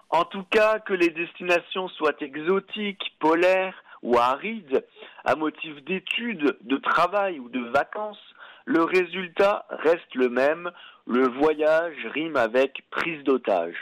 En 0.10 0.26
tout 0.26 0.44
cas, 0.44 0.80
que 0.80 0.94
les 0.94 1.10
destinations 1.10 1.88
soient 1.90 2.16
exotiques, 2.20 3.16
polaires 3.20 3.76
ou 4.04 4.18
arides, 4.18 4.86
à 5.24 5.36
motif 5.36 5.84
d'études, 5.84 6.58
de 6.62 6.78
travail 6.78 7.40
ou 7.40 7.50
de 7.50 7.62
vacances, 7.70 8.22
le 8.66 8.84
résultat 8.84 9.66
reste 9.70 10.14
le 10.14 10.30
même, 10.30 10.72
le 11.08 11.28
voyage 11.28 11.98
rime 12.14 12.36
avec 12.36 12.84
prise 12.90 13.24
d'otage. 13.24 13.76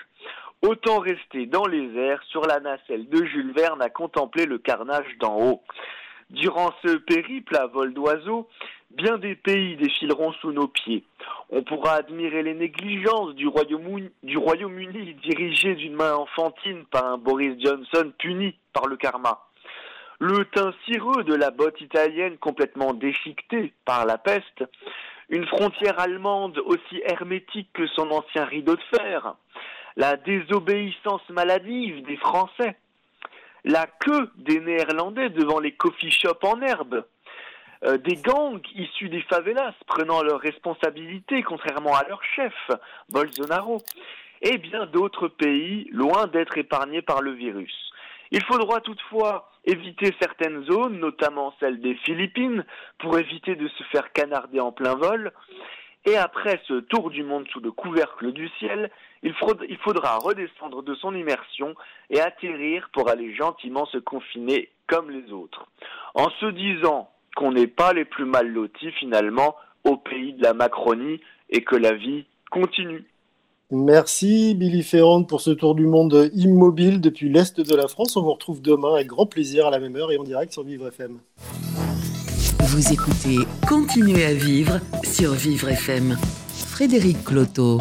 Autant 0.66 1.00
rester 1.00 1.46
dans 1.46 1.66
les 1.66 1.94
airs 1.98 2.24
sur 2.30 2.46
la 2.46 2.62
nacelle 2.62 3.10
de 3.10 3.26
Jules 3.26 3.52
Verne 3.52 3.82
à 3.82 3.90
contempler 3.90 4.46
le 4.46 4.58
carnage 4.58 5.18
d'en 5.20 5.38
haut. 5.38 5.62
Durant 6.30 6.72
ce 6.86 6.96
périple 6.96 7.58
à 7.58 7.68
vol 7.68 7.94
d'oiseau, 7.94 8.48
bien 8.92 9.18
des 9.18 9.36
pays 9.36 9.76
défileront 9.76 10.32
sous 10.34 10.54
nos 10.54 10.70
pieds. 10.70 11.04
On 11.50 11.64
pourra 11.64 11.96
admirer 11.96 12.44
les 12.44 12.54
négligences 12.54 13.36
du 13.36 13.46
Royaume-Uni 13.46 15.14
dirigé 15.16 15.76
d'une 15.76 15.96
main 15.96 16.14
enfantine 16.14 16.86
par 16.86 17.08
un 17.08 17.18
Boris 17.18 17.62
Johnson 17.62 18.14
puni 18.18 18.56
par 18.72 18.88
le 18.88 18.96
karma. 18.96 19.42
Le 20.20 20.46
teint 20.46 20.74
cireux 20.86 21.26
de 21.26 21.36
la 21.36 21.52
botte 21.52 21.82
italienne 21.82 22.38
complètement 22.38 22.94
déchiquetée 22.94 23.74
par 23.84 24.06
la 24.06 24.18
peste, 24.18 24.64
une 25.28 25.46
frontière 25.46 26.00
allemande 26.00 26.58
aussi 26.60 27.02
hermétique 27.04 27.68
que 27.74 27.86
son 27.88 28.10
ancien 28.12 28.46
rideau 28.46 28.78
de 28.78 28.98
fer, 28.98 29.36
la 29.96 30.18
désobéissance 30.18 31.28
maladive 31.30 32.04
des 32.04 32.18
Français, 32.18 32.78
la 33.64 33.88
queue 33.88 34.30
des 34.38 34.60
Néerlandais 34.60 35.30
devant 35.30 35.60
les 35.60 35.74
coffee 35.74 36.12
shops 36.12 36.44
en 36.44 36.62
herbe, 36.62 37.06
euh, 37.86 37.98
des 37.98 38.16
gangs 38.16 38.62
issus 38.76 39.10
des 39.10 39.22
favelas 39.24 39.74
prenant 39.88 40.24
leurs 40.24 40.40
responsabilités 40.40 41.44
contrairement 41.44 41.96
à 41.96 42.08
leur 42.08 42.24
chef, 42.24 42.54
Bolsonaro, 43.10 43.82
et 44.42 44.58
bien 44.58 44.86
d'autres 44.86 45.28
pays 45.28 45.88
loin 45.92 46.28
d'être 46.28 46.58
épargnés 46.58 47.02
par 47.02 47.22
le 47.22 47.32
virus. 47.32 47.74
Il 48.32 48.44
faudra 48.46 48.82
toutefois 48.82 49.52
éviter 49.66 50.14
certaines 50.20 50.64
zones, 50.66 51.00
notamment 51.00 51.54
celle 51.60 51.80
des 51.80 51.96
Philippines, 51.96 52.66
pour 53.00 53.18
éviter 53.18 53.56
de 53.56 53.68
se 53.68 53.84
faire 53.84 54.12
canarder 54.12 54.60
en 54.60 54.72
plein 54.72 54.96
vol. 54.96 55.32
Et 56.06 56.18
après 56.18 56.60
ce 56.68 56.80
tour 56.82 57.10
du 57.10 57.24
monde 57.24 57.48
sous 57.50 57.62
le 57.62 57.72
couvercle 57.72 58.34
du 58.34 58.50
ciel, 58.60 58.92
il, 59.24 59.34
il 59.70 59.78
faudra 59.78 60.18
redescendre 60.18 60.84
de 60.84 60.96
son 60.96 61.16
immersion 61.16 61.74
et 62.10 62.20
atterrir 62.20 62.90
pour 62.94 63.10
aller 63.10 63.34
gentiment 63.34 63.86
se 63.86 63.98
confiner 63.98 64.70
comme 64.88 65.10
les 65.10 65.32
autres. 65.32 65.68
En 66.14 66.30
se 66.40 66.46
disant 66.48 67.10
qu'on 67.36 67.52
n'est 67.52 67.68
pas 67.68 67.94
les 67.94 68.06
plus 68.06 68.26
mal 68.26 68.48
lotis 68.48 68.92
finalement 69.00 69.56
au 69.84 69.98
pays 69.98 70.34
de 70.34 70.44
la 70.44 70.54
Macronie 70.54 71.20
et 71.50 71.64
que 71.64 71.76
la 71.76 71.94
vie 71.94 72.26
continue. 72.52 73.06
Merci 73.72 74.54
Billy 74.54 74.84
Ferrand 74.84 75.24
pour 75.24 75.42
ce 75.42 75.50
tour 75.50 75.74
du 75.74 75.88
monde 75.88 76.30
immobile 76.34 77.02
depuis 77.02 77.30
l'Est 77.30 77.60
de 77.60 77.76
la 77.76 77.88
France. 77.88 78.16
On 78.16 78.22
vous 78.22 78.34
retrouve 78.34 78.62
demain 78.62 78.96
avec 78.96 79.08
grand 79.08 79.26
plaisir 79.26 79.66
à 79.66 79.72
la 79.72 79.80
même 79.80 79.96
heure 79.96 80.12
et 80.12 80.18
en 80.18 80.24
direct 80.24 80.54
sur 80.54 80.64
Vivre 80.64 80.88
FM. 80.90 81.18
Vous 82.60 82.94
écoutez 82.94 83.38
Continuez 83.68 84.26
à 84.26 84.34
vivre 84.34 84.80
sur 85.04 85.32
Vivre 85.32 85.70
FM. 85.70 86.18
Frédéric 86.70 87.24
Cloteau. 87.24 87.80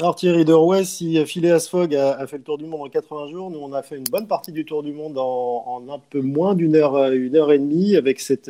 Alors 0.00 0.14
Thierry 0.14 0.44
Derouet, 0.44 0.84
si 0.84 1.24
Phileas 1.26 1.66
Fogg 1.68 1.92
a, 1.96 2.24
fait 2.28 2.38
le 2.38 2.44
tour 2.44 2.56
du 2.56 2.66
monde 2.66 2.82
en 2.82 2.88
80 2.88 3.30
jours, 3.32 3.50
nous 3.50 3.58
on 3.58 3.72
a 3.72 3.82
fait 3.82 3.96
une 3.96 4.04
bonne 4.04 4.28
partie 4.28 4.52
du 4.52 4.64
tour 4.64 4.84
du 4.84 4.92
monde 4.92 5.18
en, 5.18 5.82
un 5.90 5.98
peu 5.98 6.20
moins 6.20 6.54
d'une 6.54 6.76
heure, 6.76 7.10
une 7.10 7.34
heure 7.34 7.50
et 7.50 7.58
demie 7.58 7.96
avec 7.96 8.20
cette, 8.20 8.48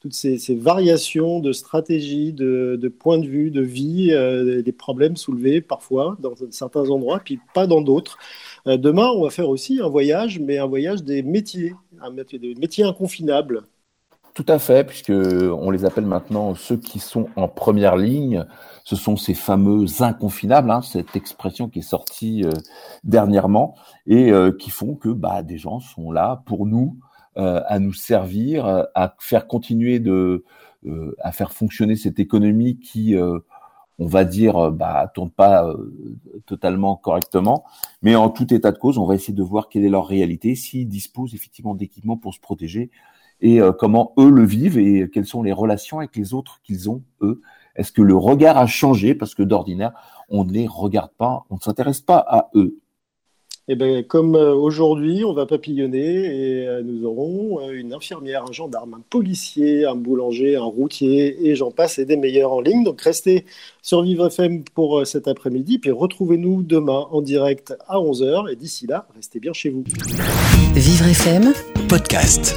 toutes 0.00 0.12
ces, 0.12 0.56
variations 0.56 1.38
de 1.38 1.52
stratégie, 1.52 2.32
de, 2.32 2.88
point 2.88 3.18
de 3.18 3.28
vue, 3.28 3.52
de 3.52 3.60
vie, 3.60 4.08
euh, 4.10 4.60
des 4.60 4.72
problèmes 4.72 5.16
soulevés 5.16 5.60
parfois 5.60 6.16
dans 6.18 6.34
certains 6.50 6.90
endroits, 6.90 7.20
puis 7.24 7.38
pas 7.54 7.68
dans 7.68 7.80
d'autres. 7.80 8.18
Euh, 8.66 8.76
demain, 8.76 9.08
on 9.14 9.22
va 9.22 9.30
faire 9.30 9.48
aussi 9.48 9.80
un 9.80 9.88
voyage, 9.88 10.40
mais 10.40 10.58
un 10.58 10.66
voyage 10.66 11.04
des 11.04 11.22
métiers, 11.22 11.74
un 12.00 12.10
métier, 12.10 12.40
des 12.40 12.56
métiers 12.56 12.82
inconfinables. 12.82 13.62
Tout 14.38 14.46
à 14.46 14.60
fait, 14.60 14.84
puisque 14.84 15.10
on 15.10 15.68
les 15.72 15.84
appelle 15.84 16.06
maintenant 16.06 16.54
ceux 16.54 16.76
qui 16.76 17.00
sont 17.00 17.26
en 17.34 17.48
première 17.48 17.96
ligne. 17.96 18.44
Ce 18.84 18.94
sont 18.94 19.16
ces 19.16 19.34
fameux 19.34 19.86
inconfinables, 19.98 20.70
hein, 20.70 20.80
cette 20.80 21.16
expression 21.16 21.68
qui 21.68 21.80
est 21.80 21.82
sortie 21.82 22.44
euh, 22.44 22.52
dernièrement 23.02 23.74
et 24.06 24.30
euh, 24.30 24.52
qui 24.52 24.70
font 24.70 24.94
que 24.94 25.08
bah, 25.08 25.42
des 25.42 25.58
gens 25.58 25.80
sont 25.80 26.12
là 26.12 26.44
pour 26.46 26.66
nous, 26.66 26.96
euh, 27.36 27.62
à 27.66 27.80
nous 27.80 27.92
servir, 27.92 28.86
à 28.94 29.16
faire 29.18 29.48
continuer 29.48 29.98
de, 29.98 30.44
à 31.18 31.32
faire 31.32 31.50
fonctionner 31.50 31.96
cette 31.96 32.20
économie 32.20 32.78
qui, 32.78 33.16
on 33.98 34.06
va 34.06 34.24
dire, 34.24 34.70
bah, 34.70 35.10
tourne 35.12 35.32
pas 35.32 35.68
totalement 36.46 36.94
correctement. 36.94 37.64
Mais 38.02 38.14
en 38.14 38.30
tout 38.30 38.54
état 38.54 38.70
de 38.70 38.78
cause, 38.78 38.98
on 38.98 39.04
va 39.04 39.16
essayer 39.16 39.34
de 39.34 39.42
voir 39.42 39.68
quelle 39.68 39.84
est 39.84 39.88
leur 39.88 40.06
réalité, 40.06 40.54
s'ils 40.54 40.86
disposent 40.86 41.34
effectivement 41.34 41.74
d'équipements 41.74 42.16
pour 42.16 42.34
se 42.34 42.38
protéger 42.38 42.92
et 43.40 43.60
euh, 43.60 43.72
comment 43.72 44.12
eux 44.18 44.30
le 44.30 44.44
vivent 44.44 44.78
et 44.78 45.08
quelles 45.12 45.26
sont 45.26 45.42
les 45.42 45.52
relations 45.52 45.98
avec 45.98 46.16
les 46.16 46.34
autres 46.34 46.60
qu'ils 46.64 46.90
ont, 46.90 47.02
eux. 47.22 47.40
Est-ce 47.76 47.92
que 47.92 48.02
le 48.02 48.16
regard 48.16 48.58
a 48.58 48.66
changé? 48.66 49.14
Parce 49.14 49.34
que 49.34 49.42
d'ordinaire, 49.42 49.92
on 50.28 50.44
ne 50.44 50.52
les 50.52 50.66
regarde 50.66 51.12
pas, 51.16 51.44
on 51.50 51.56
ne 51.56 51.60
s'intéresse 51.60 52.00
pas 52.00 52.18
à 52.18 52.50
eux. 52.54 52.78
Eh 53.70 53.76
bien, 53.76 54.02
comme 54.02 54.34
euh, 54.34 54.54
aujourd'hui, 54.54 55.24
on 55.26 55.34
va 55.34 55.44
papillonner 55.44 55.98
et 56.00 56.66
euh, 56.66 56.82
nous 56.82 57.04
aurons 57.04 57.70
une 57.70 57.92
infirmière, 57.92 58.44
un 58.48 58.52
gendarme, 58.52 58.94
un 58.94 59.02
policier, 59.10 59.84
un 59.84 59.94
boulanger, 59.94 60.56
un 60.56 60.62
routier 60.62 61.46
et 61.46 61.54
j'en 61.54 61.70
passe 61.70 61.98
et 61.98 62.06
des 62.06 62.16
meilleurs 62.16 62.50
en 62.50 62.62
ligne. 62.62 62.82
Donc 62.82 63.02
restez 63.02 63.44
sur 63.82 64.02
Vivre 64.02 64.28
FM 64.28 64.64
pour 64.74 65.06
cet 65.06 65.28
après-midi, 65.28 65.78
puis 65.78 65.90
retrouvez-nous 65.90 66.62
demain 66.62 67.06
en 67.10 67.20
direct 67.20 67.76
à 67.86 67.98
11h 67.98 68.50
et 68.50 68.56
d'ici 68.56 68.86
là, 68.86 69.06
restez 69.14 69.38
bien 69.38 69.52
chez 69.52 69.68
vous. 69.68 69.84
Vivre 70.74 71.06
FM, 71.06 71.52
podcast. 71.88 72.54